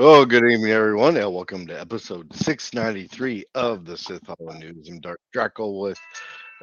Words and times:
Oh, 0.00 0.24
good 0.24 0.42
evening, 0.50 0.72
everyone, 0.72 1.16
and 1.16 1.32
welcome 1.32 1.68
to 1.68 1.80
episode 1.80 2.26
693 2.34 3.44
of 3.54 3.84
the 3.84 3.96
Sith 3.96 4.24
Holonews. 4.24 4.90
I'm 4.90 4.98
Dark 4.98 5.20
Draco 5.32 5.70
with 5.70 6.00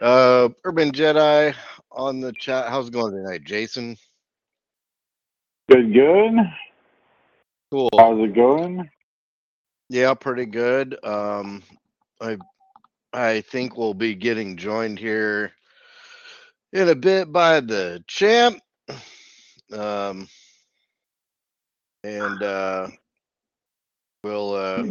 uh, 0.02 0.50
Urban 0.66 0.92
Jedi 0.92 1.56
on 1.94 2.20
the 2.20 2.34
chat. 2.34 2.68
How's 2.68 2.90
it 2.90 2.94
going 2.94 3.14
tonight, 3.14 3.46
Jason? 3.46 3.96
Good, 5.70 5.94
good. 5.94 6.34
Cool. 7.72 7.90
How's 7.98 8.20
it 8.20 8.36
going? 8.36 8.90
Yeah, 9.88 10.14
pretty 10.14 10.46
good. 10.46 10.98
Um, 11.06 11.64
I 12.20 12.38
I 13.14 13.40
think 13.40 13.78
we'll 13.78 13.94
be 13.94 14.14
getting 14.14 14.58
joined 14.58 15.00
here 15.00 15.54
in 16.74 16.90
a 16.90 16.96
bit 16.96 17.32
by 17.32 17.62
the 17.62 18.04
champ. 18.08 18.60
Um, 19.72 20.28
and 22.04 22.44
uh, 22.44 22.88
we'll 24.24 24.54
uh, 24.56 24.84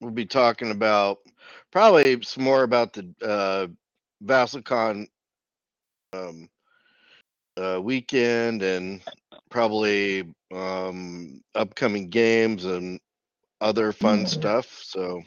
we'll 0.00 0.10
be 0.10 0.26
talking 0.26 0.70
about 0.70 1.18
probably 1.72 2.22
some 2.22 2.44
more 2.44 2.62
about 2.62 2.92
the 2.92 3.14
uh, 3.22 3.66
VassalCon 4.24 5.06
um, 6.12 6.48
uh, 7.56 7.80
weekend 7.82 8.62
and 8.62 9.00
probably 9.50 10.24
um, 10.54 11.40
upcoming 11.54 12.08
games 12.08 12.64
and 12.64 13.00
other 13.60 13.92
fun 13.92 14.26
stuff. 14.26 14.66
So 14.82 15.22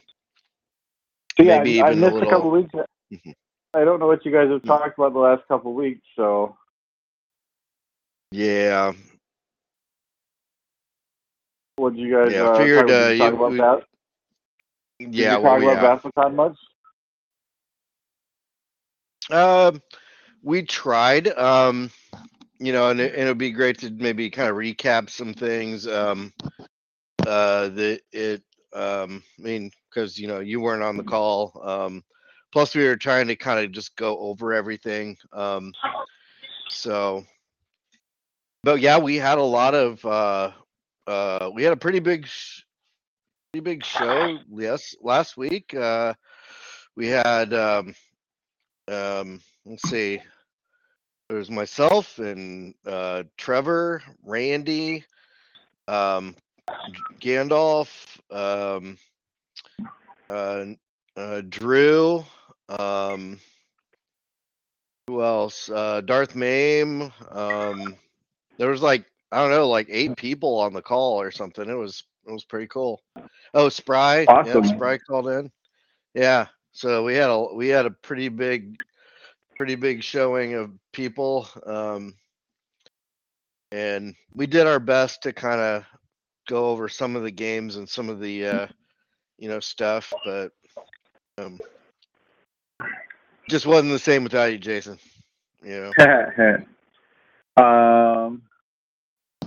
So, 1.38 1.44
yeah, 1.44 1.57
maybe 1.59 1.81
I, 1.81 1.88
I 1.88 1.89
even 1.91 1.99
a 1.99 2.01
missed 2.01 2.11
a, 2.11 2.13
little. 2.16 2.29
couple 2.31 2.51
weeks. 2.51 2.69
Mhm. 3.11 3.33
I 3.73 3.83
don't 3.85 3.99
know 3.99 4.07
what 4.07 4.25
you 4.25 4.31
guys 4.31 4.49
have 4.49 4.61
Mm. 4.61 4.67
talked 4.67 4.97
about 4.97 5.13
the 5.13 5.19
last 5.19 5.47
couple 5.47 5.73
weeks. 5.73 6.01
So 6.16 6.57
Yeah, 8.31 8.94
what 11.80 11.95
did 11.95 12.02
you 12.02 12.13
guys 12.13 12.33
Yeah, 12.33 12.49
uh, 12.49 12.58
figured, 12.58 12.80
talk, 12.80 12.88
did 12.88 13.22
uh, 13.22 13.25
you 13.25 13.35
about 13.35 13.52
we- 13.52 13.58
that? 13.58 13.83
Did 14.99 15.16
yeah. 15.16 15.38
you 15.38 15.44
well, 15.44 15.53
talk 15.55 15.63
yeah. 15.63 15.80
about 15.80 16.03
VassalCon 16.03 16.35
much? 16.35 16.58
Um, 19.31 19.81
we 20.44 20.63
tried. 20.63 21.30
Um, 21.30 21.91
you 22.59 22.73
know, 22.73 22.89
and 22.89 23.00
it, 23.00 23.13
and 23.13 23.23
it'd 23.23 23.38
be 23.38 23.52
great 23.52 23.77
to 23.80 23.89
maybe 23.91 24.30
kind 24.30 24.50
of 24.50 24.57
recap 24.57 25.09
some 25.09 25.33
things. 25.33 25.88
Um, 25.88 26.33
uh, 27.25 27.69
the 27.69 28.02
it. 28.11 28.44
Um, 28.73 29.23
I 29.39 29.41
mean, 29.41 29.72
because 29.89 30.17
you 30.17 30.27
know 30.27 30.39
you 30.39 30.59
weren't 30.59 30.83
on 30.83 30.97
the 30.97 31.03
call. 31.03 31.61
Um, 31.63 32.03
plus 32.52 32.75
we 32.75 32.85
were 32.85 32.97
trying 32.97 33.27
to 33.27 33.35
kind 33.35 33.63
of 33.63 33.72
just 33.72 33.95
go 33.95 34.17
over 34.19 34.53
everything. 34.53 35.16
Um, 35.31 35.72
so, 36.69 37.23
but 38.63 38.81
yeah, 38.81 38.97
we 38.97 39.16
had 39.16 39.38
a 39.38 39.44
lot 39.44 39.73
of. 39.75 40.03
Uh, 40.05 40.52
uh, 41.09 41.49
we 41.53 41.63
had 41.63 41.73
a 41.73 41.77
pretty 41.77 41.99
big, 41.99 42.27
sh- 42.27 42.61
pretty 43.52 43.63
big 43.63 43.83
show. 43.83 44.38
Yes, 44.52 44.95
last 45.02 45.38
week. 45.38 45.73
Uh, 45.73 46.13
we 46.95 47.07
had. 47.07 47.53
Um, 47.53 47.95
um, 48.88 49.41
let's 49.66 49.89
see. 49.89 50.22
There's 51.29 51.50
myself 51.50 52.17
and 52.17 52.73
uh, 52.85 53.23
Trevor, 53.38 54.01
Randy, 54.23 55.03
um, 55.88 56.35
Gandalf, 57.19 57.89
um, 58.31 58.97
uh, 60.29 60.66
uh, 61.16 61.41
Drew. 61.47 62.25
Um, 62.67 63.39
who 65.07 65.23
else? 65.23 65.69
Uh, 65.69 66.01
Darth 66.01 66.35
Mame. 66.35 67.11
Um, 67.31 67.95
there 68.57 68.69
was 68.69 68.81
like 68.81 69.05
I 69.31 69.41
don't 69.41 69.51
know, 69.51 69.67
like 69.67 69.88
eight 69.90 70.16
people 70.17 70.57
on 70.59 70.73
the 70.73 70.81
call 70.81 71.22
or 71.22 71.31
something. 71.31 71.69
It 71.69 71.73
was 71.73 72.03
it 72.28 72.31
was 72.31 72.44
pretty 72.44 72.67
cool. 72.67 73.01
Oh, 73.53 73.69
Spry. 73.69 74.25
Awesome. 74.28 74.63
Yeah, 74.63 74.69
Spry 74.75 74.97
called 74.97 75.29
in. 75.29 75.51
Yeah. 76.13 76.47
So 76.72 77.03
we 77.03 77.16
had 77.16 77.29
a 77.29 77.53
we 77.53 77.67
had 77.67 77.85
a 77.85 77.91
pretty 77.91 78.29
big 78.29 78.81
pretty 79.57 79.75
big 79.75 80.03
showing 80.03 80.53
of 80.53 80.72
people. 80.94 81.47
Um, 81.66 82.16
and 83.72 84.16
we 84.34 84.47
did 84.47 84.66
our 84.66 84.79
best 84.79 85.22
to 85.23 85.34
kind 85.34 85.59
of 85.59 85.85
go 86.47 86.69
over 86.69 86.90
some 86.90 87.16
of 87.16 87.23
the 87.23 87.31
games 87.31 87.75
and 87.75 87.88
some 87.88 88.09
of 88.09 88.19
the 88.19 88.46
uh, 88.46 88.67
you 89.38 89.50
know 89.50 89.59
stuff, 89.59 90.11
but 90.25 90.51
um, 91.38 91.59
just 93.50 93.67
wasn't 93.67 93.91
the 93.91 94.00
same 94.00 94.23
without 94.23 94.51
you, 94.51 94.57
Jason. 94.57 94.97
You 95.63 95.91
know. 95.97 96.63
um, 97.57 98.41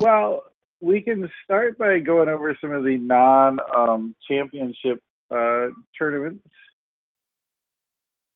well, 0.02 0.42
we 0.80 1.00
can 1.00 1.30
start 1.44 1.78
by 1.78 2.00
going 2.00 2.28
over 2.28 2.56
some 2.60 2.72
of 2.72 2.82
the 2.82 2.98
non 2.98 3.58
um, 3.74 4.14
championship 4.28 5.00
uh, 5.30 5.68
tournaments. 5.96 6.44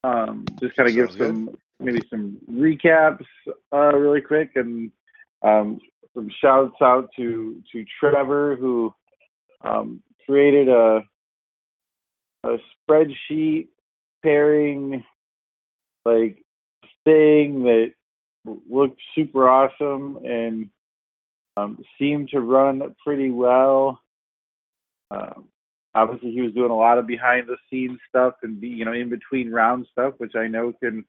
Um, 0.04 0.44
just 0.60 0.76
kind 0.76 0.88
of 0.88 0.94
give 0.94 1.08
good. 1.18 1.18
some 1.18 1.58
maybe 1.80 2.00
some 2.08 2.38
recaps 2.48 3.26
uh, 3.72 3.92
really 3.92 4.20
quick 4.20 4.52
and 4.54 4.92
um, 5.42 5.80
some 6.14 6.30
shouts 6.40 6.76
out 6.80 7.10
to 7.16 7.62
to 7.72 7.84
Trevor 7.98 8.56
who 8.56 8.94
um, 9.62 10.02
created 10.24 10.68
a 10.68 11.00
a 12.44 12.56
spreadsheet 12.88 13.66
pairing 14.22 15.04
like 16.04 16.38
thing 17.04 17.64
that 17.64 17.92
looked 18.70 19.00
super 19.16 19.48
awesome 19.48 20.18
and 20.24 20.70
um, 21.56 21.78
seemed 21.98 22.28
to 22.30 22.40
run 22.40 22.94
pretty 23.04 23.30
well. 23.30 24.00
Um, 25.10 25.48
obviously, 25.94 26.32
he 26.32 26.42
was 26.42 26.52
doing 26.52 26.70
a 26.70 26.76
lot 26.76 26.98
of 26.98 27.06
behind 27.06 27.48
the 27.48 27.56
scenes 27.70 27.98
stuff 28.08 28.34
and 28.42 28.60
be 28.60 28.68
you 28.68 28.84
know 28.84 28.92
in 28.92 29.08
between 29.08 29.50
round 29.50 29.86
stuff, 29.92 30.14
which 30.18 30.34
I 30.34 30.46
know 30.46 30.72
can 30.82 31.04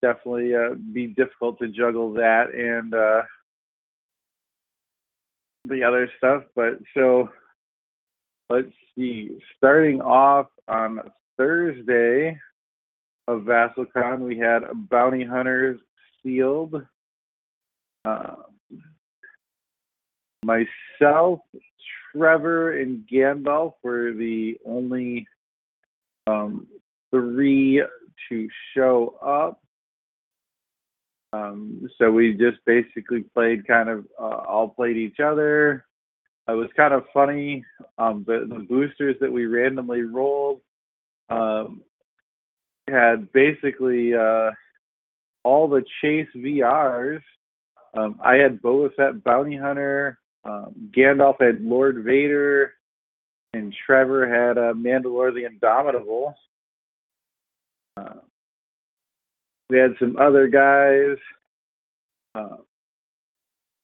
definitely 0.00 0.54
uh, 0.54 0.74
be 0.92 1.08
difficult 1.08 1.58
to 1.60 1.68
juggle 1.68 2.12
that 2.14 2.54
and 2.54 2.94
uh, 2.94 3.22
the 5.68 5.84
other 5.84 6.10
stuff. 6.18 6.44
But 6.54 6.78
so 6.94 7.28
let's 8.50 8.72
see. 8.96 9.38
Starting 9.56 10.00
off 10.00 10.46
on 10.68 11.00
Thursday 11.36 12.38
of 13.28 13.42
VassalCon, 13.42 14.20
we 14.20 14.38
had 14.38 14.62
Bounty 14.90 15.24
Hunters 15.24 15.80
sealed. 16.22 16.74
Uh, 18.04 18.34
myself, 20.44 21.40
Trevor, 22.14 22.78
and 22.78 23.06
Gandalf 23.10 23.74
were 23.82 24.12
the 24.12 24.56
only 24.66 25.26
um, 26.26 26.66
three 27.10 27.82
to 28.28 28.48
show 28.74 29.16
up. 29.22 29.60
Um, 31.32 31.88
so 31.98 32.10
we 32.10 32.32
just 32.32 32.58
basically 32.66 33.22
played 33.34 33.66
kind 33.66 33.88
of 33.88 34.06
uh, 34.20 34.42
all 34.48 34.68
played 34.68 34.96
each 34.96 35.18
other. 35.18 35.86
It 36.48 36.52
was 36.52 36.68
kind 36.76 36.92
of 36.92 37.04
funny. 37.14 37.64
Um, 37.98 38.24
the, 38.26 38.46
the 38.48 38.66
boosters 38.68 39.16
that 39.20 39.32
we 39.32 39.46
randomly 39.46 40.02
rolled 40.02 40.60
um, 41.30 41.82
had 42.88 43.32
basically 43.32 44.14
uh, 44.14 44.50
all 45.44 45.68
the 45.68 45.84
Chase 46.00 46.28
VRs. 46.36 47.22
Um, 47.94 48.20
I 48.22 48.34
had 48.34 48.60
Boba 48.60 48.94
Fett 48.94 49.24
Bounty 49.24 49.56
Hunter. 49.56 50.18
Um, 50.44 50.90
Gandalf 50.96 51.40
had 51.40 51.62
Lord 51.62 52.02
Vader, 52.04 52.74
and 53.52 53.74
Trevor 53.86 54.26
had 54.26 54.58
uh, 54.58 54.72
Mandalore 54.72 55.34
the 55.34 55.44
Indomitable. 55.46 56.34
Uh, 57.96 58.14
we 59.70 59.78
had 59.78 59.94
some 59.98 60.16
other 60.16 60.48
guys, 60.48 61.16
uh, 62.34 62.56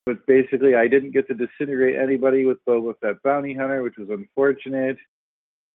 but 0.07 0.27
basically, 0.27 0.75
I 0.75 0.89
didn't 0.89 1.13
get 1.13 1.29
to 1.29 1.35
disintegrate 1.35 1.97
anybody 1.97 2.45
with 2.45 2.59
Boba 2.67 2.95
Fett 3.01 3.23
Bounty 3.23 3.55
Hunter, 3.55 3.83
which 3.83 3.97
was 3.99 4.09
unfortunate. 4.11 4.97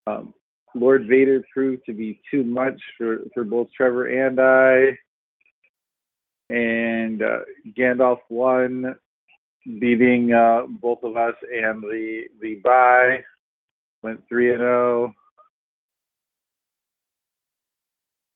Um, 0.07 0.33
Lord 0.75 1.05
Vader 1.07 1.43
proved 1.53 1.85
to 1.85 1.93
be 1.93 2.19
too 2.31 2.43
much 2.43 2.79
for, 2.97 3.19
for 3.33 3.43
both 3.43 3.67
Trevor 3.75 4.07
and 4.07 4.39
I. 4.39 4.97
And 6.49 7.21
uh, 7.21 7.39
Gandalf 7.77 8.19
won 8.29 8.95
beating 9.65 10.33
uh, 10.33 10.63
both 10.67 11.03
of 11.03 11.17
us 11.17 11.35
and 11.41 11.81
the 11.81 12.23
the 12.41 12.55
bye. 12.55 13.23
Went 14.01 14.21
three 14.27 14.51
and 14.51 14.59
zero. 14.59 15.13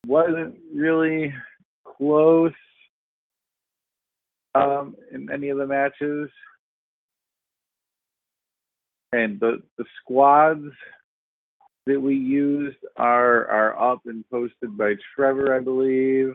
Wasn't 0.05 0.55
really 0.73 1.33
close 1.83 2.53
um, 4.55 4.95
in 5.11 5.29
any 5.31 5.49
of 5.49 5.57
the 5.57 5.67
matches, 5.67 6.29
and 9.11 9.39
the 9.39 9.61
the 9.77 9.85
squads 10.01 10.71
that 11.85 11.99
we 11.99 12.15
used 12.15 12.77
are 12.95 13.47
are 13.47 13.91
up 13.91 14.01
and 14.05 14.23
posted 14.29 14.77
by 14.77 14.93
Trevor, 15.15 15.55
I 15.55 15.59
believe. 15.59 16.33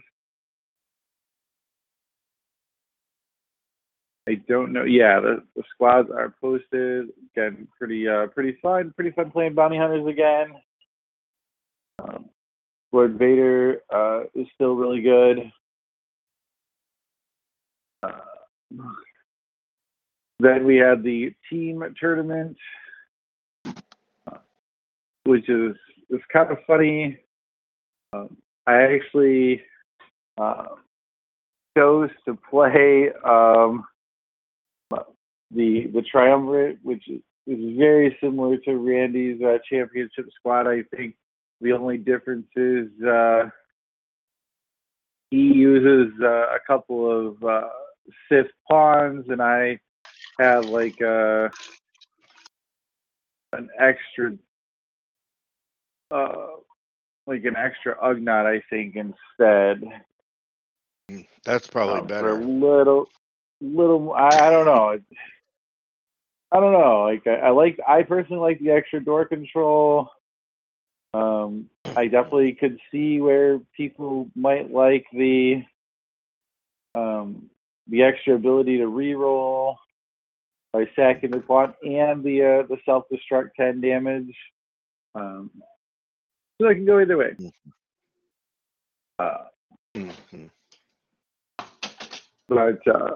I 4.28 4.34
don't 4.48 4.72
know. 4.72 4.84
Yeah, 4.84 5.20
the, 5.20 5.42
the 5.56 5.64
squads 5.74 6.08
are 6.10 6.34
posted. 6.40 7.08
Again, 7.34 7.66
pretty 7.76 8.08
uh 8.08 8.28
pretty 8.28 8.56
fun. 8.62 8.92
Pretty 8.94 9.10
fun 9.10 9.30
playing 9.30 9.54
bounty 9.54 9.76
hunters 9.76 10.06
again. 10.06 10.54
Um, 11.98 12.26
Lord 12.92 13.19
Vader 13.19 13.80
uh, 13.92 14.24
is 14.34 14.46
still 14.54 14.74
really 14.74 15.00
good. 15.00 15.50
Uh, 18.02 18.10
then 20.38 20.64
we 20.64 20.76
had 20.76 21.02
the 21.02 21.32
team 21.50 21.82
tournament, 21.98 22.56
uh, 23.64 24.38
which 25.25 25.48
is 25.48 25.75
is 26.10 26.20
kind 26.32 26.50
of 26.50 26.58
funny. 26.66 27.18
Um, 28.12 28.36
I 28.66 28.82
actually 28.82 29.62
uh, 30.38 30.66
chose 31.76 32.10
to 32.26 32.38
play 32.50 33.08
um, 33.25 33.84
the 35.54 35.90
the 35.93 36.02
triumvirate, 36.02 36.78
which 36.82 37.08
is, 37.08 37.20
is 37.46 37.76
very 37.78 38.16
similar 38.22 38.56
to 38.58 38.76
Randy's 38.76 39.40
uh, 39.43 39.58
championship 39.70 40.26
squad. 40.38 40.66
I 40.66 40.82
think 40.94 41.14
the 41.60 41.72
only 41.72 41.99
difference 41.99 42.49
is 42.56 42.88
uh, 43.02 43.50
he 45.31 45.38
uses 45.38 46.12
uh, 46.22 46.26
a 46.26 46.58
couple 46.66 47.28
of 47.28 47.43
uh, 47.43 47.69
Sith 48.28 48.50
pawns, 48.69 49.26
and 49.28 49.40
I 49.40 49.78
have 50.38 50.66
like 50.66 51.00
a 51.00 51.46
uh, 51.46 51.49
an 53.54 53.69
extra, 53.78 54.32
uh, 56.10 56.46
like 57.26 57.44
an 57.44 57.56
extra 57.56 57.96
Ugnaught, 57.96 58.46
I 58.46 58.62
think, 58.70 58.96
instead. 58.96 59.84
That's 61.44 61.66
probably 61.66 62.00
um, 62.00 62.06
better. 62.06 62.31
A 62.31 62.34
little, 62.34 63.08
little. 63.60 64.12
I, 64.14 64.28
I 64.28 64.50
don't 64.50 64.66
know. 64.66 64.99
I 66.52 66.60
don't 66.60 66.72
know. 66.72 67.04
Like 67.04 67.26
I, 67.26 67.46
I 67.46 67.50
like. 67.50 67.78
I 67.88 68.02
personally 68.02 68.40
like 68.40 68.60
the 68.60 68.70
extra 68.70 69.02
door 69.02 69.25
control. 69.25 70.10
Um, 71.14 71.70
I 71.96 72.06
definitely 72.06 72.52
could 72.52 72.78
see 72.90 73.20
where 73.20 73.58
people 73.76 74.28
might 74.34 74.70
like 74.70 75.06
the 75.12 75.62
um, 76.94 77.49
the 77.88 78.02
extra 78.02 78.34
ability 78.34 78.78
to 78.78 78.84
reroll 78.84 79.76
by 80.75 80.88
sacking 80.94 81.31
the 81.31 81.40
quad 81.40 81.75
and 81.82 82.22
the 82.22 82.43
uh, 82.43 82.66
the 82.69 82.76
self 82.84 83.04
destruct 83.10 83.50
ten 83.56 83.81
damage. 83.81 84.34
Um, 85.14 85.50
so 86.60 86.69
I 86.69 86.75
can 86.75 86.84
go 86.84 87.00
either 87.00 87.16
way. 87.16 87.34
Uh, 89.19 89.44
Mhm. 89.94 90.50
but 92.49 92.87
uh, 92.88 93.14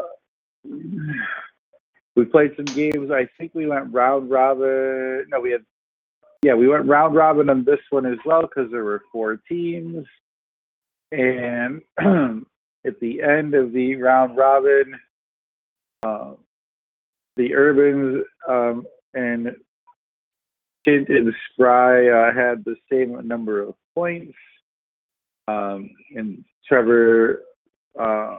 we 2.17 2.25
played 2.25 2.53
some 2.57 2.65
games. 2.65 3.11
I 3.11 3.29
think 3.39 3.53
we 3.55 3.67
went 3.67 3.93
round 3.93 4.31
robin. 4.31 5.27
No, 5.29 5.41
we 5.41 5.53
had 5.53 5.65
yeah, 6.43 6.55
we 6.55 6.69
went 6.69 6.87
round 6.87 7.15
robin 7.15 7.51
on 7.51 7.65
this 7.65 7.81
one 7.91 8.07
as 8.07 8.19
well 8.25 8.43
because 8.43 8.71
there 8.71 8.85
were 8.85 9.03
four 9.13 9.39
teams. 9.49 10.07
And 11.13 11.83
at 11.99 13.01
the 13.01 13.23
end 13.23 13.55
of 13.55 13.73
the 13.73 13.97
round 13.97 14.37
robin, 14.37 14.99
uh, 16.03 16.33
the 17.37 17.55
Urbans 17.55 18.25
um, 18.49 18.87
and 19.15 19.55
Kent 20.85 21.09
and 21.09 21.35
Spry 21.53 22.09
uh, 22.09 22.33
had 22.33 22.65
the 22.65 22.77
same 22.91 23.27
number 23.27 23.62
of 23.62 23.75
points. 23.95 24.35
Um, 25.49 25.91
and 26.15 26.45
Trevor, 26.67 27.43
uh, 27.99 28.39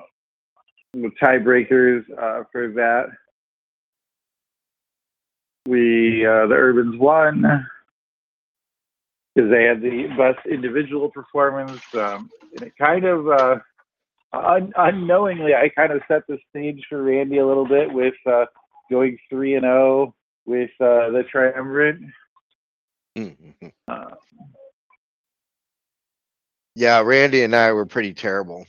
the 0.93 1.11
tiebreakers 1.21 2.03
uh, 2.17 2.43
for 2.51 2.69
that. 2.73 3.07
We, 5.67 6.25
uh, 6.25 6.47
the 6.47 6.55
Urbans 6.55 6.97
won 6.99 7.41
because 9.35 9.51
they 9.51 9.63
had 9.65 9.81
the 9.81 10.07
best 10.17 10.45
individual 10.47 11.09
performance. 11.11 11.81
Um, 11.93 12.29
and 12.53 12.63
it 12.63 12.73
kind 12.79 13.05
of 13.05 13.27
uh, 13.27 13.59
un- 14.33 14.73
unknowingly, 14.77 15.53
I 15.53 15.69
kind 15.69 15.91
of 15.91 16.01
set 16.07 16.23
the 16.27 16.39
stage 16.49 16.83
for 16.89 17.03
Randy 17.03 17.37
a 17.39 17.45
little 17.45 17.67
bit 17.67 17.91
with 17.91 18.15
uh, 18.25 18.45
going 18.89 19.17
three 19.29 19.55
and 19.55 19.63
zero 19.63 20.15
with 20.45 20.71
uh, 20.79 21.11
the 21.11 21.23
triumvirate. 21.29 21.99
Mhm. 23.17 23.71
Uh, 23.87 24.15
Yeah, 26.75 27.01
Randy 27.01 27.43
and 27.43 27.55
I 27.55 27.71
were 27.73 27.87
pretty 27.87 28.13
terrible, 28.13 28.67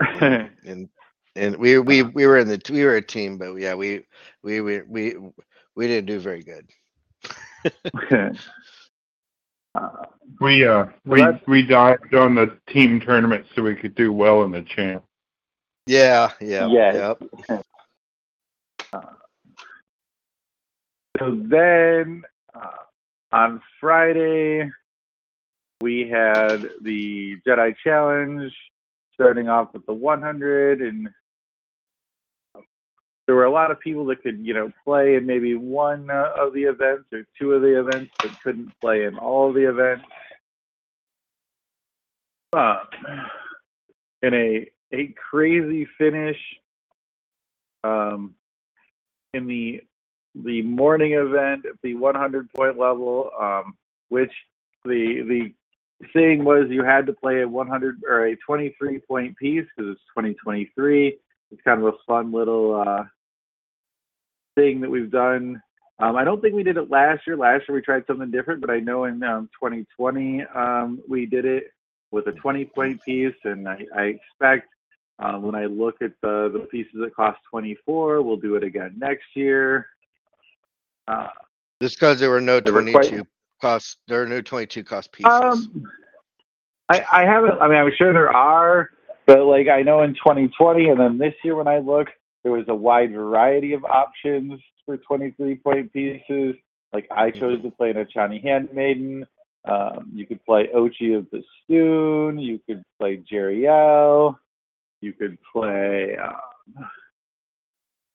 and 0.20 0.88
and 1.36 1.56
we 1.56 1.78
we 1.78 2.02
we 2.02 2.26
were 2.26 2.38
in 2.38 2.48
the 2.48 2.60
we 2.70 2.84
were 2.84 2.96
a 2.96 3.02
team, 3.02 3.38
but 3.38 3.54
yeah, 3.54 3.74
we 3.74 4.04
we 4.42 4.60
we 4.60 4.82
we 4.82 5.16
we 5.76 5.86
didn't 5.86 6.06
do 6.06 6.20
very 6.20 6.42
good. 6.42 6.66
uh, 9.74 9.88
We 10.40 10.66
uh 10.66 10.86
we 11.04 11.24
we 11.46 11.62
dived 11.62 12.14
on 12.14 12.34
the 12.34 12.56
team 12.68 13.00
tournament 13.00 13.46
so 13.54 13.62
we 13.62 13.74
could 13.74 13.94
do 13.94 14.12
well 14.12 14.42
in 14.44 14.50
the 14.50 14.62
champ. 14.62 15.04
Yeah, 15.86 16.30
yeah, 16.40 16.66
Yes. 16.68 17.16
yep. 17.50 17.62
so 21.18 21.38
then 21.44 22.22
uh, 22.54 22.70
on 23.32 23.60
Friday, 23.80 24.70
we 25.80 26.08
had 26.08 26.68
the 26.82 27.36
Jedi 27.46 27.74
Challenge 27.82 28.52
starting 29.14 29.48
off 29.48 29.72
with 29.72 29.84
the 29.86 29.92
100 29.92 30.80
and 30.80 31.08
there 33.30 33.36
were 33.36 33.44
a 33.44 33.52
lot 33.52 33.70
of 33.70 33.78
people 33.78 34.04
that 34.06 34.24
could, 34.24 34.44
you 34.44 34.52
know, 34.52 34.72
play 34.84 35.14
in 35.14 35.24
maybe 35.24 35.54
one 35.54 36.10
uh, 36.10 36.32
of 36.36 36.52
the 36.52 36.64
events 36.64 37.04
or 37.12 37.24
two 37.38 37.52
of 37.52 37.62
the 37.62 37.78
events, 37.78 38.10
but 38.20 38.32
couldn't 38.42 38.72
play 38.80 39.04
in 39.04 39.16
all 39.18 39.48
of 39.48 39.54
the 39.54 39.70
events. 39.70 40.04
Uh, 42.52 42.78
in 44.22 44.34
a 44.34 44.68
a 44.92 45.14
crazy 45.30 45.86
finish, 45.96 46.38
um, 47.84 48.34
in 49.32 49.46
the 49.46 49.80
the 50.34 50.62
morning 50.62 51.12
event 51.12 51.66
at 51.66 51.80
the 51.84 51.94
100 51.94 52.52
point 52.52 52.76
level, 52.76 53.30
um, 53.40 53.76
which 54.08 54.32
the 54.84 55.22
the 55.28 55.52
saying 56.12 56.42
was 56.42 56.66
you 56.68 56.82
had 56.82 57.06
to 57.06 57.12
play 57.12 57.42
a 57.42 57.48
100 57.48 57.98
or 58.08 58.26
a 58.26 58.36
23 58.44 58.98
point 59.06 59.36
piece 59.36 59.66
because 59.76 59.92
it's 59.92 60.02
2023. 60.16 61.16
It's 61.52 61.62
kind 61.62 61.80
of 61.80 61.94
a 61.94 61.98
fun 62.08 62.32
little 62.32 62.74
uh, 62.74 63.04
thing 64.60 64.80
that 64.80 64.90
we've 64.90 65.10
done. 65.10 65.62
Um, 65.98 66.16
I 66.16 66.24
don't 66.24 66.40
think 66.40 66.54
we 66.54 66.62
did 66.62 66.76
it 66.76 66.90
last 66.90 67.26
year. 67.26 67.36
Last 67.36 67.64
year 67.68 67.76
we 67.76 67.82
tried 67.82 68.04
something 68.06 68.30
different, 68.30 68.60
but 68.60 68.70
I 68.70 68.78
know 68.80 69.04
in 69.04 69.22
um, 69.22 69.48
2020 69.58 70.44
um, 70.54 71.00
we 71.08 71.26
did 71.26 71.44
it 71.44 71.72
with 72.10 72.26
a 72.26 72.32
20 72.32 72.64
point 72.66 73.02
piece, 73.02 73.34
and 73.44 73.68
I, 73.68 73.84
I 73.96 74.02
expect 74.04 74.68
uh, 75.18 75.34
when 75.38 75.54
I 75.54 75.66
look 75.66 76.00
at 76.02 76.12
the 76.22 76.50
the 76.52 76.66
pieces 76.70 76.92
that 77.00 77.14
cost 77.14 77.38
24, 77.50 78.22
we'll 78.22 78.36
do 78.36 78.56
it 78.56 78.64
again 78.64 78.94
next 78.98 79.26
year. 79.34 79.86
Uh, 81.06 81.28
Just 81.82 81.96
because 81.96 82.18
there 82.18 82.30
were 82.30 82.40
no 82.40 82.60
There 82.60 82.72
were 82.72 82.82
quite- 82.82 83.08
22 83.08 83.26
cost, 83.60 83.98
there 84.08 84.22
are 84.22 84.26
no 84.26 84.40
22 84.40 84.82
cost 84.84 85.12
pieces. 85.12 85.30
Um, 85.30 85.84
I, 86.88 87.04
I 87.12 87.24
haven't. 87.24 87.60
I 87.60 87.68
mean, 87.68 87.76
I'm 87.76 87.92
sure 87.96 88.12
there 88.12 88.34
are, 88.34 88.90
but 89.26 89.44
like 89.44 89.68
I 89.68 89.82
know 89.82 90.02
in 90.02 90.14
2020, 90.14 90.88
and 90.88 90.98
then 90.98 91.18
this 91.18 91.34
year 91.44 91.56
when 91.56 91.68
I 91.68 91.78
look, 91.78 92.08
there 92.42 92.52
was 92.52 92.64
a 92.68 92.74
wide 92.74 93.12
variety 93.12 93.72
of 93.72 93.84
options 93.84 94.60
for 94.86 94.96
23 94.96 95.56
point 95.56 95.92
pieces. 95.92 96.56
Like 96.92 97.06
I 97.10 97.30
chose 97.30 97.62
to 97.62 97.70
play 97.70 97.90
an 97.90 97.96
Achani 97.96 98.42
Handmaiden. 98.42 99.26
Um, 99.64 100.10
you 100.14 100.26
could 100.26 100.44
play 100.44 100.68
Ochi 100.74 101.16
of 101.16 101.26
the 101.30 101.42
Stoon. 101.64 102.38
You 102.38 102.60
could 102.66 102.82
play 102.98 103.22
Jeriel. 103.30 104.36
You 105.00 105.12
could 105.12 105.38
play 105.52 106.16
um, 106.16 106.86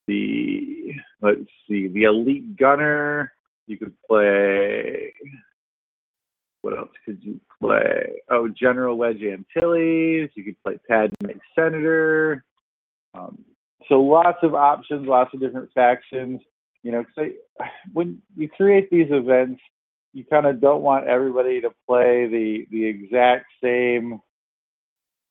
the 0.08 0.94
let's 1.22 1.40
see, 1.68 1.88
the 1.88 2.04
Elite 2.04 2.58
Gunner. 2.58 3.32
You 3.68 3.78
could 3.78 3.94
play 4.08 5.14
what 6.66 6.76
else 6.76 6.90
could 7.06 7.24
you 7.24 7.40
play? 7.62 8.22
Oh, 8.28 8.48
General 8.48 8.98
Wedge 8.98 9.22
Antilles. 9.22 10.32
You 10.34 10.44
could 10.44 10.64
play 10.64 10.80
Padme 10.90 11.38
Senator. 11.54 12.44
Um, 13.14 13.46
so 13.90 14.02
lots 14.02 14.40
of 14.44 14.54
options, 14.56 15.08
lots 15.08 15.34
of 15.34 15.40
different 15.40 15.72
factions. 15.74 16.42
You 16.84 16.92
know, 16.92 17.04
'cause 17.04 17.32
I, 17.60 17.70
when 17.94 18.22
you 18.38 18.48
create 18.50 18.90
these 18.90 19.12
events, 19.12 19.62
you 20.14 20.24
kind 20.26 20.46
of 20.46 20.62
don't 20.62 20.82
want 20.84 21.08
everybody 21.08 21.62
to 21.62 21.72
play 21.88 22.28
the 22.28 22.68
the 22.72 22.86
exact 22.86 23.46
same. 23.64 24.22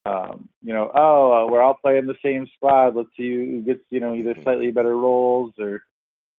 Um, 0.06 0.48
you 0.62 0.74
know, 0.74 0.90
oh, 0.94 1.32
uh, 1.32 1.50
we're 1.50 1.62
all 1.62 1.78
playing 1.82 2.06
the 2.06 2.16
same 2.22 2.46
squad. 2.56 2.94
Let's 2.94 3.08
see 3.16 3.32
who 3.34 3.62
gets 3.62 3.80
you 3.90 4.00
know 4.00 4.14
either 4.14 4.34
slightly 4.42 4.70
better 4.70 4.96
rolls 4.96 5.52
or 5.58 5.82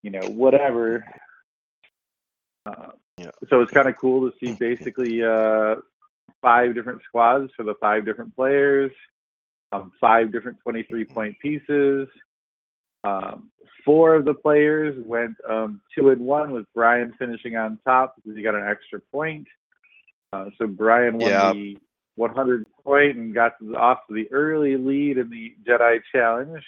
you 0.03 0.11
know 0.11 0.21
whatever. 0.29 1.03
Uh, 2.65 2.91
Yeah. 3.17 3.31
So 3.49 3.61
it's 3.61 3.71
kind 3.71 3.87
of 3.87 3.95
cool 3.97 4.29
to 4.29 4.37
see 4.39 4.53
basically 4.53 5.23
uh, 5.23 5.75
five 6.41 6.75
different 6.75 7.01
squads 7.07 7.51
for 7.55 7.63
the 7.63 7.75
five 7.79 8.05
different 8.05 8.35
players, 8.35 8.91
um, 9.75 9.91
five 9.99 10.31
different 10.31 10.59
23 10.63 11.05
point 11.05 11.35
pieces. 11.41 12.07
Um, 13.03 13.51
four 13.85 14.15
of 14.15 14.25
the 14.25 14.33
players 14.33 14.95
went 15.05 15.35
um, 15.49 15.81
two 15.97 16.09
and 16.09 16.21
one 16.21 16.51
with 16.51 16.65
Brian 16.73 17.13
finishing 17.19 17.55
on 17.55 17.79
top 17.85 18.15
because 18.15 18.35
he 18.35 18.43
got 18.43 18.55
an 18.55 18.67
extra 18.67 18.99
point. 19.11 19.47
Uh, 20.33 20.45
so 20.57 20.67
Brian 20.67 21.17
won 21.17 21.31
Yeah. 21.31 21.53
the 21.53 21.77
100 22.15 22.65
point 22.83 23.17
and 23.17 23.33
got 23.33 23.57
to 23.59 23.67
the, 23.71 23.77
off 23.77 23.99
to 24.07 24.15
the 24.15 24.31
early 24.31 24.77
lead 24.77 25.17
in 25.17 25.29
the 25.29 25.53
Jedi 25.67 25.99
Challenge. 26.11 26.63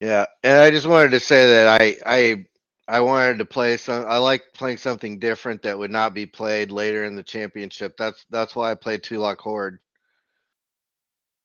Yeah, 0.00 0.26
and 0.42 0.58
I 0.60 0.70
just 0.70 0.86
wanted 0.86 1.12
to 1.12 1.20
say 1.20 1.46
that 1.46 1.80
I 1.80 1.96
I 2.06 2.46
I 2.88 3.00
wanted 3.00 3.38
to 3.38 3.44
play 3.44 3.76
some. 3.76 4.04
I 4.06 4.18
like 4.18 4.42
playing 4.54 4.78
something 4.78 5.18
different 5.18 5.62
that 5.62 5.78
would 5.78 5.90
not 5.90 6.14
be 6.14 6.26
played 6.26 6.70
later 6.72 7.04
in 7.04 7.16
the 7.16 7.22
championship. 7.22 7.96
That's 7.96 8.26
that's 8.30 8.56
why 8.56 8.70
I 8.72 8.74
played 8.74 9.02
Tulak 9.02 9.40
Hord. 9.40 9.78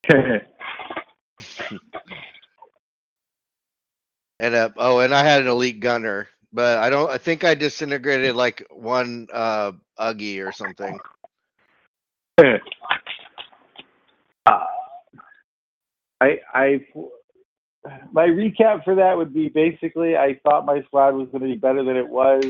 And 4.39 4.53
uh, 4.55 4.69
oh, 4.77 4.99
and 4.99 5.13
I 5.15 5.23
had 5.23 5.41
an 5.41 5.47
elite 5.47 5.79
gunner, 5.79 6.27
but 6.53 6.77
I 6.79 6.89
don't. 6.91 7.09
I 7.09 7.17
think 7.17 7.43
I 7.43 7.55
disintegrated 7.55 8.35
like 8.35 8.65
one 8.71 9.27
uh 9.33 9.71
Uggy 9.99 10.45
or 10.47 10.51
something. 10.51 10.99
uh, 12.39 12.57
I, 16.21 16.39
I, 16.53 16.85
my 18.11 18.27
recap 18.27 18.83
for 18.83 18.95
that 18.95 19.17
would 19.17 19.33
be 19.33 19.49
basically 19.49 20.15
I 20.17 20.39
thought 20.43 20.65
my 20.65 20.81
squad 20.83 21.15
was 21.15 21.29
going 21.29 21.41
to 21.43 21.47
be 21.49 21.55
better 21.55 21.83
than 21.83 21.97
it 21.97 22.07
was, 22.07 22.43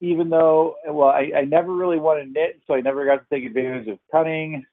even 0.00 0.28
though, 0.30 0.76
well, 0.88 1.08
I, 1.08 1.30
I 1.36 1.44
never 1.44 1.74
really 1.74 1.98
won 1.98 2.20
a 2.20 2.24
knit, 2.24 2.60
so 2.66 2.74
I 2.74 2.80
never 2.80 3.04
got 3.06 3.16
to 3.16 3.26
take 3.34 3.44
advantage 3.44 3.88
of 3.88 3.98
cunning. 4.12 4.64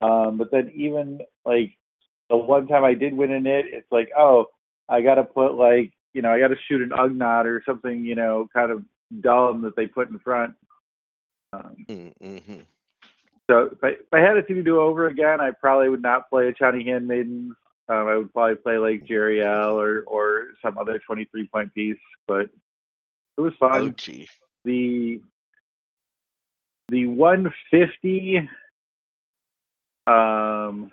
Um, 0.00 0.38
but 0.38 0.50
then 0.50 0.72
even 0.74 1.20
like 1.44 1.76
the 2.28 2.36
one 2.36 2.66
time 2.66 2.84
I 2.84 2.94
did 2.94 3.14
win 3.14 3.32
a 3.32 3.40
knit, 3.40 3.66
it's 3.68 3.90
like, 3.90 4.10
oh, 4.16 4.46
I 4.88 5.02
got 5.02 5.16
to 5.16 5.24
put 5.24 5.54
like, 5.54 5.92
you 6.14 6.22
know, 6.22 6.32
I 6.32 6.40
got 6.40 6.48
to 6.48 6.56
shoot 6.68 6.82
an 6.82 6.90
Ugnaught 6.90 7.44
or 7.44 7.62
something, 7.66 8.04
you 8.04 8.14
know, 8.14 8.48
kind 8.52 8.70
of 8.70 8.84
dumb 9.20 9.62
that 9.62 9.76
they 9.76 9.86
put 9.86 10.10
in 10.10 10.18
front. 10.18 10.54
Um, 11.52 11.86
Mm-hmm. 11.88 12.60
so 13.50 13.70
if 13.72 13.82
I, 13.82 13.88
if 13.88 14.12
I 14.12 14.20
had 14.20 14.36
it 14.36 14.46
to 14.48 14.62
do 14.62 14.80
over 14.80 15.08
again, 15.08 15.40
I 15.40 15.50
probably 15.50 15.88
would 15.88 16.02
not 16.02 16.30
play 16.30 16.48
a 16.48 16.52
Chani 16.52 16.86
Handmaiden. 16.86 17.54
Um, 17.88 18.06
I 18.06 18.16
would 18.16 18.32
probably 18.32 18.54
play 18.56 18.78
like 18.78 19.04
Jerry 19.06 19.42
L 19.42 19.80
or 19.80 20.02
or 20.02 20.48
some 20.62 20.78
other 20.78 21.00
23 21.04 21.48
point 21.48 21.74
piece, 21.74 21.98
but 22.28 22.48
it 23.36 23.40
was 23.40 23.52
fun. 23.58 23.88
OG. 23.88 24.28
The 24.64 25.20
the 26.88 27.06
150. 27.06 28.48
Um, 30.06 30.90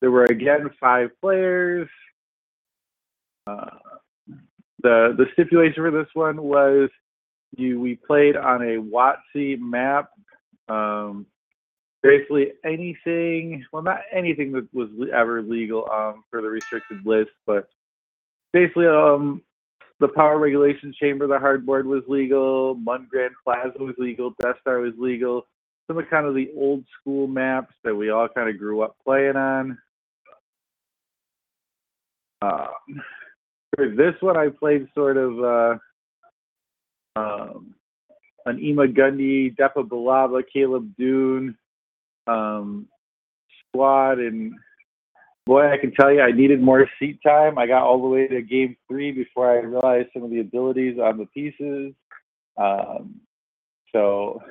there 0.00 0.10
were 0.10 0.24
again 0.24 0.70
five 0.80 1.10
players. 1.20 1.88
Uh, 3.46 3.66
the 4.82 5.14
the 5.16 5.26
stipulation 5.32 5.82
for 5.82 5.90
this 5.90 6.08
one 6.14 6.42
was 6.42 6.90
you 7.56 7.80
we 7.80 7.96
played 7.96 8.36
on 8.36 8.62
a 8.62 8.76
WotC 8.76 9.58
map 9.58 10.10
um, 10.68 11.26
basically 12.02 12.52
anything 12.64 13.64
well 13.72 13.82
not 13.82 14.00
anything 14.12 14.52
that 14.52 14.68
was 14.72 14.88
ever 15.14 15.42
legal 15.42 15.88
um, 15.90 16.24
for 16.30 16.42
the 16.42 16.48
restricted 16.48 17.04
list 17.06 17.30
but 17.46 17.68
basically 18.52 18.86
um, 18.86 19.42
the 20.00 20.08
power 20.08 20.38
regulation 20.38 20.92
chamber 20.98 21.26
the 21.26 21.38
hardboard 21.38 21.84
was 21.84 22.02
legal 22.08 22.76
mungran 22.76 23.30
plaza 23.44 23.78
was 23.78 23.94
legal 23.98 24.34
death 24.40 24.56
star 24.60 24.78
was 24.78 24.94
legal 24.98 25.46
some 25.92 26.02
of 26.02 26.08
kind 26.10 26.26
of 26.26 26.34
the 26.34 26.50
old 26.56 26.84
school 26.98 27.26
maps 27.26 27.74
that 27.84 27.94
we 27.94 28.10
all 28.10 28.28
kind 28.28 28.48
of 28.48 28.58
grew 28.58 28.82
up 28.82 28.96
playing 29.04 29.36
on 29.36 29.78
um, 32.40 33.02
for 33.76 33.88
this 33.90 34.14
one 34.20 34.36
i 34.36 34.48
played 34.48 34.88
sort 34.94 35.16
of 35.16 35.44
uh, 35.44 35.78
um, 37.16 37.74
an 38.46 38.58
Ema 38.62 38.86
Gundy, 38.86 39.54
Depa 39.54 39.86
Billaba, 39.88 40.42
Caleb 40.52 40.92
Dume 40.98 41.54
um, 42.26 42.88
squad. 43.68 44.18
And 44.18 44.54
boy, 45.46 45.70
I 45.70 45.78
can 45.78 45.92
tell 45.92 46.12
you, 46.12 46.20
I 46.20 46.32
needed 46.32 46.60
more 46.60 46.88
seat 46.98 47.20
time. 47.24 47.58
I 47.58 47.66
got 47.66 47.82
all 47.82 48.00
the 48.00 48.08
way 48.08 48.26
to 48.28 48.42
game 48.42 48.76
three 48.88 49.12
before 49.12 49.50
I 49.50 49.62
realized 49.62 50.08
some 50.12 50.24
of 50.24 50.30
the 50.30 50.40
abilities 50.40 50.98
on 50.98 51.18
the 51.18 51.26
pieces. 51.26 51.94
Um, 52.56 53.20
so 53.92 54.42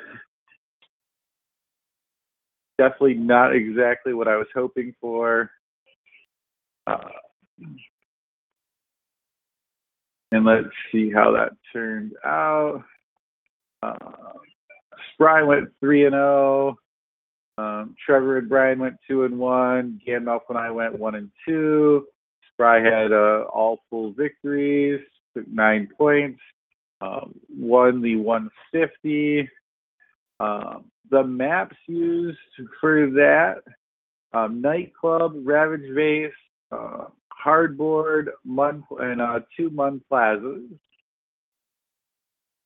definitely 2.82 3.14
not 3.14 3.56
exactly 3.56 4.14
what 4.14 4.28
I 4.28 4.38
was 4.38 4.48
hoping 4.56 4.96
for. 5.00 5.52
Uh, 6.88 6.98
and 10.32 10.46
let's 10.46 10.68
see 10.92 11.12
how 11.12 11.32
that 11.34 11.52
turned 11.72 12.14
out. 12.26 12.84
Uh, 13.84 13.94
Spry 15.14 15.44
went 15.44 15.70
three 15.80 16.06
and 16.06 16.14
zero. 16.14 16.78
Um, 17.60 17.96
Trevor 18.04 18.40
and 18.40 18.50
Brian 18.50 18.80
went 18.80 18.96
two 19.08 19.26
and 19.26 19.38
one. 19.38 20.02
Gandalf 20.08 20.42
and 20.50 20.58
I 20.58 20.72
went 20.72 20.98
one 20.98 21.14
and 21.14 21.30
two. 21.48 22.08
Spry 22.54 22.82
had 22.82 23.12
uh, 23.12 23.44
all 23.54 23.82
full 23.92 24.12
victories, 24.14 25.02
took 25.38 25.48
nine 25.48 25.88
points, 25.96 26.40
um, 27.02 27.36
won 27.56 28.02
the 28.02 28.16
150. 28.16 29.48
Um, 30.42 30.86
the 31.12 31.24
maps 31.24 31.76
used 31.88 32.40
for 32.80 33.12
that 33.12 33.58
um, 34.34 34.62
nightclub, 34.62 35.34
Ravage 35.44 35.94
Vase, 35.94 36.32
uh, 36.72 37.06
hardboard, 37.46 38.30
mud, 38.44 38.82
and 39.00 39.22
uh, 39.22 39.42
two 39.56 39.70
mud 39.70 40.02
plazas. 40.10 40.64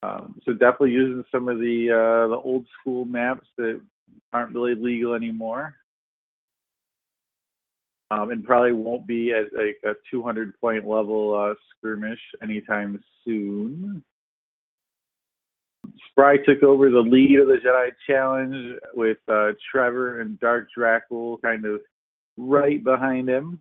Um, 0.04 0.40
so 0.46 0.54
definitely 0.54 0.92
using 0.92 1.26
some 1.32 1.50
of 1.50 1.58
the 1.58 1.90
uh, 1.92 2.28
the 2.30 2.38
old 2.38 2.66
school 2.80 3.06
maps 3.06 3.48
that 3.58 3.82
aren't 4.32 4.54
really 4.54 4.76
legal 4.76 5.16
anymore, 5.16 5.74
um, 8.12 8.30
and 8.30 8.46
probably 8.46 8.74
won't 8.74 9.08
be 9.08 9.34
at 9.34 9.46
like 9.58 9.78
a 9.84 9.98
200 10.12 10.58
point 10.62 10.88
level 10.88 11.34
uh, 11.34 11.56
skirmish 11.78 12.20
anytime 12.42 13.04
soon. 13.26 14.04
Spry 16.10 16.38
took 16.38 16.64
over 16.64 16.90
the 16.90 17.00
lead 17.00 17.40
of 17.40 17.48
the 17.48 17.58
Jedi 17.66 17.92
Challenge 18.08 18.80
with 18.94 19.18
uh, 19.28 19.52
Trevor 19.72 20.22
and 20.22 20.40
Dark 20.40 20.68
Dracul 20.78 21.42
kind 21.42 21.66
of 21.66 21.82
right 22.38 22.84
behind 22.84 23.30
him. 23.30 23.60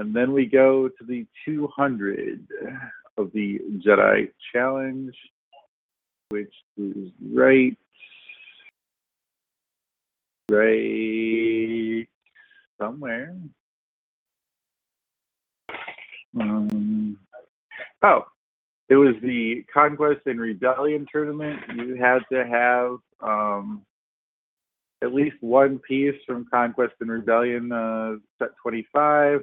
And 0.00 0.14
then 0.14 0.32
we 0.32 0.46
go 0.46 0.88
to 0.88 1.04
the 1.04 1.26
200 1.44 2.46
of 3.16 3.32
the 3.32 3.58
Jedi 3.84 4.30
Challenge, 4.52 5.14
which 6.28 6.52
is 6.76 7.10
right, 7.32 7.76
right 10.50 12.06
somewhere. 12.80 13.34
Um, 16.40 17.18
oh, 18.02 18.24
it 18.88 18.96
was 18.96 19.14
the 19.22 19.64
Conquest 19.72 20.20
and 20.26 20.40
Rebellion 20.40 21.06
tournament. 21.10 21.60
You 21.74 21.96
had 21.96 22.20
to 22.32 22.46
have 22.46 22.96
um, 23.20 23.82
at 25.02 25.14
least 25.14 25.36
one 25.40 25.78
piece 25.78 26.16
from 26.26 26.46
Conquest 26.50 26.94
and 27.00 27.10
Rebellion, 27.10 27.72
uh, 27.72 28.16
set 28.38 28.50
25 28.62 29.42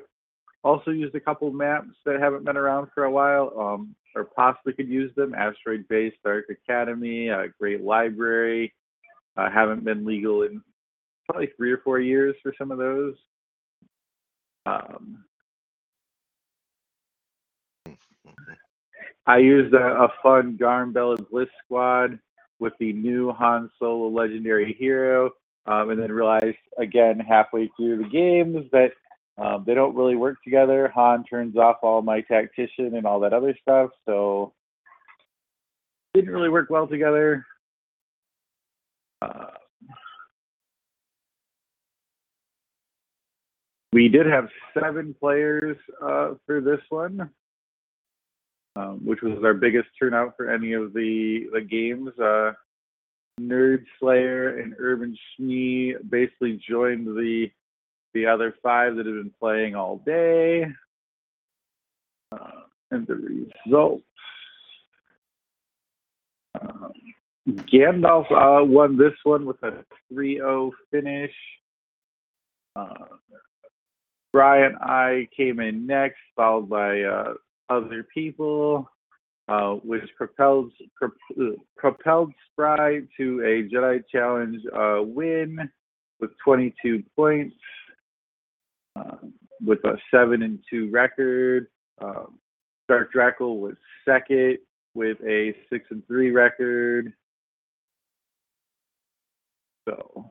also 0.66 0.90
used 0.90 1.14
a 1.14 1.20
couple 1.20 1.52
maps 1.52 1.92
that 2.06 2.20
haven't 2.20 2.44
been 2.44 2.58
around 2.58 2.88
for 2.94 3.04
a 3.04 3.12
while, 3.12 3.54
um, 3.58 3.96
or 4.16 4.24
possibly 4.24 4.74
could 4.74 4.90
use 4.90 5.14
them. 5.16 5.36
Asteroid 5.36 5.88
Base, 5.88 6.14
Dark 6.24 6.46
Academy, 6.50 7.30
uh, 7.30 7.44
Great 7.60 7.82
Library, 7.82 8.74
uh, 9.38 9.50
haven't 9.52 9.86
been 9.86 10.04
legal 10.04 10.42
in 10.42 10.62
probably 11.30 11.50
three 11.56 11.72
or 11.72 11.78
four 11.78 12.00
years 12.00 12.36
for 12.42 12.52
some 12.58 12.72
of 12.72 12.80
those. 12.80 13.14
Um, 14.66 15.24
I 19.27 19.38
used 19.38 19.74
a, 19.74 20.03
a 20.03 20.10
fun 20.22 20.58
Bella 20.58 21.17
Bliss 21.17 21.50
squad 21.63 22.20
with 22.60 22.74
the 22.79 22.94
new 22.94 23.32
Han 23.34 23.70
Solo 23.79 24.08
Legendary 24.10 24.74
Hero, 24.79 25.32
um, 25.65 25.89
and 25.89 26.01
then 26.01 26.12
realized 26.12 26.58
again 26.77 27.20
halfway 27.20 27.70
through 27.75 27.98
the 27.98 28.10
games 28.10 28.70
that 28.72 28.91
Um, 29.38 29.65
they 29.67 29.75
don't 29.75 29.98
really 29.98 30.15
work 30.15 30.38
together. 30.46 30.88
Han 30.96 31.25
turns 31.25 31.58
off 31.58 31.84
all 31.84 32.01
my 32.01 32.22
tactician 32.22 32.96
and 32.96 33.05
all 33.05 33.20
that 33.20 33.34
other 33.34 33.53
stuff, 33.62 33.89
so 34.05 34.53
didn't 36.13 36.32
really 36.32 36.48
work 36.48 36.70
well 36.70 36.88
together. 36.88 37.46
Uh, 39.22 39.51
we 43.91 44.08
did 44.08 44.25
have 44.25 44.48
seven 44.74 45.13
players 45.20 45.75
uh, 46.01 46.36
for 46.46 46.62
this 46.62 46.79
one, 46.88 47.29
um, 48.75 49.00
which 49.05 49.22
was 49.22 49.44
our 49.44 49.53
biggest 49.53 49.88
turnout 50.00 50.36
for 50.36 50.51
any 50.51 50.74
of 50.74 50.94
the 50.94 51.48
the 51.53 51.62
games. 51.62 52.10
Uh, 52.20 52.51
Nerd 53.39 53.86
Slayer 54.00 54.60
and 54.60 54.75
Urban 54.79 55.17
Shmee 55.39 55.94
basically 56.10 56.62
joined 56.70 57.08
the 57.08 57.48
the 58.13 58.25
other 58.25 58.55
five 58.63 58.96
that 58.96 59.05
have 59.05 59.15
been 59.15 59.34
playing 59.39 59.75
all 59.75 59.98
day. 60.05 60.65
Uh, 62.32 62.62
and 62.91 63.05
the 63.08 63.15
results. 63.65 64.03
Um, 66.60 66.94
Gandalf 67.48 68.32
uh, 68.32 68.63
won 68.63 68.98
this 68.98 69.13
one 69.24 69.46
with 69.46 69.62
a 69.63 69.84
3-0 70.12 70.72
finish. 70.89 71.34
Uh, 72.75 73.05
Brian 74.34 74.75
I 74.82 75.27
came 75.36 75.60
in 75.60 75.86
next, 75.86 76.17
followed 76.36 76.70
by 76.70 77.01
uh, 77.01 77.34
other 77.69 78.05
people, 78.13 78.89
uh, 79.48 79.74
which 79.84 80.03
propelled 80.17 80.72
pro- 80.95 81.10
uh, 81.39 81.51
propelled 81.77 82.34
Spry 82.51 83.01
to 83.17 83.41
a 83.41 83.74
Jedi 83.74 84.03
Challenge 84.12 84.62
uh, 84.75 85.01
win 85.03 85.69
with 86.19 86.31
22 86.43 87.03
points, 87.15 87.55
uh, 88.95 89.17
with 89.63 89.84
a 89.86 89.98
seven 90.12 90.43
and 90.43 90.60
two 90.69 90.89
record. 90.91 91.67
Um, 92.01 92.39
Dark 92.88 93.13
Drackle 93.13 93.60
was 93.60 93.75
second 94.07 94.57
with 94.93 95.17
a 95.25 95.53
six 95.69 95.86
and 95.91 96.05
three 96.07 96.31
record. 96.31 97.13
So 99.88 100.29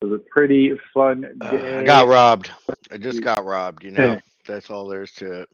it 0.00 0.06
was 0.06 0.20
a 0.20 0.24
pretty 0.30 0.72
fun 0.92 1.22
day. 1.40 1.78
I 1.78 1.84
got 1.84 2.08
robbed. 2.08 2.50
I 2.90 2.98
just 2.98 3.22
got 3.22 3.44
robbed. 3.44 3.84
You 3.84 3.92
know, 3.92 4.20
that's 4.46 4.70
all 4.70 4.86
there 4.88 5.02
is 5.02 5.12
to 5.12 5.42
it. 5.42 5.48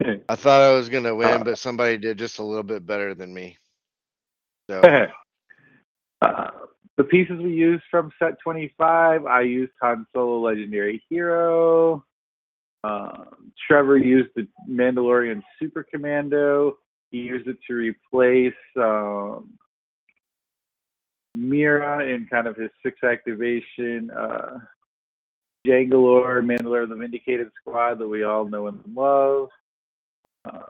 I 0.28 0.36
thought 0.36 0.62
I 0.62 0.72
was 0.72 0.88
gonna 0.88 1.14
win, 1.14 1.42
but 1.44 1.58
somebody 1.58 1.96
did 1.98 2.18
just 2.18 2.38
a 2.38 2.44
little 2.44 2.62
bit 2.62 2.86
better 2.86 3.14
than 3.14 3.32
me. 3.32 3.56
So 4.68 4.80
uh, 6.22 6.50
the 6.96 7.04
pieces 7.04 7.38
we 7.38 7.52
used 7.52 7.84
from 7.90 8.10
set 8.18 8.38
25, 8.42 9.26
I 9.26 9.40
used 9.42 9.72
Han 9.82 10.06
Solo 10.14 10.40
Legendary 10.40 11.02
Hero. 11.08 12.04
Um, 12.84 13.52
Trevor 13.66 13.96
used 13.96 14.30
the 14.36 14.46
Mandalorian 14.68 15.42
Super 15.58 15.82
Commando. 15.82 16.76
He 17.10 17.18
used 17.18 17.48
it 17.48 17.56
to 17.68 17.74
replace 17.74 18.54
um, 18.76 19.50
Mira 21.36 22.06
in 22.06 22.26
kind 22.30 22.46
of 22.46 22.56
his 22.56 22.70
six 22.82 23.02
activation 23.02 24.10
uh, 24.10 24.58
Jangalore, 25.66 26.42
Mandalore 26.44 26.88
the 26.88 26.94
Vindicated 26.94 27.48
squad 27.60 27.98
that 27.98 28.08
we 28.08 28.22
all 28.22 28.44
know 28.44 28.68
and 28.68 28.80
love. 28.94 29.48
Uh, 30.46 30.60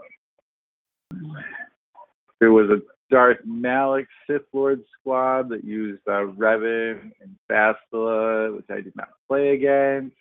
there 2.40 2.52
was 2.52 2.70
a 2.70 2.80
Darth 3.10 3.38
Malak 3.44 4.06
Sith 4.26 4.42
Lord 4.52 4.82
squad 4.98 5.48
that 5.50 5.64
used 5.64 6.02
uh, 6.06 6.26
Revan 6.36 7.12
and 7.20 7.36
Bastila, 7.50 8.56
which 8.56 8.66
I 8.70 8.80
did 8.80 8.94
not 8.96 9.08
play 9.28 9.50
against. 9.50 10.16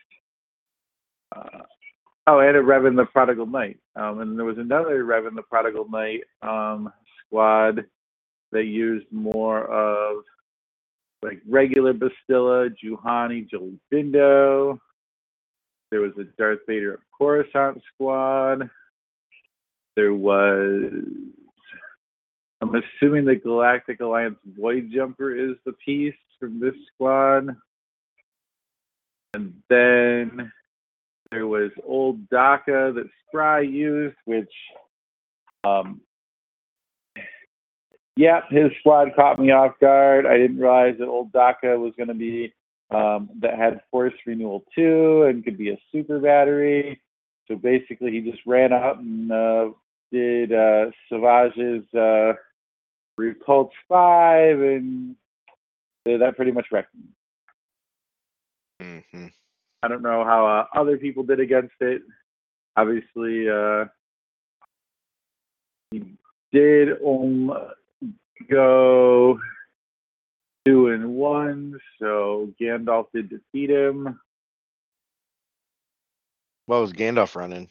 Uh, 1.36 1.64
oh, 2.28 2.40
and 2.40 2.56
a 2.56 2.62
Revan 2.62 2.96
the 2.96 3.06
Prodigal 3.06 3.48
Knight. 3.48 3.80
Um, 3.96 4.20
and 4.20 4.38
there 4.38 4.46
was 4.46 4.58
another 4.58 5.04
Revan 5.04 5.36
the 5.36 5.42
Prodigal 5.42 5.90
Knight 5.90 6.22
um, 6.42 6.92
squad 7.26 7.86
that 8.52 8.66
used 8.66 9.08
more 9.12 9.66
of 9.66 10.24
like 11.24 11.42
regular 11.48 11.94
Bastila, 11.94 12.74
Juhani, 12.84 13.50
Jolee 13.50 13.80
There 15.92 16.02
was 16.02 16.12
a 16.20 16.24
Darth 16.38 16.60
Vader 16.68 16.94
of 16.94 17.00
Coruscant 17.18 17.82
squad. 17.94 18.70
There 19.96 20.14
was 20.14 20.92
I'm 22.62 22.74
assuming 22.76 23.26
the 23.26 23.36
Galactic 23.36 24.00
Alliance 24.00 24.38
Void 24.58 24.90
Jumper 24.94 25.36
is 25.36 25.56
the 25.66 25.74
piece 25.74 26.16
from 26.40 26.60
this 26.60 26.74
squad. 26.94 27.50
And 29.34 29.54
then 29.70 30.52
there 31.32 31.48
was 31.48 31.72
Old 31.86 32.30
Daka 32.30 32.94
that 32.96 33.10
Spry 33.28 33.62
used, 33.62 34.16
which, 34.26 34.52
um, 35.64 36.02
yeah, 38.16 38.42
his 38.50 38.72
squad 38.80 39.10
caught 39.16 39.40
me 39.40 39.52
off 39.52 39.74
guard. 39.82 40.26
I 40.26 40.38
didn't 40.38 40.58
realize 40.58 40.96
that 41.00 41.08
Old 41.08 41.34
Daka 41.34 41.78
was 41.78 41.94
going 41.98 42.08
to 42.08 42.14
be 42.14 42.54
um, 42.92 43.30
that 43.42 43.58
had 43.58 43.82
Force 43.92 44.14
Renewal 44.26 44.64
2 44.76 45.24
and 45.24 45.44
could 45.44 45.58
be 45.58 45.72
a 45.72 45.78
super 45.92 46.20
battery. 46.20 47.02
So 47.48 47.56
basically, 47.56 48.12
he 48.12 48.22
just 48.22 48.42
ran 48.46 48.72
out 48.72 49.00
and 49.00 49.32
uh, 49.32 49.70
did 50.12 50.54
uh, 50.54 50.92
Savage's 51.10 51.84
uh, 51.94 52.34
Repulse 53.18 53.72
5, 53.90 54.62
and 54.62 55.16
that 56.06 56.36
pretty 56.36 56.52
much 56.52 56.68
wrecked 56.72 56.94
me. 56.96 57.04
mhm. 58.82 59.32
I 59.84 59.88
don't 59.88 60.02
know 60.02 60.24
how 60.24 60.46
uh, 60.48 60.66
other 60.80 60.98
people 60.98 61.24
did 61.24 61.40
against 61.40 61.76
it. 61.80 62.02
Obviously, 62.76 63.50
uh, 63.50 63.86
he 65.92 66.04
did 66.52 66.90
um, 67.06 67.54
go 68.50 69.40
two 70.66 70.88
and 70.90 71.14
one, 71.16 71.80
so 72.00 72.52
Gandalf 72.60 73.06
did 73.14 73.30
defeat 73.30 73.70
him. 73.70 74.20
what 76.66 76.82
was 76.82 76.94
Gandalf 76.94 77.36
running? 77.36 77.70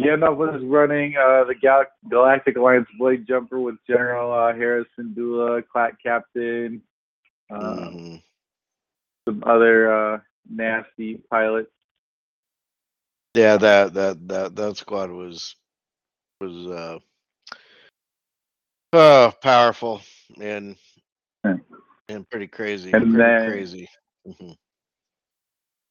Gandalf 0.00 0.36
was 0.36 0.62
running 0.64 1.16
uh, 1.16 1.44
the 1.44 1.54
Gal- 1.60 1.84
Galactic 2.08 2.56
Alliance 2.56 2.86
Blade 2.98 3.26
Jumper 3.26 3.58
with 3.58 3.76
General 3.86 4.32
uh, 4.32 4.54
Harrison 4.54 5.12
Dula, 5.14 5.62
Clack 5.62 6.00
Captain, 6.02 6.80
um, 7.50 7.60
Mhm. 7.62 8.22
some 9.28 9.42
other 9.44 9.92
uh, 9.92 10.20
nasty 10.48 11.16
pilots. 11.30 11.70
Yeah, 13.34 13.56
that 13.56 13.94
that 13.94 14.28
that 14.28 14.56
that 14.56 14.76
squad 14.76 15.10
was 15.10 15.56
was 16.40 16.66
uh 16.68 16.98
oh 18.92 19.32
powerful 19.42 20.00
and 20.40 20.76
Yeah. 21.44 21.56
and 22.08 22.28
pretty 22.30 22.46
crazy. 22.46 22.92
And 22.92 23.02
pretty 23.02 23.16
then- 23.16 23.50
crazy. 23.50 23.88
Mhm. 24.26 24.56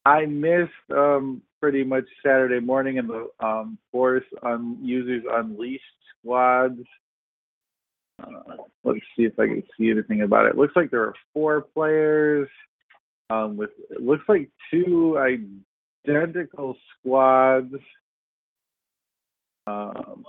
I 0.06 0.24
missed 0.24 0.72
um, 0.90 1.42
pretty 1.60 1.84
much 1.84 2.04
Saturday 2.24 2.60
morning 2.60 2.96
in 2.96 3.06
the 3.06 3.28
um, 3.40 3.78
Force 3.92 4.24
on 4.42 4.78
Users 4.82 5.24
Unleashed 5.30 5.82
squads. 6.20 6.80
Uh, 8.22 8.56
let's 8.84 9.00
see 9.16 9.24
if 9.24 9.38
I 9.38 9.46
can 9.46 9.62
see 9.78 9.90
anything 9.90 10.22
about 10.22 10.46
it. 10.46 10.56
Looks 10.56 10.74
like 10.74 10.90
there 10.90 11.02
are 11.02 11.14
four 11.32 11.62
players 11.62 12.48
um, 13.30 13.56
with 13.56 13.70
it 13.90 14.02
looks 14.02 14.24
like 14.28 14.48
two 14.70 15.18
identical 16.06 16.76
squads. 16.98 17.74
Um, 19.66 20.24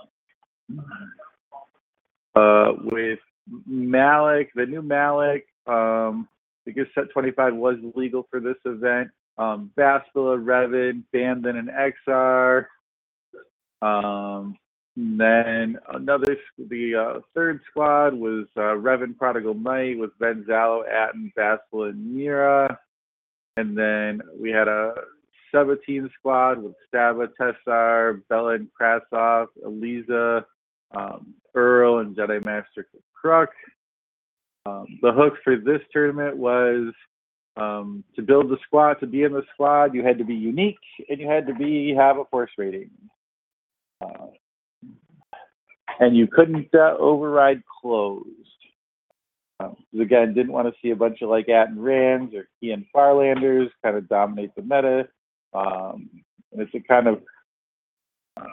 uh, 2.36 2.72
with 2.84 3.18
Malak, 3.66 4.48
the 4.54 4.66
new 4.66 4.82
Malak, 4.82 5.46
um, 5.66 6.28
because 6.64 6.86
set 6.94 7.10
25 7.12 7.54
was 7.54 7.76
legal 7.94 8.26
for 8.30 8.38
this 8.38 8.56
event. 8.64 9.08
Um, 9.40 9.70
Bastila, 9.74 10.36
Revan, 10.38 11.02
Bandon, 11.12 11.56
and 11.56 11.70
XR. 11.70 12.66
Um, 13.80 14.54
and 14.96 15.18
then 15.18 15.78
another, 15.94 16.36
the 16.58 16.94
uh, 16.94 17.20
third 17.34 17.60
squad 17.70 18.12
was 18.12 18.46
uh, 18.56 18.76
Revan 18.76 19.16
Prodigal 19.16 19.54
Knight 19.54 19.98
with 19.98 20.10
Ben 20.18 20.44
Zalo, 20.46 20.82
Atton, 20.86 21.32
Bastila, 21.38 21.90
and 21.90 22.14
Mira. 22.14 22.78
And 23.56 23.76
then 23.78 24.20
we 24.38 24.50
had 24.50 24.68
a 24.68 24.92
17 25.54 26.10
squad 26.18 26.62
with 26.62 26.74
Stava, 26.92 27.28
Tessar, 27.40 28.20
Bella 28.28 28.56
and 28.56 28.68
Krasov, 28.78 29.46
Eliza, 29.64 30.44
um, 30.94 31.34
Earl, 31.54 32.00
and 32.00 32.14
Jedi 32.14 32.44
Master 32.44 32.86
Kruk. 33.24 33.48
Um, 34.66 34.86
the 35.00 35.12
hook 35.12 35.34
for 35.42 35.56
this 35.56 35.80
tournament 35.92 36.36
was 36.36 36.92
um, 37.56 38.04
to 38.16 38.22
build 38.22 38.48
the 38.48 38.58
squad, 38.66 38.94
to 38.94 39.06
be 39.06 39.22
in 39.22 39.32
the 39.32 39.42
squad, 39.52 39.94
you 39.94 40.04
had 40.04 40.18
to 40.18 40.24
be 40.24 40.34
unique 40.34 40.78
and 41.08 41.20
you 41.20 41.28
had 41.28 41.46
to 41.46 41.54
be 41.54 41.94
have 41.96 42.18
a 42.18 42.24
force 42.26 42.50
rating. 42.56 42.90
Uh, 44.00 44.26
and 45.98 46.16
you 46.16 46.26
couldn't 46.26 46.68
uh, 46.74 46.96
override 46.98 47.62
closed. 47.80 48.26
Um, 49.58 49.76
again, 50.00 50.32
didn't 50.32 50.52
want 50.52 50.68
to 50.68 50.80
see 50.80 50.90
a 50.90 50.96
bunch 50.96 51.20
of 51.20 51.28
like 51.28 51.50
Atton 51.50 51.80
Rands 51.80 52.34
or 52.34 52.48
Keyan 52.62 52.86
Farlanders 52.94 53.68
kind 53.84 53.96
of 53.96 54.08
dominate 54.08 54.54
the 54.54 54.62
meta. 54.62 55.08
Um, 55.52 56.08
and 56.52 56.62
it's 56.62 56.74
a 56.74 56.80
kind 56.80 57.08
of 57.08 57.22
uh, 58.38 58.44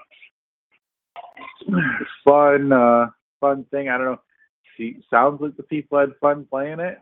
fun, 2.26 2.74
uh, 2.74 3.08
fun 3.40 3.66
thing. 3.72 3.88
I 3.88 3.98
don't 3.98 4.06
know. 4.06 4.22
See, 4.76 4.98
sounds 5.10 5.40
like 5.40 5.56
the 5.56 5.64
people 5.64 5.98
had 5.98 6.10
fun 6.20 6.46
playing 6.50 6.80
it. 6.80 6.98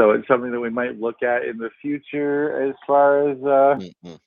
So 0.00 0.12
it's 0.12 0.28
something 0.28 0.52
that 0.52 0.60
we 0.60 0.70
might 0.70 1.00
look 1.00 1.22
at 1.22 1.44
in 1.44 1.58
the 1.58 1.70
future 1.82 2.68
as 2.68 2.74
far 2.86 3.28
as 3.28 3.38
uh, 3.38 3.80
Mhm. 4.04 4.20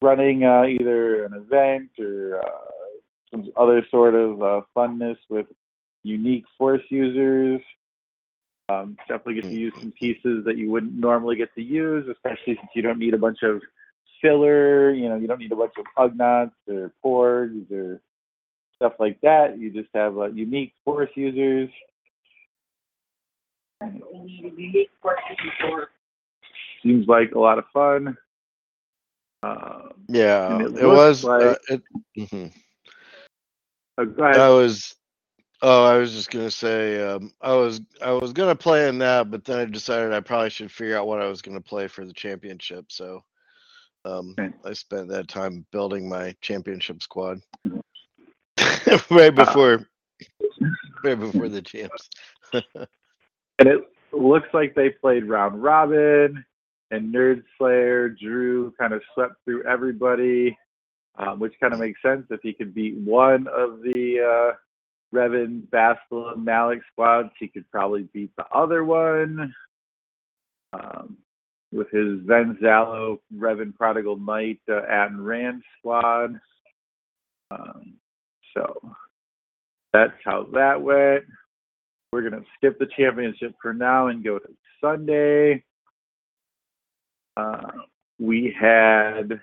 running 0.00 0.44
uh, 0.44 0.64
either 0.64 1.24
an 1.24 1.34
event 1.34 1.90
or 1.98 2.40
uh, 2.40 2.68
some 3.30 3.50
other 3.56 3.84
sort 3.90 4.14
of 4.14 4.42
uh, 4.42 4.60
funness 4.76 5.18
with 5.28 5.46
unique 6.04 6.44
force 6.56 6.82
users. 6.88 7.60
Um, 8.68 8.96
definitely 9.08 9.34
get 9.34 9.44
to 9.44 9.54
use 9.54 9.74
some 9.78 9.92
pieces 9.92 10.44
that 10.44 10.56
you 10.56 10.70
wouldn't 10.70 10.94
normally 10.94 11.36
get 11.36 11.52
to 11.54 11.62
use, 11.62 12.08
especially 12.08 12.54
since 12.54 12.70
you 12.74 12.82
don't 12.82 12.98
need 12.98 13.12
a 13.14 13.18
bunch 13.18 13.42
of 13.42 13.60
filler. 14.22 14.90
You 14.92 15.08
know, 15.08 15.16
you 15.16 15.26
don't 15.26 15.40
need 15.40 15.52
a 15.52 15.56
bunch 15.56 15.74
of 15.78 15.86
Ugnaughts 15.98 16.52
or 16.68 16.92
Porgs 17.04 17.70
or 17.72 18.00
stuff 18.76 18.94
like 19.00 19.20
that. 19.22 19.58
You 19.58 19.70
just 19.70 19.90
have 19.94 20.16
uh, 20.16 20.26
unique 20.26 20.74
force 20.84 21.10
users. 21.16 21.70
Seems 26.82 27.06
like 27.08 27.32
a 27.34 27.38
lot 27.38 27.58
of 27.58 27.64
fun. 27.72 28.16
Um, 29.42 29.92
Yeah, 30.08 30.56
it, 30.60 30.66
it 30.66 30.86
looks 30.86 31.22
was. 31.22 31.24
uh, 31.24 31.56
like- 31.70 31.82
it, 32.16 32.52
uh, 33.98 34.04
go 34.04 34.24
ahead. 34.24 34.36
I 34.36 34.48
was. 34.50 34.94
Oh, 35.62 35.84
I 35.84 35.96
was 35.96 36.12
just 36.12 36.30
gonna 36.30 36.50
say. 36.50 37.02
Um, 37.06 37.32
I 37.40 37.54
was. 37.54 37.80
I 38.02 38.12
was 38.12 38.32
gonna 38.32 38.54
play 38.54 38.88
in 38.88 38.98
that, 38.98 39.30
but 39.30 39.44
then 39.44 39.58
I 39.58 39.64
decided 39.64 40.12
I 40.12 40.20
probably 40.20 40.50
should 40.50 40.70
figure 40.70 40.96
out 40.98 41.06
what 41.06 41.22
I 41.22 41.26
was 41.26 41.40
gonna 41.42 41.60
play 41.60 41.88
for 41.88 42.04
the 42.04 42.12
championship. 42.12 42.92
So, 42.92 43.22
um, 44.04 44.34
Okay. 44.38 44.54
I 44.64 44.72
spent 44.74 45.08
that 45.08 45.28
time 45.28 45.64
building 45.72 46.08
my 46.08 46.34
championship 46.42 47.02
squad. 47.02 47.40
right 49.10 49.28
Uh, 49.38 49.44
before. 49.44 49.86
right 51.02 51.18
before 51.18 51.48
the 51.48 51.62
champs. 51.62 52.10
And 53.58 53.68
it 53.68 53.80
looks 54.12 54.48
like 54.52 54.74
they 54.74 54.90
played 54.90 55.28
round 55.28 55.62
robin, 55.62 56.44
and 56.90 57.14
Nerd 57.14 57.42
Slayer 57.58 58.08
Drew 58.08 58.72
kind 58.78 58.92
of 58.92 59.02
swept 59.14 59.34
through 59.44 59.64
everybody, 59.64 60.56
um, 61.16 61.38
which 61.38 61.54
kind 61.60 61.72
of 61.72 61.80
makes 61.80 62.02
sense. 62.02 62.26
If 62.30 62.40
he 62.42 62.52
could 62.52 62.74
beat 62.74 62.96
one 62.96 63.46
of 63.48 63.80
the 63.82 64.20
uh, 64.20 64.56
Revan, 65.16 65.62
Bastila, 65.68 66.36
Malak 66.36 66.80
squads, 66.92 67.30
he 67.38 67.48
could 67.48 67.70
probably 67.70 68.08
beat 68.12 68.30
the 68.36 68.46
other 68.52 68.84
one. 68.84 69.54
Um, 70.72 71.18
with 71.74 71.90
his 71.90 72.20
Venzalo, 72.20 73.18
Revan 73.36 73.74
Prodigal 73.74 74.16
Knight, 74.16 74.60
uh, 74.70 75.08
Rand 75.12 75.62
squad. 75.78 76.38
Um, 77.50 77.94
so 78.56 78.94
that's 79.92 80.12
how 80.24 80.46
that 80.54 80.80
went. 80.80 81.24
We're 82.14 82.30
going 82.30 82.40
to 82.40 82.48
skip 82.56 82.78
the 82.78 82.86
championship 82.96 83.56
for 83.60 83.74
now 83.74 84.06
and 84.06 84.22
go 84.22 84.38
to 84.38 84.48
Sunday. 84.80 85.64
Uh, 87.36 87.72
we 88.20 88.54
had 88.56 89.40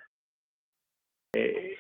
a, 1.36 1.76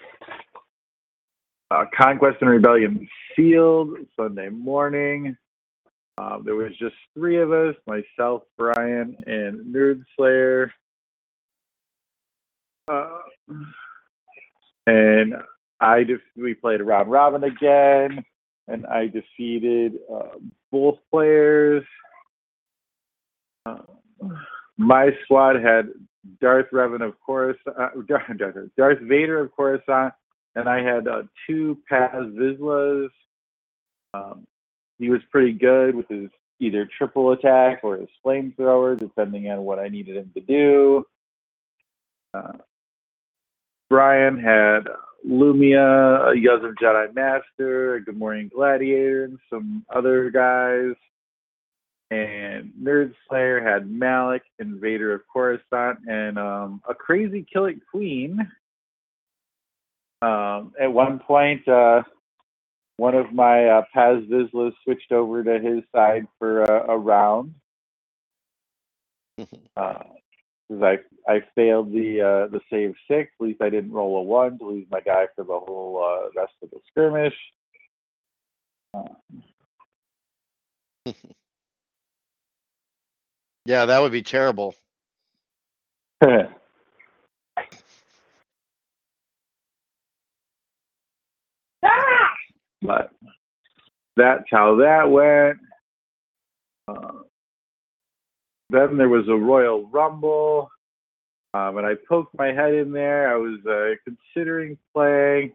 a 1.71 1.85
Conquest 1.97 2.39
and 2.41 2.49
Rebellion 2.49 3.07
sealed 3.33 3.99
Sunday 4.19 4.49
morning. 4.49 5.37
Uh, 6.17 6.39
there 6.43 6.55
was 6.55 6.73
just 6.77 6.95
three 7.13 7.41
of 7.41 7.53
us, 7.53 7.75
myself, 7.87 8.41
Brian, 8.57 9.15
and 9.25 9.73
Nerd 9.73 10.03
Slayer. 10.17 10.73
Uh, 12.89 13.19
and 14.87 15.35
I 15.79 16.03
just 16.03 16.23
we 16.35 16.53
played 16.53 16.81
a 16.81 16.83
robin 16.83 17.45
again, 17.45 18.25
and 18.67 18.85
I 18.85 19.07
defeated 19.07 19.93
uh, 20.13 20.37
both 20.71 20.97
players. 21.09 21.83
Uh, 23.65 23.77
my 24.77 25.09
squad 25.23 25.61
had 25.61 25.89
Darth 26.39 26.67
Revan 26.71 27.01
of 27.01 27.13
Coruscant, 27.25 27.75
uh, 27.77 27.89
Darth, 28.77 28.99
Vader 29.01 29.39
of 29.39 29.51
Coruscant, 29.55 30.13
and 30.55 30.67
I 30.67 30.81
had 30.81 31.07
uh, 31.07 31.23
two 31.47 31.77
Paz 31.89 32.11
Vizslas. 32.13 33.09
Um, 34.13 34.45
he 34.99 35.09
was 35.09 35.21
pretty 35.31 35.53
good 35.53 35.95
with 35.95 36.07
his 36.09 36.29
either 36.59 36.87
triple 36.97 37.31
attack 37.31 37.79
or 37.83 37.97
his 37.97 38.09
flamethrower, 38.23 38.97
depending 38.97 39.49
on 39.49 39.61
what 39.61 39.79
I 39.79 39.87
needed 39.87 40.15
him 40.15 40.31
to 40.35 40.41
do. 40.41 41.05
Uh, 42.33 42.53
Brian 43.89 44.39
had 44.39 44.87
Lumiya, 45.27 46.33
Yuzum 46.35 46.73
Jedi 46.81 47.13
Master, 47.13 48.03
Gamorrean 48.07 48.51
Gladiator, 48.51 49.25
and 49.25 49.39
some 49.49 49.85
other 49.93 50.29
guys. 50.29 50.95
And 52.09 52.73
Nerd 52.81 53.13
Slayer 53.27 53.61
had 53.61 53.89
Malak, 53.89 54.41
Invader 54.59 55.13
of 55.13 55.21
Coruscant, 55.31 55.99
and 56.07 56.37
um, 56.37 56.81
a 56.89 56.93
crazy 56.93 57.45
killing 57.51 57.79
queen. 57.89 58.39
Um, 60.21 60.73
at 60.79 60.91
one 60.91 61.19
point, 61.19 61.65
uh, 61.67 62.03
one 62.97 63.15
of 63.15 63.31
my 63.33 63.65
uh, 63.65 63.81
Paz 63.93 64.23
Vizslas 64.29 64.73
switched 64.83 65.11
over 65.11 65.43
to 65.43 65.59
his 65.59 65.83
side 65.95 66.27
for 66.37 66.63
a, 66.63 66.91
a 66.91 66.97
round. 66.97 67.55
Uh, 69.75 70.03
'cause 70.71 70.83
I 70.83 70.99
I 71.31 71.41
failed 71.55 71.91
the 71.91 72.21
uh, 72.21 72.47
the 72.51 72.61
save 72.71 72.95
six. 73.09 73.31
At 73.39 73.45
least 73.45 73.61
I 73.61 73.69
didn't 73.69 73.91
roll 73.93 74.17
a 74.19 74.23
one 74.23 74.57
to 74.59 74.65
lose 74.65 74.87
my 74.91 75.01
guy 75.01 75.27
for 75.35 75.43
the 75.43 75.59
whole 75.59 76.03
uh, 76.03 76.29
rest 76.39 76.53
of 76.63 76.71
the 76.71 76.79
skirmish. 76.91 77.35
Yeah, 83.65 83.85
that 83.85 83.99
would 84.01 84.11
be 84.11 84.23
terrible. 84.23 84.75
but 86.21 86.47
that's 94.17 94.45
how 94.51 94.75
that 94.77 95.09
went. 95.09 95.59
Uh, 96.87 97.23
then 98.71 98.97
there 98.97 99.09
was 99.09 99.27
a 99.27 99.35
Royal 99.35 99.85
Rumble, 99.87 100.71
um, 101.53 101.77
and 101.77 101.85
I 101.85 101.93
poked 102.07 102.37
my 102.37 102.47
head 102.47 102.73
in 102.73 102.91
there. 102.91 103.31
I 103.31 103.35
was 103.35 103.59
uh, 103.69 103.95
considering 104.05 104.77
playing, 104.93 105.53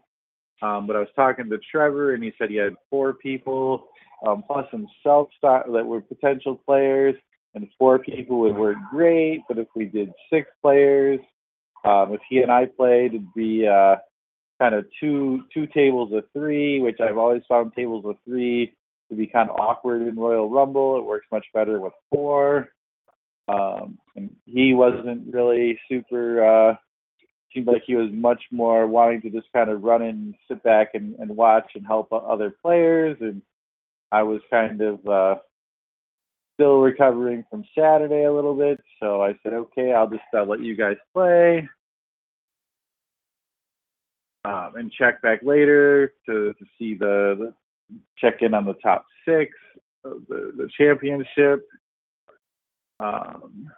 um, 0.61 0.85
but 0.85 0.95
I 0.95 0.99
was 0.99 1.09
talking 1.15 1.49
to 1.49 1.57
Trevor, 1.71 2.13
and 2.13 2.23
he 2.23 2.31
said 2.37 2.49
he 2.49 2.57
had 2.57 2.75
four 2.89 3.13
people 3.13 3.87
um, 4.25 4.43
plus 4.45 4.65
himself 4.71 5.29
that 5.41 5.67
were 5.67 6.01
potential 6.01 6.61
players, 6.65 7.15
and 7.55 7.67
four 7.79 7.99
people 7.99 8.39
would 8.41 8.55
work 8.55 8.77
great. 8.91 9.41
But 9.47 9.57
if 9.57 9.67
we 9.75 9.85
did 9.85 10.11
six 10.31 10.47
players, 10.61 11.19
um, 11.83 12.13
if 12.13 12.21
he 12.29 12.39
and 12.39 12.51
I 12.51 12.65
played, 12.65 13.13
it'd 13.13 13.33
be 13.33 13.67
uh, 13.67 13.95
kind 14.59 14.75
of 14.75 14.85
two 14.99 15.43
two 15.53 15.67
tables 15.67 16.11
of 16.13 16.23
three, 16.33 16.79
which 16.81 16.99
I've 16.99 17.17
always 17.17 17.43
found 17.49 17.73
tables 17.75 18.05
of 18.05 18.15
three 18.25 18.73
to 19.09 19.15
be 19.15 19.27
kind 19.27 19.49
of 19.49 19.55
awkward 19.59 20.01
in 20.01 20.15
Royal 20.15 20.49
Rumble. 20.49 20.97
It 20.97 21.05
works 21.05 21.27
much 21.31 21.45
better 21.53 21.79
with 21.79 21.93
four. 22.11 22.69
Um, 23.47 23.97
and 24.15 24.35
he 24.45 24.73
wasn't 24.73 25.33
really 25.33 25.79
super. 25.89 26.43
Uh, 26.43 26.75
seemed 27.53 27.67
like 27.67 27.83
he 27.85 27.95
was 27.95 28.09
much 28.11 28.43
more 28.51 28.87
wanting 28.87 29.21
to 29.21 29.29
just 29.29 29.47
kind 29.53 29.69
of 29.69 29.81
run 29.81 30.01
and 30.01 30.35
sit 30.47 30.61
back 30.63 30.89
and, 30.93 31.15
and 31.15 31.35
watch 31.35 31.71
and 31.75 31.85
help 31.85 32.11
other 32.11 32.53
players. 32.61 33.17
And 33.21 33.41
I 34.11 34.23
was 34.23 34.41
kind 34.49 34.81
of 34.81 35.07
uh, 35.07 35.35
still 36.55 36.79
recovering 36.79 37.45
from 37.49 37.63
Saturday 37.77 38.23
a 38.23 38.33
little 38.33 38.55
bit, 38.55 38.79
so 39.01 39.21
I 39.21 39.37
said, 39.43 39.53
okay, 39.53 39.93
I'll 39.93 40.09
just 40.09 40.23
uh, 40.35 40.43
let 40.43 40.61
you 40.61 40.75
guys 40.75 40.97
play 41.13 41.67
um, 44.47 44.73
and 44.75 44.91
check 44.91 45.21
back 45.21 45.39
later 45.43 46.13
to, 46.25 46.53
to 46.53 46.65
see 46.77 46.95
the, 46.95 47.35
the 47.37 47.53
check 48.17 48.41
in 48.41 48.53
on 48.53 48.65
the 48.65 48.75
top 48.75 49.05
six 49.27 49.51
of 50.03 50.21
the, 50.29 50.51
the 50.55 50.69
championship. 50.77 51.67
Um, 52.99 53.69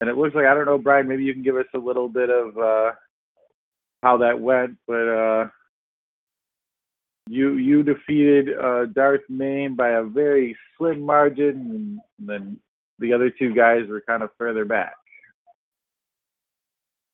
and 0.00 0.10
it 0.10 0.16
looks 0.16 0.34
like 0.34 0.46
I 0.46 0.54
don't 0.54 0.66
know, 0.66 0.78
Brian. 0.78 1.08
Maybe 1.08 1.24
you 1.24 1.32
can 1.32 1.42
give 1.42 1.56
us 1.56 1.66
a 1.74 1.78
little 1.78 2.08
bit 2.08 2.30
of 2.30 2.56
uh, 2.58 2.92
how 4.02 4.18
that 4.18 4.40
went, 4.40 4.76
but 4.86 5.08
uh, 5.08 5.48
you 7.28 7.54
you 7.54 7.82
defeated 7.82 8.56
uh, 8.58 8.86
Darth 8.86 9.22
Main 9.28 9.74
by 9.74 9.90
a 9.90 10.02
very 10.02 10.56
slim 10.76 11.00
margin, 11.00 12.00
and 12.18 12.28
then 12.28 12.58
the 12.98 13.12
other 13.12 13.30
two 13.30 13.54
guys 13.54 13.88
were 13.88 14.02
kind 14.06 14.22
of 14.22 14.30
further 14.38 14.64
back. 14.64 14.94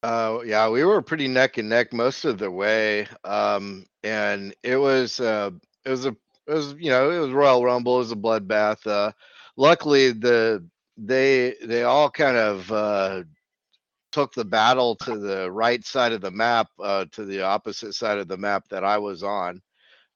Uh, 0.02 0.38
yeah, 0.46 0.68
we 0.68 0.82
were 0.84 1.02
pretty 1.02 1.28
neck 1.28 1.58
and 1.58 1.68
neck 1.68 1.92
most 1.92 2.24
of 2.24 2.38
the 2.38 2.50
way. 2.50 3.06
Um, 3.24 3.84
and 4.02 4.54
it 4.62 4.76
was, 4.76 5.20
uh, 5.20 5.50
it 5.84 5.90
was 5.90 6.06
a, 6.06 6.16
it 6.46 6.54
was, 6.54 6.74
you 6.78 6.90
know, 6.90 7.10
it 7.10 7.18
was 7.18 7.30
Royal 7.30 7.64
Rumble, 7.64 7.96
it 7.96 7.98
was 7.98 8.12
a 8.12 8.16
bloodbath. 8.16 8.86
Uh, 8.86 9.12
luckily 9.56 10.12
the, 10.12 10.64
they 11.00 11.54
they 11.64 11.82
all 11.84 12.10
kind 12.10 12.36
of 12.36 12.70
uh, 12.70 13.22
took 14.12 14.32
the 14.34 14.44
battle 14.44 14.94
to 14.96 15.18
the 15.18 15.50
right 15.50 15.84
side 15.84 16.12
of 16.12 16.20
the 16.20 16.30
map, 16.30 16.68
uh, 16.82 17.06
to 17.12 17.24
the 17.24 17.42
opposite 17.42 17.94
side 17.94 18.18
of 18.18 18.28
the 18.28 18.36
map 18.36 18.64
that 18.68 18.84
I 18.84 18.98
was 18.98 19.22
on. 19.22 19.62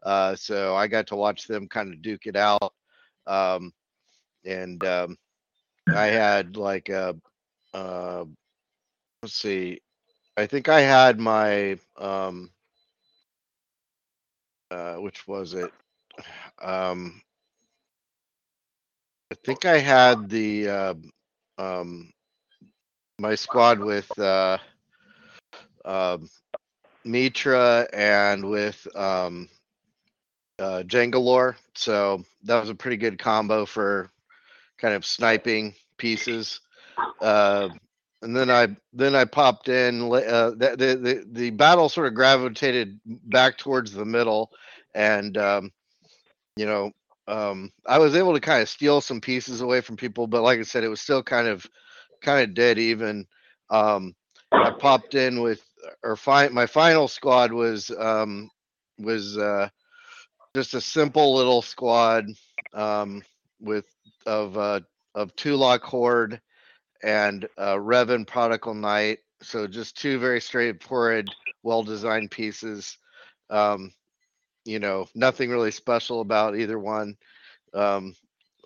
Uh, 0.03 0.37
so 0.37 0.77
I 0.77 0.87
got 0.87 1.07
to 1.09 1.17
watch 1.17 1.47
them 1.47 1.69
kind 1.69 1.93
of 1.93 2.03
duke 2.03 2.27
it 2.27 2.37
out. 2.37 2.73
Um, 3.27 3.73
and 4.45 4.85
um, 4.85 5.17
I 5.95 6.07
had 6.07 6.57
like 6.57 6.91
a, 6.91 7.17
uh, 7.73 8.25
let's 9.23 9.35
see, 9.35 9.81
I 10.37 10.47
think 10.47 10.69
I 10.69 10.81
had 10.81 11.19
my, 11.19 11.79
um, 11.97 12.51
uh, 14.71 14.97
which 14.97 15.27
was 15.27 15.55
it? 15.55 15.73
Um, 16.63 17.21
I 19.35 19.37
think 19.45 19.65
I 19.65 19.79
had 19.81 20.29
the 20.29 20.69
uh, 20.69 20.95
um, 21.59 22.13
my 23.19 23.35
squad 23.35 23.81
with 23.81 24.17
uh, 24.17 24.59
uh, 25.85 26.19
Mitra 27.05 27.89
and 27.93 28.49
with 28.49 28.87
um, 28.95 29.49
uh, 30.61 30.85
Jangalore. 30.87 31.57
So 31.75 32.23
that 32.45 32.61
was 32.61 32.69
a 32.69 32.77
pretty 32.77 32.97
good 32.97 33.19
combo 33.19 33.67
for 33.67 34.09
kind 34.79 34.95
of 34.95 35.05
sniping 35.05 35.75
pieces. 35.99 36.61
Uh, 37.21 37.71
and 38.23 38.37
then 38.37 38.53
I 38.53 38.69
then 38.93 39.17
I 39.17 39.25
popped 39.25 39.69
in. 39.69 40.03
Uh, 40.13 40.51
the, 40.51 40.77
the 40.79 40.97
the 40.97 41.25
the 41.33 41.51
battle 41.51 41.89
sort 41.89 42.07
of 42.07 42.15
gravitated 42.15 43.01
back 43.05 43.59
towards 43.59 43.91
the 43.91 44.05
middle, 44.05 44.53
and 44.95 45.37
um, 45.37 45.73
you 46.57 46.67
know 46.67 46.93
um, 47.27 47.73
I 47.87 47.99
was 47.99 48.15
able 48.15 48.35
to 48.35 48.41
kind 48.41 48.63
of 48.63 48.69
steal 48.69 49.01
some 49.01 49.21
pieces 49.21 49.61
away 49.61 49.81
from 49.81 49.97
people, 49.97 50.27
but 50.27 50.43
like 50.43 50.59
I 50.59 50.63
said, 50.63 50.85
it 50.85 50.89
was 50.89 51.01
still 51.01 51.23
kind 51.23 51.49
of 51.49 51.67
kind 52.21 52.43
of 52.43 52.55
dead 52.55 52.79
even. 52.79 53.27
Um, 53.71 54.15
I 54.53 54.71
popped 54.71 55.15
in 55.15 55.41
with 55.41 55.63
or 56.03 56.17
fi- 56.17 56.49
my 56.49 56.67
final 56.67 57.09
squad 57.09 57.53
was 57.53 57.91
um, 57.91 58.51
was 58.99 59.39
uh, 59.39 59.69
just 60.55 60.75
a 60.75 60.81
simple 60.81 61.35
little 61.35 61.63
squad 61.63 62.27
um, 62.73 63.23
with 63.61 63.87
of 64.27 64.57
uh, 64.59 64.81
of 65.15 65.35
Tulak 65.37 65.83
Hord 65.83 66.41
and 67.03 67.47
uh, 67.59 67.75
Revan 67.75 68.27
Prodigal 68.27 68.75
Knight. 68.75 69.19
So 69.43 69.67
just 69.67 69.97
two 69.97 70.19
very 70.19 70.41
straightforward, 70.41 71.31
well 71.63 71.83
designed 71.83 72.31
pieces. 72.31 72.99
Um, 73.51 73.93
you 74.65 74.79
know, 74.79 75.07
nothing 75.15 75.51
really 75.51 75.71
special 75.71 76.21
about 76.21 76.57
either 76.57 76.79
one. 76.79 77.17
Um, 77.73 78.15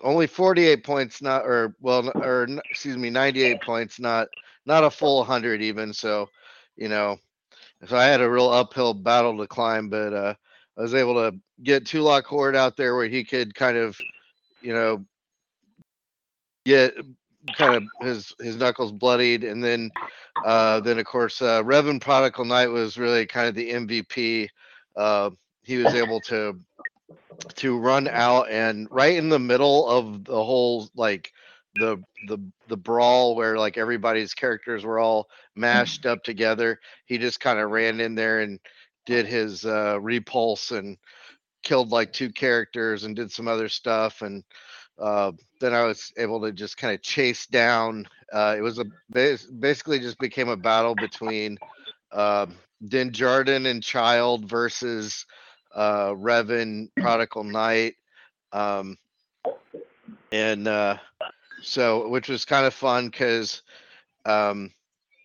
only 0.03 0.27
48 0.27 0.83
points, 0.83 1.21
not 1.21 1.43
or 1.43 1.75
well, 1.81 2.09
or 2.15 2.47
excuse 2.69 2.97
me, 2.97 3.09
98 3.09 3.61
points, 3.61 3.99
not 3.99 4.27
not 4.65 4.83
a 4.83 4.89
full 4.89 5.17
100 5.17 5.61
even. 5.61 5.93
So, 5.93 6.29
you 6.75 6.89
know, 6.89 7.17
so 7.87 7.97
I 7.97 8.05
had 8.05 8.21
a 8.21 8.29
real 8.29 8.49
uphill 8.49 8.93
battle 8.93 9.37
to 9.37 9.47
climb, 9.47 9.89
but 9.89 10.13
uh, 10.13 10.33
I 10.77 10.81
was 10.81 10.93
able 10.93 11.15
to 11.15 11.37
get 11.63 11.85
Tulak 11.85 12.25
Hord 12.25 12.55
out 12.55 12.77
there 12.77 12.95
where 12.95 13.07
he 13.07 13.23
could 13.23 13.55
kind 13.55 13.77
of, 13.77 13.97
you 14.61 14.73
know, 14.73 15.05
get 16.65 16.93
kind 17.57 17.75
of 17.75 17.83
his 18.01 18.33
his 18.39 18.57
knuckles 18.57 18.91
bloodied, 18.91 19.43
and 19.43 19.63
then 19.63 19.89
uh, 20.45 20.79
then 20.81 20.99
of 20.99 21.05
course 21.05 21.41
uh, 21.41 21.63
Revan 21.63 22.01
Prodigal 22.01 22.45
Knight 22.45 22.67
was 22.67 22.97
really 22.97 23.25
kind 23.25 23.47
of 23.47 23.55
the 23.55 23.71
MVP. 23.71 24.49
Uh, 24.95 25.31
he 25.69 25.77
was 25.77 25.93
able 25.93 26.19
to 26.19 26.59
to 27.55 27.77
run 27.77 28.07
out 28.07 28.49
and 28.49 28.87
right 28.89 29.15
in 29.15 29.29
the 29.29 29.37
middle 29.37 29.87
of 29.87 30.25
the 30.25 30.43
whole 30.43 30.89
like 30.95 31.31
the 31.75 32.01
the 32.27 32.39
the 32.69 32.75
brawl 32.75 33.35
where 33.35 33.55
like 33.55 33.77
everybody's 33.77 34.33
characters 34.33 34.83
were 34.83 34.97
all 34.97 35.29
mashed 35.55 36.07
up 36.07 36.23
together 36.23 36.79
he 37.05 37.19
just 37.19 37.39
kind 37.39 37.59
of 37.59 37.69
ran 37.69 38.01
in 38.01 38.15
there 38.15 38.39
and 38.39 38.59
did 39.05 39.27
his 39.27 39.63
uh 39.63 39.99
repulse 40.01 40.71
and 40.71 40.97
killed 41.61 41.91
like 41.91 42.11
two 42.11 42.31
characters 42.31 43.03
and 43.03 43.15
did 43.15 43.31
some 43.31 43.47
other 43.47 43.69
stuff 43.69 44.23
and 44.23 44.43
uh 44.97 45.31
then 45.61 45.73
i 45.75 45.83
was 45.83 46.11
able 46.17 46.41
to 46.41 46.51
just 46.51 46.77
kind 46.77 46.95
of 46.95 47.01
chase 47.03 47.45
down 47.45 48.07
uh 48.33 48.55
it 48.57 48.61
was 48.61 48.79
a 48.79 48.85
basically 49.59 49.99
just 49.99 50.17
became 50.17 50.49
a 50.49 50.57
battle 50.57 50.95
between 50.95 51.59
uh 52.11 52.47
din 52.87 53.11
and 53.67 53.83
child 53.83 54.49
versus 54.49 55.27
uh, 55.73 56.09
Revan, 56.09 56.89
Prodigal 56.97 57.43
Knight, 57.43 57.95
um, 58.51 58.97
and 60.31 60.67
uh, 60.67 60.97
so 61.61 62.07
which 62.07 62.29
was 62.29 62.45
kind 62.45 62.65
of 62.65 62.73
fun 62.73 63.09
because 63.09 63.61
um, 64.25 64.71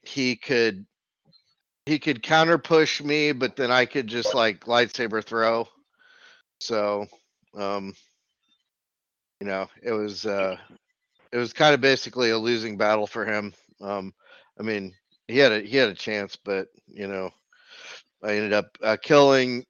he 0.03 0.37
could 0.37 0.85
he 1.87 1.99
could 1.99 2.23
counter 2.23 2.59
push 2.59 3.03
me, 3.03 3.33
but 3.33 3.57
then 3.57 3.71
I 3.71 3.85
could 3.85 4.07
just 4.07 4.35
like 4.35 4.65
lightsaber 4.65 5.23
throw. 5.23 5.69
So, 6.61 7.07
um, 7.57 7.95
you 9.41 9.47
know, 9.47 9.69
it 9.83 9.93
was 9.93 10.25
uh, 10.25 10.57
it 11.33 11.37
was 11.37 11.53
kind 11.53 11.75
of 11.75 11.81
basically 11.81 12.31
a 12.31 12.39
losing 12.39 12.77
battle 12.77 13.07
for 13.07 13.25
him. 13.25 13.53
Um, 13.81 14.15
I 14.59 14.63
mean, 14.63 14.95
he 15.29 15.39
had 15.39 15.53
a 15.53 15.61
he 15.61 15.77
had 15.77 15.91
a 15.91 15.95
chance, 15.95 16.37
but 16.37 16.69
you 16.87 17.07
know, 17.07 17.31
I 18.23 18.33
ended 18.37 18.53
up 18.53 18.79
uh, 18.83 18.97
killing 19.03 19.67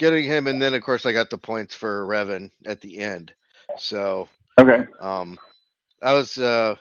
getting 0.00 0.24
him, 0.24 0.46
and 0.46 0.60
then 0.60 0.72
of 0.72 0.82
course 0.82 1.04
I 1.04 1.12
got 1.12 1.28
the 1.28 1.38
points 1.38 1.74
for 1.74 2.06
Revan 2.06 2.50
at 2.64 2.80
the 2.80 2.98
end. 2.98 3.32
So 3.78 4.28
okay, 4.58 4.86
um, 4.98 5.38
I 6.02 6.14
was 6.14 6.38
uh, 6.38 6.74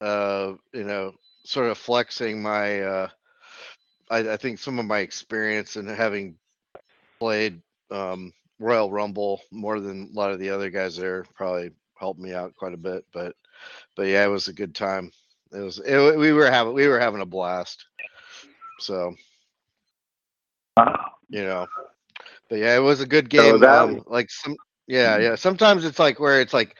uh, 0.00 0.52
you 0.72 0.84
know, 0.84 1.12
sort 1.44 1.66
of 1.66 1.76
flexing 1.76 2.40
my 2.40 2.80
uh, 2.80 3.08
I, 4.10 4.18
I 4.30 4.36
think 4.36 4.60
some 4.60 4.78
of 4.78 4.86
my 4.86 5.00
experience 5.00 5.74
and 5.76 5.88
having 5.90 6.36
played 7.18 7.60
um 7.90 8.32
Royal 8.60 8.90
Rumble 8.92 9.40
more 9.50 9.80
than 9.80 10.10
a 10.12 10.16
lot 10.16 10.30
of 10.30 10.38
the 10.38 10.50
other 10.50 10.70
guys 10.70 10.96
there 10.96 11.24
probably 11.34 11.72
helped 11.98 12.20
me 12.20 12.32
out 12.32 12.54
quite 12.54 12.74
a 12.74 12.78
bit. 12.78 13.04
But 13.12 13.34
but 13.96 14.06
yeah, 14.06 14.24
it 14.24 14.28
was 14.28 14.46
a 14.46 14.52
good 14.52 14.74
time. 14.74 15.10
It 15.52 15.58
was 15.58 15.80
it, 15.84 16.16
we 16.16 16.32
were 16.32 16.50
having 16.50 16.74
we 16.74 16.86
were 16.86 17.00
having 17.00 17.22
a 17.22 17.26
blast. 17.26 17.84
So 18.78 19.16
you 21.28 21.42
know 21.42 21.66
but 22.50 22.58
yeah, 22.58 22.76
it 22.76 22.80
was 22.80 23.00
a 23.00 23.06
good 23.06 23.30
game. 23.30 23.52
So 23.52 23.58
that, 23.58 23.82
um, 23.82 24.04
like 24.06 24.28
some, 24.28 24.56
yeah, 24.86 25.14
mm-hmm. 25.14 25.22
yeah. 25.22 25.34
Sometimes 25.36 25.84
it's 25.84 26.00
like 26.00 26.18
where 26.18 26.40
it's 26.40 26.52
like, 26.52 26.76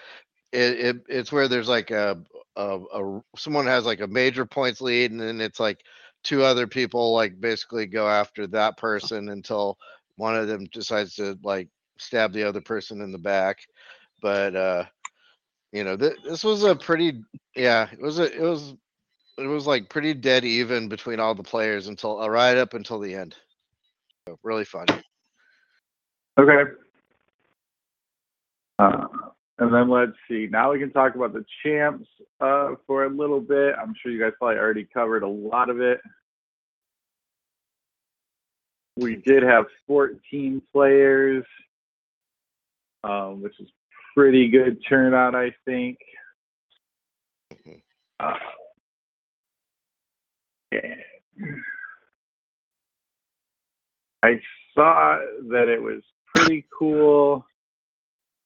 it, 0.53 0.81
it 0.81 0.97
it's 1.09 1.31
where 1.31 1.47
there's 1.47 1.69
like 1.69 1.93
a, 1.93 2.21
a, 2.57 2.81
a 2.93 3.23
someone 3.37 3.67
has 3.67 3.87
like 3.87 4.01
a 4.01 4.07
major 4.09 4.45
points 4.45 4.81
lead, 4.81 5.13
and 5.13 5.21
then 5.21 5.41
it's 5.41 5.61
like 5.61 5.81
two 6.25 6.43
other 6.43 6.67
people 6.67 7.15
like 7.15 7.41
basically 7.41 7.87
go 7.87 8.09
after 8.09 8.49
that 8.49 8.77
person 8.77 9.29
until 9.29 9.79
one 10.17 10.37
of 10.37 10.49
them 10.49 10.67
decides 10.73 11.15
to 11.15 11.39
like 11.45 11.69
stab 11.99 12.33
the 12.33 12.43
other 12.43 12.61
person 12.61 13.01
in 13.01 13.13
the 13.13 13.19
back. 13.19 13.59
But 14.21 14.57
uh, 14.57 14.85
you 15.73 15.85
know, 15.85 15.97
th- 15.97 16.19
this 16.25 16.43
was 16.43 16.65
a 16.65 16.75
pretty, 16.75 17.23
yeah, 17.55 17.89
it 17.93 18.03
was 18.03 18.19
a, 18.19 18.25
it 18.25 18.43
was, 18.43 18.75
it 19.39 19.47
was 19.47 19.69
like 19.69 19.89
pretty 19.89 20.15
dead 20.15 20.45
even 20.45 20.89
between 20.89 21.21
all 21.21 21.35
the 21.35 21.45
players 21.45 21.87
until 21.87 22.21
uh, 22.21 22.29
right 22.29 22.59
up 22.59 22.75
until 22.75 22.99
the 22.99 23.15
end. 23.15 23.37
So, 24.27 24.37
really 24.43 24.65
fun. 24.65 24.87
Okay. 26.41 26.71
Uh, 28.79 29.07
and 29.59 29.75
then 29.75 29.91
let's 29.91 30.13
see. 30.27 30.49
Now 30.51 30.73
we 30.73 30.79
can 30.79 30.91
talk 30.91 31.15
about 31.15 31.35
the 31.35 31.45
champs 31.63 32.09
uh, 32.41 32.71
for 32.87 33.05
a 33.05 33.11
little 33.11 33.41
bit. 33.41 33.75
I'm 33.81 33.95
sure 34.01 34.11
you 34.11 34.19
guys 34.19 34.33
probably 34.39 34.57
already 34.57 34.89
covered 34.93 35.23
a 35.23 35.29
lot 35.29 35.69
of 35.69 35.81
it. 35.83 36.01
We 38.97 39.17
did 39.17 39.43
have 39.43 39.67
14 39.87 40.63
players, 40.73 41.45
um, 43.05 43.43
which 43.43 43.61
is 43.61 43.69
pretty 44.17 44.49
good 44.49 44.79
turnout, 44.89 45.35
I 45.35 45.55
think. 45.67 45.99
Uh, 48.19 48.33
yeah. 50.73 50.95
I 54.23 54.41
saw 54.75 55.19
that 55.51 55.69
it 55.69 55.83
was 55.83 56.03
pretty 56.41 56.67
cool 56.77 57.45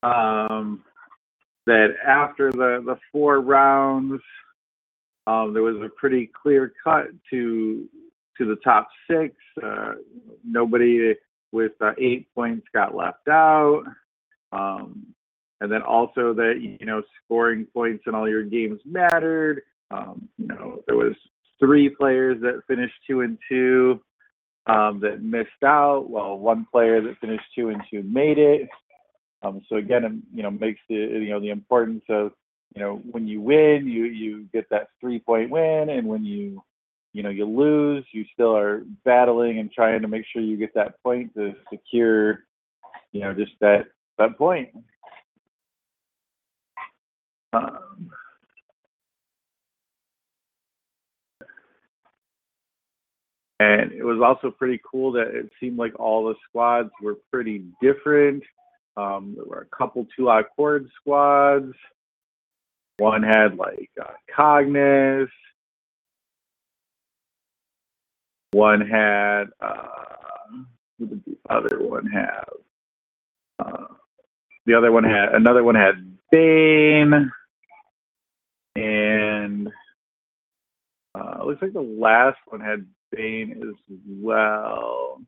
um, 0.02 0.82
that 1.66 1.94
after 2.06 2.50
the, 2.52 2.82
the 2.84 2.98
four 3.12 3.40
rounds, 3.40 4.20
um, 5.26 5.54
there 5.54 5.62
was 5.62 5.76
a 5.76 5.88
pretty 5.88 6.30
clear 6.42 6.72
cut 6.82 7.06
to 7.30 7.88
to 8.36 8.44
the 8.44 8.56
top 8.56 8.88
six. 9.08 9.34
Uh, 9.62 9.92
nobody 10.44 11.14
with 11.52 11.72
uh, 11.80 11.92
eight 11.98 12.26
points 12.34 12.66
got 12.74 12.94
left 12.94 13.28
out. 13.28 13.84
Um, 14.52 15.06
and 15.60 15.70
then 15.70 15.82
also 15.82 16.34
that 16.34 16.60
you 16.60 16.84
know 16.84 17.02
scoring 17.24 17.66
points 17.72 18.04
in 18.06 18.14
all 18.14 18.28
your 18.28 18.42
games 18.42 18.80
mattered. 18.84 19.62
Um, 19.90 20.28
you 20.36 20.46
know 20.48 20.82
there 20.86 20.96
was 20.96 21.14
three 21.58 21.88
players 21.88 22.40
that 22.42 22.60
finished 22.66 22.94
two 23.06 23.22
and 23.22 23.38
two 23.48 24.00
um, 24.66 25.00
that 25.00 25.22
missed 25.22 25.62
out, 25.64 26.08
while 26.08 26.38
one 26.38 26.66
player 26.70 27.00
that 27.02 27.18
finished 27.20 27.44
two 27.54 27.68
and 27.68 27.82
two 27.90 28.02
made 28.02 28.38
it. 28.38 28.68
Um, 29.42 29.60
so 29.68 29.76
again, 29.76 30.22
you 30.32 30.42
know, 30.42 30.50
makes 30.50 30.80
the 30.88 30.94
you 30.94 31.30
know 31.30 31.40
the 31.40 31.50
importance 31.50 32.04
of 32.08 32.32
you 32.74 32.82
know, 32.82 33.00
when 33.10 33.28
you 33.28 33.40
win, 33.40 33.86
you 33.86 34.04
you 34.04 34.46
get 34.52 34.68
that 34.70 34.88
three 35.00 35.20
point 35.20 35.50
win, 35.50 35.90
and 35.90 36.06
when 36.06 36.24
you 36.24 36.62
you 37.12 37.22
know 37.22 37.30
you 37.30 37.46
lose, 37.46 38.04
you 38.12 38.24
still 38.32 38.56
are 38.56 38.82
battling 39.04 39.60
and 39.60 39.70
trying 39.70 40.02
to 40.02 40.08
make 40.08 40.24
sure 40.32 40.42
you 40.42 40.56
get 40.56 40.74
that 40.74 41.00
point 41.02 41.32
to 41.34 41.54
secure, 41.72 42.40
you 43.12 43.20
know, 43.20 43.32
just 43.32 43.52
that 43.60 43.86
that 44.18 44.36
point. 44.36 44.70
Um, 47.52 48.10
and 53.64 53.92
it 53.92 54.04
was 54.04 54.20
also 54.20 54.50
pretty 54.50 54.80
cool 54.90 55.12
that 55.12 55.28
it 55.28 55.50
seemed 55.58 55.78
like 55.78 55.98
all 55.98 56.26
the 56.26 56.34
squads 56.48 56.90
were 57.00 57.16
pretty 57.32 57.64
different. 57.80 58.42
Um, 58.96 59.34
there 59.36 59.44
were 59.44 59.66
a 59.72 59.76
couple 59.76 60.06
two 60.16 60.30
out 60.30 60.46
chord 60.54 60.88
squads. 61.00 61.72
One 62.98 63.22
had 63.22 63.56
like 63.56 63.90
uh, 64.00 64.12
Cognis. 64.36 65.28
One 68.52 68.82
had 68.82 69.44
uh, 69.60 69.88
who 70.98 71.06
did 71.06 71.24
the 71.24 71.36
other 71.50 71.80
one 71.80 72.06
have? 72.06 72.48
Uh, 73.58 73.86
the 74.66 74.74
other 74.74 74.92
one 74.92 75.04
had 75.04 75.34
another 75.34 75.64
one 75.64 75.74
had 75.74 76.16
Bane, 76.30 77.32
and 78.76 79.68
uh, 81.14 81.38
it 81.40 81.46
looks 81.46 81.62
like 81.62 81.72
the 81.72 81.80
last 81.80 82.38
one 82.46 82.60
had 82.60 82.86
As 83.16 83.74
well. 84.08 85.20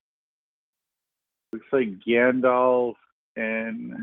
Looks 1.53 1.67
like 1.73 1.89
Gandalf 2.07 2.95
and 3.37 3.95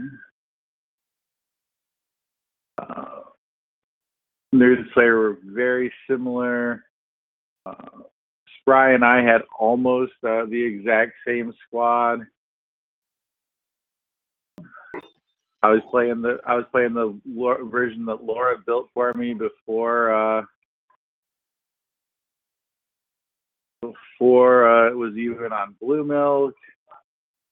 uh, 2.77 3.05
Nerd 4.53 4.85
Slayer 4.93 5.17
were 5.17 5.37
very 5.43 5.91
similar. 6.09 6.85
Uh, 7.65 8.03
Spry 8.61 8.93
and 8.93 9.03
I 9.03 9.21
had 9.21 9.41
almost 9.59 10.13
uh, 10.23 10.45
the 10.45 10.63
exact 10.63 11.11
same 11.27 11.53
squad. 11.67 12.21
I 15.61 15.69
was 15.69 15.81
playing 15.91 16.21
the 16.21 16.39
I 16.45 16.55
was 16.55 16.65
playing 16.71 16.93
the 16.93 17.19
version 17.69 18.05
that 18.05 18.23
Laura 18.23 18.57
built 18.65 18.89
for 18.93 19.13
me 19.13 19.33
before 19.33 20.13
uh, 20.13 20.43
before 23.91 24.69
uh, 24.69 24.89
it 24.89 24.95
was 24.95 25.15
even 25.15 25.51
on 25.51 25.75
Blue 25.81 26.03
Milk. 26.03 26.55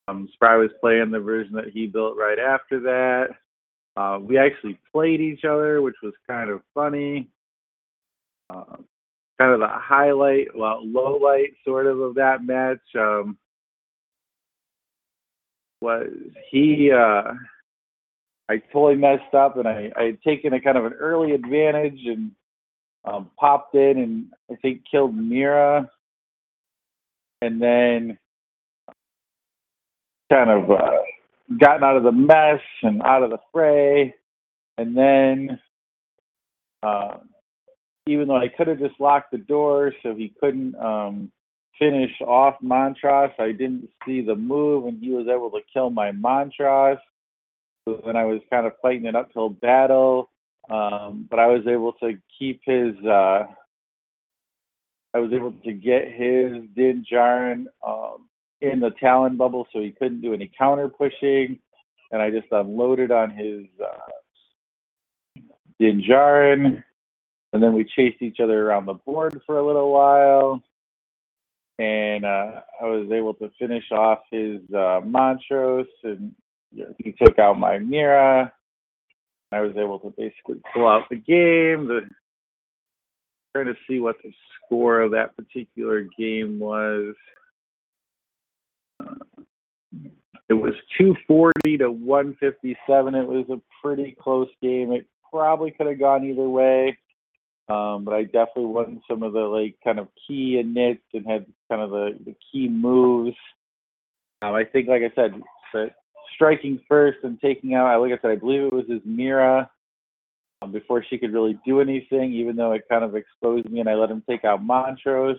Um, 0.08 0.30
Spry 0.34 0.58
was 0.58 0.72
playing 0.80 1.12
the 1.12 1.20
version 1.20 1.54
that 1.54 1.70
he 1.74 1.88
built 1.88 2.18
right 2.18 2.40
after 2.40 2.80
that. 2.82 3.28
Uh, 3.96 4.20
we 4.22 4.38
actually 4.38 4.80
played 4.92 5.22
each 5.22 5.44
other, 5.44 5.82
which 5.82 5.96
was 6.02 6.14
kind 6.28 6.50
of 6.50 6.62
funny. 6.74 7.28
Uh, 8.50 8.78
kind 9.40 9.54
of 9.54 9.60
the 9.60 9.68
highlight, 9.70 10.48
well, 10.56 10.82
low 10.84 11.18
light 11.18 11.54
sort 11.66 11.88
of 11.88 12.00
of 12.00 12.16
that 12.16 12.44
match 12.44 12.80
um, 12.98 13.38
was 15.82 16.10
he. 16.50 16.92
Uh, 16.92 17.34
I 18.50 18.58
totally 18.74 18.96
messed 18.96 19.34
up, 19.34 19.58
and 19.58 19.68
I, 19.68 19.92
I 19.98 20.04
had 20.04 20.22
taken 20.24 20.54
a 20.54 20.62
kind 20.62 20.78
of 20.78 20.86
an 20.86 20.94
early 20.94 21.32
advantage 21.32 22.00
and 22.06 22.32
um, 23.06 23.32
popped 23.40 23.76
in, 23.76 23.98
and 23.98 24.26
I 24.52 24.56
think 24.56 24.82
killed 24.90 25.16
Mira, 25.16 25.90
and 27.42 27.62
then 27.62 28.18
kind 30.32 30.50
of 30.50 30.72
uh, 30.72 31.58
gotten 31.60 31.84
out 31.84 31.98
of 31.98 32.04
the 32.04 32.12
mess 32.12 32.62
and 32.84 33.02
out 33.02 33.24
of 33.24 33.30
the 33.30 33.40
fray. 33.52 34.14
And 34.78 34.96
then, 34.96 35.60
uh, 36.84 37.18
even 38.08 38.28
though 38.28 38.38
I 38.38 38.48
could 38.48 38.68
have 38.68 38.80
just 38.80 39.00
locked 39.00 39.32
the 39.32 39.38
door 39.38 39.94
so 40.02 40.16
he 40.16 40.34
couldn't 40.40 40.76
um, 40.76 41.32
finish 41.78 42.12
off 42.22 42.56
Montross, 42.64 43.32
I 43.40 43.52
didn't 43.52 43.90
see 44.06 44.22
the 44.22 44.36
move, 44.36 44.86
and 44.86 45.00
he 45.00 45.10
was 45.10 45.28
able 45.28 45.52
to 45.52 45.60
kill 45.74 45.90
my 45.90 46.12
Montross. 46.12 47.00
So 47.88 48.02
then 48.06 48.16
I 48.16 48.26
was 48.26 48.42
kind 48.50 48.66
of 48.66 48.74
fighting 48.82 49.08
an 49.08 49.16
uphill 49.16 49.50
battle, 49.50 50.30
um, 50.70 51.28
but 51.30 51.40
I 51.40 51.48
was 51.48 51.66
able 51.68 51.94
to 51.94 52.14
keep 52.38 52.62
his. 52.64 52.96
Uh, 53.06 53.44
I 55.14 55.20
was 55.20 55.32
able 55.34 55.52
to 55.52 55.74
get 55.74 56.04
his 56.08 56.64
Din 56.76 57.06
Djarin 57.12 57.66
um, 57.86 58.30
in 58.62 58.80
the 58.80 58.92
Talon 58.92 59.36
bubble, 59.36 59.68
so 59.74 59.80
he 59.80 59.92
couldn't 59.92 60.22
do 60.22 60.34
any 60.34 60.50
counter 60.58 60.88
pushing. 60.88 61.60
And 62.12 62.22
I 62.22 62.30
just 62.30 62.48
unloaded 62.52 63.12
on 63.12 63.32
his 63.32 63.66
uh, 63.82 65.42
Din 65.80 66.02
Djarin. 66.02 66.84
And 67.54 67.62
then 67.62 67.74
we 67.74 67.84
chased 67.84 68.22
each 68.22 68.40
other 68.40 68.66
around 68.66 68.86
the 68.86 68.94
board 68.94 69.42
for 69.46 69.58
a 69.58 69.66
little 69.66 69.92
while. 69.92 70.62
And 71.80 72.26
uh, 72.26 72.62
I 72.82 72.86
was 72.86 73.10
able 73.12 73.34
to 73.36 73.52
finish 73.60 73.84
off 73.92 74.20
his 74.30 74.60
uh, 74.74 75.02
Montross, 75.02 75.88
and 76.04 76.34
he 77.00 77.12
took 77.12 77.40
out 77.40 77.60
my 77.60 77.80
Mira. 77.80 78.54
I 79.52 79.62
was 79.62 79.76
able 79.76 80.00
to 80.00 80.14
basically 80.18 80.62
pull 80.74 80.88
out 80.88 81.10
the 81.10 81.18
game. 81.18 81.88
The, 81.88 82.02
trying 83.54 83.66
to 83.66 83.76
see 83.88 84.00
what 84.00 84.16
the 84.24 84.32
score 84.72 85.02
of 85.02 85.12
that 85.12 85.36
particular 85.36 86.08
game 86.18 86.60
was. 86.60 87.16
It 90.50 90.54
was 90.54 90.74
240 90.98 91.78
to 91.80 91.92
157. 91.92 93.16
It 93.16 93.28
was 93.28 93.46
a 93.50 93.62
pretty 93.82 94.16
close 94.20 94.50
game. 94.62 94.92
It 94.92 95.06
probably 95.30 95.72
could 95.72 95.88
have 95.88 96.00
gone 96.00 96.26
either 96.26 96.48
way. 96.48 96.98
Um, 97.70 98.04
but 98.04 98.14
I 98.14 98.24
definitely 98.24 98.66
won 98.66 99.02
some 99.10 99.24
of 99.24 99.32
the 99.32 99.40
like 99.40 99.76
kind 99.82 99.98
of 99.98 100.10
key 100.28 100.60
inits 100.60 101.04
and 101.14 101.26
had 101.26 101.46
kind 101.70 101.82
of 101.82 101.92
the, 101.92 102.18
the 102.26 102.36
key 102.52 102.68
moves. 102.68 103.38
Um, 104.42 104.54
I 104.54 104.66
think, 104.66 104.90
like 104.90 105.04
I 105.04 105.16
said, 105.16 105.42
striking 106.36 106.82
first 106.90 107.20
and 107.24 107.40
taking 107.40 107.74
out, 107.74 108.02
like 108.02 108.12
I 108.12 108.22
said, 108.22 108.32
I 108.32 108.36
believe 108.36 108.64
it 108.64 108.74
was 108.74 108.90
his 108.90 109.02
Mira 109.06 109.70
before 110.72 111.04
she 111.04 111.18
could 111.18 111.34
really 111.34 111.58
do 111.66 111.82
anything, 111.82 112.34
even 112.34 112.56
though 112.56 112.74
it 112.74 112.84
kind 112.90 113.04
of 113.04 113.16
exposed 113.16 113.70
me 113.70 113.80
and 113.80 113.90
I 113.90 113.96
let 113.96 114.12
him 114.12 114.24
take 114.28 114.46
out 114.46 114.62
Montross 114.64 115.38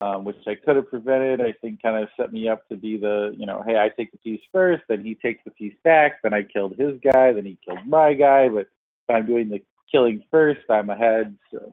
um, 0.00 0.24
which 0.24 0.36
I 0.46 0.54
could 0.54 0.76
have 0.76 0.90
prevented. 0.90 1.40
I 1.40 1.52
think 1.60 1.82
kind 1.82 2.02
of 2.02 2.08
set 2.16 2.32
me 2.32 2.48
up 2.48 2.68
to 2.68 2.76
be 2.76 2.96
the, 2.96 3.34
you 3.36 3.46
know, 3.46 3.62
hey, 3.66 3.76
I 3.76 3.88
take 3.88 4.12
the 4.12 4.18
piece 4.18 4.40
first, 4.52 4.82
then 4.88 5.04
he 5.04 5.14
takes 5.14 5.42
the 5.44 5.50
piece 5.52 5.74
back, 5.84 6.22
then 6.22 6.34
I 6.34 6.42
killed 6.42 6.74
his 6.78 7.00
guy, 7.02 7.32
then 7.32 7.44
he 7.44 7.58
killed 7.64 7.86
my 7.86 8.14
guy, 8.14 8.48
but 8.48 8.68
I'm 9.08 9.26
doing 9.26 9.48
the 9.48 9.62
killing 9.90 10.22
first, 10.30 10.60
I'm 10.68 10.90
ahead. 10.90 11.36
So 11.50 11.72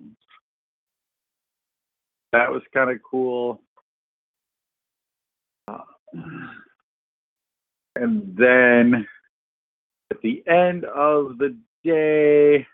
that 2.32 2.52
was 2.52 2.62
kind 2.74 2.92
of 2.92 2.98
cool. 3.10 3.62
Uh, 5.68 5.80
and 7.96 8.36
then 8.38 9.08
at 10.12 10.22
the 10.22 10.44
end 10.48 10.86
of 10.86 11.38
the 11.39 11.58
day, 11.84 12.65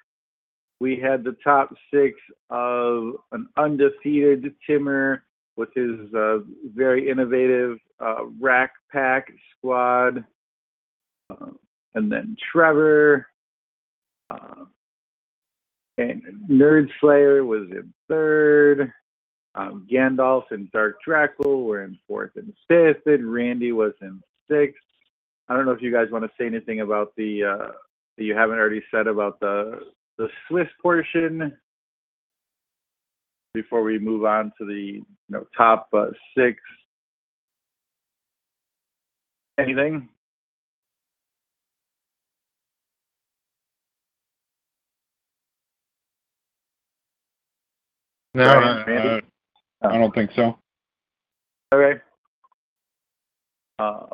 we 0.79 0.97
had 0.97 1.23
the 1.23 1.35
top 1.43 1.73
six 1.93 2.19
of 2.49 3.15
an 3.31 3.47
undefeated 3.57 4.53
Timmer 4.65 5.23
with 5.57 5.69
his 5.75 6.13
uh, 6.13 6.39
very 6.73 7.09
innovative 7.09 7.77
uh, 7.99 8.25
rack 8.39 8.71
pack 8.91 9.27
squad. 9.57 10.23
Uh, 11.29 11.51
and 11.95 12.11
then 12.11 12.37
Trevor. 12.51 13.27
Uh, 14.29 14.65
and 15.97 16.23
Nerd 16.49 16.89
Slayer 17.01 17.43
was 17.43 17.67
in 17.71 17.93
third. 18.07 18.93
Um, 19.55 19.85
Gandalf 19.91 20.43
and 20.51 20.71
Dark 20.71 20.97
Dracul 21.05 21.65
were 21.65 21.83
in 21.83 21.97
fourth 22.07 22.31
and 22.35 22.53
fifth, 22.67 23.05
and 23.05 23.31
Randy 23.31 23.71
was 23.71 23.93
in 24.01 24.21
sixth. 24.49 24.79
I 25.49 25.55
don't 25.55 25.65
know 25.65 25.71
if 25.71 25.81
you 25.81 25.91
guys 25.91 26.07
want 26.11 26.23
to 26.23 26.31
say 26.39 26.45
anything 26.45 26.81
about 26.81 27.13
the 27.17 27.43
uh, 27.43 27.71
that 28.19 28.25
you 28.25 28.35
haven't 28.35 28.59
already 28.59 28.83
said 28.91 29.07
about 29.07 29.39
the 29.39 29.79
the 30.17 30.27
Swiss 30.47 30.67
portion 30.81 31.57
before 33.53 33.81
we 33.81 33.97
move 33.97 34.25
on 34.25 34.51
to 34.57 34.65
the 34.65 34.73
you 34.73 35.05
know 35.29 35.45
top 35.57 35.87
uh, 35.93 36.07
six. 36.37 36.59
Anything? 39.57 40.09
No, 48.35 48.45
Right, 48.45 49.23
uh, 49.81 49.87
I 49.87 49.97
don't 49.97 50.13
think 50.13 50.31
so. 50.35 50.59
Okay. 51.73 51.99
Uh, 53.79 54.05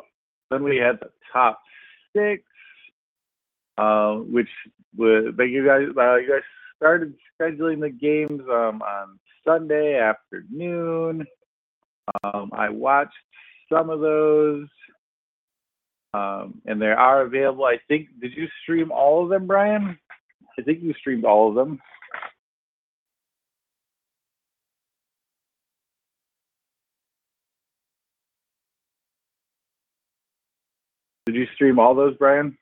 then 0.50 0.62
we 0.64 0.76
had 0.78 0.98
the 1.00 1.10
top 1.32 1.60
six, 2.14 2.42
uh, 3.78 4.14
which 4.14 4.48
would 4.96 5.36
you 5.38 5.66
guys 5.66 5.88
uh, 5.96 6.16
you 6.16 6.28
guys 6.28 6.42
started 6.76 7.14
scheduling 7.40 7.80
the 7.80 7.90
games 7.90 8.42
um, 8.50 8.82
on 8.82 9.18
Sunday 9.46 9.98
afternoon. 9.98 11.26
Um, 12.24 12.50
I 12.52 12.68
watched 12.68 13.14
some 13.72 13.90
of 13.90 14.00
those, 14.00 14.68
um, 16.14 16.60
and 16.66 16.80
they 16.80 16.86
are 16.86 17.22
available. 17.22 17.64
I 17.64 17.78
think. 17.88 18.08
Did 18.20 18.32
you 18.36 18.46
stream 18.62 18.90
all 18.90 19.24
of 19.24 19.30
them, 19.30 19.46
Brian? 19.46 19.98
I 20.58 20.62
think 20.62 20.82
you 20.82 20.94
streamed 20.94 21.24
all 21.24 21.48
of 21.48 21.54
them. 21.54 21.80
Did 31.26 31.34
you 31.34 31.46
stream 31.54 31.80
all 31.80 31.94
those, 31.94 32.16
Brian? 32.16 32.56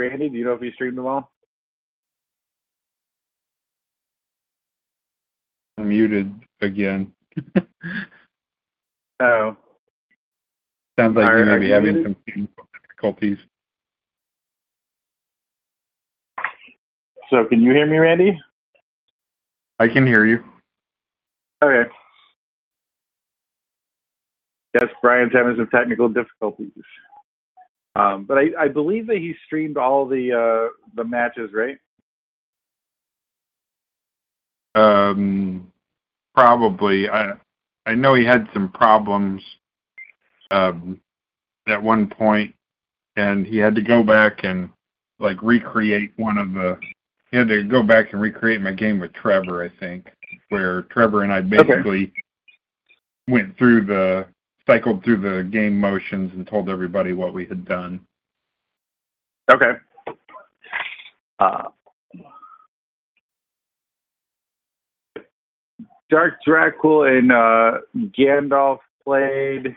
Randy, 0.00 0.30
do 0.30 0.38
you 0.38 0.44
know 0.44 0.54
if 0.54 0.62
you 0.62 0.72
streamed 0.72 0.96
them 0.96 1.06
all? 1.06 1.30
I'm 5.78 5.88
muted 5.88 6.32
again. 6.60 7.12
Oh, 9.22 9.54
Sounds 10.98 11.14
like 11.14 11.28
Are- 11.28 11.38
you 11.40 11.44
may 11.44 11.58
be 11.58 11.66
you 11.66 11.74
having 11.74 11.94
muted? 11.96 12.04
some 12.06 12.16
technical 12.26 12.64
difficulties. 12.72 13.36
so 17.28 17.44
can 17.44 17.60
you 17.60 17.72
hear 17.72 17.84
me, 17.86 17.98
Randy? 17.98 18.40
I 19.78 19.88
can 19.88 20.06
hear 20.06 20.24
you. 20.24 20.42
Okay. 21.62 21.90
Yes, 24.72 24.90
Brian's 25.02 25.34
having 25.34 25.56
some 25.56 25.68
technical 25.68 26.08
difficulties. 26.08 26.70
Um, 27.96 28.24
but 28.24 28.38
I, 28.38 28.50
I 28.58 28.68
believe 28.68 29.06
that 29.08 29.18
he 29.18 29.34
streamed 29.46 29.76
all 29.76 30.06
the 30.06 30.32
uh, 30.32 30.68
the 30.94 31.04
matches, 31.04 31.50
right? 31.52 31.78
Um, 34.74 35.72
probably. 36.34 37.08
I 37.08 37.32
I 37.86 37.94
know 37.94 38.14
he 38.14 38.24
had 38.24 38.48
some 38.54 38.70
problems 38.70 39.42
um, 40.50 41.00
at 41.66 41.82
one 41.82 42.08
point, 42.08 42.54
and 43.16 43.46
he 43.46 43.56
had 43.56 43.74
to 43.74 43.82
go 43.82 44.02
back 44.02 44.44
and 44.44 44.70
like 45.18 45.42
recreate 45.42 46.12
one 46.16 46.38
of 46.38 46.52
the. 46.52 46.78
He 47.30 47.36
had 47.36 47.48
to 47.48 47.62
go 47.64 47.82
back 47.82 48.12
and 48.12 48.20
recreate 48.20 48.60
my 48.60 48.72
game 48.72 48.98
with 48.98 49.12
Trevor, 49.12 49.64
I 49.64 49.68
think, 49.80 50.08
where 50.48 50.82
Trevor 50.82 51.22
and 51.22 51.32
I 51.32 51.40
basically 51.40 52.12
went 53.28 53.56
through 53.56 53.86
the 53.86 54.26
cycled 54.70 55.02
through 55.02 55.16
the 55.16 55.42
game 55.50 55.80
motions 55.80 56.32
and 56.34 56.46
told 56.46 56.68
everybody 56.68 57.12
what 57.12 57.34
we 57.34 57.44
had 57.44 57.64
done. 57.64 58.00
Okay. 59.50 59.72
Uh, 61.40 61.64
Dark 66.08 66.34
Dracul 66.46 67.18
and 67.18 67.32
uh, 67.32 67.78
Gandalf 68.16 68.78
played, 69.04 69.74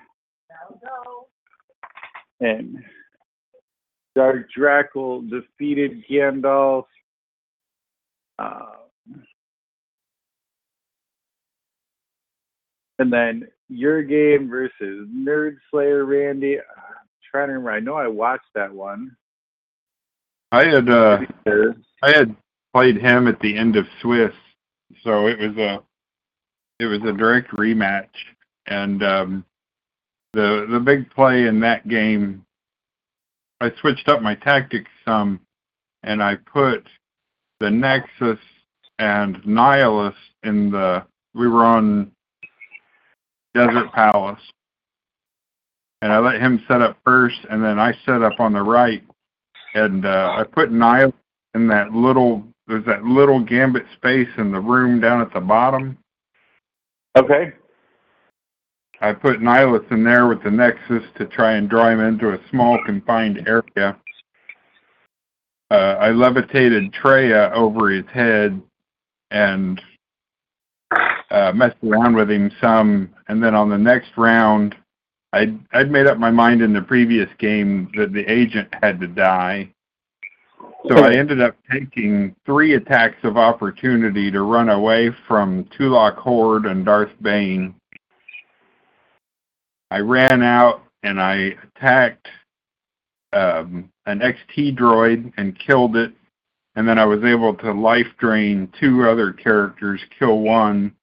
and 2.39 2.77
Dark 4.15 4.47
Dracul 4.55 5.27
defeated 5.27 6.03
Gandalf. 6.09 6.85
Uh, 8.37 8.71
and 13.03 13.11
then 13.11 13.45
your 13.67 14.01
game 14.01 14.49
versus 14.49 15.09
Nerd 15.13 15.57
Slayer 15.69 16.05
Randy. 16.05 16.57
I'm 16.57 16.63
trying 17.29 17.49
to 17.49 17.53
remember. 17.55 17.71
I 17.71 17.79
know 17.81 17.95
I 17.95 18.07
watched 18.07 18.47
that 18.55 18.73
one. 18.73 19.17
I 20.53 20.63
had 20.65 20.89
uh, 20.89 21.19
I 22.01 22.11
had 22.11 22.33
played 22.73 22.95
him 22.95 23.27
at 23.27 23.41
the 23.41 23.57
end 23.57 23.75
of 23.75 23.85
Swiss, 24.01 24.31
so 25.03 25.27
it 25.27 25.37
was 25.37 25.57
a 25.57 25.83
it 26.79 26.85
was 26.85 27.01
a 27.03 27.11
direct 27.11 27.51
rematch, 27.51 28.07
and 28.67 29.03
um, 29.03 29.45
the 30.31 30.65
the 30.71 30.79
big 30.79 31.09
play 31.09 31.47
in 31.47 31.59
that 31.59 31.85
game, 31.89 32.45
I 33.59 33.69
switched 33.81 34.07
up 34.07 34.21
my 34.21 34.35
tactics 34.35 34.91
some, 35.03 35.41
and 36.03 36.23
I 36.23 36.35
put 36.35 36.87
the 37.59 37.69
Nexus 37.69 38.39
and 38.97 39.43
Nihilus 39.43 40.15
in 40.43 40.71
the 40.71 41.03
we 41.33 41.49
were 41.49 41.65
on 41.65 42.12
Desert 43.53 43.91
Palace, 43.93 44.41
and 46.01 46.11
I 46.11 46.19
let 46.19 46.41
him 46.41 46.63
set 46.67 46.81
up 46.81 46.97
first, 47.05 47.39
and 47.49 47.63
then 47.63 47.79
I 47.79 47.93
set 48.05 48.21
up 48.21 48.39
on 48.39 48.53
the 48.53 48.61
right, 48.61 49.03
and 49.75 50.05
uh, 50.05 50.35
I 50.37 50.43
put 50.43 50.71
Nihilus 50.71 51.13
in 51.55 51.67
that 51.67 51.91
little 51.91 52.43
there's 52.67 52.85
that 52.85 53.03
little 53.03 53.43
gambit 53.43 53.85
space 53.95 54.29
in 54.37 54.51
the 54.51 54.59
room 54.59 55.01
down 55.01 55.21
at 55.21 55.33
the 55.33 55.41
bottom. 55.41 55.97
Okay. 57.17 57.51
I 59.01 59.11
put 59.11 59.41
Nihilus 59.41 59.91
in 59.91 60.03
there 60.03 60.27
with 60.27 60.41
the 60.43 60.51
Nexus 60.51 61.03
to 61.17 61.25
try 61.25 61.53
and 61.53 61.69
draw 61.69 61.89
him 61.89 61.99
into 61.99 62.29
a 62.33 62.39
small 62.49 62.79
confined 62.85 63.45
area. 63.47 63.97
Uh, 65.69 65.97
I 65.99 66.11
levitated 66.11 66.93
Traya 66.93 67.51
over 67.51 67.89
his 67.89 68.05
head 68.13 68.61
and 69.31 69.81
uh, 71.31 71.51
messed 71.53 71.77
around 71.83 72.15
with 72.15 72.31
him 72.31 72.51
some. 72.61 73.09
And 73.33 73.41
then 73.41 73.55
on 73.55 73.67
the 73.67 73.79
next 73.79 74.11
round, 74.15 74.75
I'd, 75.33 75.57
I'd 75.73 75.89
made 75.89 76.05
up 76.05 76.19
my 76.19 76.29
mind 76.29 76.61
in 76.61 76.71
the 76.71 76.83
previous 76.83 77.27
game 77.39 77.91
that 77.97 78.13
the 78.13 78.23
agent 78.31 78.71
had 78.83 78.99
to 78.99 79.07
die. 79.07 79.73
So 80.87 80.99
I 80.99 81.15
ended 81.15 81.41
up 81.41 81.55
taking 81.71 82.35
three 82.45 82.75
attacks 82.75 83.17
of 83.23 83.35
opportunity 83.35 84.29
to 84.29 84.43
run 84.43 84.69
away 84.69 85.09
from 85.27 85.67
Tulak 85.75 86.15
Hord 86.17 86.67
and 86.67 86.85
Darth 86.85 87.09
Bane. 87.23 87.73
I 89.89 89.97
ran 89.97 90.43
out 90.43 90.83
and 91.01 91.19
I 91.19 91.55
attacked 91.75 92.27
um, 93.31 93.89
an 94.05 94.19
XT 94.19 94.77
droid 94.77 95.33
and 95.37 95.57
killed 95.57 95.95
it. 95.95 96.13
And 96.75 96.87
then 96.87 96.99
I 96.99 97.05
was 97.05 97.23
able 97.23 97.55
to 97.55 97.71
life 97.73 98.13
drain 98.19 98.71
two 98.79 99.09
other 99.09 99.33
characters, 99.33 100.01
kill 100.19 100.37
one, 100.37 100.93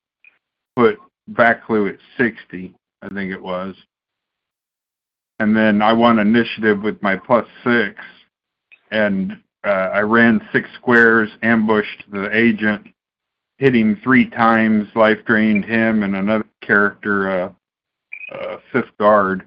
put 0.76 1.00
Vaklu 1.32 1.92
at 1.92 1.98
60, 2.16 2.74
I 3.02 3.08
think 3.08 3.32
it 3.32 3.42
was. 3.42 3.74
And 5.38 5.56
then 5.56 5.80
I 5.80 5.92
won 5.92 6.18
initiative 6.18 6.82
with 6.82 7.02
my 7.02 7.16
plus 7.16 7.46
six. 7.64 7.96
And 8.90 9.40
uh, 9.64 9.90
I 9.94 10.00
ran 10.00 10.46
six 10.52 10.68
squares, 10.76 11.30
ambushed 11.42 12.04
the 12.10 12.34
agent, 12.36 12.86
hit 13.58 13.74
him 13.74 14.00
three 14.02 14.28
times, 14.28 14.88
life 14.94 15.18
drained 15.26 15.64
him 15.64 16.02
and 16.02 16.16
another 16.16 16.46
character, 16.62 17.30
uh, 17.30 17.52
uh, 18.34 18.56
fifth 18.72 18.96
guard. 18.98 19.46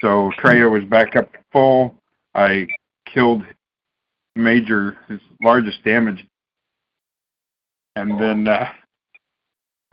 So 0.00 0.30
Traya 0.38 0.70
was 0.70 0.84
back 0.84 1.16
up 1.16 1.32
to 1.32 1.38
full. 1.52 1.94
I 2.34 2.66
killed 3.06 3.42
major, 4.34 4.98
his 5.08 5.20
largest 5.42 5.82
damage. 5.84 6.26
And 7.96 8.20
then 8.20 8.48
uh, 8.48 8.68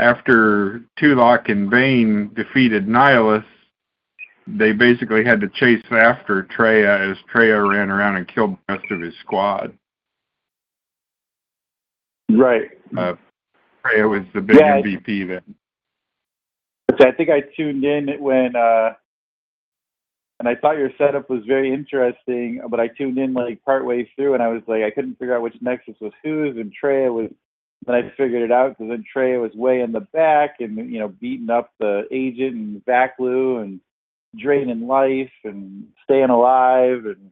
after 0.01 0.81
Tulak 0.99 1.49
and 1.49 1.69
Bane 1.69 2.31
defeated 2.33 2.87
Nihilus, 2.87 3.45
they 4.47 4.71
basically 4.71 5.23
had 5.23 5.39
to 5.41 5.47
chase 5.47 5.83
after 5.91 6.43
Traya 6.43 7.11
as 7.11 7.17
Traya 7.33 7.69
ran 7.69 7.89
around 7.89 8.17
and 8.17 8.27
killed 8.27 8.57
the 8.67 8.75
rest 8.75 8.91
of 8.91 8.99
his 8.99 9.13
squad. 9.21 9.77
Right. 12.29 12.71
Uh, 12.97 13.13
Traya 13.85 14.09
was 14.09 14.23
the 14.33 14.41
big 14.41 14.57
Yeah, 14.57 14.81
MVP 14.81 15.27
then. 15.27 15.55
So 16.99 17.07
I 17.07 17.11
think 17.11 17.29
I 17.29 17.41
tuned 17.55 17.83
in 17.83 18.07
when, 18.19 18.55
uh, 18.55 18.93
and 20.39 20.49
I 20.49 20.55
thought 20.55 20.77
your 20.77 20.91
setup 20.97 21.29
was 21.29 21.43
very 21.45 21.71
interesting, 21.71 22.61
but 22.69 22.79
I 22.79 22.87
tuned 22.87 23.19
in 23.19 23.33
like 23.33 23.63
partway 23.63 24.09
through, 24.15 24.33
and 24.33 24.41
I 24.41 24.47
was 24.47 24.63
like, 24.67 24.83
I 24.83 24.89
couldn't 24.89 25.19
figure 25.19 25.35
out 25.35 25.43
which 25.43 25.55
Nexus 25.61 25.95
was 26.01 26.11
whose, 26.23 26.57
and 26.57 26.73
Traya 26.83 27.13
was. 27.13 27.31
Then 27.85 27.95
I 27.95 28.13
figured 28.15 28.43
it 28.43 28.51
out 28.51 28.77
because 28.77 28.89
then 28.89 29.03
Traya 29.15 29.41
was 29.41 29.53
way 29.55 29.81
in 29.81 29.91
the 29.91 30.01
back 30.01 30.57
and 30.59 30.77
you 30.91 30.99
know 30.99 31.07
beating 31.07 31.49
up 31.49 31.71
the 31.79 32.03
agent 32.11 32.55
and 32.55 32.85
Vaklu 32.85 33.61
and 33.61 33.79
draining 34.37 34.87
life 34.87 35.31
and 35.43 35.87
staying 36.03 36.29
alive 36.29 37.05
and 37.05 37.31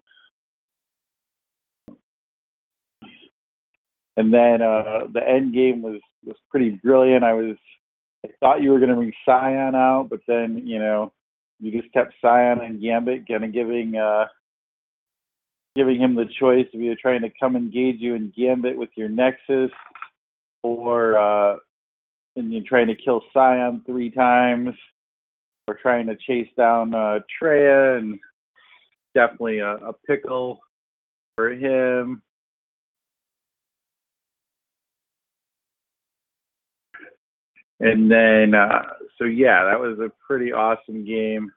and 4.17 4.33
then 4.33 4.61
uh 4.61 5.07
the 5.13 5.21
end 5.25 5.53
game 5.53 5.81
was 5.81 6.01
was 6.25 6.35
pretty 6.49 6.71
brilliant. 6.71 7.23
I 7.23 7.33
was 7.33 7.55
I 8.25 8.29
thought 8.39 8.61
you 8.61 8.71
were 8.71 8.79
going 8.79 8.89
to 8.89 8.95
bring 8.95 9.13
Sion 9.25 9.75
out, 9.75 10.07
but 10.09 10.21
then 10.27 10.63
you 10.65 10.79
know 10.79 11.13
you 11.59 11.71
just 11.71 11.93
kept 11.93 12.13
Sion 12.21 12.61
and 12.61 12.81
Gambit, 12.81 13.27
kind 13.27 13.43
of 13.43 13.53
giving 13.53 13.95
uh, 13.95 14.25
giving 15.75 15.99
him 15.99 16.15
the 16.15 16.25
choice 16.39 16.67
of 16.73 16.81
either 16.81 16.97
trying 17.01 17.21
to 17.21 17.29
come 17.39 17.55
engage 17.55 17.99
you 17.99 18.15
in 18.15 18.33
Gambit 18.35 18.77
with 18.77 18.89
your 18.95 19.09
Nexus, 19.09 19.71
or 20.63 21.17
uh, 21.17 21.57
and 22.35 22.53
you're 22.53 22.63
trying 22.63 22.87
to 22.87 22.95
kill 22.95 23.21
Sion 23.33 23.81
three 23.85 24.09
times, 24.09 24.75
or 25.67 25.75
trying 25.75 26.07
to 26.07 26.15
chase 26.15 26.49
down 26.57 26.93
uh, 26.93 27.19
Traya, 27.41 27.97
and 27.97 28.19
definitely 29.15 29.59
a, 29.59 29.75
a 29.75 29.93
pickle 30.07 30.59
for 31.35 31.51
him. 31.51 32.21
And 37.81 38.11
then, 38.11 38.53
uh, 38.53 38.83
so 39.17 39.23
yeah, 39.23 39.63
that 39.63 39.79
was 39.79 39.99
a 39.99 40.11
pretty 40.27 40.51
awesome 40.51 41.05
game. 41.05 41.49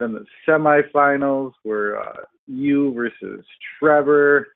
then 0.00 0.12
the 0.12 0.24
semifinals 0.48 1.52
were 1.64 2.00
uh, 2.00 2.22
you 2.46 2.92
versus 2.94 3.44
Trevor, 3.78 4.48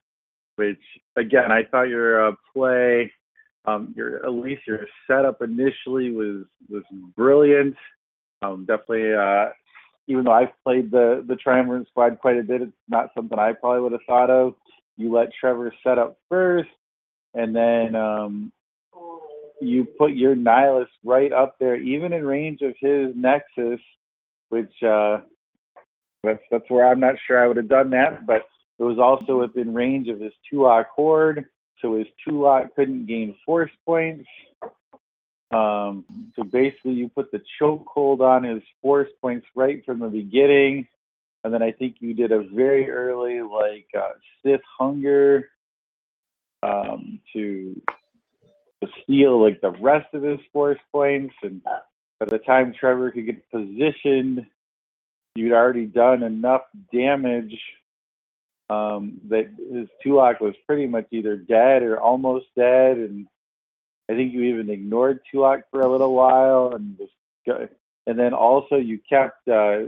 which 0.57 0.81
again 1.17 1.53
I 1.53 1.65
thought 1.65 1.89
your 1.89 2.29
uh, 2.29 2.33
play, 2.55 3.13
um, 3.67 3.93
your 3.97 4.29
least 4.31 4.63
your 4.67 4.87
setup 5.07 5.43
initially 5.43 6.11
was 6.13 6.45
was 6.69 6.85
brilliant. 7.17 7.77
Um, 8.43 8.65
definitely, 8.67 9.15
uh, 9.15 9.47
even 10.07 10.25
though 10.25 10.33
I've 10.33 10.63
played 10.65 10.91
the 10.91 11.25
the 11.27 11.37
Triumvirate 11.37 11.89
Squad 11.89 12.19
quite 12.21 12.39
a 12.39 12.43
bit, 12.43 12.63
it's 12.63 12.73
not 12.89 13.11
something 13.15 13.39
I 13.39 13.53
probably 13.53 13.83
would 13.83 13.93
have 13.93 14.01
thought 14.07 14.31
of. 14.31 14.55
You 14.97 15.13
let 15.13 15.29
Trevor 15.39 15.73
set 15.83 15.99
up 15.99 16.19
first, 16.29 16.71
and 17.35 17.55
then 17.55 17.95
um, 17.95 18.53
you 19.61 19.85
put 19.85 20.13
your 20.13 20.37
Nihilus 20.37 20.87
right 21.05 21.33
up 21.33 21.57
there, 21.59 21.77
even 21.77 22.13
in 22.13 22.25
range 22.25 22.61
of 22.63 22.75
his 22.81 23.15
Nexus, 23.15 23.81
which 24.51 24.73
uh, 24.83 25.19
that's 26.23 26.43
that's 26.51 26.71
where 26.71 26.89
I'm 26.89 27.01
not 27.01 27.17
sure 27.27 27.43
I 27.43 27.49
would 27.49 27.57
have 27.57 27.69
done 27.69 27.91
that, 27.91 28.27
but 28.27 28.43
it 28.79 28.83
was 28.83 28.99
also 28.99 29.41
within 29.41 29.75
range 29.75 30.09
of 30.09 30.21
his 30.21 30.33
Tulak 30.51 30.87
Hord, 30.95 31.47
so 31.81 31.97
his 31.97 32.07
Tulak 32.25 32.75
couldn't 32.75 33.07
gain 33.07 33.37
force 33.45 33.71
points. 33.85 34.29
Um, 35.53 36.05
so 36.35 36.43
basically, 36.43 36.93
you 36.93 37.09
put 37.09 37.31
the 37.31 37.41
chokehold 37.61 38.21
on 38.21 38.45
his 38.45 38.63
force 38.83 39.09
points 39.21 39.47
right 39.55 39.85
from 39.85 40.01
the 40.01 40.09
beginning, 40.09 40.89
and 41.45 41.55
then 41.55 41.63
I 41.63 41.71
think 41.73 41.97
you 42.01 42.15
did 42.15 42.33
a 42.33 42.43
very 42.43 42.91
early 42.91 43.41
like 43.43 43.87
uh, 43.97 44.15
Sith 44.43 44.61
Hunger 44.79 45.49
um, 46.63 47.21
to 47.33 47.81
to 48.83 48.89
steal 49.03 49.43
like 49.43 49.61
the 49.61 49.71
rest 49.71 50.13
of 50.15 50.23
his 50.23 50.41
force 50.53 50.81
points, 50.91 51.35
and 51.43 51.63
by 51.63 52.27
the 52.27 52.39
time 52.39 52.75
Trevor 52.79 53.11
could 53.13 53.27
get 53.27 53.51
positioned, 53.51 54.45
you'd 55.37 55.53
already 55.53 55.87
done 55.87 56.23
enough 56.23 56.63
damage 56.93 57.57
um, 58.69 59.21
that 59.29 59.49
his 59.73 59.89
Tulak 60.05 60.41
was 60.41 60.55
pretty 60.67 60.87
much 60.87 61.07
either 61.11 61.37
dead 61.37 61.83
or 61.83 62.01
almost 62.01 62.47
dead, 62.57 62.97
and 62.97 63.27
I 64.11 64.15
think 64.15 64.33
you 64.33 64.43
even 64.45 64.71
ignored 64.71 65.21
Tulak 65.33 65.63
for 65.71 65.81
a 65.81 65.91
little 65.91 66.15
while, 66.15 66.73
and 66.75 66.97
just 66.99 67.13
and 68.07 68.19
then 68.19 68.35
also 68.35 68.77
you 68.77 68.99
kept. 69.09 69.47
Uh, 69.49 69.85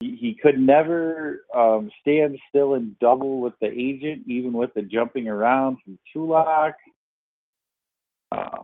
he, 0.00 0.16
he 0.16 0.38
could 0.40 0.58
never 0.58 1.44
um, 1.54 1.90
stand 2.00 2.38
still 2.48 2.74
and 2.74 2.98
double 3.00 3.40
with 3.40 3.54
the 3.60 3.66
agent, 3.66 4.22
even 4.26 4.52
with 4.52 4.72
the 4.74 4.82
jumping 4.82 5.28
around 5.28 5.78
from 5.84 5.98
Tulak. 6.14 6.72
Uh, 8.32 8.62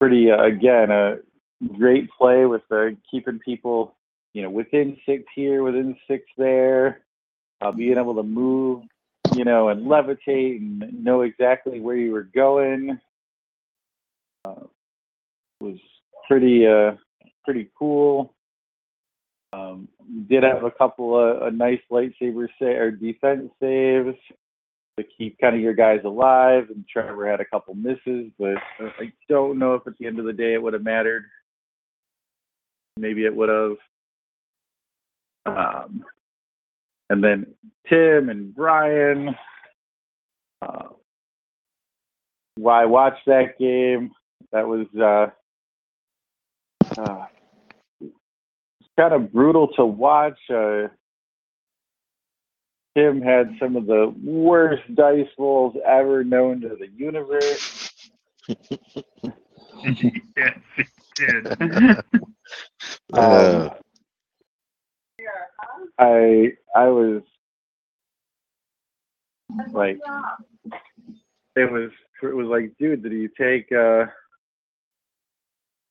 pretty 0.00 0.30
uh, 0.30 0.42
again 0.42 0.90
a 0.90 1.16
great 1.78 2.08
play 2.10 2.46
with 2.46 2.62
the 2.70 2.96
keeping 3.10 3.38
people 3.38 3.94
you 4.32 4.42
know 4.42 4.50
within 4.50 4.96
six 5.06 5.24
here, 5.34 5.62
within 5.62 5.96
six 6.08 6.24
there, 6.36 7.02
uh, 7.60 7.72
being 7.72 7.98
able 7.98 8.14
to 8.14 8.22
move, 8.22 8.82
you 9.34 9.44
know, 9.44 9.68
and 9.68 9.86
levitate 9.86 10.58
and 10.58 11.04
know 11.04 11.22
exactly 11.22 11.80
where 11.80 11.96
you 11.96 12.12
were 12.12 12.28
going. 12.34 12.98
Uh, 14.44 14.66
was 15.60 15.78
pretty 16.28 16.66
uh, 16.66 16.92
pretty 17.44 17.70
cool. 17.78 18.34
Um, 19.52 19.88
did 20.28 20.44
have 20.44 20.64
a 20.64 20.70
couple 20.70 21.18
of 21.18 21.42
a 21.42 21.50
nice 21.50 21.80
lightsaber 21.90 22.46
sa- 22.58 22.66
or 22.66 22.90
defense 22.90 23.50
saves 23.60 24.16
to 24.96 25.04
keep 25.18 25.38
kind 25.40 25.56
of 25.56 25.60
your 25.60 25.74
guys 25.74 26.00
alive. 26.04 26.68
And 26.70 26.84
Trevor 26.86 27.28
had 27.28 27.40
a 27.40 27.44
couple 27.44 27.74
misses, 27.74 28.30
but 28.38 28.56
I 28.78 29.12
don't 29.28 29.58
know 29.58 29.74
if 29.74 29.86
at 29.86 29.98
the 29.98 30.06
end 30.06 30.18
of 30.18 30.24
the 30.24 30.32
day 30.32 30.54
it 30.54 30.62
would 30.62 30.74
have 30.74 30.84
mattered. 30.84 31.24
Maybe 32.96 33.24
it 33.24 33.34
would 33.34 33.48
have. 33.48 33.76
Um, 35.46 36.04
and 37.08 37.22
then 37.22 37.46
Tim 37.88 38.28
and 38.28 38.54
Brian. 38.54 39.34
Uh, 40.62 40.88
why 42.56 42.84
watch 42.84 43.16
that 43.26 43.58
game? 43.58 44.10
That 44.52 44.66
was 44.66 44.86
uh, 44.98 45.28
uh, 47.00 47.26
kind 48.98 49.14
of 49.14 49.32
brutal 49.32 49.68
to 49.74 49.84
watch. 49.84 50.38
Uh, 50.52 50.88
Tim 52.96 53.22
had 53.22 53.56
some 53.60 53.76
of 53.76 53.86
the 53.86 54.12
worst 54.22 54.82
dice 54.94 55.28
rolls 55.38 55.76
ever 55.86 56.24
known 56.24 56.60
to 56.62 56.70
the 56.70 56.88
universe. 56.88 57.90
yes, 60.36 60.58
he 60.76 60.84
did. 61.16 62.02
Uh, 63.12 63.70
Um, 63.70 63.70
I 66.00 66.52
I 66.76 66.88
was 66.88 67.22
like, 69.72 69.98
it 71.56 71.70
was 71.70 71.90
it 72.22 72.34
was 72.34 72.46
like, 72.48 72.72
dude, 72.78 73.02
did 73.02 73.12
you 73.12 73.28
take 73.38 73.70
uh 73.72 74.06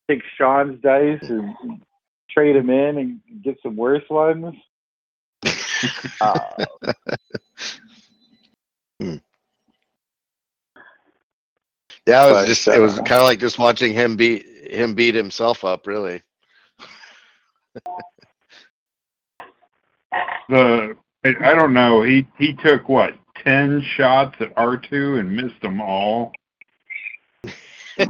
take 0.10 0.22
Sean's 0.38 0.82
dice 0.82 1.22
and 1.30 1.56
trade 2.30 2.56
him 2.56 2.70
in 2.70 2.98
and 2.98 3.22
get 3.44 3.58
some 3.64 3.76
worse 3.76 4.08
ones? 4.10 4.56
Uh, 6.22 6.66
yeah, 12.08 12.28
it 12.28 12.32
was 12.32 12.42
But, 12.42 12.46
just 12.46 12.68
it 12.68 12.80
was 12.80 12.98
uh, 12.98 13.04
kind 13.04 13.22
of 13.22 13.28
like 13.28 13.40
just 13.40 13.60
watching 13.60 13.94
him 13.94 14.16
beat 14.18 14.46
him 14.72 14.96
beat 14.96 15.16
himself 15.16 15.64
up, 15.64 15.88
really. 15.88 16.22
the 20.50 20.96
I 21.26 21.36
I 21.42 21.54
don't 21.54 21.74
know. 21.74 22.02
He 22.02 22.28
he 22.38 22.54
took 22.54 22.88
what 22.90 23.16
ten 23.44 23.82
shots 23.82 24.36
at 24.40 24.52
R 24.58 24.78
two 24.78 25.18
and 25.18 25.36
missed 25.36 25.62
them 25.62 25.82
all. 25.82 26.32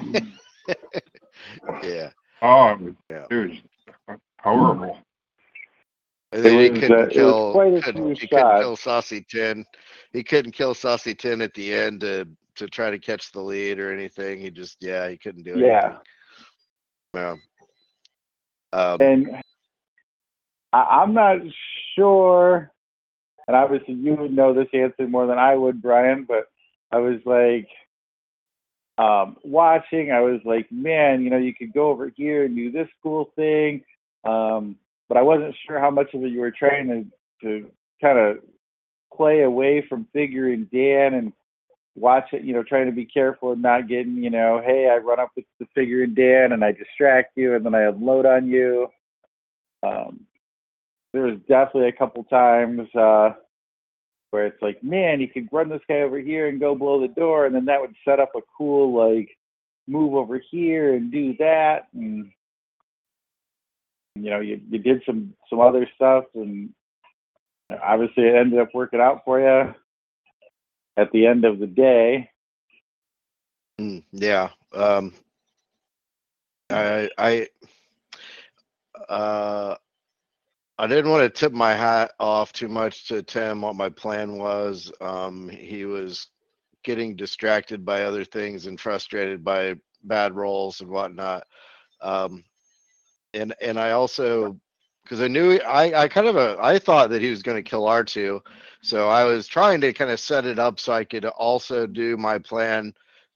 Yeah. 1.84 2.10
Oh, 2.42 2.68
it 2.70 2.80
was, 2.80 2.94
Yeah. 3.10 3.26
it 3.30 3.36
was 4.08 4.20
horrible. 4.42 4.98
And 6.32 6.46
then 6.46 6.60
he 6.60 6.70
was, 6.70 6.80
couldn't 6.80 7.06
uh, 7.06 7.10
kill. 7.10 7.52
quite 7.54 7.74
a 7.74 7.82
couldn't, 7.82 8.04
few 8.04 8.22
he 8.22 8.28
couldn't 8.28 8.60
kill 8.60 8.78
Saesee 8.78 9.26
Tiin. 9.28 9.66
He 10.14 10.24
couldn't 10.24 10.52
kill 10.52 10.76
Saesee 10.76 11.16
Tiin 11.16 11.44
at 11.44 11.54
the 11.56 11.74
end 11.74 12.02
to 12.02 12.28
to 12.56 12.68
try 12.68 12.92
to 12.92 13.00
catch 13.00 13.32
the 13.32 13.42
lead 13.42 13.80
or 13.80 13.92
anything. 13.92 14.40
He 14.40 14.52
just 14.52 14.78
yeah, 14.80 15.10
he 15.10 15.18
couldn't 15.18 15.44
do 15.44 15.54
it. 15.56 15.60
yeah. 15.60 15.98
Yeah. 17.16 17.36
Um, 18.74 18.98
And 19.02 19.42
I, 20.74 21.02
I'm 21.02 21.14
not 21.14 21.38
sure, 21.96 22.72
and 23.48 23.56
obviously 23.56 23.96
you 23.96 24.16
would 24.16 24.34
know 24.34 24.54
this 24.54 24.68
answer 24.74 25.08
more 25.08 25.28
than 25.28 25.38
I 25.40 25.56
would, 25.56 25.82
Brian, 25.82 26.26
but 26.28 26.46
I 26.92 26.98
was 26.98 27.20
like, 27.26 27.68
um, 28.98 29.38
watching, 29.44 30.12
I 30.12 30.20
was 30.20 30.42
like, 30.44 30.70
man, 30.72 31.24
you 31.24 31.30
know, 31.30 31.38
you 31.38 31.54
could 31.54 31.74
go 31.74 31.90
over 31.90 32.12
here 32.16 32.46
and 32.46 32.56
do 32.56 32.72
this 32.72 32.90
cool 33.02 33.32
thing. 33.36 33.82
Um, 34.26 34.76
but 35.08 35.18
I 35.18 35.22
wasn't 35.22 35.56
sure 35.66 35.80
how 35.80 35.90
much 35.90 36.14
of 36.14 36.24
it 36.24 36.32
you 36.32 36.42
were 36.42 36.52
trying 36.52 36.88
to, 36.88 37.06
to 37.48 37.72
kind 38.02 38.20
of 38.20 38.38
play 39.16 39.42
away 39.44 39.86
from 39.88 40.08
Figrin 40.14 40.70
D'an 40.70 41.14
and 41.14 41.34
watch 41.96 42.26
it, 42.34 42.44
you 42.44 42.54
know, 42.54 42.64
trying 42.64 42.88
to 42.88 42.92
be 42.92 43.06
careful 43.06 43.54
and 43.54 43.62
not 43.62 43.88
getting, 43.88 44.18
you 44.18 44.30
know, 44.30 44.62
hey, 44.64 44.90
I 44.92 44.98
run 44.98 45.20
up 45.20 45.32
with 45.36 45.46
the 45.60 45.68
Figrin 45.76 46.14
D'an 46.14 46.52
and 46.52 46.64
I 46.64 46.74
distract 46.74 47.38
you 47.38 47.56
and 47.56 47.66
then 47.66 47.76
I 47.76 47.84
unload 47.84 48.26
on 48.26 48.48
you. 48.48 48.88
Um, 49.82 50.26
there 51.14 51.24
was 51.24 51.40
definitely 51.48 51.90
a 51.90 51.94
couple 51.94 52.24
times 52.26 52.88
uh, 52.96 53.32
where 54.32 54.46
it's 54.46 54.62
like, 54.62 54.84
man, 54.84 55.20
you 55.20 55.28
could 55.28 55.48
run 55.52 55.70
this 55.70 55.82
guy 55.88 56.02
over 56.02 56.20
here 56.20 56.48
and 56.48 56.60
go 56.60 56.76
blow 56.76 57.02
the 57.02 57.08
door, 57.08 57.46
and 57.46 57.56
then 57.56 57.66
that 57.66 57.82
would 57.82 57.96
set 58.06 58.20
up 58.20 58.32
a 58.36 58.42
cool 58.58 58.94
like 58.94 59.30
move 59.88 60.14
over 60.14 60.42
here 60.52 60.94
and 60.94 61.12
do 61.12 61.36
that, 61.40 61.88
and 61.94 62.32
you 64.16 64.30
know, 64.30 64.40
you 64.40 64.62
you 64.70 64.80
did 64.80 65.02
some 65.06 65.34
some 65.50 65.60
other 65.60 65.88
stuff, 65.96 66.26
and 66.36 66.70
obviously 67.82 68.24
it 68.24 68.36
ended 68.36 68.60
up 68.60 68.70
working 68.74 69.00
out 69.00 69.24
for 69.26 69.40
you 69.40 69.74
at 70.98 71.12
the 71.12 71.26
end 71.26 71.46
of 71.46 71.60
the 71.60 71.68
day. 71.68 72.30
Mm, 73.80 74.04
yeah. 74.12 74.50
Um, 74.74 75.14
I 76.70 77.10
I 77.18 77.48
uh 79.08 79.76
I 80.80 80.88
didn't 80.88 81.12
want 81.12 81.24
to 81.24 81.30
tip 81.40 81.52
my 81.52 81.74
hat 81.74 82.12
off 82.22 82.54
too 82.54 82.70
much 82.70 83.08
to 83.10 83.22
Tim 83.22 83.62
what 83.62 83.76
my 83.76 83.90
plan 83.90 84.38
was. 84.38 84.92
Um 85.02 85.50
he 85.50 85.84
was 85.86 86.28
getting 86.84 87.18
distracted 87.18 87.86
by 87.86 88.04
other 88.04 88.24
things 88.24 88.66
and 88.66 88.80
frustrated 88.80 89.44
by 89.44 89.76
bad 90.06 90.36
rolls 90.36 90.80
and 90.80 90.90
whatnot. 90.90 91.46
Um 92.02 92.46
and 93.34 93.54
and 93.62 93.78
I 93.78 93.92
also 93.92 94.58
because 95.04 95.22
I 95.22 95.28
knew 95.28 95.60
I 95.60 96.04
I 96.04 96.08
kind 96.08 96.28
of 96.28 96.38
a 96.38 96.58
I 96.62 96.80
thought 96.80 97.10
that 97.10 97.22
he 97.22 97.30
was 97.30 97.44
going 97.44 97.62
to 97.62 97.70
kill 97.70 97.84
R2. 97.84 98.40
So 98.82 99.10
I 99.10 99.26
was 99.26 99.48
trying 99.48 99.82
to 99.82 99.92
kind 99.92 100.12
of 100.12 100.20
set 100.22 100.46
it 100.46 100.60
up 100.60 100.80
so 100.80 100.94
I 100.94 101.04
could 101.04 101.26
also 101.26 101.88
do 101.88 102.16
my 102.16 102.40
plan 102.40 102.94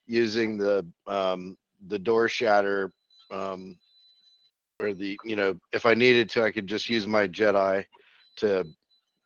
using 0.07 0.57
the 0.57 0.85
um 1.07 1.57
the 1.87 1.99
door 1.99 2.29
shatter 2.29 2.93
um 3.31 3.77
or 4.83 4.93
the 4.93 5.19
you 5.23 5.35
know 5.35 5.57
if 5.71 5.85
I 5.85 5.93
needed 5.93 6.29
to, 6.31 6.43
I 6.43 6.51
could 6.51 6.67
just 6.67 6.89
use 6.89 7.07
my 7.07 7.27
Jedi 7.27 7.85
to 8.37 8.65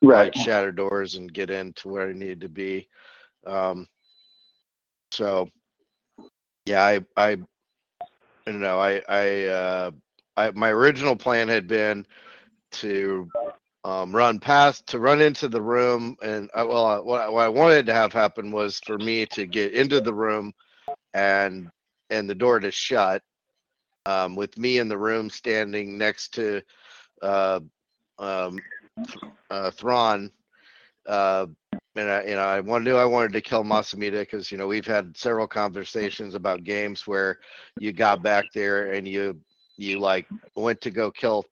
Right. 0.01 0.33
like 0.33 0.35
shatter 0.35 0.71
doors 0.71 1.15
and 1.15 1.33
get 1.33 1.49
into 1.49 1.89
where 1.89 2.09
I 2.09 2.13
needed 2.13 2.41
to 2.41 2.49
be. 2.49 2.87
Um, 3.45 3.87
so 5.11 5.49
yeah, 6.65 6.83
I 6.83 7.01
I 7.17 7.31
I 8.47 8.51
don't 8.51 8.61
know. 8.61 8.79
I 8.79 9.01
I 9.09 9.45
uh, 9.45 9.91
I 10.37 10.51
my 10.51 10.69
original 10.69 11.15
plan 11.15 11.47
had 11.47 11.67
been 11.67 12.05
to 12.73 13.31
um, 13.83 14.15
run 14.15 14.39
past 14.39 14.87
to 14.87 14.99
run 14.99 15.21
into 15.21 15.47
the 15.47 15.61
room 15.61 16.17
and 16.21 16.49
uh, 16.53 16.65
well 16.67 16.85
uh, 16.85 17.01
what, 17.01 17.21
I- 17.21 17.29
what 17.29 17.45
I 17.45 17.49
wanted 17.49 17.85
to 17.87 17.93
have 17.93 18.13
happen 18.13 18.51
was 18.51 18.79
for 18.85 18.97
me 18.97 19.25
to 19.27 19.45
get 19.47 19.73
into 19.73 20.01
the 20.01 20.13
room 20.13 20.53
and 21.13 21.69
and 22.09 22.29
the 22.29 22.35
door 22.35 22.59
to 22.59 22.71
shut 22.71 23.21
um, 24.07 24.35
with 24.37 24.57
me 24.57 24.77
in 24.79 24.87
the 24.87 24.97
room 24.97 25.29
standing 25.29 25.97
next 25.97 26.33
to 26.35 26.61
uh, 27.21 27.59
um, 28.17 28.57
uh, 29.51 29.69
Thrawn. 29.69 30.31
Uh, 31.05 31.47
and 31.97 32.09
I, 32.09 32.23
you 32.23 32.35
know, 32.35 32.41
I 32.41 32.61
wanted, 32.61 32.85
knew 32.85 32.95
I 32.95 33.03
wanted 33.03 33.33
to 33.33 33.41
kill 33.41 33.65
Mas 33.65 33.93
Amedda 33.93 34.21
because 34.21 34.49
you 34.49 34.57
know 34.57 34.67
we've 34.67 34.87
had 34.87 35.17
several 35.17 35.47
conversations 35.47 36.35
about 36.35 36.63
games 36.63 37.05
where 37.05 37.39
you 37.79 37.91
got 37.91 38.23
back 38.23 38.45
there 38.53 38.93
and 38.93 39.05
you 39.05 39.37
you 39.77 39.99
like 39.99 40.25
went 40.55 40.79
to 40.81 40.91
go 40.91 41.11
kill 41.11 41.43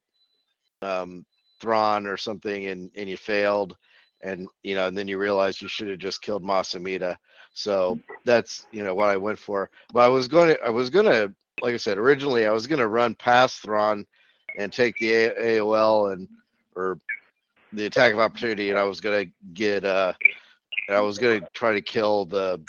um, 0.81 1.25
Thrawn 1.59 2.07
or 2.07 2.15
something 2.15 2.67
and 2.67 2.89
and 2.95 3.09
you 3.09 3.17
failed, 3.17 3.75
and 4.21 4.47
you 4.63 4.75
know, 4.75 4.87
and 4.87 4.97
then 4.97 5.09
you 5.09 5.17
realized 5.17 5.61
you 5.61 5.67
should 5.67 5.89
have 5.89 5.99
just 5.99 6.21
killed 6.21 6.43
Mas 6.43 6.73
Amedda. 6.73 7.17
So 7.53 7.99
that's 8.23 8.65
you 8.71 8.83
know 8.83 8.95
what 8.95 9.09
I 9.09 9.17
went 9.17 9.39
for. 9.39 9.69
But 9.91 10.01
I 10.01 10.07
was 10.07 10.29
going 10.29 10.55
to, 10.55 10.63
I 10.63 10.69
was 10.69 10.89
gonna, 10.89 11.33
like 11.61 11.73
I 11.73 11.77
said, 11.77 11.97
originally 11.97 12.45
I 12.45 12.51
was 12.51 12.67
gonna 12.67 12.87
run 12.87 13.15
past 13.15 13.61
Thrawn 13.61 14.05
and 14.57 14.71
take 14.71 14.97
the 14.97 15.11
AOL 15.39 16.13
and 16.13 16.27
or 16.75 16.99
the 17.73 17.85
attack 17.85 18.13
of 18.13 18.19
opportunity, 18.19 18.69
and 18.69 18.79
I 18.79 18.83
was 18.83 18.99
gonna 19.01 19.25
get 19.53 19.85
uh, 19.85 20.13
I 20.89 20.99
was 20.99 21.17
gonna 21.17 21.41
try 21.53 21.73
to 21.73 21.81
kill 21.81 22.25
the 22.25 22.61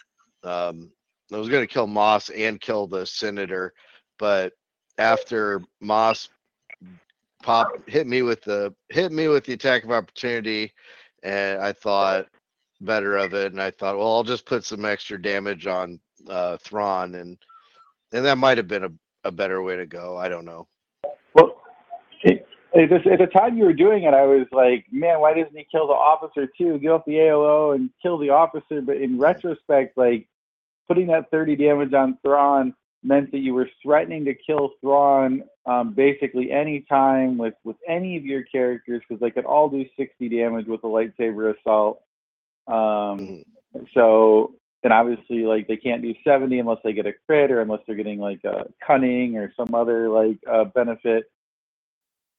um, 0.44 0.90
I 1.32 1.36
was 1.38 1.48
gonna 1.48 1.66
kill 1.66 1.86
Mas 1.86 2.28
and 2.30 2.60
kill 2.60 2.86
the 2.86 3.06
senator, 3.06 3.72
but 4.18 4.52
after 4.98 5.62
Mas 5.80 6.28
pop 7.42 7.88
hit 7.88 8.06
me 8.06 8.22
with 8.22 8.42
the 8.42 8.74
hit 8.88 9.12
me 9.12 9.28
with 9.28 9.44
the 9.44 9.52
attack 9.52 9.84
of 9.84 9.90
opportunity, 9.90 10.72
and 11.22 11.60
I 11.60 11.72
thought 11.72 12.26
better 12.80 13.16
of 13.16 13.34
it, 13.34 13.52
and 13.52 13.60
I 13.60 13.70
thought, 13.70 13.96
well, 13.96 14.14
I'll 14.14 14.24
just 14.24 14.46
put 14.46 14.64
some 14.64 14.84
extra 14.84 15.20
damage 15.20 15.66
on 15.66 15.98
uh, 16.28 16.56
Thrawn, 16.58 17.14
and 17.16 17.38
and 18.12 18.24
that 18.24 18.38
might 18.38 18.58
have 18.58 18.68
been 18.68 18.84
a, 18.84 18.92
a 19.24 19.30
better 19.30 19.62
way 19.62 19.76
to 19.76 19.86
go. 19.86 20.16
I 20.16 20.28
don't 20.28 20.44
know. 20.44 20.66
Well, 21.34 21.62
it, 22.22 22.46
at, 22.74 22.90
this, 22.90 23.02
at 23.10 23.18
the 23.18 23.26
time 23.26 23.56
you 23.56 23.64
were 23.64 23.72
doing 23.72 24.04
it, 24.04 24.14
I 24.14 24.24
was 24.24 24.46
like, 24.52 24.86
man, 24.90 25.20
why 25.20 25.34
doesn't 25.34 25.56
he 25.56 25.66
kill 25.70 25.86
the 25.86 25.94
officer 25.94 26.48
too? 26.58 26.78
Get 26.78 26.90
off 26.90 27.04
the 27.06 27.14
AOO 27.14 27.74
and 27.74 27.90
kill 28.02 28.18
the 28.18 28.30
officer. 28.30 28.80
But 28.80 28.96
in 28.98 29.18
retrospect, 29.18 29.96
like 29.96 30.28
putting 30.88 31.08
that 31.08 31.30
30 31.30 31.56
damage 31.56 31.92
on 31.92 32.18
Thrawn 32.22 32.74
meant 33.02 33.30
that 33.32 33.38
you 33.38 33.54
were 33.54 33.68
threatening 33.82 34.24
to 34.24 34.34
kill 34.34 34.70
Thrawn 34.80 35.44
um, 35.66 35.92
basically 35.94 36.50
any 36.50 36.80
time 36.88 37.38
with 37.38 37.54
with 37.64 37.76
any 37.88 38.16
of 38.16 38.24
your 38.24 38.42
characters 38.44 39.02
because 39.06 39.20
they 39.20 39.30
could 39.30 39.44
all 39.44 39.68
do 39.68 39.84
60 39.96 40.28
damage 40.28 40.66
with 40.66 40.82
a 40.84 40.86
lightsaber 40.86 41.54
assault. 41.58 42.02
Um, 42.66 42.74
Mhm. 42.74 43.44
so 43.94 44.54
and 44.86 44.92
obviously 44.92 45.38
like 45.42 45.66
they 45.66 45.76
can't 45.76 46.00
do 46.00 46.14
70 46.22 46.60
unless 46.60 46.78
they 46.84 46.92
get 46.92 47.06
a 47.06 47.12
crit 47.26 47.50
or 47.50 47.60
unless 47.60 47.80
they're 47.88 47.96
getting 47.96 48.20
like 48.20 48.44
a 48.44 48.66
cunning 48.86 49.36
or 49.36 49.52
some 49.56 49.74
other 49.74 50.08
like 50.08 50.38
uh, 50.48 50.62
benefit. 50.62 51.24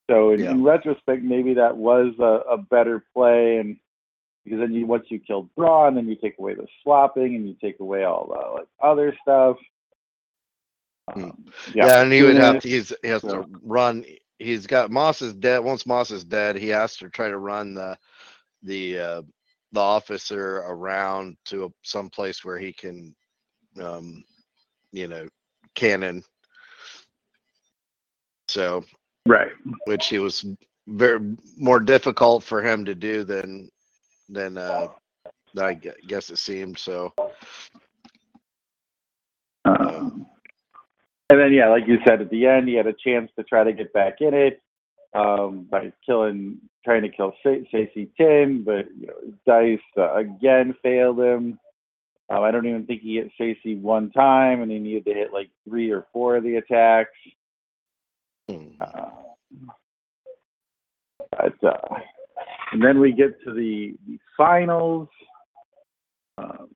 So 0.10 0.32
in, 0.32 0.40
Yeah. 0.40 0.52
in 0.52 0.64
retrospect, 0.64 1.24
maybe 1.24 1.56
that 1.56 1.76
was 1.76 2.14
a, 2.20 2.54
a 2.54 2.58
better 2.58 3.04
play, 3.14 3.58
and 3.58 3.76
because 4.46 4.62
then 4.62 4.72
you 4.74 4.86
once 4.86 5.04
you 5.10 5.20
kill 5.20 5.50
Thrawn, 5.56 5.96
then 5.96 6.08
you 6.08 6.16
take 6.16 6.40
away 6.40 6.54
the 6.54 6.68
swapping 6.84 7.36
and 7.36 7.50
you 7.50 7.56
take 7.62 7.82
away 7.82 8.06
all 8.06 8.28
the 8.28 8.60
like 8.60 8.68
other 8.82 9.14
stuff. 9.22 9.58
Hmm. 11.14 11.24
Um, 11.26 11.46
Yeah, 11.76 12.02
and 12.02 12.14
he 12.14 12.22
would 12.24 12.38
have 12.38 12.62
to. 12.62 12.70
He's, 12.70 12.94
he 13.02 13.10
has 13.10 13.24
So- 13.24 13.42
to 13.44 13.50
run. 13.62 14.06
He's 14.40 14.68
got 14.68 14.90
Mas 14.90 15.22
is 15.22 15.34
dead. 15.34 15.60
Once 15.66 15.86
Mas 15.86 16.12
is 16.12 16.24
dead, 16.24 16.56
he 16.56 16.70
has 16.70 16.96
to 16.98 17.10
try 17.10 17.28
to 17.28 17.38
run 17.40 17.74
the 17.74 17.98
the 18.64 19.00
uh, 19.00 19.22
the 19.78 19.84
officer 19.84 20.64
around 20.66 21.38
to 21.46 21.66
a, 21.66 21.70
some 21.84 22.10
place 22.10 22.44
where 22.44 22.58
he 22.58 22.74
can, 22.74 23.16
um, 23.80 24.24
you 24.92 25.08
know, 25.08 25.28
cannon. 25.76 26.24
So, 28.48 28.84
Right. 29.28 29.52
which 29.86 30.08
he 30.08 30.18
was 30.18 30.46
very 30.88 31.38
more 31.58 31.80
difficult 31.80 32.44
for 32.44 32.64
him 32.64 32.86
to 32.86 32.96
do 32.96 33.24
than 33.24 33.70
than 34.30 34.58
uh, 34.58 34.88
I 35.60 35.76
guess 36.08 36.32
it 36.32 36.40
seemed. 36.40 36.80
So, 36.80 37.14
Um, 39.66 40.26
and 41.30 41.40
then, 41.40 41.54
yeah, 41.54 41.68
like 41.70 41.88
you 41.88 42.00
said, 42.08 42.22
at 42.22 42.32
the 42.32 42.48
end, 42.48 42.68
he 42.68 42.74
had 42.74 42.88
a 42.88 42.94
chance 42.94 43.30
to 43.38 43.44
try 43.44 43.64
to 43.64 43.74
get 43.74 43.94
back 43.94 44.22
in 44.22 44.34
it 44.34 44.60
um, 45.14 45.68
by 45.70 45.92
killing, 46.06 46.58
trying 46.84 47.02
to 47.04 47.10
kill 47.10 47.34
Saesee 47.46 48.10
Tiin, 48.20 48.66
but 48.66 48.86
you 49.00 49.08
know, 49.08 49.34
Dice 49.46 49.80
uh, 49.98 50.16
again 50.16 50.76
failed 50.84 51.20
him. 51.20 51.60
Um, 52.30 52.44
I 52.44 52.52
don't 52.52 52.68
even 52.68 52.86
think 52.86 53.02
he 53.02 53.16
hit 53.16 53.32
Saesee 53.40 53.80
one 53.80 54.12
time, 54.12 54.62
and 54.62 54.72
he 54.72 54.80
needed 54.80 55.06
to 55.06 55.14
hit 55.14 55.34
like 55.34 55.50
three 55.68 55.92
or 55.92 56.08
four 56.12 56.38
of 56.38 56.44
the 56.44 56.58
attacks. 56.58 57.12
hmm. 58.50 58.68
Uh, 58.82 59.10
but, 61.32 61.64
uh, 61.64 61.96
and 62.72 62.84
then 62.84 63.00
we 63.00 63.12
get 63.12 63.42
to 63.44 63.54
the, 63.54 63.96
the 64.08 64.18
finals. 64.36 65.08
Um, 66.38 66.70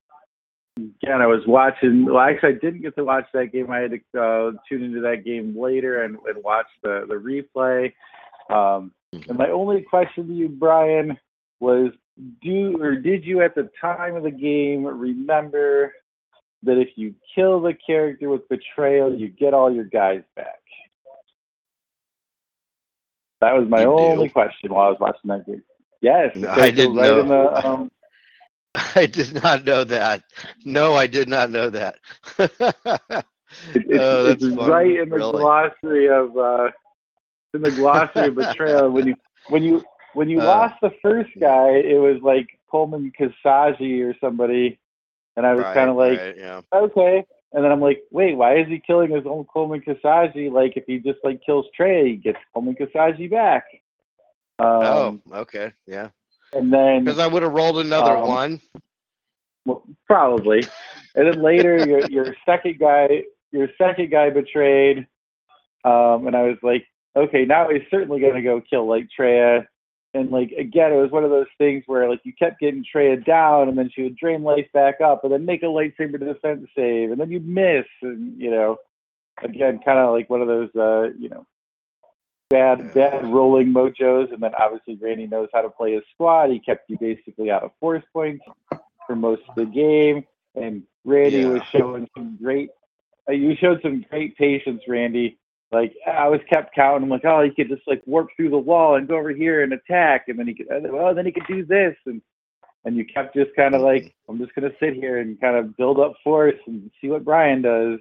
again, 0.76 1.20
I 1.20 1.26
was 1.26 1.42
watching. 1.46 2.06
Well, 2.06 2.18
actually, 2.18 2.50
I 2.50 2.58
didn't 2.58 2.82
get 2.82 2.96
to 2.96 3.04
watch 3.04 3.26
that 3.34 3.52
game. 3.52 3.70
I 3.70 3.80
had 3.80 3.90
to 3.90 4.20
uh, 4.20 4.52
tune 4.68 4.82
into 4.84 5.00
that 5.00 5.24
game 5.24 5.58
later 5.58 6.04
and, 6.04 6.16
and 6.26 6.42
watch 6.42 6.66
the 6.82 7.04
the 7.08 7.14
replay. 7.14 7.92
Um, 8.50 8.92
and 9.28 9.38
my 9.38 9.48
only 9.50 9.82
question 9.82 10.26
to 10.28 10.32
you, 10.34 10.48
Brian, 10.48 11.18
was: 11.60 11.92
Do 12.42 12.80
or 12.82 12.94
did 12.96 13.24
you 13.24 13.42
at 13.42 13.54
the 13.54 13.68
time 13.80 14.16
of 14.16 14.22
the 14.22 14.30
game 14.30 14.84
remember 14.84 15.92
that 16.62 16.78
if 16.78 16.88
you 16.96 17.14
kill 17.34 17.60
the 17.60 17.74
character 17.86 18.28
with 18.28 18.48
betrayal, 18.48 19.14
you 19.14 19.28
get 19.28 19.54
all 19.54 19.72
your 19.72 19.84
guys 19.84 20.22
back? 20.36 20.60
That 23.40 23.54
was 23.54 23.68
my 23.68 23.82
You 23.82 23.92
do? 23.94 23.94
only 23.94 24.28
question 24.28 24.72
while 24.72 24.86
I 24.86 24.90
was 24.90 25.00
watching 25.00 25.28
that 25.28 25.46
game. 25.46 25.62
Yes, 26.00 26.30
No, 26.34 26.48
I 26.48 26.70
didn't 26.70 26.96
right 26.96 27.00
know. 27.00 27.24
the 27.28 27.66
um, 27.66 27.90
I 28.96 29.06
did 29.06 29.34
not 29.42 29.64
know 29.64 29.84
that. 29.84 30.22
No, 30.64 30.94
I 30.94 31.06
did 31.06 31.28
not 31.28 31.50
know 31.50 31.70
that. 31.70 31.96
It, 33.74 33.84
it's, 33.86 34.04
Oh, 34.04 34.26
it's 34.26 34.44
right 34.56 34.98
in 35.00 35.10
the 35.10 35.16
Really? 35.16 35.32
glossary 35.32 36.08
of 36.08 36.36
uh, 36.36 36.68
in 37.54 37.62
the 37.62 37.70
glossary 37.70 38.28
of 38.28 38.36
betrayal. 38.36 38.90
When 38.92 39.06
you 39.06 39.14
when 39.48 39.62
you 39.62 39.82
when 40.14 40.28
you 40.28 40.40
Uh. 40.40 40.42
lost 40.42 40.74
the 40.82 40.90
first 41.02 41.30
guy, 41.40 41.70
it 41.70 41.98
was 42.00 42.20
like 42.22 42.48
Coleman 42.70 43.12
Kcaj 43.18 43.80
or 44.04 44.14
somebody, 44.20 44.78
and 45.36 45.46
I 45.46 45.54
was 45.54 45.64
Right, 45.64 45.74
kind 45.74 45.90
of 45.90 45.96
like, 45.96 46.20
right, 46.20 46.36
yeah. 46.36 46.60
okay. 46.74 47.24
And 47.52 47.64
then 47.64 47.70
I'm 47.70 47.80
like, 47.80 48.02
wait, 48.10 48.36
why 48.36 48.56
is 48.58 48.66
he 48.68 48.80
killing 48.86 49.10
his 49.10 49.26
own 49.26 49.44
Coleman 49.44 49.82
Kcaj? 49.82 50.52
Like, 50.52 50.76
if 50.76 50.84
he 50.86 50.98
just 50.98 51.18
like 51.24 51.40
kills 51.44 51.66
Trey, 51.76 52.10
he 52.10 52.16
gets 52.16 52.38
Coleman 52.52 52.76
Kcaj 52.76 53.30
back. 53.30 53.64
oh, 54.80 55.14
Um, 55.14 55.22
okay, 55.32 55.72
yeah. 55.86 56.08
and 56.52 56.72
then 56.72 57.06
Because 57.06 57.18
I 57.18 57.26
would 57.26 57.42
have 57.42 57.52
rolled 57.52 57.78
another 57.78 58.16
um, 58.16 58.28
one. 58.28 58.60
Well, 59.64 59.82
probably. 60.06 60.68
And 61.14 61.26
then 61.28 61.42
later, 61.42 61.78
your 61.84 62.04
your 62.08 62.34
second 62.46 62.78
guy, 62.78 63.24
your 63.52 63.68
second 63.78 64.10
guy 64.10 64.30
betrayed, 64.30 65.06
um, 65.84 66.26
and 66.26 66.36
I 66.36 66.42
was 66.42 66.56
like, 66.62 66.84
okay, 67.16 67.44
now 67.44 67.68
he's 67.70 67.82
certainly 67.90 68.20
going 68.20 68.34
to 68.34 68.42
go 68.42 68.60
kill 68.60 68.86
like 68.88 69.08
Traya. 69.18 69.66
And 70.14 70.30
like 70.30 70.52
again, 70.52 70.92
it 70.92 70.96
was 70.96 71.10
one 71.10 71.24
of 71.24 71.30
those 71.30 71.46
things 71.56 71.84
where 71.86 72.08
like 72.08 72.20
you 72.24 72.34
kept 72.38 72.60
getting 72.60 72.84
Traya 72.84 73.24
down, 73.24 73.68
and 73.68 73.78
then 73.78 73.90
she 73.94 74.02
would 74.02 74.16
drain 74.16 74.42
life 74.42 74.66
back 74.74 75.00
up, 75.00 75.24
and 75.24 75.32
then 75.32 75.46
make 75.46 75.62
a 75.62 75.66
lightsaber 75.66 76.18
defense 76.18 76.68
save, 76.76 77.10
and 77.10 77.20
then 77.20 77.30
you'd 77.30 77.48
miss, 77.48 77.86
and 78.02 78.38
you 78.38 78.50
know, 78.50 78.76
again, 79.42 79.80
kind 79.82 79.98
of 79.98 80.12
like 80.12 80.28
one 80.28 80.42
of 80.42 80.48
those, 80.48 80.68
uh, 80.76 81.14
you 81.18 81.30
know, 81.30 81.46
bad 82.50 82.92
bad 82.92 83.24
rolling 83.24 83.72
mojos. 83.72 84.30
And 84.30 84.42
then 84.42 84.52
obviously 84.54 84.96
Randy 84.96 85.26
knows 85.26 85.48
how 85.54 85.62
to 85.62 85.70
play 85.70 85.94
his 85.94 86.02
squad. 86.12 86.50
He 86.50 86.58
kept 86.60 86.90
you 86.90 86.98
basically 86.98 87.50
out 87.50 87.62
of 87.62 87.70
force 87.80 88.04
points 88.12 88.44
for 89.06 89.16
most 89.16 89.42
of 89.48 89.54
the 89.54 89.64
game, 89.64 90.26
and 90.54 90.82
Randy 91.06 91.38
Yeah. 91.38 91.46
was 91.46 91.62
showing 91.72 92.06
some 92.14 92.36
great. 92.36 92.68
Uh, 93.26 93.32
you 93.32 93.56
showed 93.56 93.80
some 93.80 94.04
great 94.10 94.36
patience, 94.36 94.82
Randy. 94.86 95.38
Like 95.72 95.94
I 96.06 96.28
was 96.28 96.40
kept 96.50 96.74
counting. 96.74 97.04
I'm 97.04 97.08
like, 97.08 97.24
oh, 97.24 97.42
he 97.42 97.50
could 97.50 97.68
just 97.68 97.86
like 97.86 98.02
warp 98.06 98.28
through 98.36 98.50
the 98.50 98.58
wall 98.58 98.96
and 98.96 99.08
go 99.08 99.16
over 99.16 99.30
here 99.30 99.62
and 99.62 99.72
attack, 99.72 100.24
and 100.28 100.38
then 100.38 100.46
he 100.46 100.54
could, 100.54 100.66
oh, 100.70 101.14
then 101.14 101.24
he 101.24 101.32
could 101.32 101.46
do 101.48 101.64
this, 101.64 101.96
and 102.06 102.20
and 102.84 102.96
you 102.96 103.04
kept 103.06 103.34
just 103.34 103.54
kind 103.56 103.74
of 103.74 103.80
mm-hmm. 103.80 104.04
like, 104.04 104.14
I'm 104.28 104.38
just 104.38 104.54
gonna 104.54 104.72
sit 104.78 104.94
here 104.94 105.18
and 105.18 105.40
kind 105.40 105.56
of 105.56 105.76
build 105.76 105.98
up 105.98 106.14
force 106.22 106.58
and 106.66 106.90
see 107.00 107.08
what 107.08 107.24
Brian 107.24 107.62
does. 107.62 108.00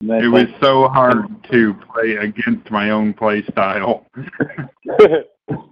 And 0.00 0.10
then 0.10 0.24
It 0.24 0.28
was 0.28 0.46
so 0.60 0.88
hard 0.88 1.26
to 1.50 1.74
play 1.74 2.16
against 2.16 2.70
my 2.70 2.90
own 2.90 3.14
play 3.14 3.44
style. 3.44 4.06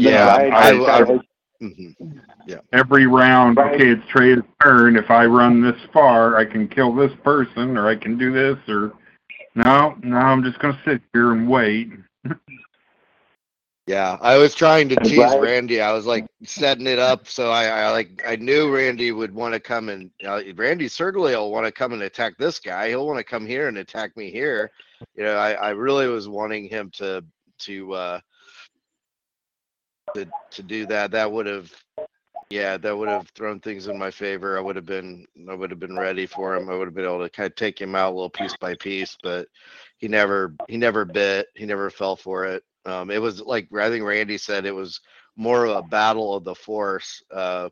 Yeah, 0.00 0.36
Ryan 0.36 0.52
I- 0.52 1.14
I- 1.14 1.20
got 1.70 1.76
his- 1.76 1.94
Mhm. 1.96 2.60
Every 2.72 3.06
round, 3.06 3.56
Right. 3.56 3.74
okay, 3.74 3.90
it's 3.90 4.06
Trey's 4.08 4.42
turn. 4.62 4.96
If 4.96 5.10
I 5.10 5.26
run 5.26 5.60
this 5.60 5.80
far, 5.92 6.36
I 6.36 6.44
can 6.44 6.68
kill 6.68 6.92
this 6.94 7.12
person, 7.22 7.76
or 7.76 7.88
I 7.88 7.96
can 7.96 8.16
do 8.18 8.32
this, 8.32 8.58
or 8.68 8.92
no, 9.54 9.96
no, 10.02 10.16
I'm 10.16 10.42
just 10.42 10.58
gonna 10.58 10.78
sit 10.84 11.00
here 11.12 11.32
and 11.32 11.48
wait. 11.48 11.90
Yeah, 13.86 14.16
I 14.22 14.38
was 14.38 14.54
trying 14.54 14.88
to 14.88 14.96
tease 15.04 15.18
Ryan- 15.18 15.40
Randy. 15.42 15.80
I 15.82 15.92
was 15.92 16.06
like 16.06 16.26
setting 16.42 16.86
it 16.86 16.98
up 16.98 17.28
so 17.28 17.50
I, 17.50 17.66
I 17.66 17.90
like 17.90 18.22
I 18.26 18.36
knew 18.36 18.74
Randy 18.74 19.12
would 19.12 19.34
want 19.34 19.52
to 19.52 19.60
come 19.60 19.90
and 19.90 20.10
uh, 20.26 20.40
Randy 20.56 20.88
certainly 20.88 21.34
will 21.36 21.50
want 21.52 21.66
to 21.66 21.72
come 21.72 21.92
and 21.92 22.02
attack 22.02 22.34
this 22.38 22.58
guy. 22.58 22.88
He'll 22.88 23.06
want 23.06 23.18
to 23.18 23.24
come 23.24 23.46
here 23.46 23.68
and 23.68 23.76
attack 23.78 24.16
me 24.16 24.30
here. 24.30 24.70
You 25.16 25.24
know, 25.24 25.36
I, 25.36 25.52
I 25.52 25.70
really 25.70 26.08
was 26.08 26.28
wanting 26.28 26.66
him 26.66 26.90
to 26.94 27.22
to 27.60 27.92
uh 27.92 28.20
to 30.14 30.26
to 30.52 30.62
do 30.62 30.86
that. 30.86 31.10
That 31.10 31.30
would 31.30 31.46
have 31.46 31.72
yeah, 32.50 32.76
that 32.76 32.96
would 32.96 33.08
have 33.08 33.28
thrown 33.30 33.60
things 33.60 33.88
in 33.88 33.98
my 33.98 34.10
favor. 34.10 34.56
I 34.58 34.60
would 34.60 34.76
have 34.76 34.86
been 34.86 35.26
I 35.50 35.54
would 35.54 35.70
have 35.70 35.80
been 35.80 35.96
ready 35.96 36.26
for 36.26 36.54
him. 36.54 36.70
I 36.70 36.76
would 36.76 36.86
have 36.86 36.94
been 36.94 37.04
able 37.04 37.22
to 37.22 37.30
kind 37.30 37.48
of 37.48 37.56
take 37.56 37.80
him 37.80 37.94
out 37.94 38.12
a 38.12 38.14
little 38.14 38.30
piece 38.30 38.56
by 38.56 38.74
piece, 38.76 39.16
but 39.22 39.48
he 39.98 40.08
never 40.08 40.54
he 40.68 40.76
never 40.76 41.04
bit. 41.04 41.48
He 41.54 41.66
never 41.66 41.90
fell 41.90 42.16
for 42.16 42.44
it. 42.44 42.62
Um, 42.86 43.10
it 43.10 43.20
was 43.20 43.40
like 43.40 43.68
I 43.74 43.88
think 43.88 44.04
Randy 44.04 44.38
said 44.38 44.66
it 44.66 44.74
was 44.74 45.00
more 45.36 45.64
of 45.64 45.76
a 45.76 45.82
battle 45.88 46.34
of 46.34 46.44
the 46.44 46.54
force. 46.54 47.22
Uh, 47.30 47.70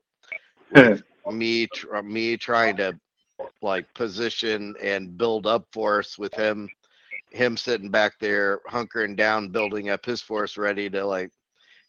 me 1.30 1.66
tr- 1.68 2.02
me 2.02 2.36
trying 2.36 2.76
to 2.76 2.98
like 3.60 3.92
position 3.94 4.74
and 4.82 5.16
build 5.16 5.46
up 5.46 5.66
force 5.72 6.18
with 6.18 6.34
him 6.34 6.68
him 7.30 7.56
sitting 7.56 7.90
back 7.90 8.12
there 8.20 8.60
hunkering 8.68 9.16
down 9.16 9.48
building 9.48 9.88
up 9.90 10.04
his 10.04 10.20
force 10.20 10.56
ready 10.56 10.88
to 10.90 11.04
like 11.04 11.30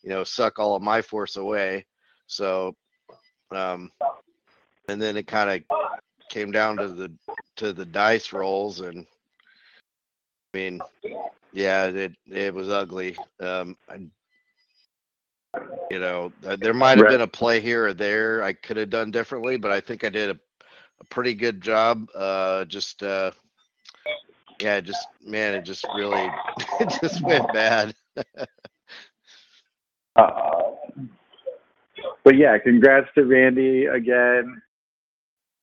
you 0.03 0.09
know 0.09 0.23
suck 0.23 0.59
all 0.59 0.75
of 0.75 0.81
my 0.81 1.01
force 1.01 1.35
away. 1.37 1.85
So 2.27 2.75
um 3.51 3.91
and 4.89 5.01
then 5.01 5.17
it 5.17 5.27
kind 5.27 5.49
of 5.49 5.77
came 6.29 6.51
down 6.51 6.77
to 6.77 6.87
the 6.89 7.11
to 7.55 7.73
the 7.73 7.85
dice 7.85 8.33
rolls 8.33 8.79
and 8.79 9.05
i 10.53 10.57
mean 10.57 10.81
yeah 11.51 11.85
it 11.85 12.13
it 12.27 12.53
was 12.53 12.69
ugly. 12.69 13.15
Um 13.39 13.77
I, 13.89 13.99
you 15.91 15.99
know 15.99 16.31
there 16.41 16.73
might 16.73 16.97
have 16.97 17.07
been 17.07 17.21
a 17.21 17.27
play 17.27 17.59
here 17.59 17.85
or 17.85 17.93
there 17.93 18.43
i 18.43 18.53
could 18.53 18.77
have 18.77 18.89
done 18.89 19.11
differently 19.11 19.55
but 19.57 19.71
i 19.71 19.79
think 19.79 20.03
i 20.03 20.09
did 20.09 20.31
a, 20.31 20.39
a 20.99 21.05
pretty 21.11 21.35
good 21.35 21.61
job 21.61 22.07
uh 22.15 22.65
just 22.65 23.03
uh 23.03 23.29
yeah 24.59 24.79
just 24.79 25.07
man 25.23 25.53
it 25.53 25.63
just 25.63 25.85
really 25.95 26.27
it 26.79 26.97
just 26.99 27.21
went 27.21 27.45
bad 27.53 27.93
Uh, 30.15 30.71
but 32.23 32.37
yeah, 32.37 32.57
congrats 32.57 33.07
to 33.15 33.25
Randy 33.25 33.85
again. 33.85 34.61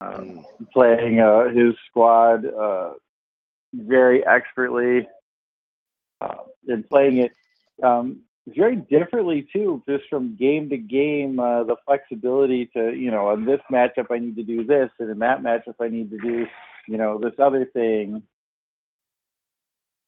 Um, 0.01 0.47
playing 0.73 1.21
uh, 1.21 1.51
his 1.51 1.75
squad 1.89 2.47
uh, 2.47 2.95
very 3.75 4.27
expertly 4.27 5.07
uh, 6.21 6.37
and 6.69 6.89
playing 6.89 7.19
it 7.19 7.33
um, 7.83 8.21
very 8.49 8.77
differently 8.77 9.47
too, 9.53 9.83
just 9.89 10.05
from 10.09 10.37
game 10.37 10.71
to 10.71 10.79
game. 10.79 11.39
Uh, 11.39 11.65
the 11.65 11.77
flexibility 11.87 12.67
to 12.75 12.95
you 12.95 13.11
know, 13.11 13.31
in 13.33 13.45
this 13.45 13.61
matchup 13.71 14.07
I 14.11 14.19
need 14.19 14.37
to 14.37 14.43
do 14.43 14.65
this, 14.65 14.91
and 14.99 15.11
in 15.11 15.19
that 15.19 15.43
matchup 15.43 15.75
I 15.81 15.89
need 15.89 16.11
to 16.11 16.19
do 16.19 16.47
you 16.89 16.97
know 16.97 17.19
this 17.19 17.35
other 17.39 17.67
thing. 17.67 18.23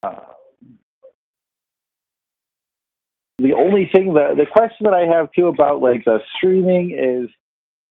Uh, 0.02 0.20
the 3.42 3.54
only 3.54 3.88
thing 3.92 4.14
that 4.14 4.36
the 4.36 4.46
question 4.46 4.84
that 4.84 4.94
I 4.94 5.06
have 5.06 5.30
too 5.32 5.48
about 5.48 5.80
like 5.80 6.04
the 6.04 6.20
streaming 6.36 6.92
is 6.92 7.28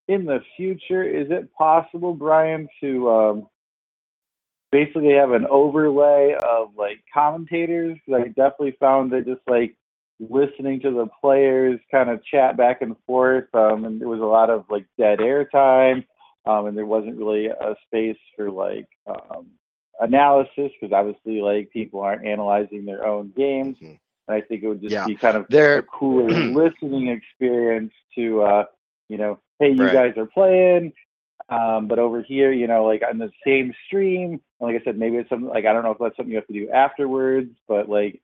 in 0.07 0.25
the 0.25 0.39
future, 0.57 1.03
is 1.03 1.27
it 1.31 1.53
possible, 1.53 2.13
Brian, 2.13 2.67
to 2.81 3.09
um, 3.09 3.47
basically 4.71 5.13
have 5.13 5.31
an 5.31 5.45
overlay 5.49 6.35
of 6.43 6.69
like 6.77 7.03
commentators? 7.13 7.97
'Cause 8.05 8.21
I 8.21 8.27
definitely 8.29 8.71
found 8.79 9.11
that 9.11 9.25
just 9.25 9.41
like 9.47 9.75
listening 10.19 10.79
to 10.81 10.91
the 10.91 11.07
players 11.21 11.79
kind 11.91 12.09
of 12.09 12.23
chat 12.25 12.55
back 12.57 12.81
and 12.81 12.95
forth, 13.05 13.53
um, 13.55 13.85
and 13.85 13.99
there 13.99 14.07
was 14.07 14.21
a 14.21 14.25
lot 14.25 14.49
of 14.49 14.65
like 14.69 14.85
dead 14.97 15.21
air 15.21 15.45
time, 15.45 16.05
um, 16.45 16.67
and 16.67 16.77
there 16.77 16.85
wasn't 16.85 17.17
really 17.17 17.47
a 17.47 17.75
space 17.87 18.17
for 18.35 18.51
like 18.51 18.87
um, 19.07 19.47
analysis 19.99 20.71
because 20.79 20.91
obviously 20.93 21.41
like 21.41 21.69
people 21.71 22.01
aren't 22.01 22.25
analyzing 22.25 22.85
their 22.85 23.05
own 23.05 23.31
games. 23.35 23.77
Mhm. 23.79 23.99
And 24.31 24.41
I 24.41 24.45
think 24.45 24.63
it 24.63 24.67
would 24.67 24.81
just 24.81 24.93
Yeah. 24.93 25.05
be 25.05 25.15
kind 25.15 25.37
of 25.37 25.45
a 25.51 25.81
cooler 25.83 26.39
listening 26.53 27.09
experience 27.09 27.91
to 28.15 28.41
uh 28.41 28.63
you 29.09 29.17
know 29.17 29.39
hey 29.59 29.71
you 29.71 29.77
Right. 29.79 29.93
guys 29.93 30.17
are 30.17 30.25
playing 30.25 30.93
um 31.49 31.87
but 31.87 31.99
over 31.99 32.21
here 32.21 32.51
you 32.51 32.67
know 32.67 32.85
like 32.85 33.01
on 33.09 33.17
the 33.17 33.29
same 33.45 33.73
stream 33.87 34.39
like 34.59 34.75
i 34.79 34.83
said 34.83 34.97
maybe 34.97 35.17
it's 35.17 35.29
something 35.29 35.49
like 35.49 35.65
i 35.65 35.73
don't 35.73 35.83
know 35.83 35.91
if 35.91 35.97
that's 35.99 36.15
something 36.15 36.31
you 36.31 36.37
have 36.37 36.47
to 36.47 36.53
do 36.53 36.69
afterwards 36.69 37.49
but 37.67 37.89
like 37.89 38.21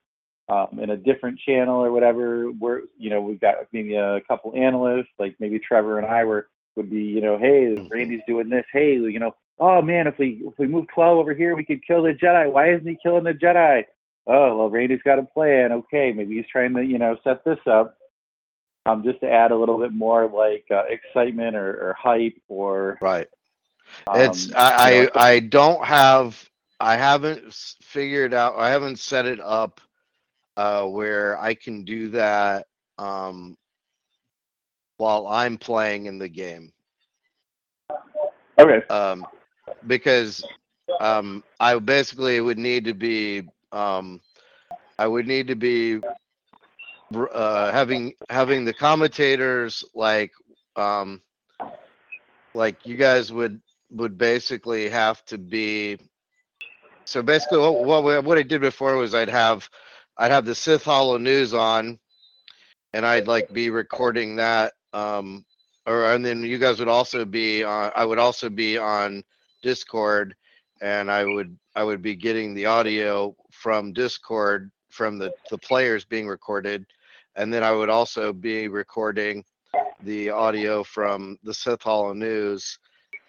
um 0.48 0.78
in 0.80 0.90
a 0.90 0.96
different 0.96 1.38
channel 1.38 1.84
or 1.84 1.92
whatever 1.92 2.50
we're 2.52 2.82
you 2.96 3.10
know 3.10 3.20
we've 3.20 3.40
got 3.40 3.56
maybe 3.72 3.94
a 3.96 4.20
couple 4.22 4.52
analysts 4.56 5.08
like 5.18 5.36
maybe 5.40 5.58
trevor 5.58 5.98
and 5.98 6.06
i 6.06 6.24
were 6.24 6.48
would 6.76 6.90
be 6.90 7.02
you 7.02 7.20
know 7.20 7.36
hey 7.38 7.76
Mhm. 7.76 7.90
randy's 7.90 8.22
doing 8.26 8.48
this 8.48 8.64
hey 8.72 8.94
you 8.94 9.18
know 9.18 9.34
oh 9.58 9.82
man 9.82 10.06
if 10.06 10.16
we 10.18 10.40
if 10.44 10.54
we 10.58 10.66
move 10.66 10.86
12 10.94 11.18
over 11.18 11.34
here 11.34 11.54
we 11.56 11.64
could 11.64 11.84
kill 11.86 12.02
the 12.02 12.12
jedi 12.14 12.50
why 12.50 12.72
isn't 12.72 12.88
he 12.88 12.96
killing 13.02 13.24
the 13.24 13.32
jedi 13.34 13.84
oh 14.28 14.56
well 14.56 14.70
randy's 14.70 15.02
got 15.04 15.18
a 15.18 15.24
plan. 15.24 15.72
Okay 15.72 16.12
maybe 16.12 16.36
he's 16.36 16.46
trying 16.50 16.74
to 16.74 16.84
you 16.84 16.98
know 16.98 17.16
set 17.24 17.44
this 17.44 17.58
up 17.66 17.96
um 18.86 19.02
just 19.02 19.20
to 19.20 19.30
add 19.30 19.50
a 19.50 19.56
little 19.56 19.78
bit 19.78 19.92
more 19.92 20.28
like 20.28 20.64
uh, 20.70 20.84
excitement 20.88 21.56
or, 21.56 21.90
or 21.90 21.96
hype 21.98 22.40
or 22.48 22.98
right. 23.00 23.28
um, 24.06 24.20
it's 24.20 24.48
you 24.48 24.54
I, 24.56 25.00
know, 25.00 25.10
I 25.14 25.30
I 25.30 25.40
don't 25.40 25.84
have 25.84 26.48
I 26.80 26.96
haven't 26.96 27.52
figured 27.82 28.34
out 28.34 28.54
I 28.56 28.70
haven't 28.70 28.98
set 28.98 29.26
it 29.26 29.40
up 29.40 29.80
uh 30.56 30.84
where 30.84 31.38
I 31.38 31.54
can 31.54 31.84
do 31.84 32.08
that 32.10 32.66
um 32.98 33.56
while 34.96 35.28
I'm 35.28 35.56
playing 35.56 36.06
in 36.06 36.18
the 36.18 36.28
game. 36.28 36.72
Okay. 38.58 38.86
Um 38.88 39.26
because 39.86 40.44
um 41.00 41.44
I 41.60 41.78
basically 41.78 42.40
would 42.40 42.58
need 42.58 42.84
to 42.86 42.94
be 42.94 43.48
um 43.72 44.20
I 44.98 45.06
would 45.06 45.26
need 45.26 45.48
to 45.48 45.56
be 45.56 46.00
uh 47.14 47.72
having 47.72 48.14
having 48.28 48.64
the 48.64 48.74
commentators 48.74 49.84
like 49.94 50.32
um 50.76 51.22
like 52.54 52.84
you 52.84 52.96
guys 52.96 53.32
would 53.32 53.60
would 53.90 54.18
basically 54.18 54.88
have 54.88 55.24
to 55.26 55.38
be 55.38 55.98
so 57.04 57.22
basically 57.22 57.58
what 57.58 58.04
what, 58.04 58.24
what 58.24 58.38
I 58.38 58.42
did 58.42 58.60
before 58.60 58.96
was 58.96 59.14
I'd 59.14 59.28
have 59.28 59.68
I'd 60.16 60.30
have 60.32 60.44
the 60.44 60.54
Sith 60.54 60.84
Holonews 60.84 61.58
on 61.58 61.98
and 62.92 63.06
I'd 63.06 63.28
like 63.28 63.52
be 63.52 63.70
recording 63.70 64.36
that 64.36 64.72
um 64.92 65.44
or 65.86 66.12
and 66.12 66.24
then 66.24 66.42
you 66.42 66.58
guys 66.58 66.78
would 66.78 66.88
also 66.88 67.24
be 67.24 67.64
on 67.64 67.92
I 67.94 68.04
would 68.04 68.18
also 68.18 68.50
be 68.50 68.76
on 68.78 69.22
Discord 69.62 70.34
and 70.80 71.10
I 71.10 71.24
would 71.24 71.58
I 71.74 71.84
would 71.84 72.02
be 72.02 72.16
getting 72.16 72.54
the 72.54 72.66
audio 72.66 73.34
from 73.58 73.92
Discord 73.92 74.70
from 74.88 75.18
the 75.18 75.32
the 75.50 75.58
players 75.58 76.04
being 76.04 76.28
recorded 76.28 76.86
and 77.36 77.52
then 77.52 77.62
I 77.62 77.72
would 77.72 77.90
also 77.90 78.32
be 78.32 78.68
recording 78.68 79.44
the 80.02 80.30
audio 80.30 80.82
from 80.82 81.38
the 81.42 81.52
Sith 81.52 81.80
Holonews 81.80 82.78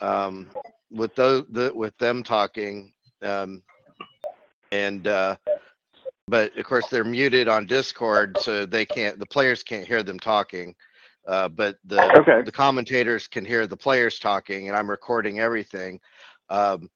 um, 0.01 0.47
with 0.91 1.13
those 1.15 1.45
the, 1.49 1.71
with 1.73 1.97
them 1.97 2.23
talking 2.23 2.93
um, 3.21 3.61
and 4.71 5.07
uh, 5.07 5.35
but 6.27 6.55
of 6.57 6.65
course 6.65 6.87
they're 6.89 7.03
muted 7.03 7.47
on 7.47 7.65
Discord 7.65 8.37
so 8.41 8.65
they 8.65 8.85
can't 8.85 9.19
the 9.19 9.25
players 9.25 9.63
can't 9.63 9.87
hear 9.87 10.03
them 10.03 10.19
talking 10.19 10.75
uh, 11.27 11.49
but 11.49 11.77
the 11.85 12.01
okay 12.19 12.41
the 12.43 12.51
commentators 12.51 13.27
can 13.27 13.43
hear 13.45 13.67
the 13.67 13.77
players 13.77 14.19
talking 14.19 14.67
and 14.67 14.77
I'm 14.77 14.89
recording 14.89 15.39
everything. 15.39 15.99
Um, 16.49 16.89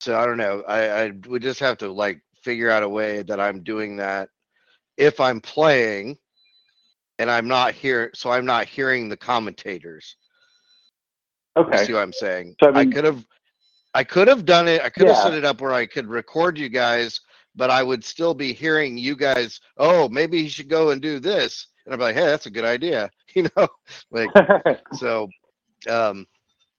so 0.00 0.18
I 0.18 0.26
don't 0.26 0.36
know. 0.36 0.62
I, 0.68 1.04
I 1.04 1.12
would 1.26 1.42
just 1.42 1.60
have 1.60 1.78
to 1.78 1.90
like 1.90 2.20
figure 2.46 2.70
out 2.70 2.84
a 2.84 2.88
way 2.88 3.22
that 3.24 3.40
I'm 3.40 3.64
doing 3.64 3.96
that 3.98 4.30
if 4.96 5.20
I'm 5.20 5.40
playing 5.40 6.16
and 7.18 7.30
I'm 7.30 7.48
not 7.48 7.74
here. 7.74 8.10
So 8.14 8.30
I'm 8.30 8.46
not 8.46 8.66
hearing 8.68 9.08
the 9.08 9.16
commentators. 9.16 10.16
You 11.56 11.62
okay 11.64 11.76
See 11.78 11.92
what 11.94 12.02
I'm 12.02 12.12
saying? 12.12 12.56
So, 12.62 12.72
I 12.74 12.80
I 12.80 12.86
could 12.86 13.04
have, 13.04 13.24
I 13.94 14.04
could 14.04 14.28
have 14.28 14.44
done 14.46 14.68
it. 14.68 14.82
I 14.82 14.90
could 14.90 15.08
have 15.08 15.16
Yeah. 15.16 15.22
set 15.22 15.34
it 15.34 15.44
up 15.44 15.60
where 15.60 15.72
I 15.74 15.86
could 15.86 16.06
record 16.08 16.58
you 16.58 16.68
guys, 16.68 17.20
but 17.56 17.70
I 17.70 17.82
would 17.82 18.04
still 18.04 18.34
be 18.34 18.52
hearing 18.52 18.98
you 18.98 19.16
guys. 19.16 19.60
Oh, 19.78 20.08
maybe 20.08 20.42
he 20.42 20.48
should 20.48 20.68
go 20.70 20.90
and 20.90 21.02
do 21.02 21.20
this, 21.20 21.68
and 21.86 21.94
I'm 21.94 22.00
like, 22.00 22.14
hey, 22.16 22.26
that's 22.26 22.46
a 22.46 22.50
good 22.50 22.66
idea. 22.66 23.10
You 23.34 23.48
know, 23.56 23.68
like 24.12 24.34
so. 24.92 25.28
Um, 25.88 26.26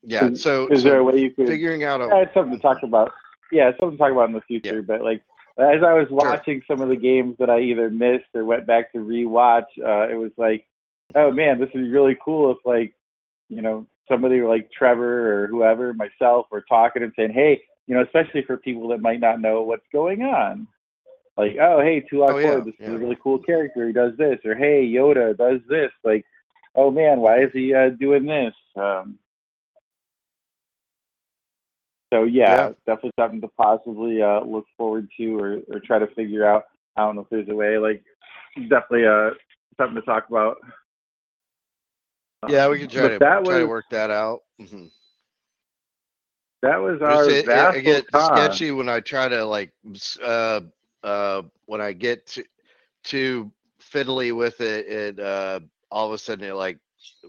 yeah. 0.04 0.30
Is- 0.32 0.42
So, 0.42 0.70
Is 0.72 0.82
so 0.82 0.90
there 0.90 0.98
a 0.98 1.04
way 1.04 1.20
you 1.20 1.32
could? 1.32 1.48
figuring 1.50 1.84
out 1.84 2.02
Yeah, 2.02 2.08
a 2.08 2.10
it's 2.24 2.34
something 2.34 2.56
to 2.56 2.62
talk 2.62 2.84
about. 2.84 3.12
Yeah, 3.52 3.70
it's 3.70 3.80
something 3.80 3.98
to 3.98 4.04
talk 4.04 4.12
about 4.12 4.30
in 4.30 4.34
the 4.36 4.42
future. 4.42 4.82
But 4.82 5.04
like, 5.04 5.24
as 5.58 5.84
I 5.84 5.94
was 5.94 6.08
watching 6.10 6.62
some 6.68 6.82
of 6.82 6.90
the 6.90 6.96
games 6.96 7.36
that 7.40 7.50
I 7.50 7.62
either 7.62 7.90
missed 7.90 8.30
or 8.36 8.46
went 8.46 8.68
back 8.68 8.92
to 8.92 9.00
rewatch, 9.00 9.66
uh, 9.84 10.08
it 10.08 10.16
was 10.16 10.32
like, 10.38 10.66
oh 11.16 11.32
man, 11.32 11.60
this 11.60 11.70
is 11.74 11.92
really 11.92 12.18
cool. 12.24 12.52
If 12.52 12.58
like, 12.66 12.94
you 13.50 13.62
know, 13.62 13.88
somebody 14.08 14.42
like 14.42 14.72
Trevor 14.72 15.44
or 15.44 15.48
whoever, 15.48 15.94
myself, 15.94 16.46
were 16.52 16.66
talking 16.68 17.04
and 17.04 17.14
saying, 17.16 17.32
hey, 17.34 17.62
you 17.88 17.96
know, 17.96 18.04
especially 18.04 18.44
for 18.44 18.58
people 18.58 18.90
that 18.90 19.02
might 19.02 19.20
not 19.20 19.42
know 19.42 19.64
what's 19.64 19.86
going 19.92 20.22
on. 20.22 20.68
Like, 21.38 21.56
oh, 21.62 21.82
hey, 21.82 22.02
Tulak 22.02 22.34
Oh, 22.34 22.38
yeah, 22.38 22.48
Hord, 22.48 22.66
this 22.66 22.74
is 22.80 22.94
a 22.94 22.98
really 22.98 23.18
cool 23.22 23.40
character. 23.40 23.88
He 23.88 23.94
does 23.94 24.14
this, 24.18 24.40
or 24.44 24.56
hey, 24.56 24.86
Yoda 24.88 25.38
does 25.38 25.60
this. 25.70 25.92
Like, 26.04 26.26
oh 26.76 26.92
man, 26.92 27.20
why 27.20 27.42
is 27.42 27.52
he 27.54 27.74
uh, 27.74 27.90
doing 27.90 28.26
this? 28.26 28.54
Um, 28.76 29.18
so 32.14 32.24
yeah, 32.24 32.56
Yeah. 32.56 32.72
definitely 32.86 33.12
something 33.20 33.42
to 33.42 33.48
possibly 33.50 34.22
uh, 34.22 34.42
look 34.42 34.66
forward 34.78 35.10
to 35.18 35.40
or, 35.40 35.60
or 35.70 35.80
try 35.80 36.00
to 36.00 36.08
figure 36.08 36.46
out. 36.46 36.64
I 36.96 37.02
don't 37.02 37.16
know 37.16 37.22
if 37.22 37.30
there's 37.30 37.50
a 37.50 37.56
way. 37.56 37.78
Like, 37.78 38.04
definitely 38.70 39.06
uh, 39.06 39.32
something 39.78 39.96
to 39.96 40.02
talk 40.02 40.28
about. 40.30 40.58
yeah, 42.48 42.68
we 42.70 42.80
can 42.80 42.90
try 42.90 43.10
to 43.10 43.20
that 43.20 43.44
try 43.46 43.60
to 43.60 43.68
work 43.68 43.86
that 43.92 44.10
out. 44.10 44.42
Mhm. 44.60 44.90
That 46.64 46.78
was 46.78 47.02
our 47.02 47.30
it, 47.30 47.38
it, 47.38 47.46
Vassal 47.46 47.80
I 47.80 47.82
get 47.82 48.12
Con. 48.12 48.36
sketchy 48.36 48.72
when 48.72 48.90
I 48.90 49.00
try 49.00 49.28
to 49.28 49.46
like 49.46 49.72
uh 50.24 50.62
uh 51.04 51.44
when 51.66 51.82
I 51.82 51.94
get 51.94 52.26
to 52.28 52.44
too 53.04 53.52
fiddly 53.82 54.36
with 54.36 54.60
it 54.60 54.88
and 54.88 55.20
uh 55.20 55.60
all 55.92 56.08
of 56.08 56.14
a 56.14 56.18
sudden 56.18 56.46
it 56.46 56.54
like 56.54 56.80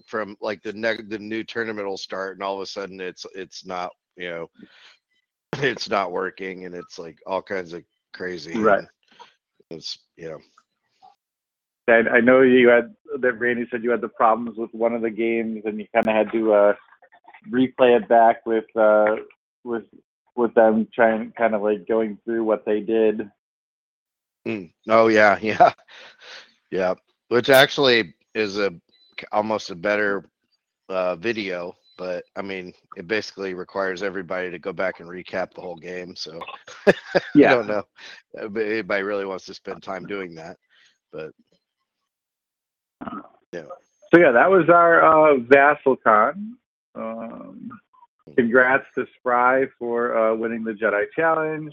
from 0.06 0.36
like 0.40 0.62
the 0.62 0.72
neg 0.72 1.10
the 1.10 1.18
new 1.18 1.44
tournament 1.44 1.86
will 1.86 1.98
start 1.98 2.36
and 2.36 2.42
all 2.42 2.56
of 2.56 2.62
a 2.62 2.66
sudden 2.66 3.00
it's 3.00 3.26
it's 3.34 3.66
not 3.66 3.92
you 4.18 4.30
know 4.30 4.50
it's 5.58 5.90
not 5.90 6.12
working 6.12 6.66
and 6.66 6.74
it's 6.74 6.98
like 6.98 7.18
all 7.26 7.42
kinds 7.42 7.74
of 7.74 7.84
crazy 8.14 8.64
Right. 8.64 8.84
it's 9.70 9.98
you 10.16 10.28
know 10.30 10.38
And 11.88 12.08
I 12.08 12.20
know 12.20 12.42
you 12.42 12.68
had 12.68 12.94
that 13.20 13.38
Randy 13.38 13.66
said 13.70 13.82
you 13.84 13.90
had 13.90 14.00
the 14.02 14.08
problems 14.08 14.58
with 14.58 14.72
one 14.74 14.94
of 14.94 15.02
the 15.02 15.10
games, 15.10 15.62
and 15.64 15.78
you 15.78 15.86
kind 15.94 16.06
of 16.08 16.14
had 16.14 16.32
to 16.32 16.52
uh, 16.52 16.74
replay 17.50 17.96
it 17.96 18.08
back 18.08 18.44
with 18.46 18.64
uh, 18.76 19.16
with 19.64 19.84
with 20.36 20.54
them 20.54 20.88
trying, 20.94 21.32
kind 21.36 21.54
of 21.54 21.62
like 21.62 21.86
going 21.88 22.18
through 22.24 22.44
what 22.44 22.64
they 22.66 22.80
did. 22.80 23.30
Mm. 24.46 24.72
Oh 24.88 25.08
yeah, 25.08 25.38
yeah, 25.42 25.72
yeah. 26.70 26.94
Which 27.28 27.50
actually 27.50 28.14
is 28.34 28.58
a 28.58 28.70
almost 29.32 29.70
a 29.70 29.76
better 29.76 30.24
uh, 30.88 31.16
video, 31.16 31.74
but 31.98 32.24
I 32.36 32.42
mean, 32.42 32.72
it 32.96 33.06
basically 33.06 33.52
requires 33.52 34.02
everybody 34.02 34.50
to 34.50 34.58
go 34.58 34.72
back 34.72 35.00
and 35.00 35.08
recap 35.08 35.52
the 35.52 35.60
whole 35.60 35.76
game. 35.76 36.14
So 36.16 36.40
I 36.86 36.92
don't 37.34 37.66
know 37.66 37.82
if 38.34 38.56
anybody 38.56 39.02
really 39.02 39.26
wants 39.26 39.44
to 39.46 39.54
spend 39.54 39.82
time 39.82 40.06
doing 40.06 40.34
that, 40.36 40.56
but 41.12 41.32
yeah. 43.52 43.64
So 44.14 44.20
yeah, 44.20 44.30
that 44.30 44.50
was 44.50 44.70
our 44.70 45.02
uh, 45.02 45.36
VassalCon. 45.38 46.52
Um, 46.94 47.70
congrats 48.36 48.86
to 48.94 49.06
Spry 49.18 49.66
for 49.78 50.16
uh, 50.16 50.34
winning 50.34 50.64
the 50.64 50.72
Jedi 50.72 51.04
Challenge. 51.14 51.72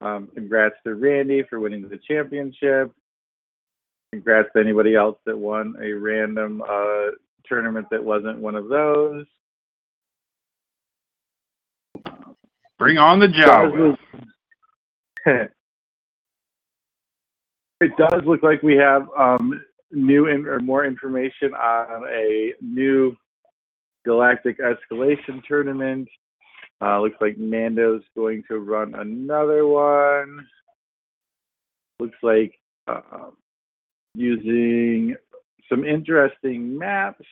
Um, 0.00 0.28
congrats 0.34 0.76
to 0.84 0.94
Randy 0.94 1.42
for 1.50 1.60
winning 1.60 1.88
the 1.88 1.98
championship. 2.08 2.92
Congrats 4.12 4.48
to 4.54 4.60
anybody 4.60 4.94
else 4.94 5.18
that 5.26 5.36
won 5.36 5.74
a 5.82 5.92
random 5.92 6.62
uh, 6.62 7.10
tournament 7.46 7.86
that 7.90 8.02
wasn't 8.02 8.38
one 8.38 8.54
of 8.54 8.68
those. 8.68 9.26
Bring 12.78 12.98
on 12.98 13.18
the 13.20 13.28
look- 13.66 13.98
it 17.80 17.96
does 17.96 18.22
look 18.26 18.42
like 18.42 18.62
we 18.62 18.76
have 18.76 19.06
um, 19.18 19.62
new 19.92 20.26
in, 20.26 20.46
or 20.46 20.60
more 20.60 20.84
information 20.84 21.54
on 21.54 22.04
a 22.08 22.52
new 22.60 23.16
galactic 24.04 24.58
escalation 24.58 25.42
tournament. 25.46 26.08
Uh, 26.82 27.00
looks 27.00 27.16
like 27.20 27.38
Mando's 27.38 28.02
going 28.16 28.42
to 28.48 28.58
run 28.58 28.94
another 28.94 29.66
one. 29.66 30.46
Looks 32.00 32.18
like 32.22 32.58
uh, 32.88 33.30
using 34.14 35.14
some 35.68 35.84
interesting 35.84 36.76
maps. 36.76 37.24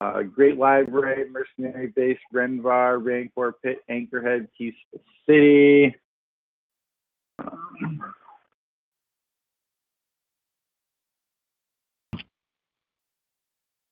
Uh, 0.00 0.22
Great 0.22 0.56
Library, 0.56 1.28
Mercenary 1.28 1.88
Base, 1.88 2.18
Renvar, 2.32 3.04
Rancor 3.04 3.54
Pit, 3.62 3.78
Anchorhead, 3.90 4.46
Peaceful 4.56 5.00
City. 5.26 5.94
Um, 7.40 8.00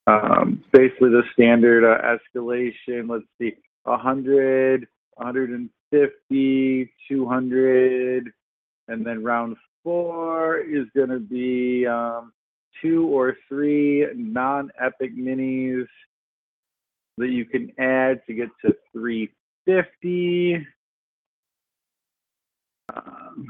um, 0.07 0.65
basically 0.73 1.11
the 1.11 1.23
standard 1.33 1.85
uh, 1.85 2.01
escalation. 2.03 3.09
Let's 3.09 3.25
see, 3.41 3.55
100, 3.83 4.87
150, 5.15 6.93
200, 7.09 8.33
and 8.89 9.05
then 9.05 9.25
round 9.25 9.57
four 9.83 10.59
is 10.59 10.87
going 10.95 11.11
to 11.11 11.19
be 11.19 11.85
um, 11.87 12.33
two 12.83 13.07
or 13.09 13.37
three 13.49 14.07
non-epic 14.15 15.17
minis 15.17 15.87
that 17.19 17.29
you 17.29 17.45
can 17.45 17.73
add 17.79 18.21
to 18.27 18.35
get 18.35 18.49
to 18.65 18.75
350. 18.93 20.67
Um, 22.95 23.47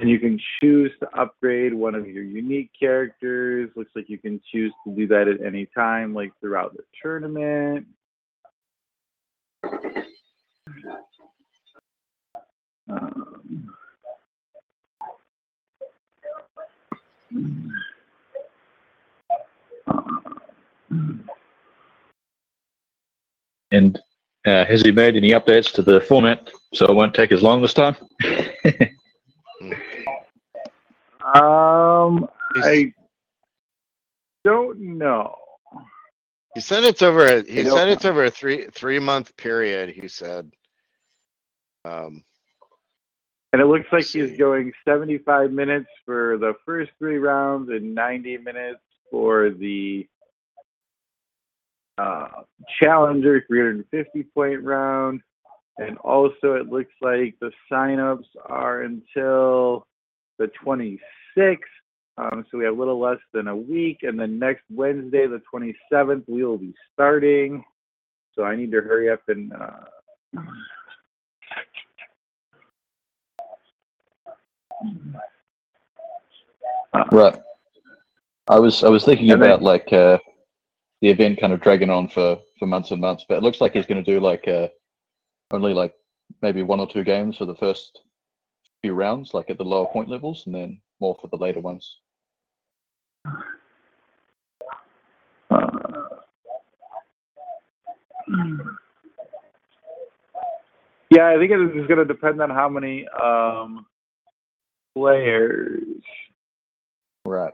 and 0.00 0.10
you 0.10 0.18
can 0.18 0.38
choose 0.60 0.90
to 1.00 1.08
upgrade 1.18 1.72
one 1.72 1.94
of 1.94 2.06
your 2.06 2.22
unique 2.22 2.70
characters. 2.78 3.70
Looks 3.76 3.92
like 3.94 4.08
you 4.08 4.18
can 4.18 4.40
choose 4.52 4.72
to 4.86 4.94
do 4.94 5.06
that 5.08 5.28
at 5.28 5.44
any 5.44 5.66
time, 5.74 6.14
like 6.14 6.32
throughout 6.40 6.76
the 6.76 6.82
tournament. 7.02 7.86
Um, 12.88 13.36
And 23.72 23.98
uh, 24.46 24.64
has 24.64 24.82
he 24.82 24.92
made 24.92 25.16
any 25.16 25.30
updates 25.30 25.72
to 25.72 25.82
the 25.82 26.00
format 26.00 26.48
so 26.72 26.86
it 26.86 26.94
won't 26.94 27.14
take 27.14 27.32
as 27.32 27.42
long 27.42 27.60
this 27.60 27.74
time? 27.74 27.96
um, 31.34 32.28
I 32.62 32.92
don't 34.44 34.78
know. 34.98 35.34
he 36.54 36.60
said 36.60 36.84
it's 36.84 37.02
over. 37.02 37.26
A, 37.26 37.42
he 37.42 37.64
said 37.64 37.64
don't- 37.64 37.88
it's 37.90 38.04
over 38.04 38.24
a 38.24 38.30
three 38.30 38.66
three 38.72 38.98
month 39.00 39.36
period. 39.36 39.90
He 39.90 40.08
said. 40.08 40.50
Um, 41.84 42.24
And 43.52 43.60
it 43.62 43.66
looks 43.66 43.86
like 43.92 44.04
he's 44.04 44.36
going 44.36 44.72
75 44.86 45.50
minutes 45.52 45.88
for 46.04 46.36
the 46.38 46.54
first 46.64 46.90
three 46.98 47.18
rounds 47.18 47.70
and 47.70 47.94
90 47.94 48.38
minutes 48.38 48.80
for 49.10 49.50
the 49.50 50.06
uh, 51.98 52.28
Challenger 52.80 53.44
350 53.46 54.22
point 54.34 54.62
round. 54.62 55.20
And 55.78 55.98
also, 55.98 56.54
it 56.54 56.68
looks 56.68 56.92
like 57.02 57.34
the 57.40 57.50
signups 57.70 58.24
are 58.46 58.82
until 58.82 59.86
the 60.38 60.50
26th. 60.64 61.58
Um, 62.18 62.46
so 62.50 62.56
we 62.56 62.64
have 62.64 62.74
a 62.74 62.78
little 62.78 62.98
less 62.98 63.18
than 63.34 63.48
a 63.48 63.56
week. 63.56 63.98
And 64.02 64.18
then 64.18 64.38
next 64.38 64.62
Wednesday, 64.70 65.26
the 65.26 65.42
27th, 65.52 66.24
we 66.26 66.44
will 66.44 66.56
be 66.56 66.74
starting. 66.94 67.62
So 68.34 68.44
I 68.44 68.56
need 68.56 68.72
to 68.72 68.80
hurry 68.80 69.10
up 69.10 69.20
and. 69.28 69.52
Uh, 69.52 70.40
Right. 77.12 77.38
I 78.48 78.58
was 78.58 78.84
I 78.84 78.88
was 78.88 79.04
thinking 79.04 79.30
And 79.30 79.42
then- 79.42 79.50
about 79.50 79.62
like 79.62 79.92
uh, 79.92 80.18
the 81.02 81.08
event 81.10 81.40
kind 81.40 81.52
of 81.52 81.60
dragging 81.60 81.90
on 81.90 82.08
for, 82.08 82.38
for 82.58 82.66
months 82.66 82.90
and 82.90 83.00
months, 83.00 83.24
but 83.28 83.36
it 83.36 83.42
looks 83.42 83.60
like 83.60 83.72
he's 83.72 83.86
going 83.86 84.02
to 84.02 84.10
do 84.14 84.20
like 84.20 84.46
uh, 84.48 84.68
only 85.50 85.74
like 85.74 85.94
maybe 86.42 86.62
one 86.62 86.80
or 86.80 86.88
two 86.90 87.04
games 87.04 87.36
for 87.36 87.44
the 87.44 87.54
first 87.56 88.00
few 88.82 88.94
rounds, 88.94 89.34
like 89.34 89.50
at 89.50 89.58
the 89.58 89.64
lower 89.64 89.86
point 89.86 90.08
levels, 90.08 90.44
and 90.46 90.54
then 90.54 90.80
more 91.00 91.16
for 91.20 91.28
the 91.28 91.36
later 91.36 91.60
ones. 91.60 91.98
Uh, 95.50 95.66
yeah, 101.10 101.28
I 101.28 101.36
think 101.38 101.50
it 101.52 101.60
is 101.76 101.86
going 101.86 101.98
to 101.98 102.04
depend 102.04 102.40
on 102.40 102.50
how 102.50 102.68
many 102.68 103.06
um, 103.08 103.86
players 104.94 105.82
Right. 107.24 107.52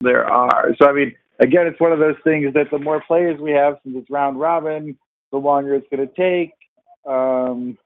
There 0.00 0.24
are. 0.24 0.74
So, 0.80 0.88
I 0.88 0.92
mean, 0.92 1.14
again, 1.40 1.66
it's 1.66 1.80
one 1.80 1.92
of 1.92 1.98
those 1.98 2.16
things 2.24 2.52
that 2.54 2.70
the 2.70 2.78
more 2.78 3.02
players 3.06 3.40
we 3.40 3.52
have, 3.52 3.78
since 3.82 3.96
it's 3.98 4.10
round 4.10 4.38
robin, 4.38 4.96
the 5.30 5.38
longer 5.38 5.74
it's 5.74 5.86
going 5.90 6.06
to 6.06 6.14
take. 6.14 6.52
Um, 7.06 7.78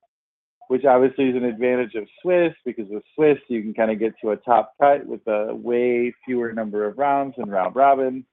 which 0.73 0.87
obviously 0.87 1.27
is 1.27 1.37
an 1.37 1.45
advantage 1.45 1.95
of 1.97 2.09
Swiss 2.23 2.55
because 2.65 2.87
with 2.89 3.03
Swiss 3.15 3.37
you 3.49 3.61
can 3.61 3.75
kind 3.75 3.91
of 3.91 3.99
get 3.99 4.15
to 4.23 4.31
a 4.31 4.37
top 4.37 4.73
cut 4.81 5.07
with 5.07 5.21
a 5.27 5.55
way 5.55 6.15
fewer 6.25 6.51
number 6.55 6.87
of 6.87 6.97
rounds 6.97 7.35
than 7.37 7.51
round 7.51 7.77
robin. 7.77 8.25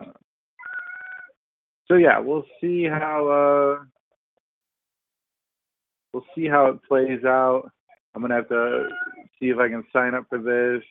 Uh, 0.00 0.12
so 1.88 1.94
yeah, 1.94 2.20
we'll 2.20 2.44
see 2.60 2.84
how 2.84 3.26
uh, 3.28 3.84
we'll 6.12 6.24
see 6.36 6.46
how 6.46 6.66
it 6.66 6.78
plays 6.86 7.24
out. 7.24 7.72
I'm 8.14 8.22
gonna 8.22 8.36
have 8.36 8.48
to 8.50 8.88
see 9.40 9.46
if 9.46 9.58
I 9.58 9.68
can 9.68 9.84
sign 9.92 10.14
up 10.14 10.26
for 10.28 10.38
this. 10.38 10.84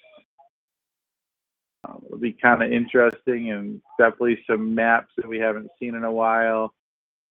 Um, 1.87 2.01
it'll 2.05 2.17
be 2.17 2.33
kind 2.33 2.63
of 2.63 2.71
interesting 2.71 3.51
and 3.51 3.81
definitely 3.99 4.43
some 4.49 4.73
maps 4.73 5.11
that 5.17 5.27
we 5.27 5.37
haven't 5.37 5.69
seen 5.79 5.95
in 5.95 6.03
a 6.03 6.11
while. 6.11 6.73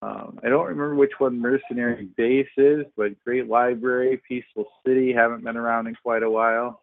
Um, 0.03 0.39
I 0.45 0.49
don't 0.49 0.67
remember 0.67 0.95
which 0.95 1.13
one 1.19 1.41
Mercenary 1.41 2.09
Base 2.17 2.47
is, 2.57 2.85
but 2.97 3.19
Great 3.25 3.49
Library, 3.49 4.21
Peaceful 4.29 4.67
City 4.87 5.13
haven't 5.13 5.45
been 5.45 5.57
around 5.57 5.87
in 5.87 5.95
quite 5.95 6.23
a 6.23 6.31
while. 6.31 6.81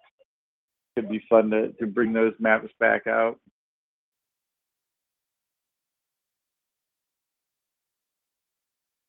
Could 0.96 1.10
be 1.10 1.24
fun 1.30 1.52
to, 1.52 1.72
to 1.74 1.86
bring 1.86 2.14
those 2.14 2.34
maps 2.40 2.70
back 2.80 3.08
out. 3.08 3.40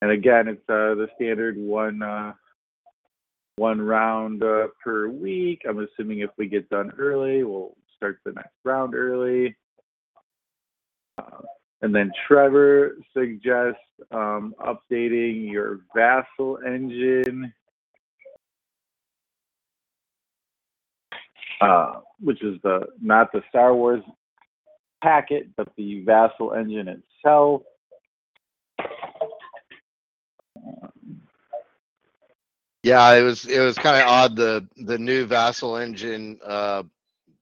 And 0.01 0.11
again, 0.11 0.47
it's 0.47 0.61
uh, 0.69 0.95
the 0.95 1.07
standard 1.15 1.57
one 1.57 2.03
uh, 2.03 2.33
one 3.55 3.81
round 3.81 4.43
uh, 4.43 4.67
per 4.83 5.07
week. 5.07 5.61
I'm 5.67 5.79
assuming 5.79 6.19
if 6.19 6.29
we 6.37 6.47
get 6.47 6.69
done 6.69 6.91
early, 6.97 7.43
we'll 7.43 7.75
start 8.03 8.19
the 8.25 8.33
next 8.33 8.51
round 8.65 8.93
early. 8.95 9.55
Uh, 11.17 11.41
and 11.81 11.95
then 11.95 12.11
Trevor 12.27 12.97
suggests 13.15 13.79
um, 14.11 14.53
updating 14.59 15.49
your 15.49 15.81
Vassal 15.95 16.59
engine, 16.65 17.53
uh, 21.61 21.99
which 22.19 22.43
is 22.43 22.59
the 22.63 22.87
not 23.01 23.31
the 23.31 23.41
Star 23.49 23.73
Wars 23.73 24.03
packet, 25.01 25.47
but 25.55 25.69
the 25.77 26.03
Vassal 26.03 26.53
engine 26.53 26.89
itself. 26.89 27.61
Yeah, 32.83 33.13
it 33.13 33.21
was 33.21 33.45
it 33.45 33.59
was 33.61 33.77
kind 33.77 34.01
of 34.01 34.07
odd. 34.09 34.35
The 34.35 34.67
the 34.75 34.97
new 34.97 35.25
Vassal 35.25 35.77
engine 35.77 36.39
uh, 36.45 36.83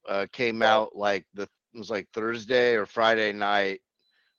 uh, 0.08 0.26
came 0.32 0.62
out 0.62 0.96
like 0.96 1.26
the 1.34 1.44
it 1.44 1.78
was 1.78 1.90
like 1.90 2.08
Thursday 2.14 2.76
or 2.76 2.86
Friday 2.86 3.32
night, 3.32 3.80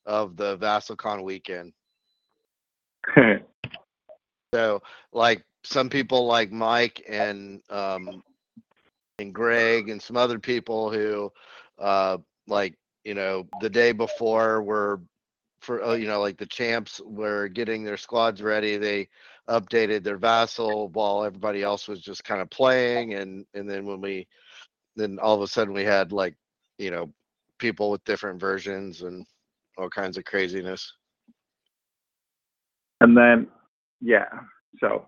of 0.06 0.36
the 0.36 0.58
VassalCon 0.58 1.22
weekend. 1.22 1.72
so, 4.54 4.82
like 5.12 5.44
some 5.64 5.88
people, 5.88 6.26
like 6.26 6.52
Mike 6.52 7.04
and 7.08 7.60
um, 7.70 8.22
and 9.18 9.34
Greg 9.34 9.88
and 9.88 10.00
some 10.00 10.16
other 10.16 10.38
people 10.38 10.90
who, 10.90 11.32
uh, 11.78 12.18
like 12.46 12.74
you 13.04 13.14
know, 13.14 13.46
the 13.60 13.70
day 13.70 13.92
before 13.92 14.62
were 14.62 15.00
for 15.60 15.82
uh, 15.82 15.94
you 15.94 16.06
know 16.06 16.20
like 16.20 16.38
the 16.38 16.46
champs 16.46 17.00
were 17.04 17.48
getting 17.48 17.84
their 17.84 17.96
squads 17.96 18.42
ready. 18.42 18.76
They 18.76 19.08
updated 19.48 20.04
their 20.04 20.18
vassal 20.18 20.88
while 20.90 21.24
everybody 21.24 21.62
else 21.62 21.88
was 21.88 22.00
just 22.00 22.24
kind 22.24 22.40
of 22.40 22.50
playing, 22.50 23.14
and 23.14 23.44
and 23.54 23.68
then 23.68 23.86
when 23.86 24.00
we 24.00 24.26
then 24.96 25.18
all 25.20 25.34
of 25.34 25.42
a 25.42 25.46
sudden 25.46 25.74
we 25.74 25.84
had 25.84 26.12
like 26.12 26.34
you 26.78 26.90
know 26.90 27.12
people 27.58 27.90
with 27.90 28.04
different 28.04 28.40
versions 28.40 29.02
and 29.02 29.24
all 29.78 29.88
kinds 29.88 30.18
of 30.18 30.24
craziness. 30.24 30.92
And 33.00 33.16
then, 33.16 33.48
yeah. 34.00 34.26
So 34.80 35.06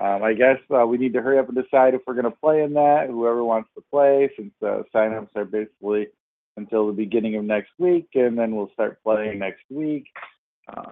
um, 0.00 0.22
I 0.22 0.32
guess 0.32 0.58
uh, 0.74 0.86
we 0.86 0.98
need 0.98 1.12
to 1.12 1.22
hurry 1.22 1.38
up 1.38 1.48
and 1.48 1.56
decide 1.56 1.94
if 1.94 2.00
we're 2.06 2.14
going 2.14 2.24
to 2.24 2.30
play 2.30 2.62
in 2.62 2.72
that. 2.74 3.08
Whoever 3.08 3.44
wants 3.44 3.70
to 3.76 3.84
play, 3.90 4.30
since 4.36 4.52
uh, 4.62 4.82
signups 4.94 5.28
are 5.36 5.44
basically 5.44 6.08
until 6.56 6.86
the 6.86 6.92
beginning 6.92 7.36
of 7.36 7.44
next 7.44 7.72
week, 7.78 8.08
and 8.14 8.38
then 8.38 8.54
we'll 8.54 8.70
start 8.72 9.02
playing 9.02 9.38
next 9.38 9.62
week. 9.70 10.06
Uh, 10.68 10.90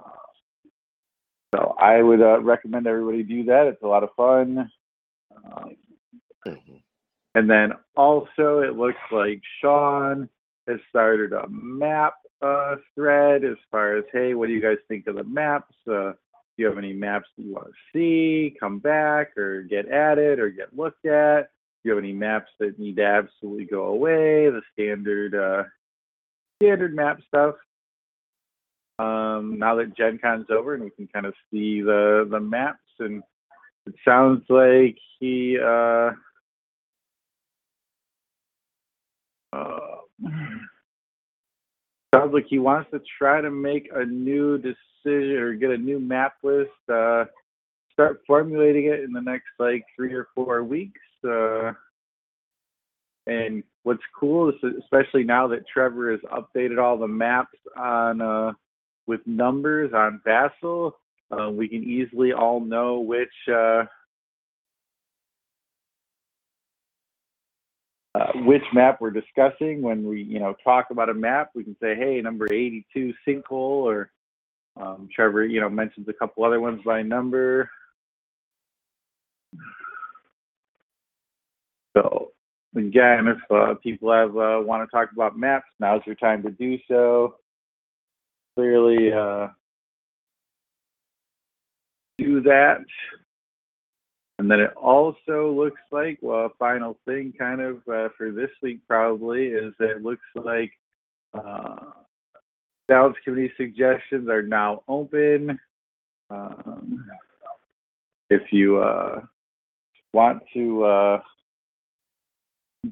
so 1.55 1.74
I 1.81 2.03
would 2.03 2.22
uh, 2.22 2.41
recommend 2.41 2.87
everybody 2.87 3.22
do 3.22 3.45
that. 3.45 3.66
It's 3.66 3.83
a 3.83 3.87
lot 3.87 4.05
of 4.05 4.11
fun. 4.16 4.70
Um, 5.45 5.76
mm-hmm. 6.47 6.76
And 7.35 7.49
then 7.49 7.72
also, 7.97 8.61
it 8.61 8.76
looks 8.76 8.99
like 9.12 9.41
Sean 9.61 10.28
has 10.66 10.81
started 10.89 11.33
a 11.33 11.49
map 11.49 12.14
uh, 12.43 12.76
thread 12.95 13.45
as 13.45 13.57
far 13.70 13.97
as, 13.97 14.05
hey, 14.12 14.35
what 14.35 14.49
do 14.49 14.53
you 14.53 14.62
guys 14.62 14.78
think 14.89 15.07
of 15.07 15.16
the 15.16 15.24
maps? 15.24 15.74
Uh, 15.87 16.12
do 16.12 16.64
you 16.64 16.66
have 16.66 16.78
any 16.78 16.93
maps 16.93 17.28
that 17.37 17.45
you 17.45 17.55
want 17.55 17.68
to 17.68 17.72
see, 17.93 18.57
come 18.59 18.78
back, 18.78 19.37
or 19.37 19.62
get 19.62 19.89
added, 19.89 20.39
or 20.39 20.51
get 20.51 20.76
looked 20.76 21.07
at? 21.07 21.51
Do 21.83 21.89
you 21.89 21.95
have 21.95 22.03
any 22.03 22.12
maps 22.12 22.51
that 22.59 22.78
need 22.78 22.97
to 22.97 23.05
absolutely 23.05 23.64
go 23.64 23.85
away? 23.85 24.51
The 24.51 24.62
standard 24.72 25.35
uh, 25.35 25.64
standard 26.61 26.95
map 26.95 27.20
stuff. 27.28 27.55
Um, 28.99 29.59
now 29.59 29.76
that 29.76 29.97
Gen 29.97 30.18
Con's 30.18 30.51
over 30.51 30.74
and 30.74 30.85
we 30.85 30.91
can 30.91 31.07
kind 31.07 31.24
of 31.24 31.33
see 31.51 31.81
the 31.81 32.28
the 32.31 32.41
maps, 32.41 32.78
and 32.99 33.22
it 33.87 33.95
sounds 34.05 34.43
like 34.49 34.99
he. 35.18 35.59
Uh, 35.59 35.66
uh, 35.66 36.12
sounds 42.14 42.32
like 42.32 42.46
he 42.48 42.59
wants 42.59 42.90
to 42.92 43.01
try 43.18 43.40
to 43.40 43.51
make 43.51 43.88
a 43.94 44.05
new 44.05 44.59
decision 44.59 45.36
or 45.36 45.55
get 45.55 45.70
a 45.70 45.76
new 45.76 45.98
map 45.98 46.34
list. 46.42 46.70
Uh, 46.92 47.24
start 47.92 48.20
formulating 48.26 48.86
it 48.86 49.01
in 49.01 49.12
the 49.12 49.20
next 49.20 49.48
like 49.59 49.84
three 49.96 50.12
or 50.12 50.28
four 50.34 50.62
weeks. 50.64 51.01
Uh, 51.24 51.72
and 53.26 53.62
what's 53.82 54.03
cool 54.18 54.48
is 54.48 54.55
especially 54.82 55.24
now 55.24 55.46
that 55.48 55.66
Trevor 55.72 56.12
has 56.12 56.20
updated 56.32 56.82
all 56.82 56.96
the 56.98 57.09
maps 57.09 57.59
on 57.76 58.20
uh, 58.20 58.53
with 59.07 59.20
numbers 59.26 59.92
on 59.94 60.20
Vassal, 60.24 60.96
uh, 61.30 61.51
we 61.51 61.68
can 61.68 61.82
easily 61.82 62.32
all 62.32 62.61
know 62.61 63.01
which 63.01 63.28
uh, 63.48 63.84
uh, 68.14 68.20
which 68.37 68.62
map 68.72 69.01
we're 69.01 69.11
discussing. 69.11 69.83
When 69.83 70.07
we, 70.07 70.22
you 70.22 70.39
know, 70.39 70.55
talk 70.64 70.87
about 70.91 71.09
a 71.09 71.14
map, 71.14 71.51
we 71.55 71.64
can 71.64 71.76
say, 71.81 71.95
"Hey, 71.95 72.20
number 72.20 72.53
82 72.53 73.14
sinkhole," 73.26 73.85
or 73.85 74.11
um, 74.81 75.09
Trevor, 75.14 75.45
you 75.45 75.61
know, 75.61 75.68
mentions 75.68 76.09
a 76.09 76.12
couple 76.12 76.45
other 76.45 76.61
ones 76.61 76.81
by 76.85 77.03
number. 77.03 77.70
So 81.97 82.33
again, 82.76 83.26
if 83.28 83.39
uh, 83.51 83.74
people 83.83 84.12
have 84.12 84.37
uh, 84.37 84.61
want 84.62 84.89
to 84.89 84.97
talk 84.97 85.11
about 85.12 85.39
maps, 85.39 85.66
now's 85.78 86.03
your 86.07 86.14
time 86.14 86.43
to 86.43 86.51
do 86.51 86.78
so. 86.89 87.37
Clearly, 88.57 89.12
uh, 89.12 89.49
do 92.18 92.41
that. 92.43 92.78
And 94.41 94.51
then 94.51 94.59
it 94.59 94.72
also 94.74 95.53
looks 95.53 95.82
like, 95.91 96.18
well, 96.22 96.47
a 96.47 96.51
final 96.59 96.97
thing 97.05 97.34
kind 97.38 97.61
of 97.61 97.76
uh, 97.86 98.09
for 98.16 98.32
this 98.32 98.49
week 98.62 98.80
probably 98.88 99.49
is 99.49 99.74
that 99.78 99.91
it 99.91 100.03
looks 100.03 100.24
like 100.34 100.72
uh, 101.34 101.76
balance 102.88 103.16
committee 103.22 103.53
suggestions 103.59 104.30
are 104.30 104.41
now 104.41 104.82
open. 104.88 105.61
Um, 106.30 107.05
if 108.30 108.51
you 108.51 108.78
uh, 108.78 109.20
want 110.14 110.43
to 110.55 110.84
uh, 110.84 111.20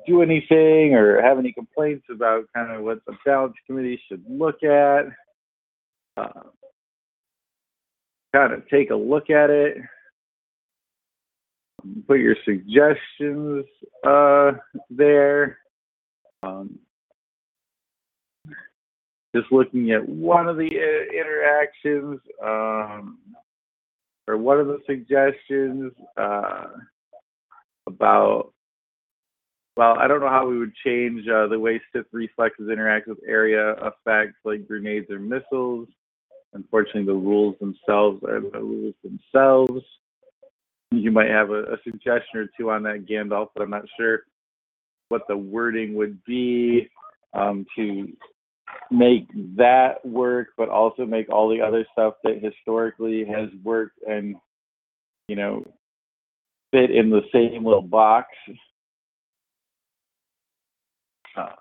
do 0.07 0.21
anything 0.21 0.93
or 0.93 1.23
have 1.23 1.39
any 1.39 1.55
complaints 1.55 2.05
about 2.11 2.45
kind 2.55 2.77
of 2.77 2.83
what 2.83 2.99
the 3.07 3.17
balance 3.25 3.57
committee 3.67 3.99
should 4.07 4.23
look 4.29 4.63
at, 4.63 5.07
uh, 6.19 6.43
kind 8.35 8.53
of 8.53 8.69
take 8.69 8.91
a 8.91 8.95
look 8.95 9.31
at 9.31 9.49
it 9.49 9.79
put 12.07 12.19
your 12.19 12.37
suggestions 12.45 13.65
uh, 14.07 14.53
there. 14.91 15.59
Um, 16.43 16.79
just 19.35 19.53
looking 19.53 19.93
at 19.93 20.07
one 20.09 20.49
of 20.49 20.57
the 20.57 20.67
uh, 20.67 21.13
interactions 21.15 22.21
um, 22.43 23.19
or 24.27 24.37
one 24.37 24.59
of 24.59 24.67
the 24.67 24.79
suggestions 24.87 25.93
uh, 26.17 26.67
about 27.87 28.53
well, 29.77 29.97
I 29.97 30.09
don't 30.09 30.19
know 30.19 30.29
how 30.29 30.45
we 30.45 30.59
would 30.59 30.75
change 30.85 31.29
uh, 31.29 31.47
the 31.47 31.59
way 31.59 31.81
Sith 31.93 32.07
reflexes 32.11 32.69
interact 32.69 33.07
with 33.07 33.19
area 33.25 33.75
effects 33.75 34.37
like 34.45 34.67
grenades 34.67 35.09
or 35.09 35.21
missiles. 35.21 35.87
Unfortunately, 36.53 37.05
the 37.05 37.13
rules 37.13 37.55
themselves 37.61 38.21
are 38.25 38.41
the 38.41 38.59
rules 38.59 38.95
themselves 39.05 39.85
you 40.91 41.11
might 41.11 41.29
have 41.29 41.51
a, 41.51 41.63
a, 41.65 41.77
suggestion 41.85 42.41
or 42.41 42.47
two 42.57 42.71
on 42.71 42.83
that 42.85 43.07
Gandalf, 43.07 43.49
but 43.55 43.63
I'm 43.63 43.71
not 43.71 43.85
sure 43.99 44.21
what 45.09 45.23
the 45.29 45.37
wording 45.37 45.95
would 45.95 46.23
be 46.25 46.89
um, 47.35 47.67
to 47.77 48.09
make 48.91 49.27
that 49.57 50.05
work, 50.05 50.49
but 50.57 50.69
also 50.69 51.05
make 51.05 51.31
all 51.31 51.49
the 51.49 51.61
other 51.61 51.87
stuff 51.93 52.15
that 52.25 52.43
historically 52.43 53.25
has 53.25 53.49
worked 53.63 53.99
and 54.09 54.37
you 55.29 55.37
know 55.37 55.65
fit 56.73 56.91
in 56.91 57.11
the 57.11 57.23
same 57.33 57.65
little 57.65 57.83
box. 57.83 58.29
Uh, 61.37 61.53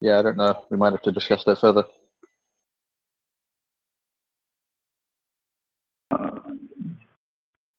Yeah, 0.00 0.18
I 0.18 0.22
don't 0.22 0.36
know. 0.36 0.64
We 0.70 0.76
might 0.76 0.92
have 0.92 1.02
to 1.02 1.12
discuss 1.12 1.44
that 1.44 1.60
further. 1.60 1.84
uh, 6.10 6.40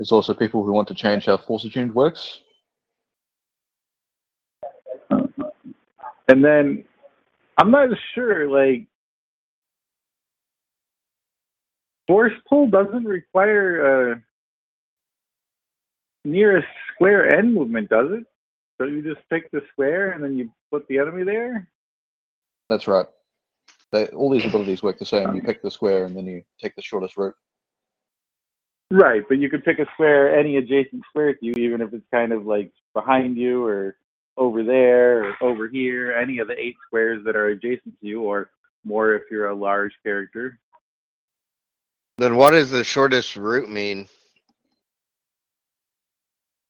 There's 0.05 0.11
also 0.11 0.35
people 0.35 0.63
who 0.63 0.71
want 0.71 0.87
to 0.89 0.93
change 0.93 1.25
how 1.25 1.35
Force 1.35 1.65
Attuned 1.65 1.95
works. 1.95 2.41
and 5.09 6.45
then 6.45 6.85
I'm 7.57 7.71
not 7.71 7.89
sure, 8.13 8.47
like 8.47 8.85
force 12.05 12.33
pull 12.47 12.67
doesn't 12.67 13.05
require 13.05 14.11
a 14.11 14.23
nearest 16.23 16.67
square 16.93 17.35
end 17.35 17.55
movement, 17.55 17.89
does 17.89 18.11
it? 18.11 18.25
So 18.77 18.85
you 18.85 19.01
just 19.01 19.27
pick 19.31 19.49
the 19.49 19.61
square 19.71 20.11
and 20.11 20.23
then 20.23 20.37
you 20.37 20.51
put 20.71 20.87
the 20.87 20.99
enemy 20.99 21.23
there? 21.23 21.67
That's 22.69 22.87
right. 22.87 23.07
They, 23.91 24.05
all 24.09 24.29
these 24.29 24.45
abilities 24.45 24.83
work 24.83 24.99
the 24.99 25.05
same. 25.05 25.33
You 25.33 25.41
pick 25.41 25.63
the 25.63 25.71
square 25.71 26.05
and 26.05 26.15
then 26.15 26.27
you 26.27 26.43
take 26.61 26.75
the 26.75 26.83
shortest 26.83 27.17
route. 27.17 27.33
Right, 28.95 29.23
but 29.27 29.39
you 29.39 29.49
could 29.49 29.65
pick 29.65 29.79
a 29.79 29.85
square, 29.93 30.39
any 30.39 30.55
adjacent 30.55 31.03
square 31.09 31.33
to 31.33 31.45
you, 31.45 31.51
even 31.57 31.81
if 31.81 31.93
it's 31.93 32.05
kind 32.13 32.31
of 32.31 32.45
like 32.45 32.71
behind 32.93 33.35
you 33.35 33.65
or 33.65 33.97
over 34.37 34.63
there 34.63 35.25
or 35.25 35.35
over 35.41 35.67
here, 35.67 36.13
any 36.13 36.39
of 36.39 36.47
the 36.47 36.57
eight 36.57 36.77
squares 36.87 37.21
that 37.25 37.35
are 37.35 37.47
adjacent 37.47 37.99
to 37.99 38.07
you, 38.07 38.21
or 38.21 38.51
more 38.85 39.13
if 39.13 39.23
you're 39.29 39.49
a 39.49 39.55
large 39.55 39.91
character. 40.01 40.57
Then 42.19 42.37
what 42.37 42.51
does 42.51 42.71
the 42.71 42.85
shortest 42.85 43.35
route 43.35 43.69
mean? 43.69 44.07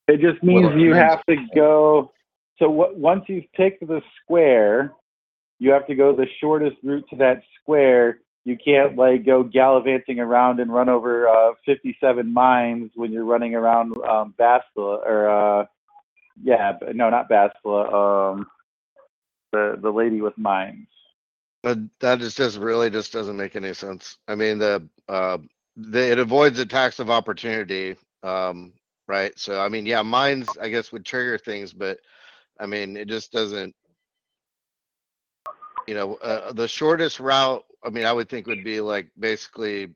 It 0.07 0.19
just 0.19 0.41
means 0.41 0.63
Well, 0.65 0.73
it 0.75 0.79
you 0.79 0.85
means- 0.93 0.97
have 0.97 1.23
to 1.25 1.35
go. 1.53 2.11
So 2.57 2.71
what, 2.71 2.97
once 2.97 3.25
you've 3.27 3.51
picked 3.53 3.85
the 3.85 4.01
square, 4.23 4.93
you 5.59 5.69
have 5.71 5.85
to 5.85 5.93
go 5.93 6.15
the 6.15 6.25
shortest 6.39 6.77
route 6.81 7.05
to 7.11 7.17
that 7.17 7.43
square. 7.61 8.21
You 8.45 8.57
can't 8.63 8.95
like 8.95 9.25
go 9.25 9.43
gallivanting 9.43 10.19
around 10.19 10.59
and 10.61 10.71
run 10.73 10.87
over 10.89 11.27
uh, 11.27 11.53
57 11.65 12.31
mines 12.31 12.91
when 12.95 13.11
you're 13.11 13.25
running 13.25 13.55
around 13.55 13.95
um, 14.07 14.35
Bastila 14.39 15.05
or 15.05 15.29
uh, 15.61 15.65
yeah, 16.43 16.73
no, 16.93 17.09
not 17.09 17.29
Bastila. 17.29 18.33
Um, 18.33 18.47
the 19.51 19.79
the 19.81 19.89
lady 19.91 20.21
with 20.21 20.37
mines. 20.37 20.87
But 21.63 21.79
that 21.99 22.19
just 22.19 22.37
just 22.37 22.59
really 22.59 22.89
just 22.89 23.11
doesn't 23.13 23.37
make 23.37 23.55
any 23.55 23.73
sense. 23.73 24.17
I 24.27 24.35
mean, 24.35 24.59
the 24.59 24.87
uh, 25.09 25.39
the 25.77 26.11
it 26.11 26.19
avoids 26.19 26.59
attacks 26.59 26.99
of 26.99 27.09
opportunity, 27.09 27.95
um, 28.23 28.73
right? 29.07 29.37
So 29.39 29.59
I 29.59 29.69
mean, 29.69 29.85
yeah, 29.85 30.01
mines 30.03 30.47
I 30.61 30.69
guess 30.69 30.91
would 30.91 31.05
trigger 31.05 31.37
things, 31.37 31.73
but 31.73 31.99
I 32.59 32.67
mean, 32.67 32.97
it 32.97 33.07
just 33.07 33.31
doesn't. 33.31 33.75
You 35.87 35.95
know, 35.95 36.15
uh, 36.15 36.51
the 36.53 36.67
shortest 36.67 37.19
route. 37.19 37.63
I 37.85 37.89
mean, 37.89 38.05
I 38.05 38.13
would 38.13 38.29
think 38.29 38.47
would 38.47 38.63
be 38.63 38.81
like 38.81 39.09
basically. 39.19 39.89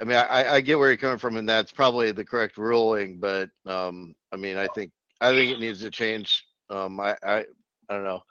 I 0.00 0.04
mean, 0.04 0.16
I, 0.16 0.54
I 0.54 0.60
get 0.62 0.78
where 0.78 0.88
you're 0.88 0.96
coming 0.96 1.18
from, 1.18 1.36
and 1.36 1.48
that's 1.48 1.70
probably 1.70 2.10
the 2.10 2.24
correct 2.24 2.56
ruling. 2.56 3.18
But 3.18 3.50
um, 3.66 4.14
I 4.32 4.36
mean, 4.36 4.56
I 4.56 4.66
think 4.68 4.92
I 5.20 5.30
think 5.32 5.52
it 5.52 5.60
needs 5.60 5.80
to 5.80 5.90
change. 5.90 6.44
Um, 6.70 6.98
I, 6.98 7.16
I 7.22 7.38
I 7.38 7.94
don't 7.94 8.04
know. 8.04 8.22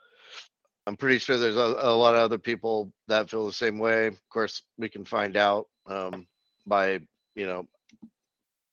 I'm 0.86 0.96
pretty 0.96 1.18
sure 1.18 1.36
there's 1.36 1.56
a, 1.56 1.76
a 1.78 1.94
lot 1.94 2.14
of 2.14 2.22
other 2.22 2.38
people 2.38 2.92
that 3.06 3.30
feel 3.30 3.46
the 3.46 3.52
same 3.52 3.78
way. 3.78 4.08
Of 4.08 4.28
course, 4.30 4.62
we 4.78 4.88
can 4.88 5.04
find 5.04 5.36
out 5.36 5.68
um, 5.86 6.26
by 6.66 7.00
you 7.36 7.46
know 7.46 7.68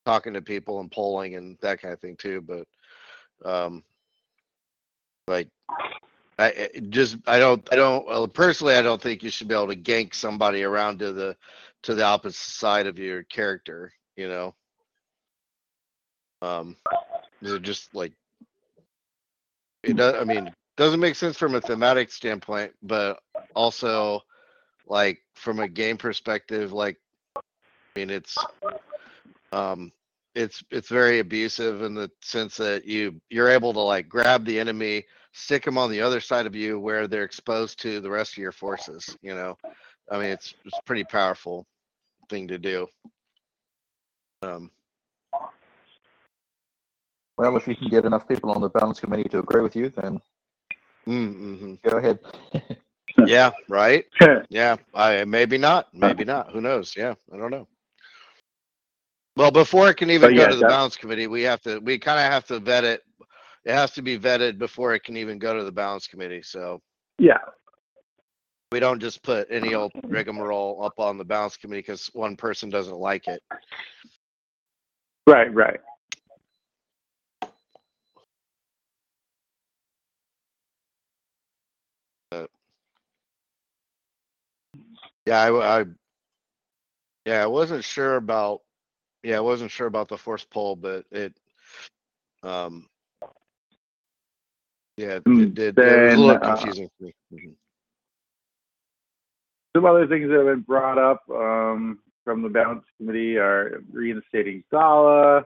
talking 0.05 0.33
to 0.33 0.41
people 0.41 0.79
and 0.79 0.91
polling 0.91 1.35
and 1.35 1.57
that 1.61 1.81
kind 1.81 1.93
of 1.93 1.99
thing 1.99 2.15
too. 2.15 2.41
But 2.41 2.65
um, 3.47 3.83
like, 5.27 5.49
I 6.39 6.69
just 6.89 7.17
I 7.25 7.39
don't 7.39 7.67
I 7.71 7.75
don't 7.75 8.05
well, 8.05 8.27
personally 8.27 8.75
I 8.75 8.81
don't 8.81 9.01
think 9.01 9.23
you 9.23 9.29
should 9.29 9.47
be 9.47 9.55
able 9.55 9.67
to 9.67 9.75
gank 9.75 10.13
somebody 10.13 10.63
around 10.63 10.99
to 10.99 11.11
the 11.11 11.35
to 11.83 11.95
the 11.95 12.03
opposite 12.03 12.37
side 12.37 12.85
of 12.85 12.99
your 12.99 13.23
character. 13.23 13.91
You 14.15 14.27
know, 14.29 14.55
um, 16.41 16.75
they're 17.41 17.59
just 17.59 17.93
like 17.95 18.13
it 19.83 19.95
does. 19.95 20.15
I 20.15 20.23
mean, 20.23 20.53
doesn't 20.75 20.99
make 20.99 21.15
sense 21.15 21.37
from 21.37 21.55
a 21.55 21.61
thematic 21.61 22.11
standpoint, 22.11 22.73
but 22.83 23.19
also 23.55 24.21
like 24.87 25.19
from 25.35 25.59
a 25.59 25.67
game 25.67 25.97
perspective, 25.97 26.71
like 26.71 26.97
I 27.35 27.41
mean 27.95 28.09
it's 28.11 28.37
um 29.51 29.91
it's 30.35 30.63
it's 30.69 30.89
very 30.89 31.17
abusive 31.19 31.81
in 31.81 31.95
the 31.95 32.11
sense 32.21 32.57
that 32.57 32.85
you 32.85 33.19
you're 33.29 33.49
able 33.49 33.73
to 33.73 33.79
like 33.79 34.07
grab 34.07 34.45
the 34.45 34.59
enemy, 34.59 35.05
stick 35.37 35.63
them 35.63 35.77
on 35.77 35.91
the 35.91 36.01
other 36.01 36.19
side 36.19 36.45
of 36.47 36.55
you 36.55 36.79
where 36.79 37.07
they're 37.07 37.23
exposed 37.23 37.79
to 37.81 37.99
the 38.01 38.09
rest 38.09 38.33
of 38.33 38.37
your 38.39 38.51
forces, 38.51 39.15
you 39.21 39.35
know. 39.35 39.57
I 40.11 40.17
mean 40.17 40.31
it's 40.31 40.53
it's 40.65 40.77
a 40.77 40.83
pretty 40.83 41.03
powerful 41.03 41.65
thing 42.29 42.47
to 42.47 42.57
do. 42.57 42.87
Um 44.41 44.71
Well, 47.37 47.55
if 47.55 47.67
you 47.67 47.75
can 47.75 47.89
get 47.89 48.05
enough 48.05 48.27
people 48.27 48.51
on 48.51 48.61
the 48.61 48.69
balance 48.69 48.99
committee 48.99 49.29
to 49.29 49.39
agree 49.39 49.61
with 49.61 49.75
you, 49.75 49.89
then 49.89 50.19
mm-hmm. 51.07 51.75
go 51.87 51.97
ahead. 51.97 52.19
Yeah, 53.25 53.49
right. 53.67 54.05
Yeah, 54.49 54.75
I 54.93 55.23
maybe 55.25 55.57
not, 55.57 55.87
maybe 55.93 56.23
not. 56.23 56.51
Who 56.51 56.61
knows? 56.61 56.93
Yeah, 56.95 57.15
I 57.33 57.37
don't 57.37 57.49
know. 57.49 57.67
Well, 59.35 59.49
before 59.49 59.89
it 59.89 59.95
can 59.97 60.11
even 60.11 60.29
But 60.31 60.35
go 60.35 60.41
yeah, 60.41 60.47
to 60.49 60.55
the 60.55 60.61
that- 60.61 60.69
balance 60.69 60.95
committee, 60.97 61.25
we 61.27 61.41
have 61.43 61.61
to 61.61 61.79
we 61.79 61.97
kind 61.97 62.19
of 62.19 62.31
have 62.31 62.45
to 62.47 62.59
vet 62.59 62.83
it. 62.83 63.03
It 63.67 63.73
has 63.73 63.91
to 63.91 64.01
be 64.01 64.17
vetted 64.17 64.57
before 64.57 64.93
it 64.95 65.03
can 65.03 65.17
even 65.17 65.39
go 65.39 65.57
to 65.57 65.65
the 65.65 65.73
balance 65.73 66.07
committee. 66.07 66.41
So 66.41 66.81
yeah, 67.19 67.39
we 68.71 68.79
don't 68.79 69.01
just 69.01 69.21
put 69.23 69.49
any 69.51 69.73
old 69.73 69.91
rigmarole 70.07 70.81
up 70.81 70.97
on 71.01 71.17
the 71.17 71.25
balance 71.25 71.57
committee 71.57 71.81
because 71.81 72.09
one 72.13 72.37
person 72.37 72.69
doesn't 72.69 72.95
like 72.95 73.27
it. 73.27 73.43
right, 75.27 75.53
right. 75.53 75.81
Yeah, 85.25 85.41
I, 85.41 85.79
I 85.81 85.85
yeah, 87.25 87.43
I 87.43 87.47
wasn't 87.47 87.83
sure 87.83 88.15
about 88.15 88.61
yeah, 89.23 89.35
I 89.35 89.41
wasn't 89.41 89.71
sure 89.71 89.87
about 89.87 90.07
the 90.07 90.17
force 90.17 90.45
poll, 90.45 90.77
but 90.77 91.03
it 91.11 91.37
um 92.43 92.87
yeah, 94.97 95.15
it, 95.15 95.23
Mm, 95.25 95.57
it. 95.57 95.77
It 95.77 96.13
a 96.13 96.17
little 96.17 96.31
uh, 96.31 96.39
confusing 96.39 96.89
for 96.97 97.03
me. 97.05 97.13
Mhm. 97.33 97.55
Some 99.75 99.85
other 99.85 100.07
things 100.07 100.27
that 100.29 100.37
have 100.37 100.47
been 100.47 100.61
brought 100.61 100.97
up 100.97 101.21
um, 101.29 101.99
from 102.23 102.41
the 102.41 102.49
balance 102.49 102.83
committee 102.97 103.37
are 103.37 103.83
reinstating 103.91 104.63
Sala, 104.71 105.45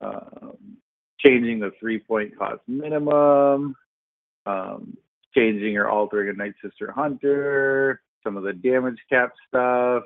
um, 0.00 0.76
changing 1.20 1.60
the 1.60 1.70
three-point 1.78 2.36
cost 2.36 2.60
minimum, 2.66 3.76
um, 4.46 4.96
changing 5.32 5.76
or 5.76 5.88
altering 5.88 6.30
a 6.30 6.32
Night 6.32 6.54
Sister 6.62 6.90
Hunter, 6.90 8.02
some 8.24 8.36
of 8.36 8.42
the 8.42 8.52
damage 8.52 8.98
cap 9.08 9.32
stuff, 9.46 10.02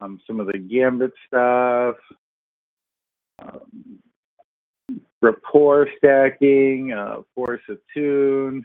um, 0.00 0.18
some 0.26 0.40
of 0.40 0.46
the 0.46 0.58
Gambit 0.58 1.12
stuff, 1.26 1.96
um, 3.40 4.00
rapport 5.22 5.88
stacking, 5.96 6.92
uh, 6.92 7.22
Force 7.34 7.62
Attuned, 7.68 8.64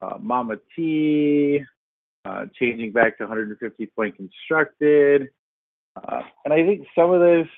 uh, 0.00 0.16
Mama 0.18 0.56
T, 0.74 1.62
uh, 2.24 2.46
changing 2.58 2.92
back 2.92 3.18
to 3.18 3.24
150 3.24 3.86
point 3.94 4.16
constructed. 4.16 5.28
Uh, 5.96 6.22
and 6.44 6.54
I 6.54 6.64
think 6.64 6.86
some 6.96 7.12
of 7.12 7.20
this 7.20 7.48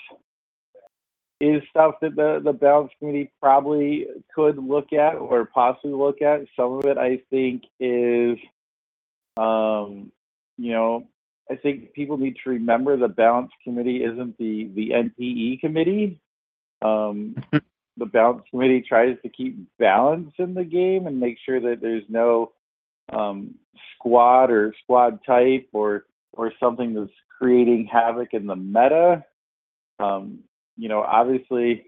is 1.41 1.63
stuff 1.71 1.95
that 2.01 2.17
the, 2.17 2.41
the 2.45 2.53
balance 2.53 2.91
committee 2.99 3.31
probably 3.41 4.07
could 4.35 4.59
look 4.59 4.93
at 4.93 5.15
or 5.15 5.45
possibly 5.47 5.93
look 5.93 6.21
at. 6.21 6.41
Some 6.57 6.73
of 6.73 6.87
it 6.87 6.99
I 6.99 7.21
think 7.31 7.63
is, 7.79 8.39
um, 9.37 10.11
you 10.57 10.73
know, 10.73 11.07
I 11.51 11.57
think 11.57 11.93
people 11.93 12.17
need 12.17 12.37
to 12.43 12.51
remember 12.51 12.97
the 12.97 13.09
balance 13.09 13.51
committee 13.63 14.03
isn't 14.03 14.39
the, 14.39 14.71
the 14.75 14.91
NPE 14.91 15.61
committee. 15.61 16.21
Um, 16.83 17.37
the 17.97 18.07
balance 18.07 18.43
committee 18.51 18.85
tries 18.87 19.17
to 19.23 19.29
keep 19.29 19.57
balance 19.79 20.33
in 20.39 20.55
the 20.55 20.65
game 20.65 21.07
and 21.07 21.21
make 21.21 21.37
sure 21.45 21.61
that 21.61 21.81
there's 21.81 22.05
no 22.09 22.53
um, 23.13 23.55
squad 23.95 24.51
or 24.51 24.75
squad 24.83 25.21
type 25.27 25.69
or 25.73 26.05
or 26.33 26.53
something 26.59 26.95
that's 26.95 27.11
creating 27.39 27.89
havoc 27.91 28.33
in 28.33 28.47
the 28.47 28.57
meta. 28.57 29.25
Um, 30.01 30.41
you 30.77 30.89
know, 30.89 31.03
obviously 31.03 31.87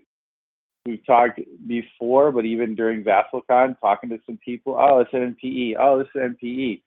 we've 0.87 1.05
talked 1.05 1.41
before, 1.67 2.31
but 2.31 2.45
even 2.45 2.75
during 2.77 3.03
VassalCon, 3.03 3.79
talking 3.81 4.11
to 4.11 4.19
some 4.25 4.39
people, 4.45 4.77
oh, 4.79 5.01
it's 5.01 5.13
an 5.13 5.37
NPE, 5.43 5.75
oh, 5.79 6.01
it's 6.01 6.11
an 6.15 6.37
NPE. 6.41 6.83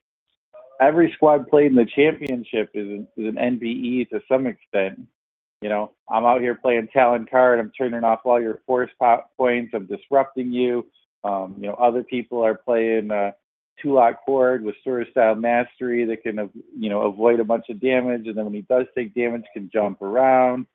every 0.80 1.12
squad 1.16 1.50
played 1.50 1.68
in 1.68 1.76
the 1.76 1.86
championship 1.86 2.72
is 2.74 2.88
an, 2.88 3.08
is 3.18 3.28
an 3.28 3.36
NPE 3.36 4.10
to 4.10 4.22
some 4.32 4.48
extent. 4.48 5.02
You 5.62 5.70
know, 5.70 5.92
I'm 6.10 6.26
out 6.26 6.42
here 6.42 6.56
playing 6.56 6.88
Talon 6.94 7.28
Karrde. 7.32 7.60
I'm 7.60 7.72
turning 7.78 8.04
off 8.04 8.22
all 8.24 8.42
your 8.42 8.62
force 8.66 8.92
points. 9.38 9.72
I'm 9.74 9.86
disrupting 9.88 10.52
you. 10.52 10.86
Um, 11.24 11.56
you 11.60 11.68
know, 11.68 11.74
other 11.74 12.04
people 12.04 12.42
are 12.46 12.56
playing 12.56 13.12
uh, 13.12 13.32
Tulak 13.84 14.16
Hord 14.26 14.64
with 14.64 14.76
sword 14.84 15.08
style 15.12 15.36
mastery 15.36 16.06
that 16.06 16.24
can, 16.24 16.50
you 16.78 16.90
know, 16.90 17.02
avoid 17.02 17.42
a 17.42 17.44
bunch 17.44 17.66
of 17.70 17.82
damage, 17.82 18.28
and 18.28 18.38
then 18.38 18.46
when 18.46 18.54
he 18.54 18.62
does 18.62 18.86
take 18.96 19.14
damage, 19.14 19.44
can 19.54 19.70
jump 19.72 20.02
around. 20.02 20.66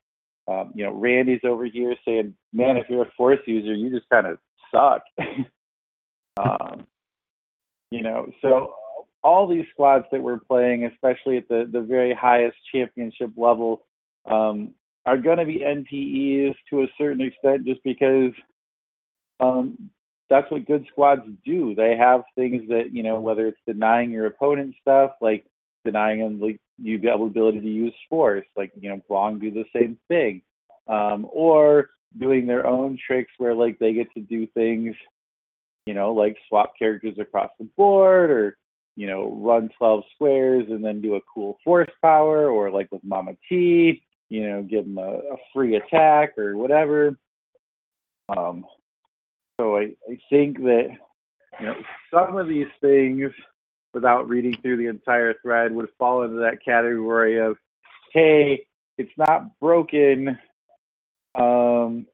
Um, 0.46 0.72
you 0.74 0.84
know, 0.84 0.92
Randy's 0.92 1.40
over 1.44 1.64
here 1.64 1.94
saying, 2.04 2.34
"Man, 2.52 2.76
if 2.76 2.88
you're 2.90 3.02
a 3.02 3.10
force 3.16 3.40
user, 3.46 3.72
you 3.72 3.90
just 3.90 4.08
kind 4.10 4.26
of 4.26 4.38
suck." 4.70 5.02
um, 6.36 6.86
you 7.90 8.02
know, 8.02 8.30
so 8.42 8.74
all 9.22 9.46
these 9.46 9.64
squads 9.72 10.04
that 10.12 10.22
we're 10.22 10.38
playing, 10.38 10.84
especially 10.84 11.38
at 11.38 11.48
the 11.48 11.68
the 11.70 11.80
very 11.80 12.12
highest 12.12 12.56
championship 12.70 13.30
level, 13.36 13.86
um, 14.30 14.74
are 15.06 15.18
going 15.18 15.38
to 15.38 15.44
be 15.44 15.58
NPEs 15.58 16.54
to 16.70 16.82
a 16.82 16.86
certain 16.96 17.20
extent, 17.20 17.66
just 17.66 17.82
because 17.84 18.32
um, 19.40 19.90
that's 20.30 20.50
what 20.50 20.66
good 20.66 20.86
squads 20.90 21.22
do. 21.44 21.74
They 21.74 21.96
have 21.96 22.22
things 22.34 22.62
that 22.68 22.92
you 22.92 23.02
know, 23.02 23.20
whether 23.20 23.46
it's 23.46 23.60
denying 23.66 24.10
your 24.10 24.26
opponent 24.26 24.74
stuff, 24.80 25.12
like 25.20 25.44
denying 25.84 26.20
them 26.20 26.40
like 26.40 26.58
you 26.78 26.98
the 26.98 27.12
ability 27.12 27.60
to 27.60 27.68
use 27.68 27.94
force, 28.08 28.46
like 28.56 28.72
you 28.80 28.88
know, 28.88 29.00
Blanc 29.08 29.40
do 29.40 29.50
the 29.50 29.64
same 29.74 29.98
thing, 30.08 30.42
um, 30.88 31.26
or 31.30 31.90
doing 32.18 32.46
their 32.46 32.66
own 32.66 32.98
tricks 33.06 33.32
where 33.38 33.54
like 33.54 33.78
they 33.78 33.92
get 33.92 34.12
to 34.14 34.20
do 34.20 34.46
things, 34.48 34.94
you 35.86 35.94
know, 35.94 36.12
like 36.12 36.36
swap 36.48 36.72
characters 36.78 37.16
across 37.18 37.50
the 37.58 37.68
board, 37.76 38.30
or 38.30 38.56
you 38.96 39.06
know, 39.06 39.36
run 39.40 39.68
12 39.76 40.04
squares 40.14 40.66
and 40.68 40.84
then 40.84 41.00
do 41.00 41.16
a 41.16 41.20
cool 41.32 41.58
force 41.64 41.90
power, 42.00 42.48
or 42.48 42.70
like 42.70 42.90
with 42.90 43.04
Mama 43.04 43.32
T, 43.48 44.02
you 44.34 44.48
know, 44.50 44.62
give 44.62 44.84
them 44.84 44.98
a, 44.98 45.34
a 45.34 45.36
free 45.52 45.76
attack 45.76 46.36
or 46.36 46.56
whatever. 46.56 47.16
Um, 48.36 48.64
so 49.60 49.76
I, 49.76 49.92
I 50.10 50.18
think 50.28 50.58
that 50.58 50.88
you 51.60 51.66
know 51.66 51.74
some 52.12 52.36
of 52.36 52.48
these 52.48 52.66
things, 52.80 53.30
without 53.92 54.28
reading 54.28 54.56
through 54.60 54.78
the 54.78 54.88
entire 54.88 55.34
thread, 55.40 55.72
would 55.72 55.88
fall 55.98 56.24
into 56.24 56.38
that 56.40 56.64
category 56.64 57.38
of, 57.38 57.56
hey, 58.12 58.66
it's 58.98 59.12
not 59.16 59.60
broken. 59.60 60.36
Um, 61.36 62.06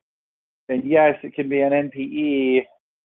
and 0.69 0.85
yes, 0.85 1.17
it 1.23 1.35
can 1.35 1.49
be 1.49 1.63
an 1.63 1.73
NPE, 1.73 2.65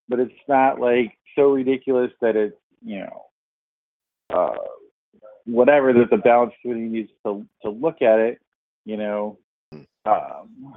but 0.10 0.20
it's 0.20 0.34
not 0.50 0.82
like 0.82 1.18
so 1.38 1.52
ridiculous 1.52 2.12
that 2.20 2.36
it's 2.36 2.58
you 2.84 3.00
know 3.00 3.26
uh, 4.30 4.58
whatever 5.46 5.94
that 5.94 6.10
the 6.10 6.18
balance 6.18 6.54
committee 6.62 6.82
needs 6.82 7.12
to 7.26 7.46
to 7.62 7.70
look 7.70 8.02
at 8.02 8.20
it. 8.20 8.42
You 8.86 8.98
know, 8.98 9.40
um, 10.06 10.76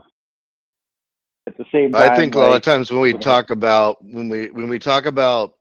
at 1.46 1.56
the 1.56 1.64
same 1.72 1.94
time, 1.94 2.10
I 2.10 2.16
think 2.16 2.34
a 2.34 2.38
lot 2.38 2.56
of 2.56 2.62
times 2.62 2.90
when 2.90 3.00
we 3.00 3.14
talk 3.14 3.50
about 3.50 4.02
when 4.04 4.28
we 4.28 4.50
when 4.50 4.68
we 4.68 4.78
talk 4.78 5.06
about 5.06 5.54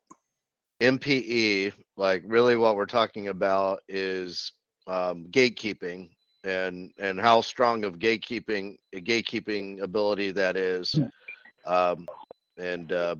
MPE, 0.82 1.74
like 1.98 2.24
really 2.26 2.56
what 2.56 2.76
we're 2.76 2.86
talking 2.86 3.28
about 3.30 3.82
is 3.88 4.52
um, 4.88 5.26
gatekeeping 5.32 6.10
and 6.44 6.92
and 7.00 7.20
how 7.20 7.42
strong 7.42 7.84
of 7.84 8.00
gatekeeping 8.00 8.78
gatekeeping 8.96 9.82
ability 9.82 10.32
that 10.32 10.56
is. 10.58 11.02
Um, 11.66 12.08
and 12.58 12.92
uh, 12.92 13.16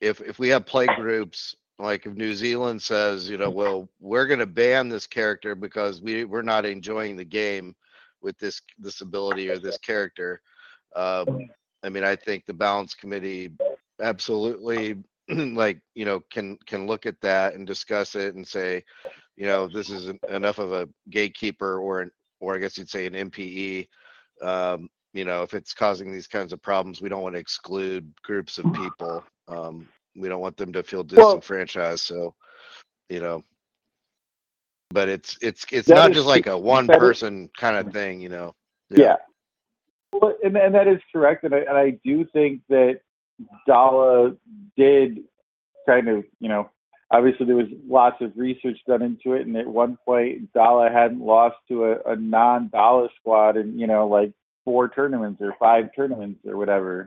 if 0.00 0.20
if 0.20 0.38
we 0.38 0.48
have 0.50 0.66
play 0.66 0.88
groups 0.88 1.54
like 1.78 2.06
if 2.06 2.14
New 2.14 2.34
Zealand 2.34 2.82
says, 2.82 3.28
you 3.28 3.38
know, 3.38 3.50
well, 3.50 3.88
we're 4.00 4.26
going 4.26 4.40
to 4.40 4.46
ban 4.46 4.88
this 4.88 5.06
character 5.06 5.54
because 5.54 6.02
we 6.02 6.24
we're 6.24 6.42
not 6.42 6.66
enjoying 6.66 7.16
the 7.16 7.24
game 7.24 7.74
with 8.22 8.38
this 8.38 8.60
this 8.78 9.00
ability 9.00 9.50
or 9.50 9.58
this 9.58 9.78
character. 9.78 10.40
Um, 10.96 11.48
I 11.82 11.88
mean, 11.88 12.04
I 12.04 12.16
think 12.16 12.44
the 12.46 12.54
balance 12.54 12.94
committee 12.94 13.52
absolutely 14.00 14.96
like 15.28 15.80
you 15.94 16.04
know 16.04 16.20
can 16.30 16.58
can 16.66 16.86
look 16.86 17.06
at 17.06 17.20
that 17.20 17.54
and 17.54 17.66
discuss 17.66 18.14
it 18.14 18.34
and 18.34 18.46
say, 18.46 18.84
you 19.36 19.46
know, 19.46 19.66
this 19.68 19.90
is 19.90 20.08
en- 20.08 20.20
enough 20.28 20.58
of 20.58 20.72
a 20.72 20.88
gatekeeper 21.10 21.78
or 21.78 22.00
an 22.00 22.10
or 22.40 22.54
I 22.54 22.58
guess 22.58 22.78
you'd 22.78 22.90
say 22.90 23.06
an 23.06 23.14
MPE. 23.30 23.88
Um, 24.42 24.88
you 25.12 25.24
know, 25.24 25.42
if 25.42 25.54
it's 25.54 25.74
causing 25.74 26.12
these 26.12 26.28
kinds 26.28 26.52
of 26.52 26.62
problems, 26.62 27.00
we 27.00 27.08
don't 27.08 27.22
want 27.22 27.34
to 27.34 27.40
exclude 27.40 28.12
groups 28.22 28.58
of 28.58 28.72
people. 28.72 29.24
Um, 29.48 29.88
we 30.16 30.28
don't 30.28 30.40
want 30.40 30.56
them 30.56 30.72
to 30.72 30.82
feel 30.82 31.02
disenfranchised. 31.02 32.04
So, 32.04 32.34
you 33.08 33.20
know, 33.20 33.42
but 34.90 35.08
it's 35.08 35.38
it's 35.40 35.64
it's 35.70 35.88
That 35.88 35.94
not 35.94 36.10
is 36.10 36.16
just 36.16 36.26
like 36.26 36.46
a 36.46 36.58
one 36.58 36.86
That 36.86 36.96
is- 36.96 36.98
person 37.00 37.50
kind 37.56 37.76
of 37.76 37.92
thing. 37.92 38.20
You 38.20 38.28
know. 38.28 38.54
Yeah. 38.90 39.16
Well, 40.12 40.34
and, 40.42 40.56
and 40.56 40.74
that 40.74 40.88
is 40.88 41.00
correct. 41.12 41.44
And 41.44 41.54
I, 41.54 41.58
and 41.58 41.78
I 41.78 41.90
do 42.04 42.24
think 42.32 42.62
that 42.68 43.00
Dala 43.66 44.34
did 44.76 45.20
kind 45.86 46.08
of, 46.08 46.24
you 46.40 46.48
know, 46.48 46.68
obviously 47.12 47.46
there 47.46 47.54
was 47.54 47.68
lots 47.88 48.20
of 48.20 48.32
research 48.36 48.78
done 48.88 49.02
into 49.02 49.34
it. 49.34 49.46
And 49.46 49.56
at 49.56 49.68
one 49.68 49.96
point, 50.04 50.52
Dala 50.52 50.90
hadn't 50.90 51.20
lost 51.20 51.56
to 51.68 51.84
a, 51.84 52.12
a 52.12 52.16
non 52.16 52.68
Dala 52.68 53.08
squad 53.20 53.56
in, 53.56 53.78
you 53.78 53.86
know, 53.86 54.08
like 54.08 54.32
four 54.64 54.88
tournaments 54.88 55.40
or 55.40 55.54
five 55.60 55.90
tournaments 55.94 56.40
or 56.44 56.56
whatever. 56.56 57.06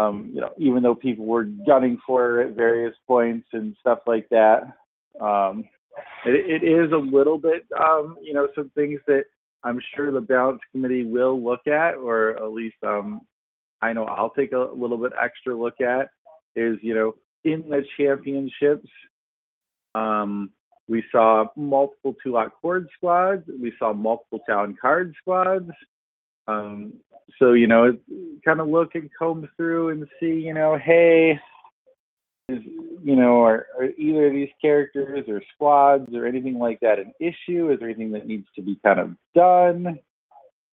Um, 0.00 0.30
you 0.32 0.40
know, 0.40 0.52
even 0.58 0.82
though 0.82 0.94
people 0.96 1.24
were 1.24 1.44
gunning 1.44 1.98
for 2.04 2.20
her 2.20 2.40
at 2.42 2.54
various 2.54 2.94
points 3.06 3.48
and 3.52 3.76
stuff 3.80 4.00
like 4.06 4.28
that. 4.30 4.64
Um, 5.20 5.64
it, 6.24 6.62
it 6.62 6.66
is 6.66 6.92
a 6.92 6.96
little 6.96 7.38
bit, 7.38 7.66
um, 7.78 8.16
you 8.22 8.32
know, 8.32 8.48
some 8.54 8.70
things 8.74 9.00
that 9.06 9.24
I'm 9.64 9.80
sure 9.94 10.12
the 10.12 10.20
balance 10.20 10.60
committee 10.72 11.04
will 11.04 11.42
look 11.42 11.66
at, 11.66 11.94
or 11.94 12.36
at 12.36 12.52
least 12.52 12.76
um, 12.86 13.22
I 13.82 13.92
know 13.92 14.04
I'll 14.04 14.30
take 14.30 14.52
a 14.52 14.58
little 14.74 14.98
bit 14.98 15.12
extra 15.20 15.56
look 15.56 15.80
at, 15.80 16.08
is 16.56 16.76
you 16.82 16.94
know 16.94 17.14
in 17.44 17.68
the 17.68 17.84
championships, 17.96 18.88
um, 19.94 20.50
we 20.88 21.04
saw 21.12 21.46
multiple 21.56 22.14
Tulak 22.24 22.50
Hord 22.62 22.88
squads, 22.96 23.44
we 23.60 23.72
saw 23.78 23.92
multiple 23.92 24.40
town 24.48 24.76
card 24.80 25.14
squads. 25.20 25.70
Um, 26.46 26.94
so 27.38 27.52
you 27.52 27.66
know, 27.66 27.96
kind 28.44 28.60
of 28.60 28.68
look 28.68 28.94
and 28.94 29.10
comb 29.18 29.48
through 29.56 29.90
and 29.90 30.06
see, 30.18 30.40
you 30.40 30.54
know, 30.54 30.78
hey, 30.78 31.38
you 32.48 33.16
know, 33.16 33.42
are, 33.42 33.66
are 33.78 33.90
either 33.98 34.28
of 34.28 34.32
these 34.32 34.48
characters 34.60 35.24
or 35.28 35.42
squads 35.54 36.14
or 36.14 36.26
anything 36.26 36.58
like 36.58 36.80
that 36.80 36.98
an 36.98 37.12
issue? 37.20 37.70
Is 37.70 37.78
there 37.78 37.88
anything 37.88 38.12
that 38.12 38.26
needs 38.26 38.46
to 38.56 38.62
be 38.62 38.78
kind 38.84 38.98
of 38.98 39.10
done? 39.34 39.98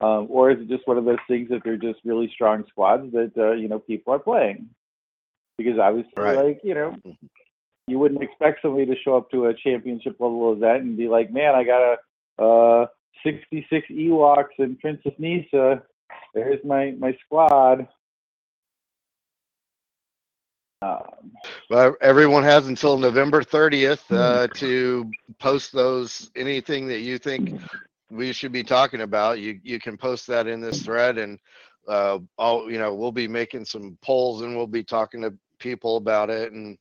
Um, 0.01 0.27
or 0.29 0.51
is 0.51 0.59
it 0.59 0.69
just 0.69 0.87
one 0.87 0.97
of 0.97 1.05
those 1.05 1.17
things 1.27 1.49
that 1.49 1.61
they're 1.63 1.77
just 1.77 1.99
really 2.03 2.29
strong 2.33 2.63
squads 2.69 3.11
that 3.11 3.31
uh, 3.37 3.53
you 3.53 3.67
know 3.67 3.79
people 3.79 4.13
are 4.13 4.19
playing? 4.19 4.69
Because 5.57 5.79
obviously, 5.79 6.11
Right. 6.17 6.37
like 6.37 6.61
you 6.63 6.73
know, 6.73 6.95
you 7.87 7.99
wouldn't 7.99 8.23
expect 8.23 8.61
somebody 8.61 8.85
to 8.85 8.95
show 9.03 9.17
up 9.17 9.31
to 9.31 9.45
a 9.45 9.53
championship 9.53 10.17
level 10.19 10.51
event 10.51 10.83
and 10.83 10.97
be 10.97 11.07
like, 11.07 11.31
"Man, 11.31 11.55
I 11.55 11.63
got 11.63 11.97
a 12.39 12.43
uh, 12.43 12.87
66 13.23 13.87
Ewoks 13.89 14.59
and 14.59 14.77
Princess 14.79 15.13
Kneesaa. 15.19 15.81
There's 16.33 16.63
my 16.65 16.91
my 16.99 17.17
squad." 17.25 17.87
Um, 20.81 21.31
Well, 21.69 21.95
everyone 22.01 22.43
has 22.43 22.67
until 22.67 22.97
November 22.97 23.41
30th 23.43 24.11
uh, 24.11 24.47
to 24.55 25.15
post 25.39 25.71
those 25.71 26.29
anything 26.35 26.87
that 26.87 26.99
you 26.99 27.17
think 27.17 27.53
we 28.09 28.31
should 28.33 28.51
be 28.51 28.63
talking 28.63 29.01
about. 29.01 29.39
You 29.39 29.59
you 29.63 29.79
can 29.79 29.97
post 29.97 30.27
that 30.27 30.47
in 30.47 30.61
this 30.61 30.81
thread, 30.81 31.17
and 31.17 31.39
uh, 31.87 32.19
all 32.37 32.69
you 32.71 32.77
know 32.77 32.93
we'll 32.93 33.11
be 33.11 33.27
making 33.27 33.65
some 33.65 33.97
polls, 34.01 34.41
and 34.41 34.55
we'll 34.55 34.67
be 34.67 34.83
talking 34.83 35.21
to 35.21 35.33
people 35.59 35.97
about 35.97 36.29
it. 36.29 36.51
And 36.51 36.77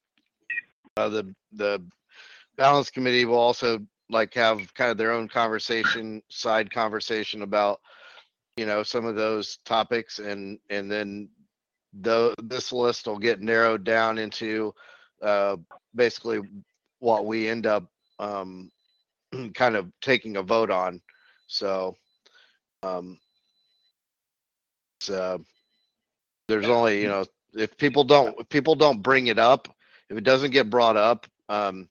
uh, 0.96 1.08
the 1.08 1.34
the 1.52 1.82
balance 2.56 2.90
committee 2.90 3.24
will 3.24 3.38
also 3.38 3.78
like 4.10 4.34
have 4.34 4.72
kind 4.74 4.90
of 4.90 4.98
their 4.98 5.12
own 5.12 5.28
conversation, 5.28 6.22
side 6.28 6.70
conversation 6.70 7.42
about 7.42 7.80
you 8.56 8.66
know 8.66 8.82
some 8.82 9.04
of 9.06 9.16
those 9.16 9.58
topics, 9.64 10.18
and 10.18 10.58
and 10.70 10.90
then 10.90 11.28
the 12.00 12.34
this 12.42 12.72
list 12.72 13.06
will 13.06 13.18
get 13.18 13.40
narrowed 13.40 13.84
down 13.84 14.18
into 14.18 14.74
uh, 15.22 15.56
basically 15.94 16.40
what 16.98 17.26
we 17.26 17.48
end 17.48 17.66
up 17.66 17.84
um, 18.18 18.70
kind 19.54 19.76
of 19.76 19.90
taking 20.00 20.36
a 20.36 20.42
vote 20.42 20.70
on. 20.70 21.00
So, 21.46 21.96
um, 22.82 23.18
uh, 25.12 25.38
there's 26.48 26.68
only 26.68 27.00
you 27.02 27.08
know 27.08 27.24
if 27.54 27.76
people 27.76 28.04
don't 28.04 28.38
if 28.40 28.48
people 28.48 28.74
don't 28.74 29.02
bring 29.02 29.28
it 29.28 29.38
up, 29.38 29.68
if 30.10 30.16
it 30.16 30.24
doesn't 30.24 30.50
get 30.50 30.70
brought 30.70 30.96
up, 30.96 31.26
um, 31.48 31.88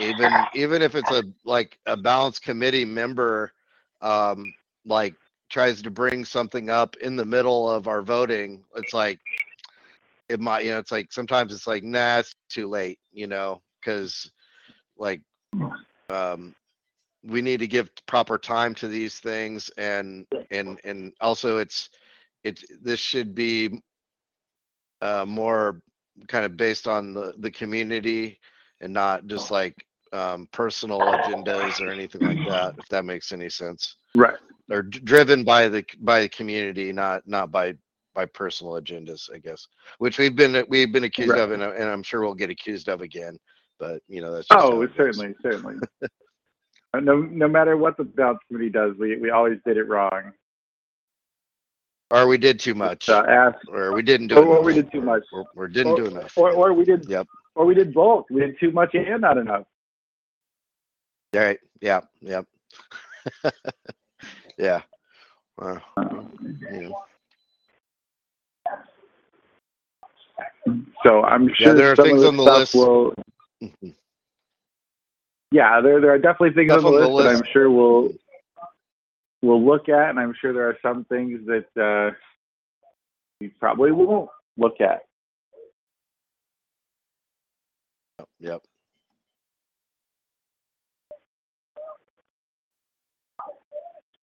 even 0.00 0.30
even 0.54 0.82
if 0.82 0.94
it's 0.94 1.10
a 1.10 1.24
like 1.44 1.78
a 1.86 1.96
balance 1.96 2.38
committee 2.38 2.84
member, 2.84 3.52
um, 4.00 4.52
like 4.84 5.14
tries 5.52 5.82
to 5.82 5.90
bring 5.90 6.24
something 6.24 6.70
up 6.70 6.96
in 6.96 7.14
the 7.14 7.24
middle 7.24 7.70
of 7.70 7.86
our 7.86 8.00
voting, 8.00 8.64
it's 8.74 8.94
like 8.94 9.20
it 10.28 10.40
might 10.40 10.64
you 10.64 10.70
know 10.70 10.78
it's 10.78 10.90
like 10.90 11.12
sometimes 11.12 11.52
it's 11.52 11.66
like 11.66 11.84
nah 11.84 12.18
it's 12.18 12.34
too 12.48 12.66
late 12.66 12.98
you 13.12 13.26
know 13.26 13.60
because 13.78 14.30
like 14.96 15.20
um, 16.08 16.54
we 17.22 17.42
need 17.42 17.58
to 17.58 17.66
give 17.66 17.90
proper 18.06 18.38
time 18.38 18.74
to 18.76 18.88
these 18.88 19.18
things 19.18 19.70
and 19.76 20.26
and 20.50 20.80
and 20.84 21.12
also 21.20 21.58
it's 21.58 21.90
it's 22.44 22.64
this 22.82 22.98
should 22.98 23.34
be 23.34 23.82
uh, 25.02 25.26
more 25.28 25.82
kind 26.28 26.46
of 26.46 26.56
based 26.56 26.88
on 26.88 27.12
the 27.12 27.34
the 27.38 27.50
community 27.50 28.38
and 28.80 28.92
not 28.92 29.26
just 29.26 29.50
like 29.50 29.74
um, 30.14 30.48
personal 30.50 31.08
agendas 31.08 31.80
or 31.80 31.90
anything 31.90 32.22
like 32.22 32.42
that 32.46 32.74
if 32.78 32.88
that 32.88 33.04
makes 33.04 33.32
any 33.32 33.50
sense 33.50 33.96
Right. 34.14 34.36
Or 34.70 34.82
d- 34.82 35.00
driven 35.00 35.44
by 35.44 35.68
the 35.68 35.84
by 36.00 36.20
the 36.22 36.28
community 36.28 36.92
not 36.92 37.22
not 37.26 37.50
by 37.50 37.74
by 38.14 38.24
personal 38.26 38.74
agendas 38.74 39.28
i 39.34 39.38
guess 39.38 39.66
which 39.98 40.18
we've 40.18 40.36
been 40.36 40.64
we've 40.68 40.92
been 40.92 41.04
accused 41.04 41.30
Right. 41.30 41.40
of 41.40 41.52
and, 41.52 41.62
and 41.62 41.84
i'm 41.88 42.02
sure 42.02 42.20
we'll 42.20 42.34
get 42.34 42.50
accused 42.50 42.88
of 42.88 43.00
again 43.00 43.36
but 43.78 44.00
you 44.08 44.20
know 44.20 44.32
that's 44.32 44.46
Oh, 44.50 44.86
certainly, 44.96 45.34
certainly. 45.42 45.76
Uh, 46.94 47.00
no, 47.00 47.22
no 47.22 47.48
matter 47.48 47.74
what 47.78 47.96
the 47.96 48.04
balance 48.04 48.38
committee 48.48 48.68
does, 48.68 48.94
we, 48.98 49.16
we 49.16 49.30
always 49.30 49.58
did 49.64 49.78
it 49.78 49.88
wrong. 49.88 50.30
or 52.10 52.26
we 52.26 52.36
did 52.36 52.60
too 52.60 52.74
much 52.74 53.08
Uh, 53.08 53.24
ask, 53.26 53.56
or 53.68 53.94
we 53.94 54.02
didn't 54.02 54.26
do 54.28 54.36
or, 54.36 54.58
or 54.58 54.62
we 54.62 54.74
did 54.74 54.92
too 54.92 55.00
much, 55.00 55.22
or, 55.32 55.46
or 55.56 55.68
didn't 55.68 55.92
or, 55.92 55.96
do 55.96 56.06
enough 56.08 56.36
or, 56.36 56.50
or 56.52 56.74
we 56.74 56.84
did, 56.84 57.08
Yep. 57.08 57.26
or 57.54 57.64
we 57.64 57.74
did 57.74 57.94
both. 57.94 58.26
We 58.30 58.42
did 58.42 58.60
too 58.60 58.72
much 58.72 58.90
and 58.94 59.22
not 59.22 59.38
enough. 59.38 59.64
All 61.34 61.40
right. 61.40 61.58
yeah 61.80 62.00
yep 62.20 62.44
yeah 64.58 64.80
you 65.60 66.82
know. 66.82 67.04
So 71.04 71.22
I'm 71.22 71.48
Yeah, 71.48 71.54
sure 71.58 71.74
there 71.74 71.92
are 71.92 71.96
things 71.96 72.24
on 72.24 72.36
the 72.36 72.42
list. 72.42 72.74
Will, 72.74 73.14
yeah, 75.50 75.80
there 75.80 76.00
there 76.00 76.12
are 76.12 76.18
definitely 76.18 76.52
things 76.54 76.72
on 76.72 76.82
the 76.82 76.88
on 76.88 76.94
the 76.94 77.00
list 77.00 77.16
that 77.18 77.26
I'm 77.26 77.42
sure 77.52 77.70
we'll 77.70 78.10
we'll 79.42 79.64
look 79.64 79.88
at, 79.88 80.10
and 80.10 80.18
I'm 80.18 80.34
sure 80.40 80.52
there 80.52 80.68
are 80.68 80.78
some 80.82 81.04
things 81.04 81.40
that 81.46 81.66
uh, 81.82 82.14
we 83.40 83.48
probably 83.48 83.92
won't 83.92 84.30
look 84.56 84.80
at. 84.80 85.02
yep 88.38 88.62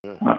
Yeah. 0.03 0.37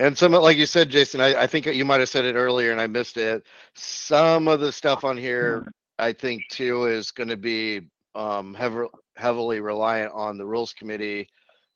And 0.00 0.16
some, 0.18 0.32
like 0.32 0.56
you 0.56 0.66
said, 0.66 0.90
Jason, 0.90 1.20
I, 1.20 1.42
I 1.42 1.46
think 1.46 1.66
you 1.66 1.84
might 1.84 2.00
have 2.00 2.08
said 2.08 2.24
it 2.24 2.34
earlier 2.34 2.72
and 2.72 2.80
I 2.80 2.86
missed 2.86 3.16
it. 3.16 3.44
Some 3.74 4.48
of 4.48 4.60
the 4.60 4.72
stuff 4.72 5.04
on 5.04 5.16
here, 5.16 5.64
I 5.98 6.12
think 6.12 6.48
too, 6.48 6.86
is 6.86 7.12
going 7.12 7.28
to 7.28 7.36
be 7.36 7.82
um, 8.14 8.54
heavily, 8.54 8.88
heavily 9.16 9.60
reliant 9.60 10.12
on 10.12 10.36
the 10.36 10.44
rules 10.44 10.72
committee. 10.72 11.28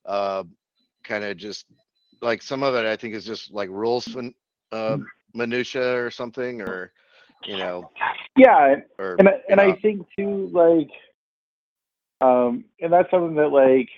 Uh, 0.05 0.43
kind 1.05 1.25
of 1.25 1.37
just 1.37 1.67
like 2.21 2.43
some 2.43 2.63
of 2.63 2.75
it, 2.75 2.85
I 2.85 2.97
think 2.97 3.15
is 3.15 3.25
just 3.25 3.53
like 3.53 3.69
rules 3.71 4.17
uh, 4.73 4.99
minutia 5.35 5.97
or 6.05 6.11
something, 6.11 6.61
or 6.61 6.93
you 7.47 7.57
know, 7.57 7.89
Yeah, 8.37 8.77
or 8.99 9.17
and 9.19 9.29
I- 9.29 9.41
and 9.49 9.57
know, 9.59 9.63
I 9.63 9.73
think 9.81 10.07
too, 10.19 10.51
like, 10.53 10.91
um, 12.21 12.65
and 12.81 12.93
that's 12.93 13.11
something 13.11 13.37
that 13.37 13.49
like, 13.49 13.89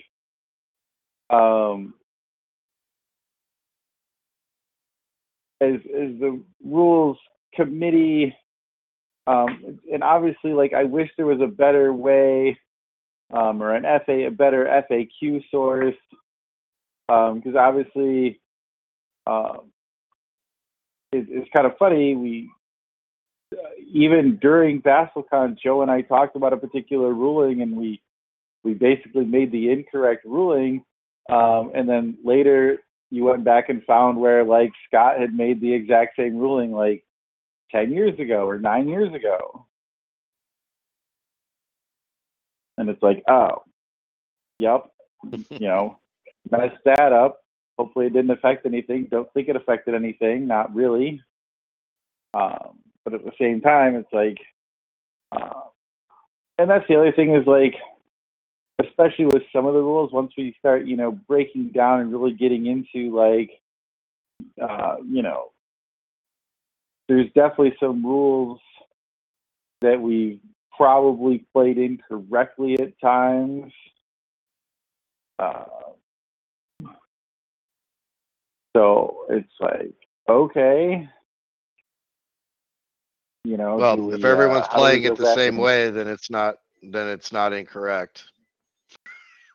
um, 1.29 1.93
as 5.61 5.75
as 5.75 6.19
the 6.19 6.41
rules 6.63 7.17
committee, 7.53 8.35
um, 9.27 9.79
and 9.91 10.03
obviously, 10.03 10.53
like, 10.53 10.73
I 10.73 10.83
wish 10.83 11.09
there 11.15 11.25
was 11.25 11.41
a 11.41 11.47
better 11.47 11.93
way, 11.93 12.57
um, 13.31 13.61
or 13.61 13.75
an 13.75 13.83
FA, 14.05 14.27
a 14.27 14.31
better 14.31 14.65
FAQ 14.89 15.43
source, 15.51 15.95
because 17.07 17.55
obviously, 17.57 18.39
um, 19.27 19.71
it, 21.11 21.27
it's 21.29 21.49
kind 21.53 21.67
of 21.67 21.77
funny 21.77 22.15
we 22.15 22.49
even 23.93 24.37
during 24.41 24.81
VassalCon, 24.81 25.57
Joe 25.61 25.81
and 25.81 25.91
I 25.91 26.01
talked 26.01 26.35
about 26.35 26.53
a 26.53 26.57
particular 26.57 27.13
ruling, 27.13 27.61
and 27.61 27.75
we 27.75 28.01
we 28.63 28.73
basically 28.73 29.25
made 29.25 29.51
the 29.51 29.69
incorrect 29.71 30.25
ruling. 30.25 30.83
Um, 31.29 31.71
and 31.75 31.87
then 31.87 32.17
later, 32.23 32.79
you 33.11 33.25
went 33.25 33.43
back 33.43 33.69
and 33.69 33.83
found 33.83 34.17
where 34.17 34.43
like 34.43 34.71
Scott 34.87 35.19
had 35.19 35.33
made 35.33 35.61
the 35.61 35.73
exact 35.73 36.15
same 36.15 36.37
ruling 36.37 36.71
like 36.71 37.03
ten 37.69 37.91
years 37.91 38.17
ago 38.19 38.47
or 38.47 38.57
nine 38.57 38.87
years 38.87 39.13
ago. 39.13 39.67
And 42.77 42.89
it's 42.89 43.03
like, 43.03 43.21
oh, 43.29 43.63
yep, 44.59 44.85
you 45.49 45.67
know, 45.67 45.99
messed 46.49 46.81
that 46.85 47.13
up. 47.13 47.41
Hopefully, 47.77 48.07
it 48.07 48.13
didn't 48.13 48.31
affect 48.31 48.65
anything. 48.65 49.07
Don't 49.11 49.31
think 49.33 49.49
it 49.49 49.55
affected 49.55 49.93
anything. 49.93 50.47
Not 50.47 50.73
really. 50.73 51.21
Um, 52.33 52.79
but 53.03 53.13
at 53.13 53.25
the 53.25 53.31
same 53.39 53.61
time, 53.61 53.95
it's 53.95 54.13
like, 54.13 54.37
uh, 55.31 55.61
and 56.57 56.69
that's 56.69 56.87
the 56.87 56.95
other 56.95 57.11
thing 57.11 57.35
is 57.35 57.45
like, 57.45 57.75
especially 58.85 59.25
with 59.25 59.43
some 59.53 59.65
of 59.65 59.73
the 59.73 59.81
rules, 59.81 60.11
once 60.11 60.31
we 60.37 60.55
start, 60.59 60.85
you 60.85 60.97
know, 60.97 61.11
breaking 61.11 61.69
down 61.69 61.99
and 61.99 62.11
really 62.11 62.33
getting 62.33 62.65
into 62.65 63.15
like, 63.15 63.51
uh, 64.61 64.97
you 65.07 65.21
know, 65.21 65.51
there's 67.07 67.27
definitely 67.33 67.75
some 67.79 68.05
rules 68.05 68.59
that 69.81 69.99
we 69.99 70.39
probably 70.75 71.45
played 71.53 71.77
incorrectly 71.77 72.79
at 72.79 72.99
times. 72.99 73.73
Uh, 75.37 75.65
so 78.75 79.25
it's 79.29 79.51
like, 79.59 79.93
okay, 80.29 81.09
you 83.43 83.57
know. 83.57 83.75
well, 83.77 83.97
we, 83.97 84.13
if 84.13 84.23
everyone's 84.23 84.65
uh, 84.69 84.75
do 84.75 84.75
we 84.75 84.79
playing 84.79 85.03
it 85.03 85.17
the 85.17 85.35
same 85.35 85.57
way, 85.57 85.89
then 85.89 86.07
it's 86.07 86.29
not 86.29 86.55
then 86.81 87.07
it's 87.07 87.31
not 87.31 87.53
incorrect. 87.53 88.23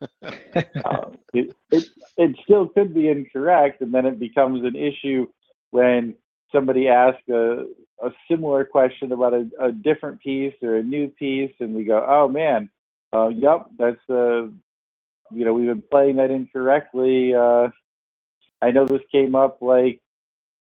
Uh, 0.02 1.10
it, 1.32 1.54
it 1.70 1.84
it 2.16 2.36
still 2.44 2.68
could 2.68 2.94
be 2.94 3.08
incorrect, 3.08 3.80
and 3.80 3.92
then 3.92 4.06
it 4.06 4.18
becomes 4.18 4.64
an 4.64 4.76
issue 4.76 5.26
when 5.70 6.14
somebody 6.52 6.88
asks 6.88 7.28
a, 7.28 7.64
a 8.02 8.10
similar 8.30 8.64
question 8.64 9.12
about 9.12 9.34
a, 9.34 9.48
a 9.60 9.72
different 9.72 10.20
piece 10.20 10.54
or 10.62 10.76
a 10.76 10.82
new 10.82 11.08
piece, 11.08 11.52
and 11.60 11.74
we 11.74 11.84
go, 11.84 12.04
"Oh 12.06 12.28
man, 12.28 12.70
uh, 13.12 13.28
yep, 13.28 13.66
that's 13.78 14.10
uh, 14.10 14.46
you 15.30 15.44
know 15.44 15.52
we've 15.52 15.68
been 15.68 15.82
playing 15.90 16.16
that 16.16 16.30
incorrectly." 16.30 17.34
Uh, 17.34 17.68
I 18.62 18.70
know 18.70 18.86
this 18.86 19.02
came 19.12 19.34
up 19.34 19.58
like 19.60 20.00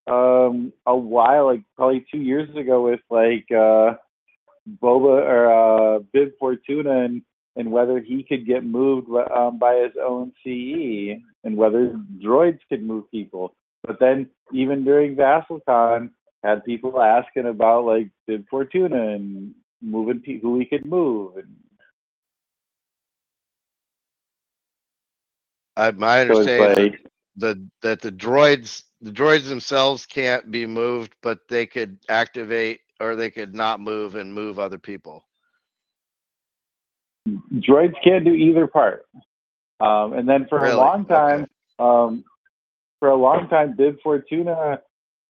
um, 0.07 0.73
a 0.85 0.95
while, 0.95 1.45
like 1.45 1.61
probably 1.75 2.05
two 2.11 2.19
years 2.19 2.49
ago, 2.55 2.83
with 2.83 3.01
like 3.09 3.45
uh, 3.51 3.95
Boba 4.81 5.23
or 5.23 5.51
uh, 5.51 5.99
Bib 6.13 6.31
Fortuna 6.39 7.05
and 7.05 7.21
and 7.55 7.71
whether 7.71 7.99
he 7.99 8.23
could 8.23 8.45
get 8.45 8.65
moved 8.65 9.07
um, 9.35 9.57
by 9.57 9.75
his 9.75 9.93
own 10.01 10.31
CE 10.43 11.21
and 11.43 11.55
whether 11.57 11.99
droids 12.23 12.59
could 12.69 12.83
move 12.83 13.09
people. 13.11 13.53
But 13.83 13.99
then 13.99 14.29
even 14.53 14.83
during 14.83 15.15
VassalCon, 15.15 16.09
had 16.43 16.63
people 16.63 17.01
asking 17.01 17.47
about 17.47 17.85
like 17.85 18.09
Bib 18.27 18.45
Fortuna 18.49 19.13
and 19.13 19.53
moving 19.81 20.19
pe- 20.19 20.39
who 20.39 20.59
he 20.59 20.65
could 20.65 20.85
move. 20.85 21.37
And 21.37 21.55
I, 25.75 25.91
my 25.91 26.21
so 26.21 26.21
understanding 26.21 26.91
like, 26.91 27.11
the 27.35 27.67
that 27.81 28.01
the 28.01 28.11
droids 28.11 28.83
the 29.01 29.11
droids 29.11 29.47
themselves 29.47 30.05
can't 30.05 30.51
be 30.51 30.65
moved, 30.65 31.13
but 31.21 31.39
they 31.49 31.65
could 31.65 31.97
activate 32.09 32.81
or 32.99 33.15
they 33.15 33.29
could 33.29 33.53
not 33.53 33.79
move 33.79 34.15
and 34.15 34.33
move 34.33 34.59
other 34.59 34.77
people. 34.77 35.25
Droids 37.27 37.95
can't 38.03 38.25
do 38.25 38.33
either 38.33 38.67
part. 38.67 39.05
Um, 39.79 40.13
and 40.13 40.27
then 40.27 40.47
for 40.47 40.59
Really? 40.59 40.73
a 40.73 40.77
long 40.77 41.05
time, 41.05 41.47
um, 41.79 42.23
for 42.99 43.09
a 43.09 43.15
long 43.15 43.49
time, 43.49 43.75
Bib 43.75 43.97
Fortuna 44.01 44.81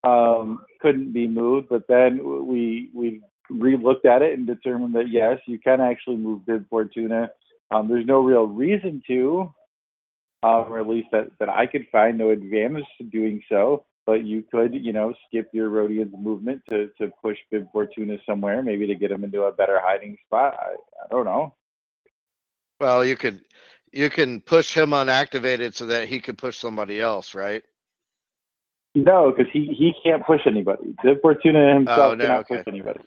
um, 0.03 0.63
couldn't 0.81 1.13
be 1.13 1.27
moved, 1.27 1.67
but 1.69 1.87
then 1.87 2.45
we 2.47 2.89
we 2.93 3.21
re-looked 3.49 4.05
at 4.05 4.21
it 4.21 4.37
and 4.37 4.47
determined 4.47 4.95
that 4.95 5.09
yes, 5.09 5.39
you 5.47 5.59
can 5.59 5.81
actually 5.81 6.17
move 6.17 6.45
Bib 6.45 6.67
Fortuna. 6.69 7.29
Um, 7.71 7.87
there's 7.87 8.05
no 8.05 8.19
real 8.19 8.45
reason 8.45 9.01
to, 9.07 9.53
um, 10.43 10.65
or 10.69 10.79
at 10.79 10.87
least 10.87 11.07
that, 11.11 11.31
that 11.39 11.49
I 11.49 11.65
could 11.65 11.87
find 11.91 12.17
no 12.17 12.29
advantage 12.29 12.85
to 12.99 13.03
doing 13.03 13.41
so. 13.49 13.85
But 14.05 14.23
you 14.23 14.43
could, 14.51 14.75
you 14.75 14.93
know, 14.93 15.15
skip 15.27 15.49
your 15.51 15.71
Rodian's 15.71 16.13
movement 16.15 16.61
to, 16.69 16.91
to 16.99 17.11
push 17.23 17.37
Bib 17.49 17.67
Fortuna 17.71 18.17
somewhere, 18.23 18.61
maybe 18.61 18.85
to 18.85 18.93
get 18.93 19.11
him 19.11 19.23
into 19.23 19.43
a 19.43 19.51
better 19.51 19.79
hiding 19.83 20.15
spot. 20.27 20.55
I, 20.59 20.75
I 21.03 21.07
don't 21.09 21.25
know. 21.25 21.55
Well, 22.79 23.05
you 23.05 23.15
could 23.15 23.41
you 23.91 24.09
can 24.09 24.41
push 24.41 24.73
him 24.73 24.89
unactivated 24.89 25.73
so 25.73 25.85
that 25.85 26.07
he 26.07 26.19
could 26.19 26.37
push 26.37 26.57
somebody 26.57 26.99
else, 26.99 27.33
right? 27.33 27.63
No, 28.93 29.31
because 29.31 29.51
he, 29.51 29.65
he 29.77 29.93
can't 30.03 30.25
push 30.25 30.41
anybody. 30.45 30.95
Bib 31.03 31.21
Fortuna 31.21 31.73
himself 31.73 31.99
Oh, 31.99 32.15
no, 32.15 32.23
cannot 32.23 32.39
okay. 32.41 32.57
push 32.57 32.63
anybody. 32.67 32.99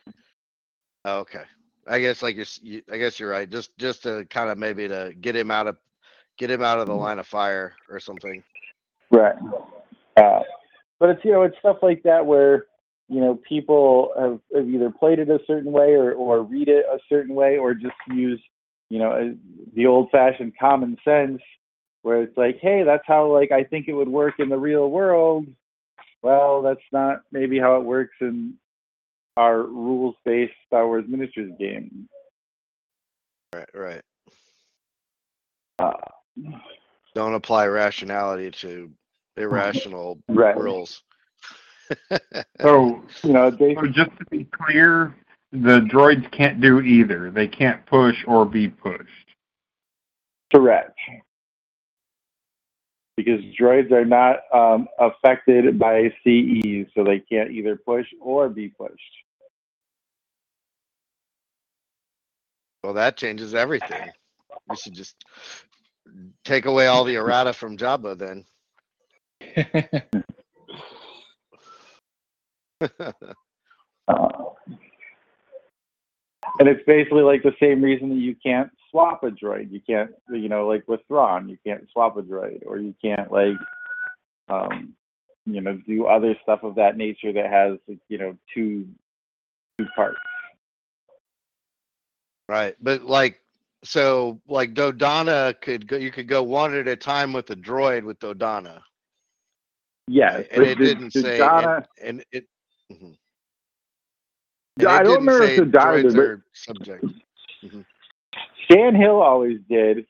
Oh, 1.04 1.18
okay. 1.20 1.42
I 1.86 1.98
guess 2.00 2.22
like 2.22 2.36
you're, 2.36 2.82
I 2.92 2.98
guess 2.98 3.18
you're 3.18 3.30
right. 3.30 3.48
Just 3.48 3.76
just 3.78 4.02
to 4.02 4.26
kind 4.28 4.50
of 4.50 4.58
maybe 4.58 4.88
to 4.88 5.14
get 5.20 5.34
him 5.34 5.50
out 5.50 5.66
of 5.66 5.76
get 6.36 6.50
him 6.50 6.62
out 6.62 6.78
of 6.78 6.86
the 6.86 6.94
line 6.94 7.18
of 7.18 7.26
fire 7.26 7.74
or 7.88 7.98
something. 7.98 8.42
Right. 9.10 9.36
Uh, 10.16 10.40
but 11.00 11.10
it's 11.10 11.24
you 11.24 11.32
know 11.32 11.42
it's 11.42 11.58
stuff 11.58 11.78
like 11.80 12.02
that 12.02 12.26
where 12.26 12.66
you 13.08 13.20
know 13.20 13.40
people 13.48 14.12
have, 14.18 14.40
have 14.54 14.68
either 14.68 14.90
played 14.90 15.18
it 15.18 15.30
a 15.30 15.40
certain 15.46 15.72
way 15.72 15.94
or 15.94 16.12
or 16.12 16.42
read 16.42 16.68
it 16.68 16.84
a 16.92 16.98
certain 17.08 17.34
way 17.34 17.56
or 17.56 17.72
just 17.72 17.94
use 18.08 18.40
you 18.90 18.98
know 18.98 19.12
uh, 19.12 19.34
the 19.74 19.86
old 19.86 20.10
fashioned 20.10 20.52
common 20.58 20.96
sense 21.04 21.40
where 22.02 22.22
it's 22.22 22.36
like 22.36 22.58
hey 22.60 22.82
that's 22.84 23.04
how 23.06 23.32
like 23.32 23.52
I 23.52 23.64
think 23.64 23.88
it 23.88 23.94
would 23.94 24.08
work 24.08 24.34
in 24.38 24.48
the 24.48 24.58
real 24.58 24.90
world. 24.90 25.46
Well, 26.22 26.62
that's 26.62 26.80
not 26.90 27.22
maybe 27.30 27.58
how 27.58 27.76
it 27.76 27.84
works 27.84 28.16
in 28.20 28.54
our 29.36 29.62
rules 29.62 30.16
based 30.24 30.52
Star 30.66 30.86
Wars 30.86 31.04
miniatures 31.06 31.52
game. 31.58 32.08
Right, 33.54 33.68
right. 33.72 34.02
Uh, 35.78 35.92
Don't 37.14 37.34
apply 37.34 37.66
rationality 37.66 38.50
to 38.50 38.90
irrational 39.36 40.18
right. 40.28 40.56
rules. 40.56 41.02
So, 42.60 43.02
You 43.22 43.32
know, 43.32 43.50
they, 43.50 43.74
so 43.74 43.86
just 43.86 44.10
to 44.18 44.24
be 44.30 44.44
clear, 44.44 45.16
the 45.52 45.80
droids 45.80 46.30
can't 46.30 46.60
do 46.60 46.80
either. 46.80 47.30
They 47.30 47.48
can't 47.48 47.84
push 47.86 48.16
or 48.26 48.44
be 48.44 48.68
pushed. 48.68 49.08
Correct. 50.52 50.98
Because 53.16 53.40
droids 53.58 53.90
are 53.90 54.04
not 54.04 54.40
um, 54.52 54.86
affected 54.98 55.78
by 55.78 56.12
CEs, 56.22 56.86
so 56.94 57.02
they 57.02 57.20
can't 57.20 57.50
either 57.50 57.76
push 57.76 58.06
or 58.20 58.48
be 58.48 58.68
pushed. 58.68 58.94
Well, 62.84 62.94
that 62.94 63.16
changes 63.16 63.54
everything. 63.54 64.10
We 64.68 64.76
should 64.76 64.94
just 64.94 65.16
take 66.44 66.66
away 66.66 66.86
all 66.86 67.04
the 67.04 67.16
errata 67.16 67.52
from 67.52 67.76
Jabba 67.76 68.16
then. 68.16 68.44
Uh, 74.08 74.47
and 76.58 76.68
it's 76.68 76.84
basically 76.86 77.22
like 77.22 77.42
the 77.42 77.54
same 77.60 77.82
reason 77.82 78.08
that 78.10 78.16
you 78.16 78.34
can't 78.34 78.70
swap 78.90 79.22
a 79.22 79.30
droid. 79.30 79.70
You 79.70 79.80
can't, 79.80 80.10
you 80.30 80.48
know, 80.48 80.66
like 80.66 80.86
with 80.88 81.00
Thrawn, 81.08 81.48
you 81.48 81.58
can't 81.64 81.86
swap 81.92 82.16
a 82.16 82.22
droid, 82.22 82.62
or 82.66 82.78
you 82.78 82.94
can't 83.02 83.30
like, 83.30 83.56
um, 84.48 84.94
you 85.46 85.60
know, 85.60 85.78
do 85.86 86.06
other 86.06 86.36
stuff 86.42 86.62
of 86.62 86.74
that 86.76 86.96
nature 86.96 87.32
that 87.32 87.50
has, 87.50 87.78
you 88.08 88.18
know, 88.18 88.36
two 88.54 88.86
two 89.78 89.86
parts. 89.94 90.18
Right. 92.48 92.74
But 92.80 93.04
like 93.04 93.40
so 93.84 94.40
like 94.48 94.74
Dodonna 94.74 95.58
could 95.60 95.86
go 95.86 95.96
you 95.96 96.10
could 96.10 96.28
go 96.28 96.42
one 96.42 96.74
at 96.74 96.88
a 96.88 96.96
time 96.96 97.32
with 97.32 97.46
the 97.46 97.56
droid 97.56 98.04
with 98.04 98.18
Dodonna. 98.18 98.80
Yes, 100.08 100.46
and 100.50 100.62
it 100.64 100.78
did- 100.78 100.98
didn't 100.98 101.12
did 101.12 101.24
say 101.24 101.38
Donna- 101.38 101.86
and, 102.02 102.18
and 102.18 102.24
it 102.32 102.46
mhm. 102.90 103.16
Yeah, 104.78 104.90
I 104.90 105.02
don't 105.02 105.18
remember 105.18 105.44
if 105.44 105.56
did, 105.56 105.72
but- 105.72 106.16
are 106.16 106.44
subject. 106.52 107.04
Stan 108.64 108.94
Hill 108.94 109.20
always 109.22 109.58
did. 109.68 110.06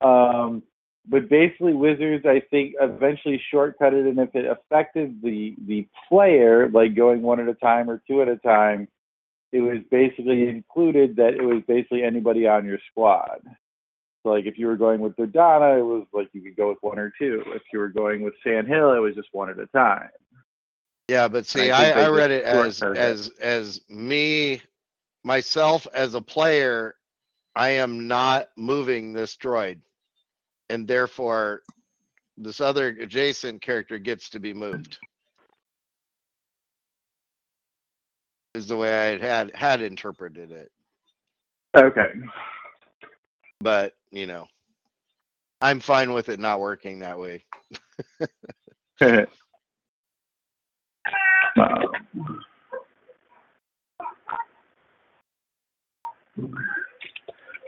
Um, 0.00 0.62
but 1.08 1.28
basically, 1.28 1.72
Wizards, 1.74 2.24
I 2.26 2.40
think, 2.50 2.74
eventually 2.80 3.40
shortcutted, 3.52 4.08
and 4.08 4.18
if 4.18 4.34
it 4.34 4.46
affected 4.46 5.20
the 5.22 5.56
the 5.66 5.86
player, 6.08 6.68
like 6.68 6.94
going 6.94 7.22
one 7.22 7.40
at 7.40 7.48
a 7.48 7.54
time 7.54 7.90
or 7.90 8.00
two 8.06 8.22
at 8.22 8.28
a 8.28 8.36
time, 8.36 8.86
it 9.50 9.60
was 9.60 9.78
basically 9.90 10.48
included 10.48 11.16
that 11.16 11.34
it 11.34 11.42
was 11.42 11.62
basically 11.66 12.04
anybody 12.04 12.46
on 12.46 12.64
your 12.64 12.78
squad. 12.90 13.40
So, 14.22 14.28
like, 14.28 14.46
if 14.46 14.56
you 14.56 14.66
were 14.68 14.76
going 14.76 15.00
with 15.00 15.16
Dodonna, 15.16 15.78
it 15.80 15.82
was 15.82 16.06
like 16.12 16.28
you 16.32 16.42
could 16.42 16.56
go 16.56 16.68
with 16.68 16.78
one 16.80 16.98
or 16.98 17.12
two. 17.18 17.42
If 17.48 17.62
you 17.72 17.80
were 17.80 17.88
going 17.88 18.22
with 18.22 18.34
Stan 18.40 18.66
Hill, 18.66 18.92
it 18.92 19.00
was 19.00 19.16
just 19.16 19.28
one 19.32 19.50
at 19.50 19.58
a 19.58 19.66
time. 19.68 20.08
Yeah, 21.08 21.28
but 21.28 21.46
see, 21.46 21.70
I 21.70 21.90
I, 21.90 22.04
I 22.04 22.08
read 22.08 22.30
it 22.30 22.44
as 22.44 22.82
as 22.82 23.30
as 23.40 23.80
me 23.88 24.62
myself 25.24 25.86
as 25.94 26.14
a 26.14 26.20
player, 26.20 26.94
I 27.54 27.70
am 27.70 28.08
not 28.08 28.48
moving 28.56 29.12
this 29.12 29.36
droid, 29.36 29.80
and 30.70 30.86
therefore, 30.86 31.62
this 32.36 32.60
other 32.60 32.88
adjacent 32.88 33.62
character 33.62 33.98
gets 33.98 34.30
to 34.30 34.40
be 34.40 34.54
moved. 34.54 34.98
Is 38.54 38.66
the 38.68 38.76
way 38.76 39.14
I 39.14 39.18
had 39.18 39.54
had 39.54 39.82
interpreted 39.82 40.50
it, 40.52 40.70
Okay. 41.76 42.12
but 43.60 43.94
you 44.10 44.26
know, 44.26 44.46
I'm 45.60 45.80
fine 45.80 46.12
with 46.12 46.28
it 46.28 46.40
not 46.40 46.60
working 46.60 47.00
that 47.00 47.18
way. 47.18 47.44
Um, 51.58 52.44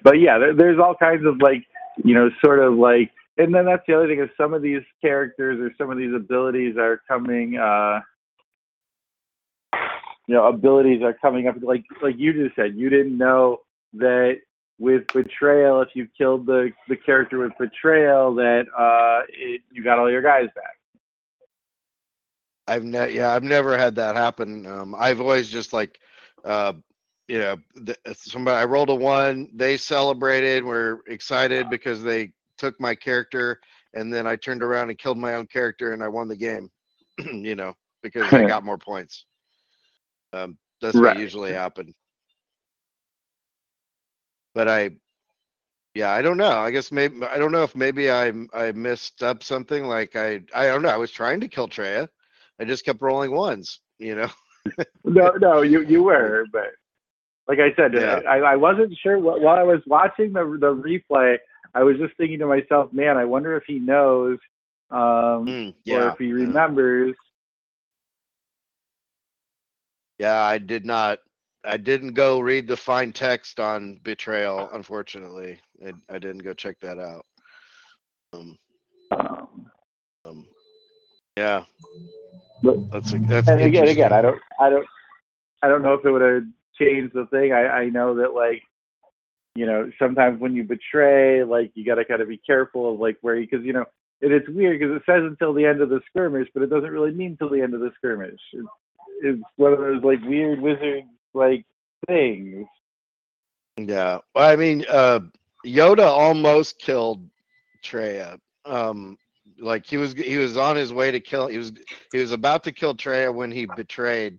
but 0.03 0.21
yeah, 0.21 0.39
there, 0.39 0.55
there's 0.55 0.79
all 0.79 0.95
kinds 0.95 1.27
of 1.27 1.41
like, 1.41 1.65
you 2.03 2.15
know, 2.15 2.31
sort 2.45 2.61
of 2.61 2.75
like, 2.75 3.11
and 3.37 3.55
then 3.55 3.65
that's 3.65 3.83
the 3.87 3.95
other 3.95 4.07
thing 4.07 4.21
is 4.21 4.31
some 4.37 4.55
of 4.55 4.63
these 4.63 4.83
characters 5.01 5.59
or 5.61 5.75
some 5.77 5.91
of 5.91 5.99
these 5.99 6.15
abilities 6.15 6.77
are 6.77 7.01
coming, 7.09 7.57
uh, 7.57 8.01
you 10.27 10.35
know, 10.35 10.47
abilities 10.47 11.03
are 11.03 11.15
coming 11.15 11.49
up. 11.49 11.57
Like, 11.61 11.85
like 12.03 12.15
you 12.17 12.33
just 12.33 12.57
said, 12.57 12.75
you 12.77 12.91
didn't 12.91 13.19
know 13.19 13.59
that 13.95 14.37
with 14.79 15.03
betrayal, 15.13 15.83
if 15.83 15.89
you 15.95 16.09
killed 16.17 16.47
the 16.47 16.71
the 16.89 16.97
character 16.97 17.39
with 17.39 17.53
betrayal, 17.59 18.35
that 18.35 18.65
uh, 18.77 19.25
it, 19.29 19.61
you 19.71 19.85
got 19.85 19.99
all 19.99 20.11
your 20.11 20.23
guys 20.23 20.47
back. 20.55 20.79
I've 22.67 22.85
ne- 22.85 23.13
yeah, 23.15 23.31
I've 23.33 23.43
never 23.43 23.77
had 23.77 23.95
that 23.97 24.17
happen. 24.17 24.67
Um, 24.67 24.95
I've 24.99 25.21
always 25.21 25.49
just 25.51 25.73
like, 25.73 25.99
uh, 26.45 26.73
you 27.29 27.39
know, 27.39 27.57
th- 27.87 27.99
somebody 28.17 28.57
I 28.57 28.65
rolled 28.65 28.91
a 28.91 28.95
one, 28.95 29.49
they 29.55 29.77
celebrated, 29.77 30.65
were 30.65 31.01
excited 31.09 31.69
because 31.69 32.03
they 32.03 32.33
took 32.59 32.79
my 32.81 32.95
character, 32.95 33.61
and 33.95 34.13
then 34.13 34.27
I 34.27 34.37
turned 34.37 34.63
around 34.63 34.91
and 34.91 34.99
killed 34.99 35.19
my 35.19 35.35
own 35.35 35.47
character, 35.47 35.93
and 35.93 36.03
I 36.03 36.09
won 36.09 36.29
the 36.29 36.37
game. 36.37 36.71
you 37.33 37.55
know, 37.55 37.75
because 38.03 38.33
I 38.33 38.43
got 38.45 38.65
more 38.65 38.79
points. 38.79 39.25
Um, 40.33 40.59
that's 40.81 41.01
Right. 41.01 41.03
what 41.03 41.17
usually 41.17 41.53
happened. 41.53 41.95
But 44.55 44.69
I, 44.69 44.91
yeah, 45.95 46.11
I 46.11 46.23
don't 46.23 46.37
know. 46.37 46.59
I 46.59 46.71
guess 46.71 46.91
maybe 46.93 47.25
I 47.25 47.39
don't 47.39 47.53
know 47.53 47.63
if 47.65 47.75
maybe 47.75 48.11
I 48.11 48.33
I 48.53 48.73
messed 48.73 49.23
up 49.23 49.43
something. 49.43 49.85
Like 49.87 50.17
I 50.17 50.41
I 50.55 50.67
don't 50.67 50.83
know. 50.83 50.89
I 50.89 50.97
was 50.97 51.11
trying 51.11 51.41
to 51.41 51.49
kill 51.49 51.69
Traya. 51.69 52.09
I 52.61 52.65
just 52.65 52.85
kept 52.85 53.03
rolling 53.03 53.33
ones, 53.33 53.81
you 53.99 54.15
know. 54.15 54.29
No, 55.05 55.33
no, 55.41 55.63
you 55.63 55.83
you 55.83 56.03
were, 56.03 56.47
but 56.53 56.73
like 57.49 57.59
I 57.59 57.75
said, 57.77 57.93
Yeah. 57.93 58.21
I, 58.29 58.39
I 58.39 58.57
wasn't 58.57 58.97
sure 59.03 59.19
wh- 59.19 59.41
while 59.43 59.57
I 59.57 59.63
was 59.63 59.81
watching 59.87 60.33
the 60.33 60.45
the 60.61 60.75
replay. 60.75 61.37
I 61.75 61.83
was 61.83 61.97
just 61.99 62.17
thinking 62.17 62.39
to 62.41 62.47
myself, 62.47 62.93
man, 62.93 63.17
I 63.17 63.25
wonder 63.25 63.57
if 63.57 63.65
he 63.67 63.79
knows, 63.79 64.39
um, 64.91 65.49
Mm, 65.49 65.75
or 65.89 66.09
if 66.09 66.17
he 66.19 66.33
remembers. 66.33 67.15
Yeah, 70.19 70.41
I 70.43 70.59
did 70.59 70.85
not. 70.87 71.19
I 71.65 71.77
didn't 71.77 72.15
go 72.15 72.41
read 72.41 72.67
the 72.69 72.77
fine 72.77 73.13
text 73.13 73.59
on 73.61 73.99
betrayal. 74.03 74.69
Unfortunately, 74.73 75.59
I, 75.85 75.93
I 76.09 76.19
didn't 76.19 76.45
go 76.45 76.53
check 76.55 76.79
that 76.81 76.99
out. 76.99 77.25
Um, 78.33 78.59
Um, 79.11 79.71
um, 80.25 80.47
yeah, 81.37 81.65
but 82.65 82.91
that's 82.91 83.13
a, 83.13 83.19
that's 83.19 83.49
and 83.49 83.61
again, 83.61 83.89
again, 83.89 84.13
I 84.13 84.23
don't, 84.23 84.41
I 84.59 84.71
don't, 84.71 84.87
I 85.63 85.69
don't 85.69 85.83
know 85.83 85.95
if 85.95 86.05
it 86.05 86.11
would 86.11 86.23
have 86.23 86.45
changed 86.81 87.15
the 87.15 87.27
thing. 87.27 87.53
I, 87.53 87.67
I 87.67 87.89
know 87.91 88.17
that 88.17 88.35
like, 88.35 88.63
you 89.55 89.67
know, 89.67 89.91
sometimes 89.99 90.41
when 90.41 90.55
you 90.55 90.65
betray, 90.65 91.45
like 91.45 91.71
you 91.75 91.85
got 91.85 91.97
to 91.97 92.05
kind 92.05 92.23
of 92.23 92.29
be 92.29 92.39
careful 92.39 92.95
of 92.95 93.01
like 93.01 93.19
where 93.21 93.37
you, 93.37 93.47
because 93.49 93.65
you 93.65 93.73
know, 93.73 93.85
and 94.23 94.33
it's 94.33 94.49
weird 94.49 94.81
because 94.81 94.97
it 94.97 95.03
says 95.07 95.23
until 95.23 95.53
the 95.53 95.67
end 95.67 95.81
of 95.81 95.91
the 95.91 96.01
skirmish, 96.09 96.49
but 96.55 96.63
it 96.63 96.71
doesn't 96.71 96.91
really 96.91 97.13
mean 97.13 97.37
till 97.37 97.51
the 97.51 97.61
end 97.61 97.75
of 97.75 97.81
the 97.81 97.93
skirmish. 97.97 98.41
It's, 98.53 98.69
it's 99.23 99.43
one 99.57 99.73
of 99.73 99.79
those 99.79 100.03
like 100.03 100.23
weird 100.23 100.61
wizard 100.61 101.05
like 101.35 101.65
things. 102.07 102.67
Yeah, 103.77 104.19
well, 104.35 104.51
I 104.51 104.57
mean, 104.57 104.85
uh, 104.89 105.21
Yoda 105.67 106.07
almost 106.07 106.79
killed 106.79 107.29
Traya. 107.83 108.39
Um, 108.65 109.19
like 109.59 109.87
he 109.87 109.97
was 109.97 110.13
he 110.15 110.37
was 110.37 110.57
on 110.57 110.77
his 110.77 110.93
way 110.93 111.11
to 111.11 111.21
kill. 111.21 111.47
He 111.47 111.59
was 111.59 111.73
he 112.13 112.19
was 112.19 112.33
about 112.33 112.65
to 112.65 112.73
kill 112.73 112.95
Traya 112.95 113.33
when 113.33 113.51
he 113.51 113.67
betrayed. 113.67 114.39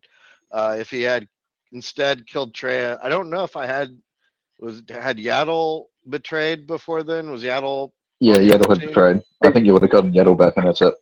Uh, 0.51 0.75
if 0.79 0.89
he 0.89 1.01
had 1.01 1.27
instead 1.71 2.27
killed 2.27 2.53
Traya, 2.53 2.99
I 3.01 3.09
don't 3.09 3.29
know 3.29 3.43
if 3.43 3.55
I 3.55 3.65
had 3.65 3.97
was 4.59 4.81
had 4.89 5.17
Yaddle 5.17 5.85
betrayed 6.09 6.67
before 6.67 7.03
then. 7.03 7.31
Was 7.31 7.43
Yaddle 7.43 7.91
Yeah, 8.19 8.37
Yaddle 8.37 8.69
had 8.69 8.79
betrayed. 8.87 9.21
I 9.43 9.51
think 9.51 9.65
you 9.65 9.73
would 9.73 9.81
have 9.81 9.91
gotten 9.91 10.13
Yaddle 10.13 10.37
back, 10.37 10.57
and 10.57 10.67
that's 10.67 10.81
it. 10.81 10.93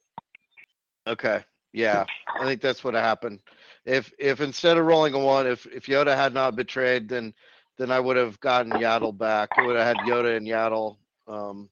Okay. 1.08 1.44
Yeah, 1.74 2.06
I 2.28 2.46
think 2.46 2.62
that's 2.62 2.84
what 2.84 2.94
happened. 2.94 3.40
If 3.86 4.14
if 4.20 4.42
instead 4.42 4.78
of 4.78 4.86
rolling 4.86 5.16
a 5.16 5.20
one, 5.20 5.48
if 5.48 5.66
if 5.66 5.88
Yoda 5.88 6.16
had 6.16 6.34
not 6.34 6.56
betrayed, 6.56 7.10
then 7.10 7.34
then 7.78 7.92
I 7.92 8.00
would 8.00 8.16
have 8.16 8.40
gotten 8.40 8.72
Yaddle 8.72 9.18
back. 9.18 9.50
I 9.58 9.66
would 9.66 9.76
have 9.76 9.98
had 9.98 10.08
Yoda 10.08 10.38
and 10.38 10.48
Yaddle. 10.48 10.98
Um, 11.28 11.70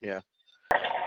yeah, 0.00 0.20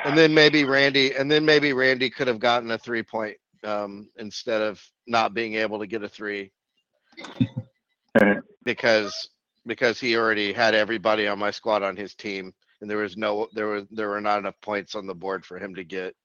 and 0.06 0.18
then 0.18 0.34
maybe 0.34 0.64
Randy, 0.64 1.14
and 1.16 1.30
then 1.30 1.46
maybe 1.46 1.74
Randy 1.74 2.10
could 2.10 2.28
have 2.28 2.40
gotten 2.40 2.72
a 2.72 2.78
three 2.78 3.04
point 3.04 3.38
um, 3.64 4.10
instead 4.18 4.62
of 4.62 4.82
not 5.08 5.34
being 5.34 5.56
able 5.56 5.80
to 5.80 5.88
get 5.88 6.04
a 6.04 6.10
three 6.10 6.52
because 8.64 9.30
because 9.68 10.00
he 10.00 10.16
already 10.16 10.54
had 10.54 10.76
everybody 10.76 11.28
on 11.28 11.40
my 11.40 11.52
squad 11.52 11.84
on 11.84 11.96
his 11.96 12.14
team, 12.16 12.54
and 12.82 12.90
there 12.90 12.98
was 12.98 13.18
no 13.18 13.48
there 13.54 13.68
was 13.68 13.86
there 13.92 14.10
were 14.10 14.22
not 14.22 14.40
enough 14.40 14.56
points 14.62 14.96
on 14.96 15.08
the 15.08 15.16
board 15.16 15.46
for 15.46 15.58
him 15.60 15.76
to 15.76 15.84
get 15.84 16.16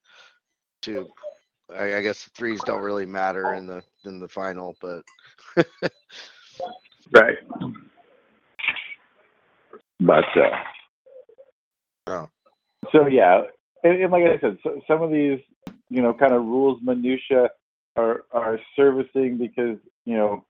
to. 0.83 1.09
I, 1.75 1.97
I 1.97 2.03
guess 2.03 2.29
threes 2.37 2.61
don't 2.65 2.83
really 2.83 3.07
matter 3.07 3.55
in 3.55 3.67
the 3.67 3.83
in 4.05 4.19
the 4.21 4.29
final, 4.29 4.77
but 4.81 5.03
Right. 7.13 7.39
But 10.01 10.25
uh, 10.37 10.51
Oh. 12.09 12.29
so 12.93 13.07
yeah, 13.07 13.43
and, 13.85 14.03
and 14.03 14.13
like 14.13 14.25
I 14.25 14.41
said, 14.41 14.59
so, 14.63 14.81
some 14.87 15.03
of 15.03 15.11
these 15.11 15.41
you 15.89 16.03
know 16.03 16.15
kind 16.15 16.33
of 16.33 16.43
rules 16.43 16.81
minutia 16.83 17.51
are 17.97 18.25
are 18.33 18.59
servicing 18.77 19.39
because 19.39 19.79
you 20.05 20.17
know 20.17 20.45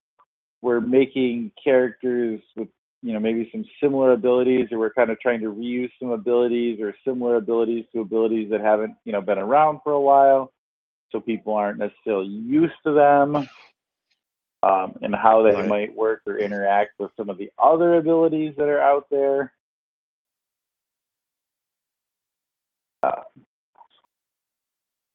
we're 0.63 0.81
making 0.81 1.53
characters 1.63 2.41
with 2.57 2.69
you 3.03 3.13
know 3.13 3.21
maybe 3.21 3.49
some 3.53 3.65
similar 3.83 4.13
abilities 4.13 4.69
or 4.71 4.79
we're 4.79 4.93
kind 4.93 5.11
of 5.11 5.19
trying 5.21 5.41
to 5.41 5.53
reuse 5.53 5.91
some 5.99 6.11
abilities 6.11 6.81
or 6.81 6.95
similar 7.07 7.37
abilities 7.37 7.85
to 7.93 8.01
abilities 8.01 8.51
that 8.51 8.61
haven't 8.61 8.95
you 9.05 9.13
know 9.13 9.21
been 9.21 9.39
around 9.39 9.81
for 9.83 9.93
a 9.93 10.01
while 10.01 10.53
so 11.11 11.21
people 11.21 11.55
aren't 11.55 11.79
necessarily 11.79 12.29
used 12.29 12.75
to 12.85 12.93
them 12.93 13.49
um, 14.63 14.93
and 15.03 15.15
how 15.15 15.43
they 15.43 15.53
Right. 15.53 15.69
might 15.69 15.97
work 15.97 16.23
or 16.27 16.39
interact 16.39 16.93
with 16.99 17.11
some 17.17 17.31
of 17.31 17.39
the 17.39 17.51
other 17.59 17.95
abilities 17.95 18.55
that 18.59 18.69
are 18.69 18.81
out 18.81 19.07
there 19.11 19.53
uh, 23.03 23.23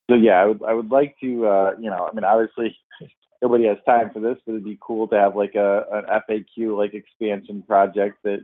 so 0.10 0.16
yeah 0.16 0.42
I 0.42 0.46
would, 0.46 0.64
I 0.64 0.74
would 0.74 0.92
like 0.92 1.16
to 1.22 1.48
uh, 1.48 1.72
you 1.80 1.90
know 1.90 2.08
I 2.10 2.16
mean 2.16 2.24
obviously 2.24 2.78
nobody 3.42 3.66
has 3.66 3.78
time 3.86 4.10
for 4.12 4.20
this, 4.20 4.38
but 4.46 4.54
it'd 4.54 4.64
be 4.64 4.78
cool 4.82 5.08
to 5.08 5.16
have 5.16 5.36
like 5.36 5.56
a 5.56 5.86
an 5.92 6.22
FAQ 6.30 6.78
like 6.78 6.94
expansion 6.94 7.64
project 7.64 8.18
that 8.24 8.40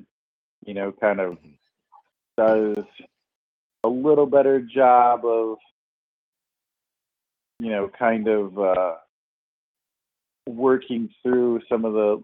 you 0.66 0.74
know 0.74 0.92
kind 0.92 1.20
of 1.20 1.38
does 2.38 2.86
a 3.84 3.90
little 3.90 4.26
better 4.26 4.62
job 4.62 5.26
of 5.26 5.58
you 7.60 7.70
know 7.70 7.90
kind 7.98 8.28
of 8.28 8.60
uh, 8.60 8.96
working 10.48 11.10
through 11.24 11.62
some 11.70 11.86
of 11.86 11.94
the 11.94 12.22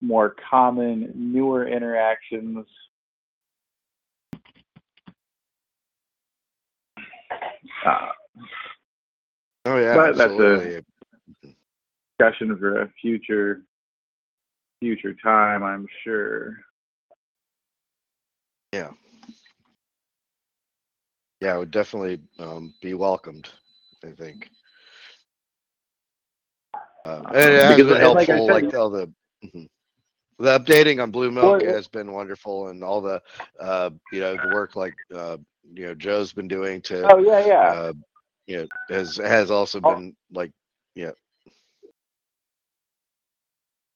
more 0.00 0.34
common 0.50 1.12
newer 1.14 1.66
interactions. 1.66 2.66
Uh, 7.86 8.08
oh 9.66 9.76
yeah, 9.78 9.96
But 9.96 10.16
that's 10.16 10.20
a- 10.20 10.24
absolutely. 10.24 10.84
discussion 12.18 12.56
for 12.58 12.82
a 12.82 12.92
future 13.00 13.62
future 14.80 15.14
time, 15.22 15.62
I'm 15.62 15.86
sure. 16.04 16.56
yeah, 18.72 18.90
Yeah, 21.40 21.56
it 21.56 21.58
would 21.58 21.70
definitely 21.70 22.20
um, 22.38 22.72
be 22.80 22.94
welcomed. 22.94 23.48
I 24.04 24.10
think. 24.12 24.48
Uh, 27.04 27.22
and 27.34 27.54
it 27.54 27.76
Because, 27.76 27.92
and 27.92 28.14
like 28.14 28.26
said- 28.26 28.50
like, 28.50 28.74
all 28.74 28.90
the 28.90 29.12
mhm. 29.44 29.68
the 30.38 30.58
updating 30.58 31.02
on 31.02 31.10
Blue 31.10 31.30
Milk 31.30 31.62
Well, 31.62 31.74
has 31.74 31.88
been 31.88 32.12
wonderful, 32.12 32.68
and 32.68 32.82
all 32.82 33.00
the 33.02 33.20
uh, 33.58 33.90
you 34.12 34.20
know 34.20 34.36
the 34.36 34.48
work 34.48 34.76
like 34.76 34.94
uh, 35.14 35.36
you 35.74 35.86
know 35.86 35.94
Joe's 35.94 36.32
been 36.32 36.48
doing 36.48 36.80
to 36.82 37.12
Oh 37.12 37.18
yeah, 37.18 37.44
yeah. 37.46 37.72
uh, 37.72 37.92
you 38.46 38.56
know 38.58 38.66
has 38.88 39.16
has 39.16 39.50
also 39.50 39.80
Oh. 39.82 39.94
been 39.94 40.16
like 40.32 40.52
yeah. 40.94 41.10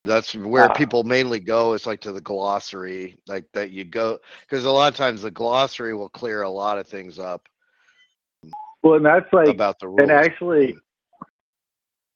That's 0.04 0.34
where 0.34 0.68
Ah. 0.68 0.74
people 0.74 1.02
mainly 1.02 1.40
go. 1.40 1.72
Is 1.72 1.86
like 1.86 2.00
to 2.02 2.12
the 2.12 2.20
glossary, 2.20 3.18
like 3.26 3.46
that 3.54 3.70
you 3.70 3.84
go 3.84 4.18
because 4.42 4.64
a 4.66 4.70
lot 4.70 4.92
of 4.92 4.96
times 4.96 5.22
the 5.22 5.30
glossary 5.30 5.94
will 5.94 6.10
clear 6.10 6.42
a 6.42 6.50
lot 6.50 6.78
of 6.78 6.86
things 6.86 7.18
up 7.18 7.48
well, 8.82 8.94
and 8.96 9.06
that's 9.06 9.32
like, 9.32 9.48
about 9.48 9.78
the 9.80 9.88
rules. 9.88 10.00
and 10.02 10.10
actually, 10.10 10.76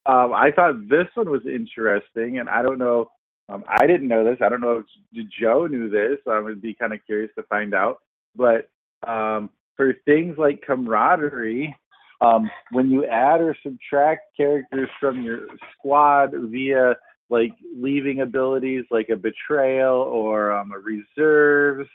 um, 0.04 0.34
I 0.34 0.52
thought 0.54 0.88
this 0.88 1.06
one 1.14 1.30
was 1.30 1.46
interesting, 1.46 2.38
and 2.38 2.48
I 2.48 2.62
don't 2.62 2.78
know. 2.78 3.10
Um, 3.48 3.64
I 3.66 3.86
didn't 3.86 4.08
know 4.08 4.22
this. 4.22 4.36
I 4.42 4.50
don't 4.50 4.60
know 4.60 4.84
if 5.14 5.28
Joe 5.40 5.66
knew 5.66 5.88
this. 5.88 6.18
I 6.30 6.38
would 6.40 6.60
be 6.60 6.74
kind 6.74 6.92
of 6.92 7.00
curious 7.06 7.30
to 7.36 7.42
find 7.44 7.72
out. 7.74 8.00
But 8.36 8.68
um, 9.06 9.50
for 9.76 9.94
things 10.04 10.36
like 10.38 10.62
camaraderie, 10.66 11.74
um, 12.20 12.50
when 12.72 12.90
you 12.90 13.04
add 13.06 13.40
or 13.40 13.56
subtract 13.62 14.36
characters 14.36 14.88
from 14.98 15.22
your 15.22 15.46
squad 15.72 16.32
via 16.34 16.96
like 17.30 17.52
leaving 17.76 18.22
abilities 18.22 18.84
like 18.90 19.08
a 19.10 19.16
betrayal 19.16 19.96
or 19.96 20.52
um, 20.52 20.72
a 20.72 20.78
reserves, 20.78 21.88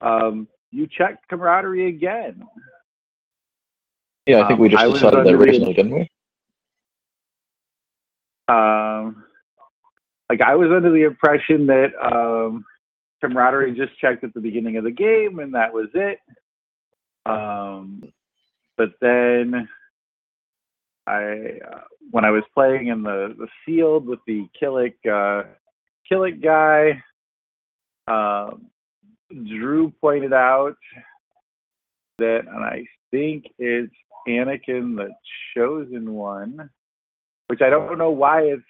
um, 0.00 0.46
you 0.70 0.86
check 0.86 1.16
camaraderie 1.28 1.88
again. 1.88 2.42
Yeah, 4.26 4.42
I 4.42 4.48
think 4.48 4.60
we 4.60 4.68
Um, 4.68 4.72
just 4.72 4.94
decided 4.94 5.26
that 5.26 5.34
originally, 5.34 5.74
didn't 5.74 5.94
we? 5.94 6.08
um, 8.48 9.24
like 10.28 10.40
I 10.40 10.54
was 10.54 10.70
under 10.70 10.90
the 10.90 11.04
impression 11.04 11.66
that 11.66 11.92
um, 12.02 12.64
camaraderie 13.20 13.74
just 13.74 13.98
checked 13.98 14.24
at 14.24 14.34
the 14.34 14.40
beginning 14.40 14.76
of 14.76 14.84
the 14.84 14.90
game 14.90 15.38
and 15.38 15.54
that 15.54 15.72
was 15.72 15.88
it. 15.94 16.18
Um, 17.26 18.12
but 18.76 18.90
then 19.00 19.68
I, 21.06 21.58
uh, 21.70 21.80
when 22.10 22.24
I 22.24 22.30
was 22.30 22.44
playing 22.54 22.88
in 22.88 23.02
the 23.02 23.34
the 23.38 23.48
sealed 23.64 24.06
with 24.06 24.20
the 24.26 24.46
Killik 24.60 24.94
uh, 25.06 25.48
Killik 26.10 26.42
guy, 26.42 27.02
um, 28.08 28.66
Drew 29.30 29.92
pointed 30.00 30.32
out 30.32 30.76
that, 32.18 32.42
and 32.46 32.64
I 32.64 32.84
think 33.10 33.46
it's 33.58 33.92
Anakin 34.28 34.96
the 34.96 35.10
Chosen 35.54 36.12
One 36.12 36.70
which 37.52 37.60
I 37.60 37.68
don't 37.68 37.98
know 37.98 38.10
why 38.10 38.44
it's 38.44 38.62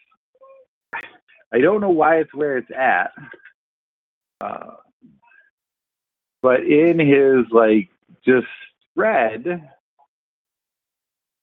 I 1.54 1.58
don't 1.58 1.80
know 1.80 1.90
why 1.90 2.16
it's 2.16 2.34
where 2.34 2.56
it's 2.56 2.70
at. 2.76 3.12
Uh, 4.40 4.72
but 6.42 6.66
in 6.66 6.98
his 6.98 7.46
like 7.52 7.90
just 8.24 8.46
thread, 8.94 9.44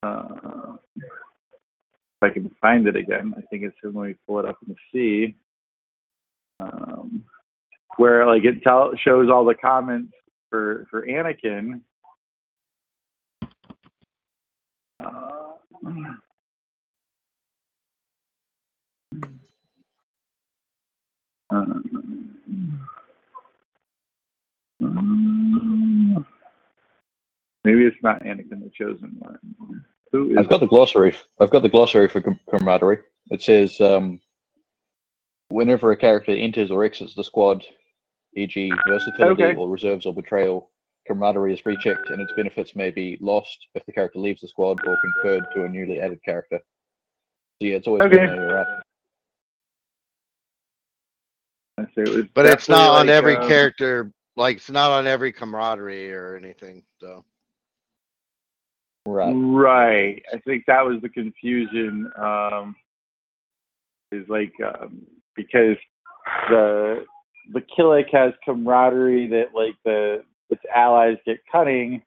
uh, 0.04 0.76
if 1.02 2.24
I 2.24 2.30
can 2.30 2.50
find 2.62 2.88
it 2.88 2.96
again, 2.96 3.34
I 3.38 3.42
think 3.50 3.64
it's 3.64 3.76
when 3.82 3.96
we 3.96 4.16
pull 4.28 4.40
it 4.40 4.46
up 4.46 4.58
and 4.66 4.76
see. 4.94 5.36
Um, 6.60 7.24
where 7.98 8.26
like 8.26 8.44
it 8.44 8.62
tell, 8.64 8.92
shows 9.04 9.30
all 9.30 9.46
the 9.46 9.56
comments 9.56 10.14
for 10.50 10.88
for 10.90 11.06
Anakin. 11.06 11.82
Uh, 15.00 15.30
Um, 21.52 22.36
um, 24.82 25.39
maybe 27.64 27.86
it's 27.86 27.98
not 28.02 28.24
Anakin 28.24 28.62
the 28.64 28.72
Chosen 28.74 29.16
One. 29.20 29.84
Who 30.12 30.32
is 30.32 30.38
I've 30.38 30.50
got 30.50 30.60
the 30.60 30.68
glossary. 30.68 31.16
I've 31.40 31.52
got 31.52 31.62
the 31.62 31.70
glossary 31.70 32.08
for 32.08 32.22
camaraderie. 32.50 33.00
It 33.30 33.42
says 33.44 33.80
um, 33.80 34.20
whenever 35.50 35.92
a 35.92 35.98
character 35.98 36.32
enters 36.32 36.72
or 36.72 36.84
exits 36.84 37.14
the 37.14 37.24
squad, 37.24 37.64
e.g., 38.36 38.74
versatility 38.88 39.44
Okay. 39.44 39.56
or 39.56 39.70
reserves 39.70 40.06
or 40.06 40.14
betrayal, 40.14 40.72
camaraderie 41.08 41.54
is 41.54 41.66
rechecked 41.66 42.10
and 42.10 42.22
its 42.22 42.34
benefits 42.36 42.76
may 42.76 42.90
be 42.90 43.18
lost 43.22 43.68
if 43.76 43.86
the 43.86 43.92
character 43.92 44.20
leaves 44.20 44.42
the 44.42 44.48
squad 44.48 44.80
or 44.86 44.98
conferred 44.98 45.46
to 45.54 45.66
a 45.66 45.70
newly 45.70 46.00
added 46.00 46.20
character. 46.24 46.60
So 47.62 47.68
yeah, 47.68 47.76
it's 47.76 47.88
always 47.88 48.02
Okay. 48.04 48.18
been 48.18 48.26
there. 48.26 48.56
Right? 48.56 48.68
It 51.98 52.34
but 52.34 52.46
it's 52.46 52.68
not 52.70 52.92
on 52.92 53.08
like, 53.08 53.10
every 53.10 53.36
um, 53.36 53.48
character. 53.48 54.12
Like 54.36 54.58
it's 54.58 54.70
not 54.70 54.92
on 54.92 55.08
every 55.08 55.32
camaraderie 55.32 56.14
or 56.14 56.36
anything. 56.36 56.84
So 57.00 57.24
Right. 59.06 59.34
Right. 59.34 60.24
I 60.34 60.38
think 60.40 60.66
that 60.68 60.86
was 60.86 61.02
the 61.02 61.10
confusion. 61.10 62.12
Um, 62.18 62.76
is 64.12 64.28
like 64.28 64.54
um, 64.64 65.06
because 65.36 65.78
the 66.50 67.06
the 67.54 67.62
Killik 67.78 68.14
has 68.14 68.34
camaraderie 68.44 69.28
that 69.28 69.56
like 69.56 69.76
the 69.86 70.24
its 70.50 70.62
allies 70.76 71.18
get 71.26 71.40
cutting. 71.52 72.02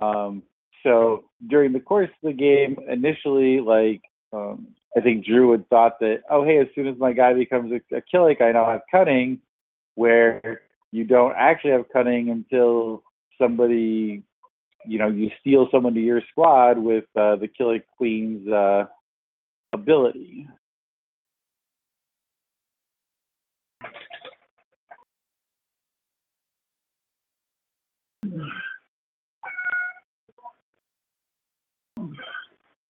Um, 0.00 0.42
so 0.82 1.24
during 1.48 1.72
the 1.72 1.80
course 1.80 2.10
of 2.22 2.28
the 2.28 2.32
game, 2.32 2.76
initially, 2.88 3.60
like 3.60 4.02
um, 4.32 4.68
I 4.96 5.00
think 5.00 5.26
Drew 5.26 5.52
had 5.52 5.68
thought 5.68 5.98
that, 6.00 6.22
oh 6.30 6.44
hey, 6.44 6.58
as 6.58 6.68
soon 6.74 6.86
as 6.86 6.96
my 6.98 7.12
guy 7.12 7.34
becomes 7.34 7.72
a, 7.72 7.96
a 7.96 8.02
Killik, 8.12 8.40
I 8.40 8.52
now 8.52 8.66
have 8.70 8.82
cunning. 8.90 9.40
where 9.96 10.62
you 10.92 11.04
don't 11.04 11.34
actually 11.36 11.72
have 11.72 11.88
cunning 11.92 12.30
until 12.30 13.02
somebody, 13.40 14.22
you 14.86 14.98
know, 14.98 15.08
you 15.08 15.30
steal 15.40 15.68
someone 15.70 15.94
to 15.94 16.00
your 16.00 16.22
squad 16.30 16.78
with 16.78 17.04
uh, 17.16 17.36
the 17.36 17.48
Killer 17.48 17.80
Queen's 17.96 18.48
uh, 18.48 18.84
ability. 19.72 20.46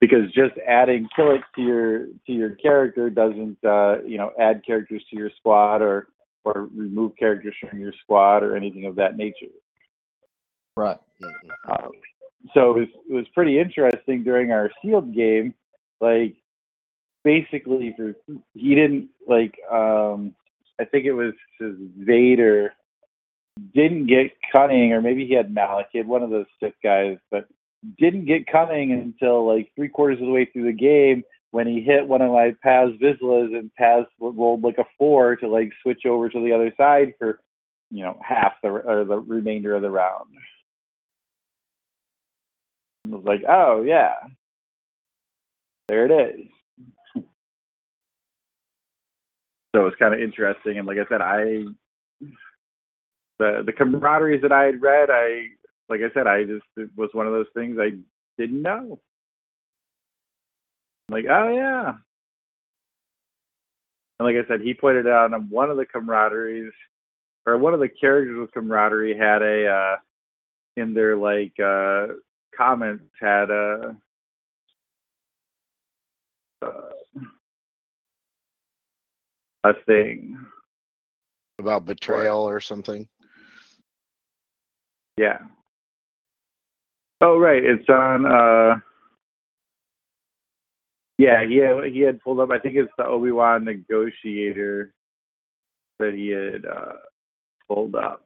because 0.01 0.31
just 0.33 0.55
adding 0.69 1.09
Killik 1.17 1.43
to 1.55 1.63
your 1.63 2.07
to 2.27 2.33
your 2.33 2.51
character 2.57 3.11
doesn't 3.11 3.59
uh, 3.65 4.03
you 4.05 4.19
know 4.19 4.31
add 4.39 4.63
characters 4.65 5.03
to 5.11 5.17
your 5.17 5.31
squad 5.39 5.83
or 5.83 6.09
or 6.45 6.69
remove 6.75 7.17
characters 7.19 7.55
from 7.61 7.81
your 7.81 7.93
squad 8.03 8.43
or 8.43 8.57
anything 8.57 8.87
of 8.87 8.95
that 8.97 9.17
nature. 9.17 9.47
Right. 10.77 10.99
Um, 11.69 11.91
so 12.55 12.77
it 12.77 12.81
was, 12.81 12.89
it 13.11 13.15
was 13.15 13.27
pretty 13.35 13.59
interesting 13.59 14.23
during 14.23 14.53
our 14.53 14.71
sealed 14.83 15.15
game. 15.15 15.55
Like 16.01 16.37
basically, 17.25 17.95
for 17.97 18.15
he 18.55 18.75
didn't 18.75 19.09
like. 19.27 19.55
Um, 19.71 20.35
I 20.79 20.85
think 20.85 21.07
it 21.07 21.13
was 21.13 21.33
Vader 21.61 22.75
didn't 23.75 24.07
get 24.07 24.33
cunning, 24.53 24.93
or 24.93 25.01
maybe 25.01 25.27
he 25.27 25.35
had 25.35 25.53
Malak. 25.53 25.89
He 25.91 25.99
had 25.99 26.07
one 26.07 26.23
of 26.23 26.31
those 26.31 26.47
Sith 26.61 26.75
guys, 26.83 27.17
but 27.31 27.49
didn't 27.99 28.27
get 28.27 28.47
cunning 28.47 28.93
until 28.93 29.47
like 29.47 29.71
three 29.75 29.89
quarters 29.89 30.21
of 30.21 30.27
the 30.27 30.33
way 30.33 30.45
through 30.45 30.65
the 30.65 30.73
game 30.73 31.23
when 31.53 31.67
he 31.67 31.81
hit 31.81 32.07
one 32.07 32.21
of 32.21 32.33
my 32.33 32.55
Paz 32.63 32.91
Vizslas 33.03 33.57
and 33.57 33.75
Paz 33.75 34.05
rolled 34.21 34.63
like 34.63 34.79
a 34.79 34.85
four 34.99 35.37
to 35.37 35.49
like 35.49 35.73
switch 35.83 36.05
over 36.05 36.29
to 36.29 36.41
the 36.45 36.53
other 36.53 36.73
side 36.77 37.15
for 37.19 37.41
you 37.91 38.05
know 38.05 38.19
half 38.23 38.53
the 38.63 38.69
or 38.69 39.05
the 39.05 39.19
remainder 39.19 39.75
of 39.75 39.83
the 39.83 39.91
round. 39.91 40.29
I 43.13 43.17
was 43.17 43.25
like, 43.25 43.43
oh 43.49 43.83
yeah, 43.83 44.15
there 45.89 46.07
it 46.07 46.11
is. 46.11 47.23
so 49.75 49.87
it's 49.87 49.97
kind 49.97 50.15
of 50.15 50.21
interesting, 50.21 50.79
and 50.79 50.87
like 50.87 50.99
I 50.99 51.09
said, 51.09 51.21
I 51.21 51.65
the 53.39 53.63
the 53.65 53.73
camaraderies 53.73 54.43
that 54.43 54.53
I 54.53 54.65
had 54.65 54.83
read, 54.83 55.11
I 55.11 55.49
like 55.89 56.01
I 56.01 56.13
said, 56.15 56.27
I 56.27 56.45
just 56.45 56.65
it 56.77 56.91
was 56.97 57.11
one 57.13 57.27
of 57.27 57.33
those 57.33 57.47
things 57.55 57.79
I 57.81 57.91
didn't 58.39 58.63
know. 58.63 59.01
Like, 61.11 61.27
oh 61.31 61.55
yeah. 61.55 61.93
And 64.19 64.27
like 64.27 64.37
I 64.37 64.49
said, 64.49 64.63
he 64.63 64.75
pointed 64.75 65.07
out 65.07 65.33
on 65.33 65.51
one 65.51 65.71
of 65.71 65.77
the 65.77 65.87
camaraderies, 65.87 66.71
or 67.47 67.59
one 67.59 67.75
of 67.75 67.81
the 67.81 67.89
characters 67.89 68.39
with 68.39 68.53
camaraderie 68.53 69.17
had 69.17 69.43
a 69.43 69.69
uh, 69.69 69.97
in 70.77 70.95
their 70.95 71.17
like 71.17 71.53
uh, 71.61 72.07
comments 72.57 73.05
had 73.21 73.51
a. 73.51 73.97
Uh, 76.63 76.83
a 79.65 79.75
thing 79.87 80.39
about 81.59 81.85
betrayal 81.87 82.43
or 82.49 82.61
something. 82.61 83.09
Yeah. 85.19 85.39
Oh 87.23 87.39
right, 87.39 87.65
it's 87.65 87.89
on. 87.89 88.27
uh 88.27 88.81
Yeah, 91.19 91.47
he 91.47 91.57
had, 91.57 91.85
he 91.93 92.01
had 92.01 92.21
pulled 92.23 92.41
up. 92.41 92.51
I 92.51 92.59
think 92.59 92.77
it's 92.77 92.93
the 92.99 93.07
Obi 93.07 93.33
Wan 93.33 93.65
negotiator 93.65 94.93
that 95.99 96.15
he 96.15 96.29
had 96.29 96.67
uh 96.67 96.95
pulled 97.69 97.97
up. 97.97 98.25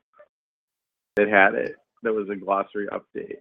That 1.16 1.28
had 1.28 1.54
it. 1.54 1.76
That 2.02 2.14
was 2.14 2.28
a 2.30 2.36
glossary 2.36 2.88
update. 2.88 3.38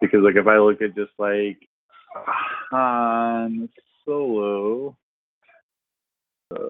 Because 0.00 0.20
like 0.22 0.36
if 0.36 0.46
I 0.46 0.58
look 0.58 0.80
at 0.82 0.94
just 0.94 1.12
like 1.18 1.58
Han 2.70 3.68
Solo. 4.04 4.96
Uh, 6.54 6.66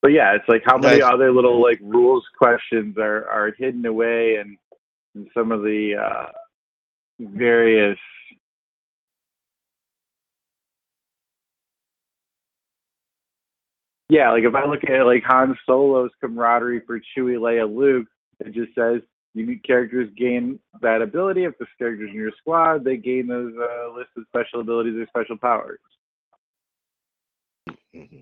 but 0.00 0.08
yeah, 0.08 0.34
it's 0.34 0.48
like 0.48 0.62
how 0.64 0.78
many 0.78 1.00
nice. 1.00 1.12
other 1.12 1.32
little 1.32 1.62
like 1.62 1.78
rules 1.82 2.24
questions 2.38 2.96
are 2.98 3.28
are 3.28 3.52
hidden 3.58 3.84
away 3.86 4.36
and 4.36 4.56
in, 5.14 5.22
in 5.22 5.30
some 5.34 5.52
of 5.52 5.62
the 5.62 5.94
uh, 5.96 6.26
various 7.20 7.98
yeah, 14.12 14.30
like 14.30 14.44
if 14.44 14.54
I 14.54 14.66
look 14.66 14.84
at 14.84 15.06
like 15.06 15.22
Han 15.24 15.56
Solo's 15.64 16.10
camaraderie 16.20 16.82
for 16.86 16.98
Chewie, 16.98 17.38
Leia, 17.38 17.66
Luke, 17.66 18.06
it 18.40 18.52
just 18.52 18.74
says 18.74 19.00
unique 19.32 19.62
characters 19.62 20.10
gain 20.18 20.58
that 20.82 21.00
ability. 21.00 21.44
If 21.44 21.56
the 21.56 21.64
characters 21.78 22.10
in 22.10 22.16
your 22.16 22.32
squad, 22.36 22.84
they 22.84 22.98
gain 22.98 23.26
those 23.26 23.54
uh, 23.56 23.96
list 23.96 24.10
of 24.18 24.24
special 24.28 24.60
abilities 24.60 24.96
or 24.98 25.06
special 25.06 25.38
powers. 25.38 25.80
Mm-hmm. 27.96 28.18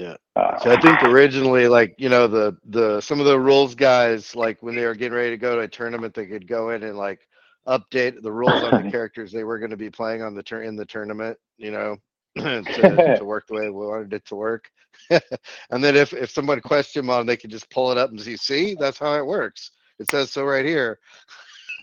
Yeah. 0.00 0.16
Uh, 0.34 0.58
so 0.58 0.72
I 0.72 0.80
think 0.80 1.00
originally, 1.04 1.68
like 1.68 1.94
you 1.96 2.08
know, 2.08 2.26
the 2.26 2.56
the 2.64 3.00
some 3.00 3.20
of 3.20 3.26
the 3.26 3.38
rules 3.38 3.76
guys, 3.76 4.34
like 4.34 4.60
when 4.60 4.74
they 4.74 4.86
were 4.86 4.96
getting 4.96 5.16
ready 5.16 5.30
to 5.30 5.36
go 5.36 5.54
to 5.54 5.62
a 5.62 5.68
tournament, 5.68 6.14
they 6.14 6.26
could 6.26 6.48
go 6.48 6.70
in 6.70 6.82
and 6.82 6.98
like 6.98 7.20
update 7.68 8.20
the 8.20 8.32
rules 8.32 8.64
on 8.64 8.84
the 8.84 8.90
characters 8.90 9.30
they 9.30 9.44
were 9.44 9.60
going 9.60 9.70
to 9.70 9.76
be 9.76 9.88
playing 9.88 10.20
on 10.20 10.34
the 10.34 10.42
turn 10.42 10.66
in 10.66 10.74
the 10.74 10.84
tournament. 10.84 11.38
You 11.58 11.70
know, 11.70 11.96
to, 12.36 13.16
to 13.18 13.24
work 13.24 13.46
the 13.46 13.54
way 13.54 13.70
we 13.70 13.86
wanted 13.86 14.12
it 14.12 14.24
to 14.26 14.34
work. 14.34 14.70
and 15.10 15.84
then 15.84 15.96
if 15.96 16.12
if 16.12 16.30
someone 16.30 16.60
questioned 16.60 17.10
on, 17.10 17.26
they 17.26 17.36
could 17.36 17.50
just 17.50 17.70
pull 17.70 17.92
it 17.92 17.98
up 17.98 18.10
and 18.10 18.20
see. 18.20 18.36
See, 18.36 18.76
that's 18.78 18.98
how 18.98 19.14
it 19.14 19.26
works. 19.26 19.72
It 19.98 20.08
says 20.08 20.32
so 20.32 20.44
right 20.44 20.64
here. 20.64 20.98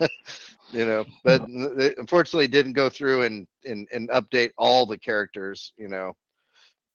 you 0.72 0.86
know, 0.86 1.04
but 1.24 1.42
they 1.76 1.94
unfortunately 1.96 2.48
didn't 2.48 2.72
go 2.72 2.88
through 2.88 3.22
and 3.22 3.46
and 3.64 3.86
and 3.92 4.08
update 4.10 4.50
all 4.58 4.86
the 4.86 4.98
characters. 4.98 5.72
You 5.76 5.88
know 5.88 6.16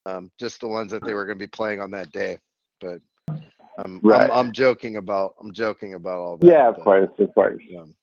um, 0.08 0.32
just 0.40 0.62
the 0.62 0.68
ones 0.68 0.92
that 0.92 1.04
they 1.04 1.14
were 1.14 1.26
going 1.26 1.38
to 1.38 1.44
be 1.44 1.50
playing 1.50 1.82
on 1.82 1.92
that 1.92 2.12
day. 2.12 2.40
But 2.80 3.00
um, 3.78 4.00
right. 4.04 4.30
I'm, 4.32 4.48
I'm, 4.48 4.52
joking 4.52 4.96
about 4.96 5.36
I'm 5.42 5.54
joking 5.54 5.94
about 5.96 6.18
all 6.18 6.38
that. 6.38 6.48
Yeah, 6.48 6.70
of 6.70 6.76
course, 6.80 7.10
of 7.20 7.34
course. 7.34 7.62
Um, 7.78 7.94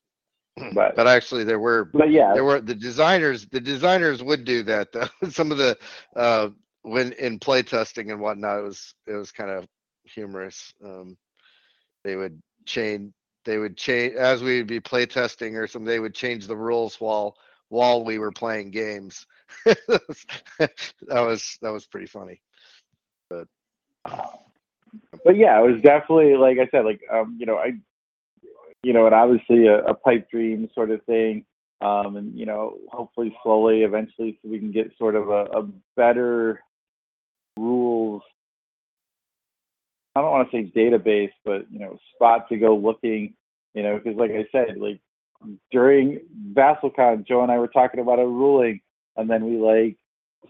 but 0.74 0.94
but 0.94 1.06
actually 1.06 1.44
there 1.44 1.58
were 1.58 1.86
but 1.86 2.10
yeah 2.10 2.32
there 2.32 2.44
were 2.44 2.60
the 2.60 2.74
designers 2.74 3.46
the 3.46 3.60
designers 3.60 4.22
would 4.22 4.44
do 4.44 4.62
that 4.62 4.92
though. 4.92 5.08
Some 5.30 5.50
of 5.50 5.58
the 5.58 5.76
uh, 6.14 6.50
when 6.82 7.12
in 7.12 7.38
play 7.38 7.62
testing 7.62 8.10
and 8.10 8.20
whatnot 8.20 8.60
it 8.60 8.62
was 8.62 8.94
it 9.06 9.14
was 9.14 9.32
kind 9.32 9.50
of 9.50 9.66
humorous. 10.04 10.72
Um, 10.84 11.16
they 12.04 12.16
would 12.16 12.40
change 12.66 13.12
they 13.44 13.58
would 13.58 13.76
change 13.76 14.14
as 14.14 14.42
we 14.42 14.58
would 14.58 14.66
be 14.66 14.80
play 14.80 15.06
testing 15.06 15.56
or 15.56 15.66
something. 15.66 15.86
They 15.86 16.00
would 16.00 16.14
change 16.14 16.46
the 16.46 16.56
rules 16.56 17.00
while 17.00 17.36
while 17.68 18.04
we 18.04 18.18
were 18.18 18.32
playing 18.32 18.70
games. 18.70 19.26
that 19.64 20.84
was 21.08 21.58
that 21.62 21.72
was 21.72 21.86
pretty 21.86 22.06
funny. 22.06 22.40
But 23.28 23.48
but 24.04 25.36
yeah, 25.36 25.58
it 25.58 25.66
was 25.66 25.82
definitely 25.82 26.36
like 26.36 26.58
I 26.58 26.68
said, 26.70 26.84
like 26.84 27.00
um, 27.12 27.36
you 27.38 27.46
know, 27.46 27.56
I 27.56 27.72
you 28.84 28.92
know, 28.92 29.06
and 29.06 29.14
obviously 29.14 29.66
a, 29.66 29.78
a 29.84 29.94
pipe 29.94 30.30
dream 30.30 30.68
sort 30.74 30.90
of 30.90 31.02
thing. 31.04 31.44
Um, 31.80 32.16
and 32.16 32.38
you 32.38 32.46
know, 32.46 32.78
hopefully 32.90 33.36
slowly, 33.42 33.82
eventually, 33.82 34.38
so 34.42 34.48
we 34.48 34.58
can 34.58 34.72
get 34.72 34.96
sort 34.96 35.16
of 35.16 35.28
a, 35.28 35.44
a 35.58 35.68
better 35.96 36.62
rules. 37.58 38.22
I 40.14 40.20
don't 40.20 40.30
want 40.30 40.50
to 40.50 40.56
say 40.56 40.72
database, 40.74 41.32
but 41.44 41.70
you 41.70 41.80
know, 41.80 41.98
spot 42.14 42.48
to 42.48 42.56
go 42.56 42.76
looking. 42.76 43.34
You 43.74 43.82
know, 43.82 43.98
because 43.98 44.16
like 44.16 44.30
I 44.30 44.46
said, 44.52 44.76
like 44.78 45.00
during 45.72 46.20
VassalCon, 46.52 47.26
Joe 47.26 47.42
and 47.42 47.50
I 47.50 47.58
were 47.58 47.68
talking 47.68 48.00
about 48.00 48.20
a 48.20 48.26
ruling 48.26 48.80
and 49.16 49.28
then 49.28 49.44
we 49.44 49.56
like 49.56 49.96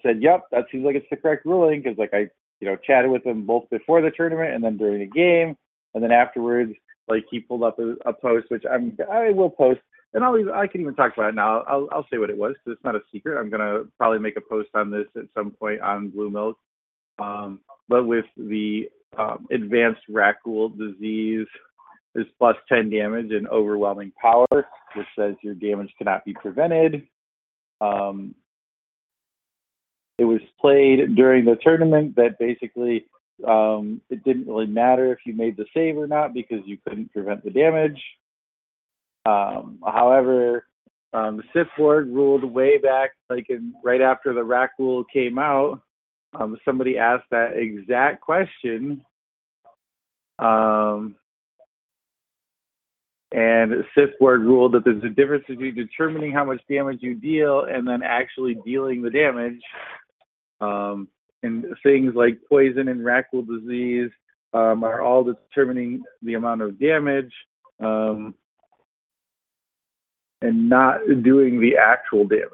said, 0.02 0.22
"Yep, 0.22 0.44
that 0.50 0.66
seems 0.70 0.84
like 0.84 0.96
it's 0.96 1.06
the 1.10 1.16
correct 1.16 1.44
ruling." 1.44 1.82
Because 1.82 1.98
like 1.98 2.14
I, 2.14 2.28
you 2.60 2.68
know, 2.68 2.76
chatted 2.76 3.10
with 3.10 3.24
them 3.24 3.44
both 3.44 3.68
before 3.70 4.00
the 4.00 4.10
tournament 4.10 4.54
and 4.54 4.64
then 4.64 4.76
during 4.76 5.00
the 5.00 5.06
game, 5.06 5.56
and 5.94 6.02
then 6.02 6.12
afterwards, 6.12 6.72
like 7.08 7.24
he 7.30 7.40
pulled 7.40 7.62
up 7.62 7.78
a, 7.78 7.94
a 8.06 8.12
post, 8.12 8.46
which 8.50 8.64
I'm 8.70 8.96
I 9.10 9.30
will 9.30 9.50
post, 9.50 9.80
and 10.12 10.24
I'll 10.24 10.52
I 10.52 10.66
can 10.66 10.80
even 10.80 10.94
talk 10.94 11.12
about 11.16 11.30
it 11.30 11.34
now. 11.34 11.62
I'll 11.62 11.88
I'll 11.92 12.06
say 12.10 12.18
what 12.18 12.30
it 12.30 12.36
was 12.36 12.54
because 12.54 12.76
it's 12.76 12.84
not 12.84 12.96
a 12.96 13.02
secret. 13.12 13.38
I'm 13.38 13.50
gonna 13.50 13.84
probably 13.98 14.18
make 14.18 14.36
a 14.36 14.40
post 14.40 14.70
on 14.74 14.90
this 14.90 15.06
at 15.16 15.24
some 15.34 15.50
point 15.50 15.80
on 15.80 16.10
Blue 16.10 16.30
Milk. 16.30 16.58
Um, 17.18 17.60
but 17.88 18.04
with 18.04 18.24
the 18.36 18.88
um, 19.18 19.46
advanced 19.50 20.00
Rakghoul 20.10 20.76
disease 20.76 21.46
is 22.14 22.26
plus 22.38 22.56
10 22.68 22.90
damage 22.90 23.30
and 23.30 23.48
overwhelming 23.48 24.12
power, 24.20 24.46
which 24.50 25.06
says 25.18 25.34
your 25.42 25.54
damage 25.54 25.92
cannot 25.98 26.24
be 26.24 26.34
prevented. 26.34 27.06
Um, 27.80 28.34
it 30.18 30.24
was 30.24 30.40
played 30.60 31.16
during 31.16 31.44
the 31.44 31.56
tournament 31.62 32.16
that 32.16 32.38
basically 32.38 33.06
um, 33.46 34.00
it 34.10 34.22
didn't 34.24 34.46
really 34.46 34.66
matter 34.66 35.12
if 35.12 35.18
you 35.26 35.34
made 35.34 35.56
the 35.56 35.66
save 35.74 35.96
or 35.98 36.06
not 36.06 36.34
because 36.34 36.60
you 36.64 36.78
couldn't 36.86 37.12
prevent 37.12 37.44
the 37.44 37.50
damage. 37.50 38.00
Um, 39.26 39.78
however, 39.84 40.66
um, 41.12 41.42
board 41.76 42.08
ruled 42.08 42.44
way 42.44 42.78
back, 42.78 43.10
like 43.30 43.46
in 43.48 43.74
right 43.82 44.00
after 44.00 44.32
the 44.32 44.40
Rakghoul 44.40 45.04
came 45.12 45.38
out. 45.38 45.80
Um, 46.38 46.56
somebody 46.64 46.98
asked 46.98 47.30
that 47.30 47.56
exact 47.56 48.20
question. 48.20 49.04
Um, 50.38 51.14
and 53.32 53.72
board 54.20 54.42
ruled 54.42 54.72
that 54.72 54.84
there's 54.84 55.02
a 55.02 55.08
difference 55.08 55.44
between 55.48 55.74
determining 55.74 56.32
how 56.32 56.44
much 56.44 56.60
damage 56.70 56.98
you 57.00 57.14
deal 57.14 57.66
and 57.68 57.86
then 57.86 58.02
actually 58.02 58.56
dealing 58.64 59.02
the 59.02 59.10
damage. 59.10 59.60
Um, 60.60 61.08
and 61.44 61.64
things 61.82 62.14
like 62.14 62.38
poison 62.48 62.88
and 62.88 63.00
Rakghoul 63.00 63.46
disease 63.46 64.10
um, 64.52 64.82
are 64.84 65.00
all 65.02 65.24
determining 65.24 66.02
the 66.22 66.34
amount 66.34 66.62
of 66.62 66.78
damage 66.80 67.32
um, 67.80 68.34
and 70.42 70.68
not 70.68 71.00
doing 71.22 71.60
the 71.60 71.76
actual 71.76 72.24
damage. 72.26 72.50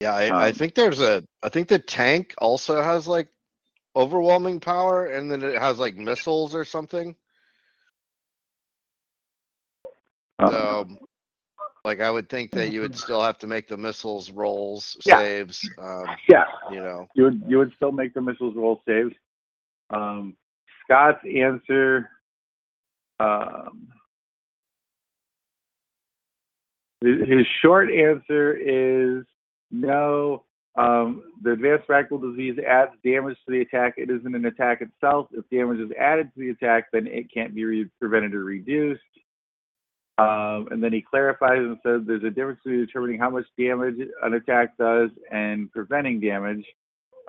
Yeah, 0.00 0.14
I, 0.14 0.46
I 0.46 0.52
Um, 0.52 0.52
think 0.52 0.74
there's 0.74 1.00
a. 1.00 1.24
I 1.42 1.50
think 1.50 1.68
the 1.68 1.78
tank 1.78 2.34
also 2.38 2.82
has 2.82 3.06
like 3.06 3.28
overwhelming 3.94 4.60
power, 4.60 5.06
and 5.06 5.30
then 5.30 5.42
it 5.42 5.58
has 5.58 5.78
like 5.78 5.96
missiles 5.96 6.54
or 6.54 6.64
something. 6.64 7.16
Um, 10.38 10.50
So, 10.50 11.08
like, 11.84 12.00
I 12.00 12.10
would 12.10 12.28
think 12.28 12.50
that 12.52 12.72
you 12.72 12.80
would 12.80 12.96
still 12.96 13.22
have 13.22 13.38
to 13.38 13.46
make 13.46 13.68
the 13.68 13.76
missiles 13.76 14.30
rolls, 14.30 14.96
Yeah. 15.04 15.18
saves. 15.18 15.68
Um, 15.78 16.04
yeah, 16.28 16.44
you 16.70 16.80
know, 16.80 17.06
you 17.14 17.24
would 17.24 17.42
you 17.46 17.58
would 17.58 17.72
still 17.76 17.92
make 17.92 18.14
the 18.14 18.20
missiles 18.20 18.54
roll 18.54 18.82
saves. 18.86 19.14
Um, 19.90 20.36
Scott's 20.84 21.24
answer. 21.24 22.10
Um, 23.18 23.88
his 27.00 27.28
his 27.28 27.46
short 27.62 27.90
answer 27.90 28.54
is 28.56 29.24
no. 29.70 30.44
Um, 30.76 31.24
the 31.42 31.52
advanced 31.52 31.88
Rakghoul 31.88 32.20
disease 32.30 32.56
adds 32.66 32.92
damage 33.04 33.36
to 33.44 33.52
the 33.52 33.60
attack. 33.60 33.94
It 33.96 34.08
isn't 34.08 34.34
an 34.34 34.46
attack 34.46 34.80
itself. 34.82 35.28
If 35.32 35.48
damage 35.50 35.80
is 35.80 35.90
added 35.98 36.30
to 36.34 36.40
the 36.40 36.50
attack, 36.50 36.86
then 36.92 37.06
it 37.08 37.32
can't 37.32 37.54
be 37.54 37.64
re- 37.64 37.90
prevented 37.98 38.34
or 38.34 38.44
reduced. 38.44 39.02
Um, 40.20 40.68
and 40.70 40.82
then 40.82 40.92
he 40.92 41.00
clarifies 41.00 41.58
and 41.58 41.78
says 41.82 42.02
there's 42.06 42.24
a 42.24 42.30
difference 42.30 42.60
between 42.62 42.84
determining 42.84 43.18
how 43.18 43.30
much 43.30 43.46
damage 43.58 43.96
an 44.22 44.34
attack 44.34 44.76
does 44.76 45.10
and 45.30 45.72
preventing 45.72 46.20
damage. 46.20 46.64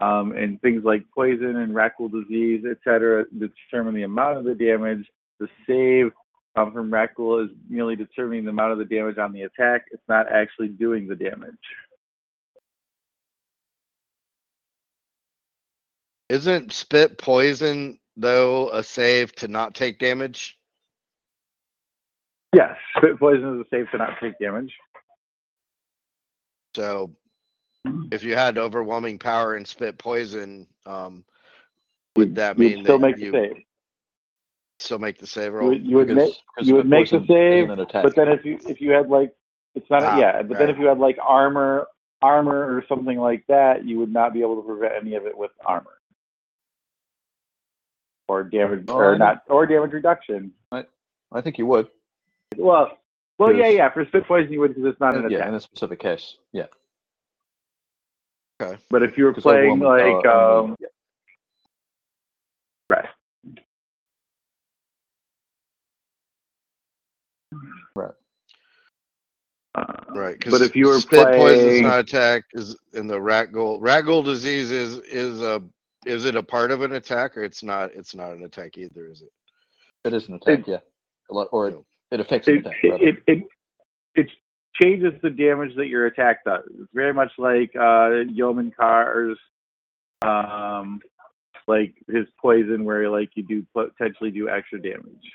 Um, 0.01 0.31
and 0.31 0.59
things 0.61 0.83
like 0.83 1.05
poison 1.13 1.57
and 1.57 1.75
Rakghoul 1.75 2.11
disease, 2.11 2.65
et 2.69 2.77
cetera, 2.83 3.25
determine 3.37 3.93
the 3.93 4.03
amount 4.03 4.39
of 4.39 4.45
the 4.45 4.55
damage. 4.55 5.05
The 5.39 5.47
save 5.67 6.11
um, 6.55 6.73
from 6.73 6.91
Rakghoul 6.91 7.45
is 7.45 7.51
merely 7.69 7.95
determining 7.95 8.45
the 8.45 8.49
amount 8.49 8.71
of 8.73 8.79
the 8.79 8.85
damage 8.85 9.17
on 9.19 9.31
the 9.31 9.43
attack. 9.43 9.83
It's 9.91 10.03
not 10.09 10.27
actually 10.31 10.69
doing 10.69 11.07
the 11.07 11.15
damage. 11.15 11.55
isn't 16.31 16.71
spit 16.71 17.17
poison 17.17 17.99
though 18.15 18.69
a 18.71 18.81
save 18.83 19.33
to 19.35 19.49
not 19.49 19.75
take 19.75 19.99
damage? 19.99 20.57
Yes, 22.53 22.75
spit 22.97 23.17
poison 23.19 23.59
is 23.59 23.65
a 23.65 23.69
save 23.69 23.89
to 23.91 23.97
not 23.97 24.17
take 24.21 24.37
damage. 24.39 24.73
So, 26.75 27.11
if 28.11 28.23
you 28.23 28.35
had 28.35 28.57
overwhelming 28.57 29.19
power 29.19 29.55
and 29.55 29.67
spit 29.67 29.97
poison, 29.97 30.67
um, 30.85 31.23
would 32.15 32.35
that 32.35 32.57
you 32.57 32.65
would 32.65 32.75
mean 32.75 32.83
still 32.83 32.99
that 32.99 33.07
make 33.07 33.17
you 33.17 33.31
the 33.31 33.37
save. 33.53 33.63
still 34.79 34.99
make 34.99 35.17
the 35.17 35.27
save 35.27 35.53
You 35.53 35.57
roll? 35.59 35.69
would, 35.69 35.85
you 35.85 35.95
would 35.97 36.07
Because- 36.07 36.27
make 36.29 36.37
because 36.55 36.67
you 36.67 36.75
would 36.75 36.89
make 36.89 37.09
the 37.09 37.19
poison 37.19 37.27
save, 37.27 37.63
isn't 37.65 37.71
an 37.71 37.79
attack. 37.79 38.03
but 38.03 38.15
then 38.15 38.27
if 38.29 38.43
you 38.45 38.59
if 38.67 38.81
you 38.81 38.91
had 38.91 39.09
like 39.09 39.33
it's 39.75 39.89
not 39.89 40.03
Ah, 40.03 40.17
yeah, 40.19 40.41
but 40.41 40.57
then 40.57 40.69
if 40.69 40.77
you 40.77 40.87
had 40.87 40.97
like 40.99 41.17
armor 41.21 41.87
armor 42.21 42.75
or 42.75 42.83
something 42.87 43.17
like 43.17 43.45
that, 43.47 43.85
you 43.85 43.97
would 43.99 44.11
not 44.11 44.33
be 44.33 44.41
able 44.41 44.61
to 44.61 44.67
prevent 44.67 44.93
any 44.95 45.15
of 45.15 45.25
it 45.25 45.35
with 45.37 45.51
armor 45.65 45.97
or 48.27 48.43
damage 48.43 48.85
Oh, 48.89 48.95
or 48.97 49.17
not 49.17 49.43
or 49.47 49.65
damage 49.65 49.91
reduction. 49.93 50.53
I 51.33 51.39
think 51.39 51.57
you 51.57 51.65
would. 51.67 51.87
Well, 52.57 52.97
well, 53.39 53.53
yeah, 53.53 53.69
yeah. 53.69 53.89
For 53.89 54.05
spit 54.05 54.25
poison, 54.27 54.51
you 54.51 54.59
would 54.59 54.75
because 54.75 54.85
it's 54.91 54.99
not 54.99 55.15
an 55.15 55.29
yeah, 55.29 55.37
attack. 55.37 55.49
in 55.49 55.53
a 55.55 55.59
specific 55.61 55.99
case. 55.99 56.35
Yeah. 56.51 56.65
Okay. 58.61 58.77
But 58.89 59.01
if 59.03 59.17
you 59.17 59.25
were 59.25 59.33
'Cause 59.33 59.43
playing 59.43 59.71
overwhelming 59.83 60.15
like 60.15 60.23
power 60.23 60.41
only- 60.51 60.71
um, 60.71 60.77
yeah. 60.79 60.87
right, 62.91 63.09
Right. 67.95 68.11
uh, 69.75 69.93
Right, 70.13 70.37
because 70.37 70.51
But 70.51 70.61
if 70.61 70.75
you 70.75 70.87
were 70.87 70.99
spit 70.99 71.25
poison 71.35 71.59
is 71.59 71.63
playing- 71.65 71.83
not 71.83 71.99
attack 71.99 72.43
is 72.53 72.77
in 72.93 73.07
the 73.07 73.17
Rakghoul. 73.17 73.77
Rat 73.81 74.05
goal 74.05 74.21
disease 74.23 74.69
is 74.71 74.97
is 74.99 75.41
a 75.41 75.63
is 76.05 76.25
it 76.25 76.35
a 76.35 76.41
part 76.43 76.71
of 76.71 76.81
an 76.81 76.93
attack 76.93 77.37
or 77.37 77.43
it's 77.43 77.63
not? 77.63 77.91
It's 77.93 78.13
not 78.15 78.31
an 78.33 78.43
attack 78.43 78.77
either, 78.77 79.05
is 79.07 79.21
it? 79.21 79.31
It 80.03 80.13
is 80.13 80.27
an 80.27 80.35
attack, 80.35 80.59
It- 80.59 80.67
yeah. 80.67 80.79
A 81.29 81.33
lot, 81.33 81.47
or 81.51 81.67
it, 81.69 81.85
it 82.11 82.19
affects 82.19 82.47
an 82.47 82.55
it, 82.55 82.59
attack. 82.59 82.83
rather. 82.83 83.03
it, 83.07 83.15
it, 83.27 83.43
it 84.15 84.27
changes 84.81 85.13
the 85.21 85.29
damage 85.29 85.75
that 85.75 85.87
your 85.87 86.05
attack 86.05 86.43
does. 86.45 86.63
It's 86.79 86.89
very 86.93 87.13
much 87.13 87.31
like 87.37 87.71
uh, 87.75 88.25
Yomin 88.29 88.71
Carr's, 88.75 89.37
um, 90.21 90.99
like 91.67 91.93
his 92.07 92.25
poison, 92.39 92.83
where 92.83 93.09
like 93.09 93.29
you 93.35 93.43
do 93.43 93.65
potentially 93.73 94.31
do 94.31 94.49
extra 94.49 94.81
damage. 94.81 95.31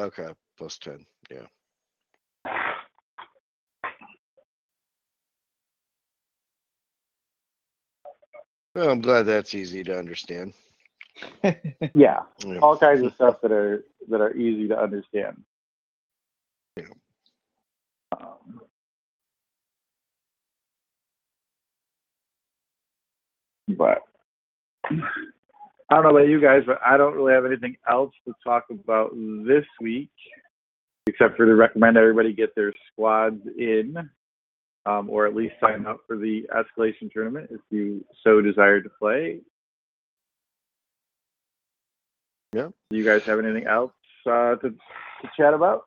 Okay, 0.00 0.28
plus 0.56 0.78
ten. 0.78 1.04
Yeah. 1.30 1.46
Well, 8.74 8.90
I'm 8.90 9.00
glad 9.00 9.22
that's 9.24 9.54
easy 9.54 9.82
to 9.84 9.98
understand. 9.98 10.52
Yeah, 11.94 12.20
Yeah. 12.44 12.58
all 12.60 12.76
kinds 12.76 13.04
of 13.04 13.14
stuff 13.14 13.40
that 13.42 13.52
are 13.52 13.84
that 14.08 14.20
are 14.20 14.34
easy 14.36 14.68
to 14.68 14.78
understand. 14.78 15.42
Yeah. 16.76 16.84
Um, 18.18 18.60
but 23.76 24.02
I 25.90 25.94
don't 25.94 26.04
know 26.04 26.10
about 26.10 26.28
you 26.28 26.40
guys, 26.40 26.62
but 26.66 26.80
I 26.84 26.96
don't 26.96 27.14
really 27.14 27.32
have 27.32 27.46
anything 27.46 27.76
else 27.88 28.12
to 28.26 28.34
talk 28.44 28.66
about 28.70 29.12
this 29.46 29.64
week, 29.80 30.10
except 31.06 31.36
for 31.36 31.46
to 31.46 31.54
recommend 31.54 31.96
everybody 31.96 32.32
get 32.32 32.54
their 32.54 32.72
squads 32.92 33.40
in, 33.58 33.96
um, 34.86 35.08
or 35.08 35.26
at 35.26 35.34
least 35.34 35.54
sign 35.60 35.86
up 35.86 36.00
for 36.06 36.16
the 36.16 36.46
escalation 36.54 37.10
tournament 37.12 37.50
if 37.50 37.60
you 37.70 38.04
so 38.22 38.40
desire 38.40 38.80
to 38.80 38.90
play. 38.98 39.40
Yeah. 42.52 42.68
Do 42.90 42.96
you 42.96 43.04
guys 43.04 43.22
have 43.26 43.38
anything 43.38 43.66
else 43.66 43.92
uh, 44.26 44.56
to, 44.56 44.70
to 44.70 45.30
chat 45.36 45.54
about 45.54 45.82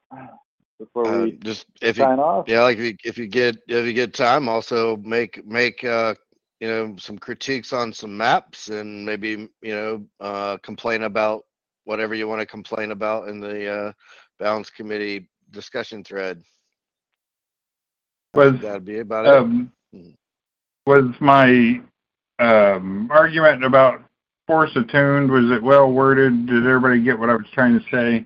before 0.79 1.21
Uh, 1.21 1.23
we 1.23 1.31
just 1.43 1.65
if 1.81 1.97
you 1.97 2.03
sign 2.03 2.19
off? 2.19 2.47
yeah, 2.47 2.61
like 2.61 2.77
if 2.77 2.83
you, 2.83 2.95
if 3.03 3.17
you 3.17 3.27
get 3.27 3.57
if 3.67 3.85
you 3.85 3.93
get 3.93 4.13
time, 4.13 4.47
also 4.47 4.97
make 4.97 5.45
make 5.45 5.83
uh 5.83 6.13
you 6.59 6.67
know 6.67 6.95
some 6.99 7.17
critiques 7.17 7.73
on 7.73 7.91
some 7.93 8.15
maps 8.15 8.69
and 8.69 9.05
maybe 9.05 9.49
you 9.61 9.75
know 9.75 10.05
uh 10.19 10.57
complain 10.63 11.03
about 11.03 11.43
whatever 11.85 12.13
you 12.13 12.27
want 12.27 12.39
to 12.41 12.45
complain 12.45 12.91
about 12.91 13.27
in 13.29 13.39
the 13.39 13.67
uh 13.67 13.91
balance 14.39 14.69
committee 14.69 15.27
discussion 15.51 16.03
thread. 16.03 16.41
Was 18.33 18.53
That'd 18.61 18.85
be 18.85 18.99
about 18.99 19.25
it. 19.25 19.31
um, 19.31 19.71
Mm. 19.93 20.15
was 20.85 21.05
my 21.19 21.81
um, 22.39 23.09
argument 23.11 23.63
about 23.63 24.01
force 24.52 24.72
attuned 24.76 25.32
was 25.32 25.49
it 25.49 25.64
well 25.64 25.90
worded? 25.90 26.45
Did 26.45 26.65
everybody 26.68 27.02
get 27.02 27.18
what 27.18 27.30
I 27.30 27.36
was 27.36 27.45
trying 27.53 27.80
to 27.80 27.86
say? 27.90 28.26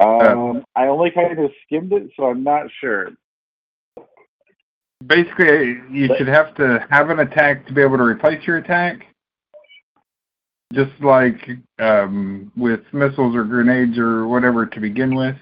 Um, 0.00 0.64
I 0.74 0.86
only 0.86 1.10
kind 1.10 1.38
of 1.38 1.50
skimmed 1.66 1.92
it, 1.92 2.10
so 2.16 2.24
I'm 2.24 2.42
not 2.42 2.62
sure. 2.80 3.10
Basically, 5.06 5.82
you 5.90 6.08
But- 6.08 6.16
should 6.16 6.28
have 6.28 6.54
to 6.54 6.86
have 6.88 7.10
an 7.10 7.20
attack 7.20 7.66
to 7.66 7.74
be 7.74 7.82
able 7.82 7.98
to 7.98 8.04
replace 8.04 8.46
your 8.46 8.56
attack. 8.56 9.06
Just 10.72 10.98
like 11.02 11.46
um, 11.78 12.50
with 12.56 12.80
missiles 12.94 13.36
or 13.36 13.44
grenades 13.44 13.98
or 13.98 14.26
whatever 14.26 14.64
to 14.64 14.80
begin 14.80 15.14
with. 15.14 15.36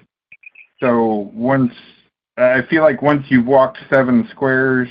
So 0.81 1.31
once 1.33 1.73
I 2.37 2.61
feel 2.63 2.83
like 2.83 3.01
once 3.01 3.25
you've 3.29 3.47
walked 3.47 3.77
seven 3.89 4.27
squares, 4.31 4.89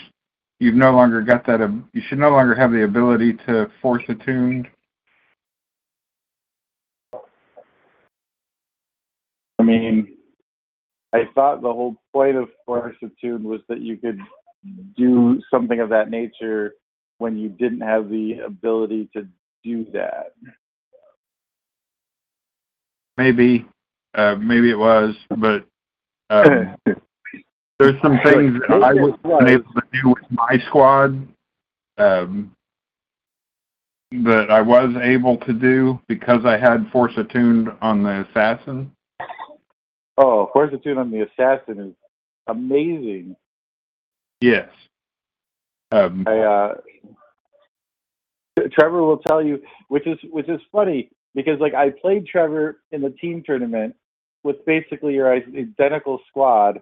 you've 0.63 0.77
no 0.77 0.93
longer 0.93 1.21
got 1.23 1.45
that. 1.47 1.61
ab- 1.61 1.89
You 1.93 2.01
should 2.09 2.19
no 2.21 2.31
longer 2.31 2.55
have 2.55 2.71
the 2.71 2.85
ability 2.85 3.33
to 3.47 3.69
force 3.83 4.05
attuned. 4.09 4.69
I 9.59 9.65
mean, 9.65 10.17
I 11.13 11.25
thought 11.35 11.63
the 11.63 11.73
whole 11.73 11.97
point 12.13 12.37
of 12.37 12.49
Force 12.65 12.97
Attune 13.03 13.43
was 13.43 13.61
that 13.69 13.81
you 13.81 13.97
could 13.97 14.21
do 14.97 15.41
something 15.51 15.81
of 15.81 15.89
that 15.91 16.11
nature 16.11 16.75
when 17.19 17.37
you 17.37 17.49
didn't 17.49 17.81
have 17.81 18.09
the 18.09 18.39
ability 18.47 19.09
to 19.15 19.27
do 19.63 19.85
that. 19.93 20.33
Maybe, 23.17 23.67
uh, 24.15 24.37
maybe 24.37 24.71
it 24.71 24.79
was, 24.79 25.15
but 25.37 25.65
um, 26.31 26.77
there's 27.83 28.01
some 28.03 28.19
things 28.25 28.61
that 28.69 28.83
I 28.83 28.95
wasn't 28.95 29.49
able 29.49 29.73
to 29.73 29.83
do 29.93 30.09
with 30.09 30.25
my 30.31 30.59
squad 30.69 31.29
um, 31.99 32.55
that 34.11 34.51
I 34.51 34.61
was 34.61 34.95
able 35.03 35.39
to 35.39 35.53
do 35.53 36.01
because 36.09 36.45
I 36.45 36.59
had 36.59 36.89
Force 36.91 37.13
attuned 37.17 37.71
on 37.81 38.03
the 38.03 38.27
assassin. 38.29 38.93
Oh, 40.17 40.51
Force 40.53 40.73
attuned 40.73 40.99
on 40.99 41.11
the 41.11 41.23
assassin 41.23 41.81
is 41.81 41.95
amazing. 42.47 43.37
Yes. 44.41 44.69
Um, 45.91 46.25
I, 46.27 46.39
uh, 46.39 46.75
Trevor 48.73 49.03
will 49.03 49.19
tell 49.19 49.45
you, 49.45 49.63
which 49.89 50.07
is 50.07 50.19
which 50.31 50.49
is 50.49 50.61
funny 50.71 51.11
because 51.35 51.61
like 51.61 51.75
I 51.75 51.91
played 51.91 52.27
Trevor 52.27 52.81
in 52.93 53.03
the 53.03 53.11
team 53.11 53.43
tournament 53.45 53.95
with 54.43 54.65
basically 54.67 55.15
your 55.15 55.33
identical 55.33 56.21
squad, 56.29 56.81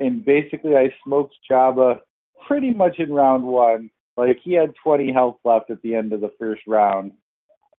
and 0.00 0.24
basically 0.24 0.76
I 0.76 0.92
smoked 1.04 1.34
Jabba 1.50 2.00
pretty 2.46 2.70
much 2.72 2.98
in 2.98 3.12
round 3.12 3.44
one. 3.44 3.90
Like 4.16 4.38
he 4.42 4.52
had 4.54 4.74
20 4.82 5.12
health 5.12 5.36
left 5.44 5.70
at 5.70 5.80
the 5.82 5.94
end 5.94 6.12
of 6.12 6.20
the 6.20 6.32
first 6.38 6.62
round, 6.66 7.12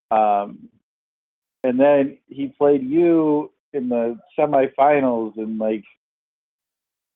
um, 0.10 0.70
and 1.64 1.80
then 1.80 2.18
he 2.28 2.48
played 2.48 2.84
you 2.84 3.52
in 3.74 3.90
the 3.90 4.18
semifinals, 4.38 5.38
and 5.38 5.58
like 5.58 5.84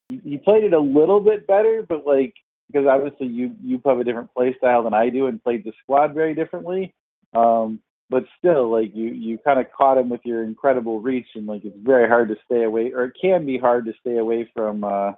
he 0.09 0.37
played 0.37 0.65
it 0.65 0.73
a 0.73 0.79
little 0.79 1.21
bit 1.21 1.47
better, 1.47 1.85
but 1.87 2.05
like 2.05 2.33
because 2.67 2.85
obviously 2.87 3.27
you 3.27 3.55
you 3.63 3.81
have 3.85 3.99
a 3.99 4.03
different 4.03 4.33
play 4.33 4.55
style 4.57 4.83
than 4.83 4.93
I 4.93 5.09
do 5.09 5.27
and 5.27 5.43
played 5.43 5.63
the 5.63 5.73
squad 5.83 6.13
very 6.13 6.33
differently. 6.33 6.93
Um, 7.33 7.79
but 8.13 8.25
still, 8.37 8.71
like 8.71 8.91
you 8.93 9.07
you 9.07 9.39
kind 9.39 9.59
of 9.59 9.65
caught 9.75 9.97
him 9.97 10.07
with 10.07 10.21
your 10.23 10.43
incredible 10.43 11.01
reach, 11.01 11.25
and 11.33 11.47
like 11.47 11.65
it's 11.65 11.75
very 11.81 12.07
hard 12.07 12.29
to 12.29 12.35
stay 12.45 12.63
away, 12.63 12.91
or 12.93 13.05
it 13.05 13.13
can 13.19 13.43
be 13.43 13.57
hard 13.57 13.85
to 13.85 13.93
stay 14.01 14.17
away 14.17 14.47
from 14.55 14.83
uh, 14.83 15.13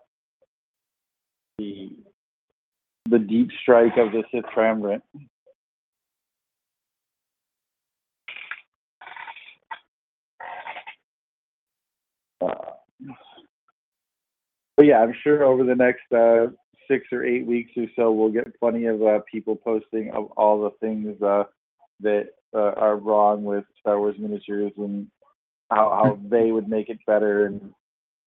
the 1.57 1.91
the 3.09 3.19
deep 3.19 3.49
strike 3.61 3.97
of 3.97 4.13
the 4.13 4.23
Sith 4.31 4.45
Triumvirate. 4.53 5.01
Uh, 12.39 12.53
but 14.77 14.85
yeah, 14.85 14.99
I'm 14.99 15.13
sure 15.21 15.43
over 15.43 15.65
the 15.65 15.75
next 15.75 16.09
uh, 16.13 16.47
six 16.87 17.07
or 17.11 17.25
eight 17.25 17.45
weeks 17.45 17.71
or 17.75 17.87
so, 17.97 18.13
we'll 18.13 18.31
get 18.31 18.57
plenty 18.57 18.85
of 18.85 19.03
uh, 19.03 19.19
people 19.29 19.57
posting 19.57 20.11
of 20.11 20.31
all 20.37 20.61
the 20.61 20.71
things 20.79 21.21
uh, 21.21 21.43
that 21.99 22.29
uh, 22.55 22.73
are 22.77 22.95
wrong 22.95 23.43
with 23.43 23.65
Star 23.79 23.99
Wars 23.99 24.15
miniatures 24.17 24.71
and 24.77 25.07
how, 25.69 25.89
how 25.89 26.19
they 26.29 26.51
would 26.51 26.67
make 26.67 26.89
it 26.89 26.99
better. 27.05 27.45
And 27.47 27.73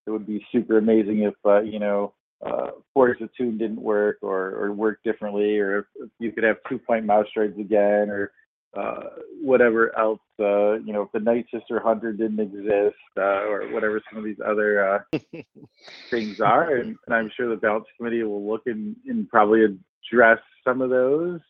it 0.07 0.11
would 0.11 0.27
be 0.27 0.45
super 0.53 0.79
amazing 0.79 1.23
if 1.23 1.35
uh, 1.45 1.61
you 1.61 1.79
know 1.79 2.15
uh, 2.45 2.71
Force 2.95 3.19
Attune 3.21 3.59
didn't 3.59 3.81
work 3.81 4.19
or 4.23 4.55
or 4.55 4.73
worked 4.73 5.05
differently, 5.05 5.59
or 5.59 5.81
if, 5.81 5.85
if 5.97 6.11
you 6.19 6.33
could 6.33 6.45
have 6.45 6.57
two 6.69 6.79
point 6.79 7.05
mouse 7.05 7.27
droids 7.37 7.59
again, 7.59 8.11
or 8.11 8.33
uh, 8.77 9.01
whatever 9.41 9.97
else. 9.99 10.21
Uh, 10.41 10.75
you 10.75 10.93
know, 10.93 11.03
if 11.03 11.13
the 11.13 11.21
Night 11.21 11.47
Sister 11.53 11.81
Hunter 11.81 12.13
didn't 12.13 12.41
exist, 12.41 12.97
uh, 13.17 13.45
or 13.49 13.73
whatever 13.73 14.01
some 14.09 14.19
of 14.19 14.25
these 14.25 14.41
other 14.45 15.03
uh, 15.13 15.19
things 16.11 16.41
are, 16.41 16.77
and, 16.77 16.97
and, 17.07 17.15
I'm 17.15 17.31
sure 17.37 17.49
the 17.49 17.57
balance 17.57 17.87
committee 17.97 18.23
will 18.23 18.49
look 18.49 18.63
and, 18.67 18.95
and 19.07 19.29
probably 19.29 19.65
address 19.65 20.39
some 20.65 20.81
of 20.81 20.91
those, 20.91 21.41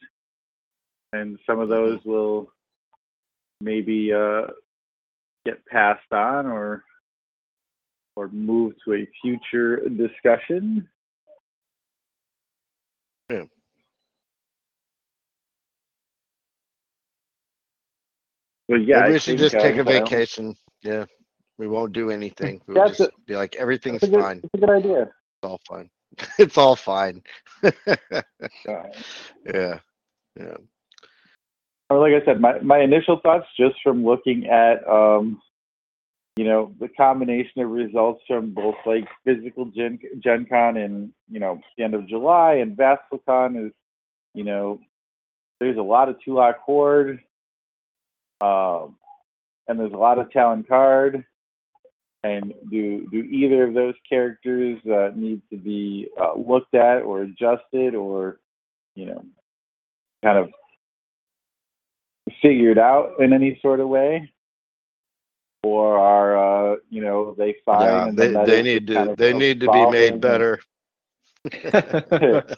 and 1.13 1.39
some 1.47 1.61
of 1.61 1.69
those 1.69 1.99
will 2.05 2.51
maybe 3.61 4.13
uh, 4.13 4.43
get 5.45 5.65
passed 5.67 6.13
on 6.13 6.47
or 6.47 6.85
or 8.17 8.29
move 8.29 8.75
to 8.85 8.95
a 8.95 9.09
future 9.23 9.89
discussion. 9.89 10.89
Yeah. 13.31 13.45
But 18.69 18.85
yeah, 18.87 19.01
Maybe 19.03 19.13
we 19.15 19.19
should 19.19 19.39
just 19.39 19.55
take 19.59 19.77
uh, 19.77 19.81
a 19.81 19.85
vacation. 19.85 20.55
Yeah, 20.83 21.07
we 21.59 21.69
won't 21.69 21.93
do 21.93 22.11
anything. 22.11 22.61
We'll 22.67 22.77
That's 22.77 22.99
just 22.99 23.11
a- 23.11 23.13
be 23.27 23.35
like 23.37 23.57
everything's 23.57 24.01
good, 24.01 24.13
fine. 24.21 24.41
that's 24.43 24.55
a 24.55 24.59
good 24.59 24.71
idea. 24.71 25.03
It's 25.03 25.45
all 25.45 25.61
fine. 25.69 25.91
it's 26.39 26.59
all 26.59 26.77
fine. 26.77 27.23
Uh, 28.69 28.83
yeah, 29.53 29.79
yeah. 30.39 30.57
Or 31.91 31.99
like 31.99 32.21
I 32.21 32.25
said, 32.25 32.41
my, 32.41 32.59
my 32.61 32.81
initial 32.81 33.21
thoughts 33.23 33.47
just 33.59 33.77
from 33.83 34.05
looking 34.05 34.47
at 34.47 34.87
um, 34.89 35.41
you 36.39 36.45
know, 36.45 36.73
the 36.79 36.89
combination 36.89 37.63
of 37.63 37.71
results 37.71 38.23
from 38.29 38.51
both 38.51 38.77
like 38.87 39.09
physical 39.25 39.65
Gen 39.65 39.99
Gen 40.21 40.47
Con 40.49 40.77
and, 40.77 41.11
you 41.29 41.41
know, 41.41 41.61
the 41.77 41.83
end 41.83 41.95
of 41.95 42.07
July 42.07 42.55
and 42.55 42.77
VassalCon 42.77 43.67
is, 43.67 43.73
you 44.35 44.45
know, 44.45 44.79
there's 45.59 45.79
a 45.79 45.83
lot 45.83 46.09
of 46.09 46.15
Tulak 46.25 46.59
Hord, 46.65 47.19
um, 48.41 48.95
and 49.67 49.81
there's 49.81 49.93
a 49.93 49.97
lot 49.97 50.21
of 50.21 50.31
Talon 50.31 50.63
Karrde. 50.63 51.25
And 52.23 52.55
do 52.71 53.09
do 53.11 53.19
either 53.19 53.65
of 53.65 53.75
those 53.75 53.95
characters 54.09 54.79
uh, 54.87 55.11
need 55.17 55.43
to 55.51 55.57
be 55.57 56.07
uh, 56.21 56.35
looked 56.35 56.75
at 56.75 57.03
or 57.03 57.23
adjusted 57.23 57.97
or, 57.97 58.39
you 58.95 59.07
know, 59.07 59.25
kind 60.23 60.39
of 60.39 60.51
figured 62.43 62.79
out 62.79 63.15
in 63.21 63.33
any 63.33 63.59
sort 63.61 63.81
of 63.81 63.89
way? 63.89 64.31
Or 65.63 65.99
are 65.99 66.73
uh, 66.73 66.77
you 66.89 67.03
know 67.03 67.35
they 67.37 67.57
fine? 67.65 67.83
yeah 67.83 68.07
and 68.07 68.19
they, 68.19 68.33
they 68.47 68.63
need 68.63 68.87
to 68.89 69.15
they 69.19 69.33
need 69.33 69.61
to 69.61 69.71
be 69.71 69.91
made 69.91 70.21
better. 70.21 70.61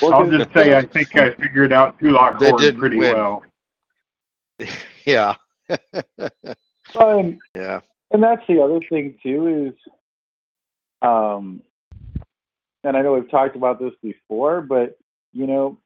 Well, 0.00 0.14
i'll 0.14 0.30
just 0.30 0.52
say 0.54 0.76
I 0.76 0.82
think 0.82 1.16
I 1.16 1.30
figured 1.34 1.72
out 1.72 1.98
Tulak 1.98 2.38
They 2.38 2.52
didn't 2.52 2.80
pretty 2.80 2.98
win. 2.98 3.14
well. 3.14 3.42
yeah, 5.04 5.34
um, 6.94 7.38
yeah. 7.54 7.80
and 8.10 8.22
that's 8.22 8.42
the 8.48 8.60
other 8.60 8.80
thing 8.88 9.16
too 9.22 9.72
is, 9.72 9.92
um, 11.02 11.62
and 12.84 12.96
I 12.96 13.02
know 13.02 13.14
we've 13.14 13.30
talked 13.30 13.56
about 13.56 13.78
this 13.80 13.92
before, 14.02 14.60
but 14.60 14.98
you 15.32 15.46
know, 15.46 15.78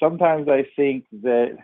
sometimes 0.00 0.48
I 0.48 0.66
think 0.76 1.04
that 1.22 1.56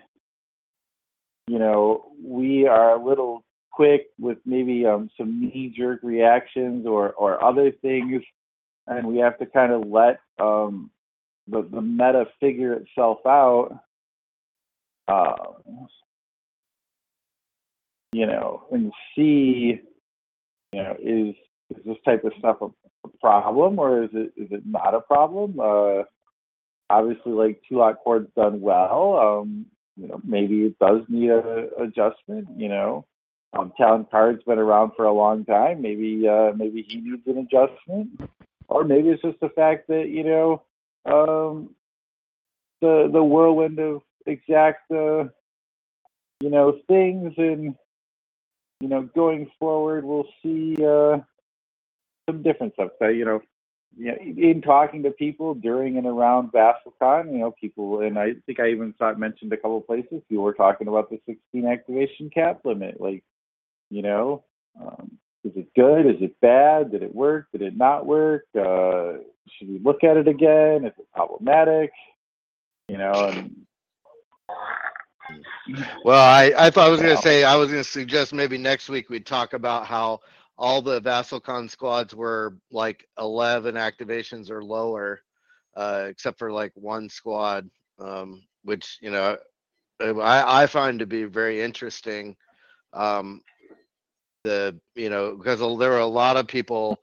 you 1.47 1.59
know 1.59 2.13
we 2.23 2.67
are 2.67 2.97
a 2.97 3.05
little 3.05 3.45
quick 3.73 4.09
with 4.19 4.39
maybe 4.45 4.85
um, 4.87 5.11
some 5.17 5.41
knee-jerk 5.41 6.01
reactions 6.03 6.87
or 6.87 7.13
or 7.13 7.43
other 7.43 7.71
things, 7.71 8.23
and 8.87 9.07
we 9.07 9.19
have 9.19 9.39
to 9.39 9.47
kind 9.47 9.73
of 9.73 9.87
let 9.87 10.21
um, 10.39 10.91
the 11.47 11.63
the 11.71 11.81
meta 11.81 12.27
figure 12.41 12.75
itself 12.75 13.19
out. 13.27 13.79
Um, 15.09 15.89
you 18.13 18.27
know, 18.27 18.65
and 18.71 18.93
see, 19.15 19.81
you 20.73 20.83
know, 20.83 20.97
is 21.03 21.35
is 21.71 21.85
this 21.85 21.97
type 22.05 22.25
of 22.25 22.33
stuff 22.39 22.57
a, 22.63 22.67
a 23.05 23.09
problem 23.21 23.79
or 23.79 24.05
is 24.05 24.11
it 24.13 24.33
is 24.37 24.49
it 24.51 24.63
not 24.67 24.95
a 24.95 25.01
problem? 25.01 25.59
Uh, 25.61 26.03
obviously, 26.91 27.33
like 27.33 27.63
Tulak 27.69 27.97
Hord's 28.05 28.31
done 28.37 28.61
well. 28.61 29.19
Um, 29.19 29.67
you 29.97 30.09
know, 30.09 30.21
maybe 30.25 30.65
it 30.65 30.79
does 30.79 31.03
need 31.09 31.31
a 31.31 31.69
adjustment. 31.81 32.49
You 32.57 32.69
know, 32.69 33.07
um, 33.53 33.73
Talon 33.77 34.07
Karrde's 34.13 34.45
been 34.45 34.59
around 34.59 34.93
for 34.97 35.05
a 35.05 35.13
long 35.13 35.45
time. 35.45 35.83
Maybe 35.83 36.27
uh, 36.29 36.53
maybe 36.57 36.85
he 36.89 37.01
needs 37.01 37.27
an 37.27 37.39
adjustment, 37.39 38.31
or 38.69 38.85
maybe 38.85 39.09
it's 39.09 39.23
just 39.23 39.41
the 39.41 39.51
fact 39.51 39.89
that 39.89 40.09
you 40.09 40.25
know 40.25 40.63
um, 41.07 41.75
the 42.81 43.11
the 43.13 43.23
whirlwind 43.23 43.79
of 43.79 44.03
exact 44.27 44.91
uh, 44.91 45.25
you 46.41 46.51
know 46.51 46.79
things 46.87 47.35
and 47.39 47.75
you 48.81 48.89
know, 48.89 49.09
going 49.15 49.51
forward, 49.59 50.05
we'll 50.05 50.29
see 50.43 50.77
uh, 50.85 51.19
some 52.29 52.43
different 52.43 52.75
stuff. 52.75 52.91
So, 52.99 53.09
you 53.09 53.25
know, 53.25 53.43
you 53.97 54.07
know, 54.07 54.17
in 54.21 54.63
talking 54.63 55.03
to 55.03 55.11
people 55.11 55.55
during 55.55 55.97
and 55.97 56.07
around 56.07 56.53
VassalCon, 56.53 57.33
you 57.33 57.39
know, 57.39 57.55
people, 57.61 58.01
and 58.01 58.19
I 58.19 58.35
think 58.47 58.61
I 58.61 58.69
even 58.71 58.95
saw 58.99 59.11
it 59.11 59.19
mentioned 59.19 59.53
a 59.53 59.57
couple 59.57 59.81
places. 59.81 60.23
People 60.29 60.45
were 60.45 60.55
talking 60.55 60.89
about 60.89 61.11
the 61.11 61.21
16 61.27 61.67
activation 61.67 62.31
cap 62.31 62.61
limit. 62.65 63.01
Like, 63.01 63.25
you 63.91 64.03
know, 64.03 64.45
um, 64.81 65.19
is 65.45 65.53
it 65.57 65.69
good? 65.75 66.07
Is 66.07 66.21
it 66.21 66.41
bad? 66.41 66.93
Did 66.93 67.03
it 67.03 67.15
work? 67.15 67.47
Did 67.53 67.63
it 67.63 67.77
not 67.77 68.07
work? 68.07 68.45
Uh, 68.55 69.19
should 69.57 69.69
we 69.69 69.81
look 69.83 70.05
at 70.05 70.17
it 70.17 70.29
again? 70.29 70.85
Is 70.85 70.93
it 70.99 71.07
problematic? 71.15 71.91
You 72.89 72.99
know, 72.99 73.13
and 73.13 73.67
Well, 76.05 76.23
I, 76.23 76.53
I 76.57 76.71
thought 76.71 76.87
I 76.87 76.91
was 76.91 77.01
going 77.01 77.17
to 77.17 77.23
say 77.23 77.45
I 77.45 77.57
was 77.57 77.71
going 77.71 77.83
to 77.83 77.89
suggest 77.89 78.33
maybe 78.33 78.59
next 78.59 78.89
week 78.89 79.11
we 79.11 79.21
talk 79.21 79.53
about 79.53 79.87
how 79.87 80.21
all 80.59 80.83
the 80.83 81.01
VassalCon 81.01 81.71
squads 81.71 82.15
were 82.15 82.57
like 82.73 83.07
11 83.19 83.77
activations 83.77 84.51
or 84.51 84.65
lower, 84.65 85.23
uh, 85.77 86.07
except 86.09 86.39
for 86.39 86.53
like 86.53 86.73
one 86.75 87.09
squad, 87.09 87.71
um, 88.01 88.43
which 88.65 88.99
you 89.01 89.11
know 89.11 89.39
I, 90.01 90.63
I 90.65 90.67
find 90.67 91.01
to 91.01 91.07
be 91.07 91.25
very 91.25 91.63
interesting. 91.63 92.37
Um, 92.93 93.43
the 94.45 94.79
you 94.95 95.11
know 95.11 95.37
because 95.37 95.61
there 95.61 95.91
were 95.91 95.99
a 95.99 96.07
lot 96.07 96.37
of 96.37 96.47
people 96.47 96.99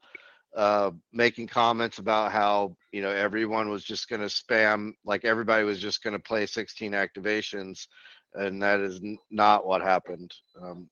uh, 0.56 0.90
making 1.12 1.46
comments 1.46 1.98
about 1.98 2.32
how 2.32 2.76
you 2.92 3.02
know 3.02 3.10
everyone 3.10 3.68
was 3.70 3.84
just 3.84 4.08
going 4.08 4.20
to 4.22 4.26
spam 4.28 4.92
like 5.04 5.24
everybody 5.24 5.64
was 5.64 5.80
just 5.80 6.02
going 6.02 6.12
to 6.14 6.18
play 6.20 6.46
16 6.46 6.92
activations 6.92 7.86
and 8.34 8.62
that 8.62 8.80
is 8.80 9.00
n- 9.02 9.18
not 9.30 9.66
what 9.66 9.82
happened 9.82 10.32
um, 10.62 10.88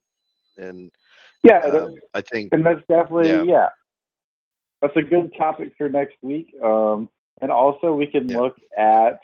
and 0.58 0.90
Yeah, 1.42 1.58
uh, 1.58 1.90
i 2.14 2.20
think 2.20 2.52
and 2.52 2.64
that's 2.64 2.80
definitely 2.88 3.28
Yeah. 3.28 3.42
yeah. 3.42 3.68
That's 4.82 4.96
a 4.96 5.02
good 5.02 5.32
topic 5.38 5.72
for 5.78 5.88
next 5.88 6.16
week. 6.20 6.54
Um, 6.62 7.08
and 7.40 7.50
also 7.50 7.94
we 7.94 8.06
can 8.06 8.28
Yeah. 8.28 8.38
look 8.40 8.56
at 8.76 9.20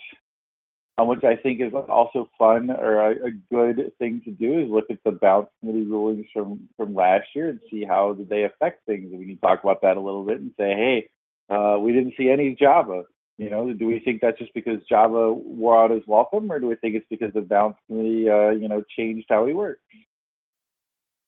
um, 1.01 1.09
which 1.09 1.25
I 1.25 1.37
think 1.37 1.61
is 1.61 1.73
also 1.73 2.29
fun 2.39 2.71
or 2.71 3.13
a, 3.13 3.27
a 3.27 3.31
good 3.51 3.93
thing 3.99 4.21
to 4.25 4.31
do 4.31 4.61
is 4.61 4.71
look 4.71 4.91
at 4.91 5.03
the 5.05 5.13
bounce 5.13 5.49
committee 5.61 5.87
rulings 5.87 6.27
from 6.33 6.69
from 6.77 6.95
last 6.95 7.29
year 7.35 7.49
and 7.49 7.61
see 7.71 7.85
how 7.85 8.13
did 8.13 8.29
they 8.29 8.45
affect 8.45 8.85
things. 8.87 9.11
We 9.13 9.27
can 9.27 9.39
talk 9.39 9.63
about 9.63 9.83
that 9.83 9.97
a 9.97 10.01
little 10.01 10.25
bit 10.25 10.41
and 10.41 10.53
say, 10.59 10.75
hey, 10.75 11.09
uh, 11.55 11.79
we 11.79 11.93
didn't 11.93 12.15
see 12.17 12.29
any 12.29 12.55
Jabba. 12.55 13.05
You 13.39 13.49
know, 13.49 13.73
do 13.73 13.87
we 13.87 14.01
think 14.01 14.21
that's 14.21 14.39
just 14.39 14.53
because 14.53 14.81
Jabba 14.91 15.35
wore 15.35 15.83
out 15.83 15.91
his 15.91 16.03
welcome, 16.07 16.53
or 16.53 16.59
do 16.59 16.67
we 16.67 16.75
think 16.75 16.95
it's 16.95 17.07
because 17.09 17.33
the 17.33 17.41
bounce 17.41 17.77
committee, 17.87 18.29
uh, 18.29 18.51
you 18.51 18.69
know, 18.69 18.85
changed 18.95 19.27
how 19.31 19.47
he 19.47 19.55
works? 19.55 19.81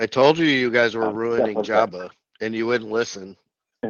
I 0.01 0.07
told 0.07 0.39
you 0.39 0.47
you 0.47 0.71
guys 0.71 0.95
were 0.95 1.11
ruining 1.11 1.57
Jabba 1.59 2.11
and 2.41 2.55
you 2.55 2.67
wouldn't 2.67 2.91
listen 2.91 3.37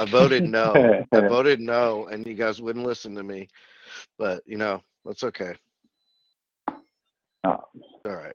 i 0.00 0.04
voted 0.04 0.44
no 0.44 1.04
i 1.12 1.20
voted 1.28 1.60
no 1.60 2.06
and 2.06 2.26
you 2.26 2.34
guys 2.34 2.60
wouldn't 2.60 2.84
listen 2.86 3.14
to 3.14 3.22
me 3.22 3.48
but 4.18 4.42
you 4.46 4.56
know 4.56 4.80
that's 5.04 5.24
okay 5.24 5.54
Oh, 7.44 7.60
all 8.04 8.16
right 8.16 8.34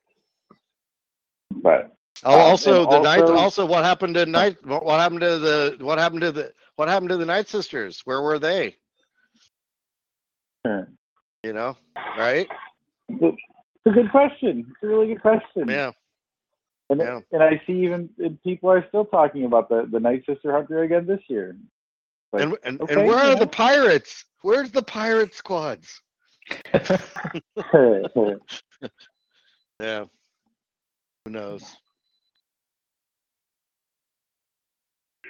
but 1.51 1.91
Oh, 2.23 2.35
Um, 2.35 2.39
also 2.41 2.85
the 2.85 2.99
night. 3.01 3.21
also- 3.21 3.35
Also, 3.35 3.65
what 3.65 3.83
happened 3.83 4.13
to 4.15 4.25
night? 4.27 4.63
What, 4.63 4.85
what 4.85 4.99
happened 4.99 5.21
to 5.21 5.39
the? 5.39 5.77
What 5.79 5.97
happened 5.97 6.21
to 6.21 6.31
the? 6.31 6.53
What 6.75 6.87
happened 6.87 7.09
to 7.09 7.17
the 7.17 7.25
Night 7.25 7.47
Sisters? 7.49 8.01
Where 8.05 8.21
were 8.21 8.37
they? 8.37 8.75
Sure. 10.65 10.87
You 11.43 11.53
know, 11.53 11.75
right? 12.17 12.47
It's 13.09 13.37
a 13.87 13.89
good 13.89 14.11
question. 14.11 14.67
It's 14.69 14.83
a 14.83 14.87
really 14.87 15.07
good 15.07 15.21
question. 15.23 15.67
Yeah. 15.67 15.91
And, 16.91 16.99
yeah. 16.99 17.19
and 17.31 17.41
I 17.41 17.61
see 17.65 17.85
even 17.85 18.09
and 18.17 18.41
people 18.43 18.69
are 18.69 18.85
still 18.89 19.05
talking 19.05 19.45
about 19.45 19.69
the, 19.69 19.87
the 19.89 19.99
Night 19.99 20.23
Sister 20.27 20.51
Hunter 20.51 20.83
again 20.83 21.05
this 21.07 21.21
year. 21.29 21.55
Like, 22.33 22.43
And 22.43 22.57
and, 22.65 22.81
okay, 22.81 22.93
and 22.95 23.07
where 23.07 23.17
are 23.17 23.35
the 23.37 23.47
pirates? 23.47 24.25
Where's 24.41 24.71
the 24.71 24.83
pirate 24.83 25.33
squads? 25.33 26.01
Yeah. 29.81 30.05
Who 31.25 31.31
knows? 31.31 31.63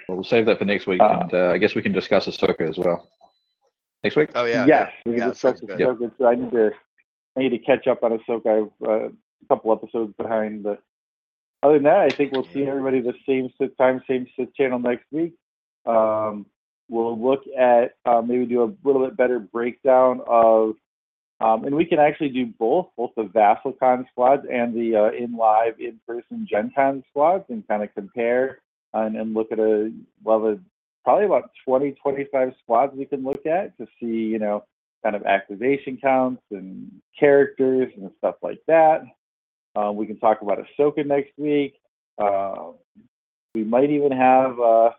Well, 0.08 0.16
we'll 0.16 0.24
save 0.24 0.44
that 0.46 0.58
for 0.58 0.66
next 0.66 0.86
week, 0.86 1.00
Uh, 1.00 1.20
and 1.22 1.32
uh, 1.32 1.46
I 1.54 1.58
guess 1.58 1.74
we 1.74 1.80
can 1.80 1.92
discuss 1.92 2.26
Ahsoka 2.26 2.68
as 2.68 2.76
well. 2.76 3.08
Next 4.04 4.16
week? 4.16 4.30
Oh 4.34 4.44
yeah. 4.44 4.66
yes, 4.66 4.92
we 5.06 5.12
Yeah, 5.12 5.18
can 5.18 5.28
that 5.28 5.32
discuss 5.34 5.60
sounds 5.60 5.72
good. 5.72 5.78
Ahsoka. 5.80 6.12
So 6.18 6.26
I 6.26 6.34
need 6.34 6.50
to 6.50 6.70
I 7.36 7.40
need 7.40 7.50
to 7.50 7.58
catch 7.58 7.86
up 7.86 8.02
on 8.02 8.18
Ahsoka. 8.18 8.66
I've 8.66 8.88
uh, 8.88 9.06
a 9.08 9.46
couple 9.48 9.72
episodes 9.72 10.12
behind, 10.18 10.64
but 10.64 10.82
other 11.62 11.74
than 11.74 11.84
that, 11.84 12.00
I 12.00 12.10
think 12.10 12.32
we'll 12.32 12.48
see 12.52 12.64
everybody 12.64 13.00
the 13.00 13.14
same 13.26 13.50
sit 13.60 13.76
time, 13.78 14.02
same 14.08 14.26
sit 14.36 14.54
channel 14.54 14.78
next 14.78 15.04
week. 15.10 15.34
Um, 15.86 16.46
we'll 16.88 17.18
look 17.18 17.42
at 17.58 17.94
uh, 18.04 18.20
maybe 18.20 18.46
do 18.46 18.62
a 18.62 18.72
little 18.86 19.06
bit 19.06 19.16
better 19.16 19.38
breakdown 19.38 20.20
of, 20.26 20.74
um, 21.40 21.64
and 21.64 21.74
we 21.74 21.84
can 21.84 21.98
actually 21.98 22.30
do 22.30 22.46
both, 22.46 22.88
both 22.96 23.10
the 23.16 23.24
VassalCon 23.24 24.08
squads 24.10 24.46
and 24.50 24.74
the 24.74 24.96
uh, 24.96 25.10
in 25.12 25.36
live, 25.36 25.80
in 25.80 26.00
person 26.06 26.46
Gen 26.48 26.72
Con 26.74 27.04
squads, 27.10 27.44
and 27.48 27.66
kind 27.66 27.82
of 27.82 27.94
compare 27.94 28.60
and, 28.92 29.16
and 29.16 29.34
look 29.34 29.52
at 29.52 29.58
a 29.58 29.92
well, 30.22 30.46
a, 30.46 30.58
probably 31.04 31.24
about 31.24 31.50
20, 31.64 31.92
25 32.02 32.54
squads 32.62 32.92
we 32.94 33.04
can 33.04 33.24
look 33.24 33.44
at 33.46 33.76
to 33.78 33.86
see, 33.98 34.06
you 34.06 34.38
know, 34.38 34.64
kind 35.02 35.16
of 35.16 35.24
activation 35.24 35.98
counts 36.00 36.42
and 36.50 36.90
characters 37.18 37.92
and 37.96 38.10
stuff 38.18 38.36
like 38.42 38.60
that. 38.68 39.02
Uh, 39.74 39.92
we 39.92 40.06
can 40.06 40.18
talk 40.18 40.42
about 40.42 40.58
Ahsoka 40.58 41.04
next 41.06 41.32
week. 41.38 41.74
Uh, 42.18 42.72
we 43.54 43.64
might 43.64 43.90
even 43.90 44.12
have 44.12 44.58
uh, 44.60 44.90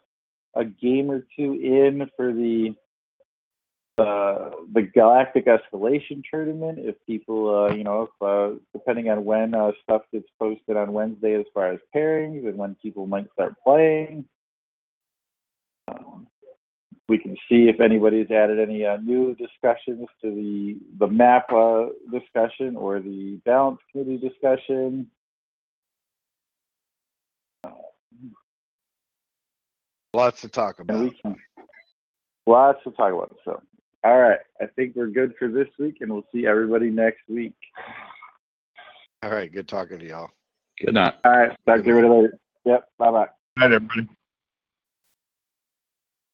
a 0.56 0.66
game 0.66 1.12
or 1.12 1.26
two 1.36 1.54
in 1.54 2.10
for 2.16 2.34
the 2.34 2.76
uh, 4.00 4.50
the 4.74 4.82
Galactic 4.82 5.46
Escalation 5.46 6.24
Tournament. 6.30 6.80
If 6.80 6.96
people, 7.06 7.66
uh, 7.66 7.76
you 7.76 7.84
know, 7.84 8.10
if, 8.10 8.10
uh, 8.22 8.58
depending 8.74 9.10
on 9.10 9.24
when 9.24 9.54
stuff 9.84 10.02
gets 10.12 10.28
posted 10.40 10.78
on 10.78 10.94
Wednesday 10.94 11.36
as 11.36 11.46
far 11.54 11.72
as 11.72 11.80
pairings 11.96 12.48
and 12.48 12.58
when 12.58 12.76
people 12.82 13.06
might 13.06 13.32
start 13.34 13.54
playing. 13.64 14.26
Um, 15.88 16.28
we 17.14 17.20
can 17.20 17.38
see 17.48 17.70
if 17.70 17.80
anybody's 17.80 18.32
added 18.32 18.60
any 18.60 18.84
uh, 18.84 18.98
new 18.98 19.36
discussions 19.36 20.08
to 20.20 20.32
the 20.34 20.78
the 20.98 21.08
map 21.08 21.46
uh, 21.54 21.86
discussion 22.12 22.76
or 22.76 23.00
the 23.00 23.40
balance 23.46 23.78
committee 23.92 24.18
discussion. 24.18 25.06
Lots 30.16 30.42
to 30.42 30.48
talk 30.48 30.80
And 30.80 30.90
about. 30.90 31.04
we 31.04 31.12
can 31.22 31.36
lots 32.48 32.84
to 32.84 32.90
talk 32.92 33.14
about. 33.14 33.36
So, 33.46 33.62
all 34.04 34.18
right, 34.20 34.40
I 34.60 34.66
think 34.76 34.96
we're 34.96 35.06
good 35.08 35.36
for 35.38 35.50
this 35.50 35.68
week, 35.78 35.98
and 36.02 36.12
we'll 36.12 36.26
see 36.34 36.48
everybody 36.48 36.90
next 36.90 37.22
week. 37.30 37.54
All 39.22 39.30
right. 39.30 39.54
Good 39.54 39.68
talking 39.68 40.00
to 40.00 40.08
y'all. 40.08 40.30
Good 40.84 40.96
night. 40.96 41.14
All 41.24 41.32
right, 41.32 41.52
talk 41.68 41.84
to 41.84 41.88
you 41.88 41.96
later. 41.96 42.40
Yep, 42.66 42.88
bye 42.98 43.12
bye. 43.12 43.28
Night, 43.58 43.72
everybody. 43.72 44.10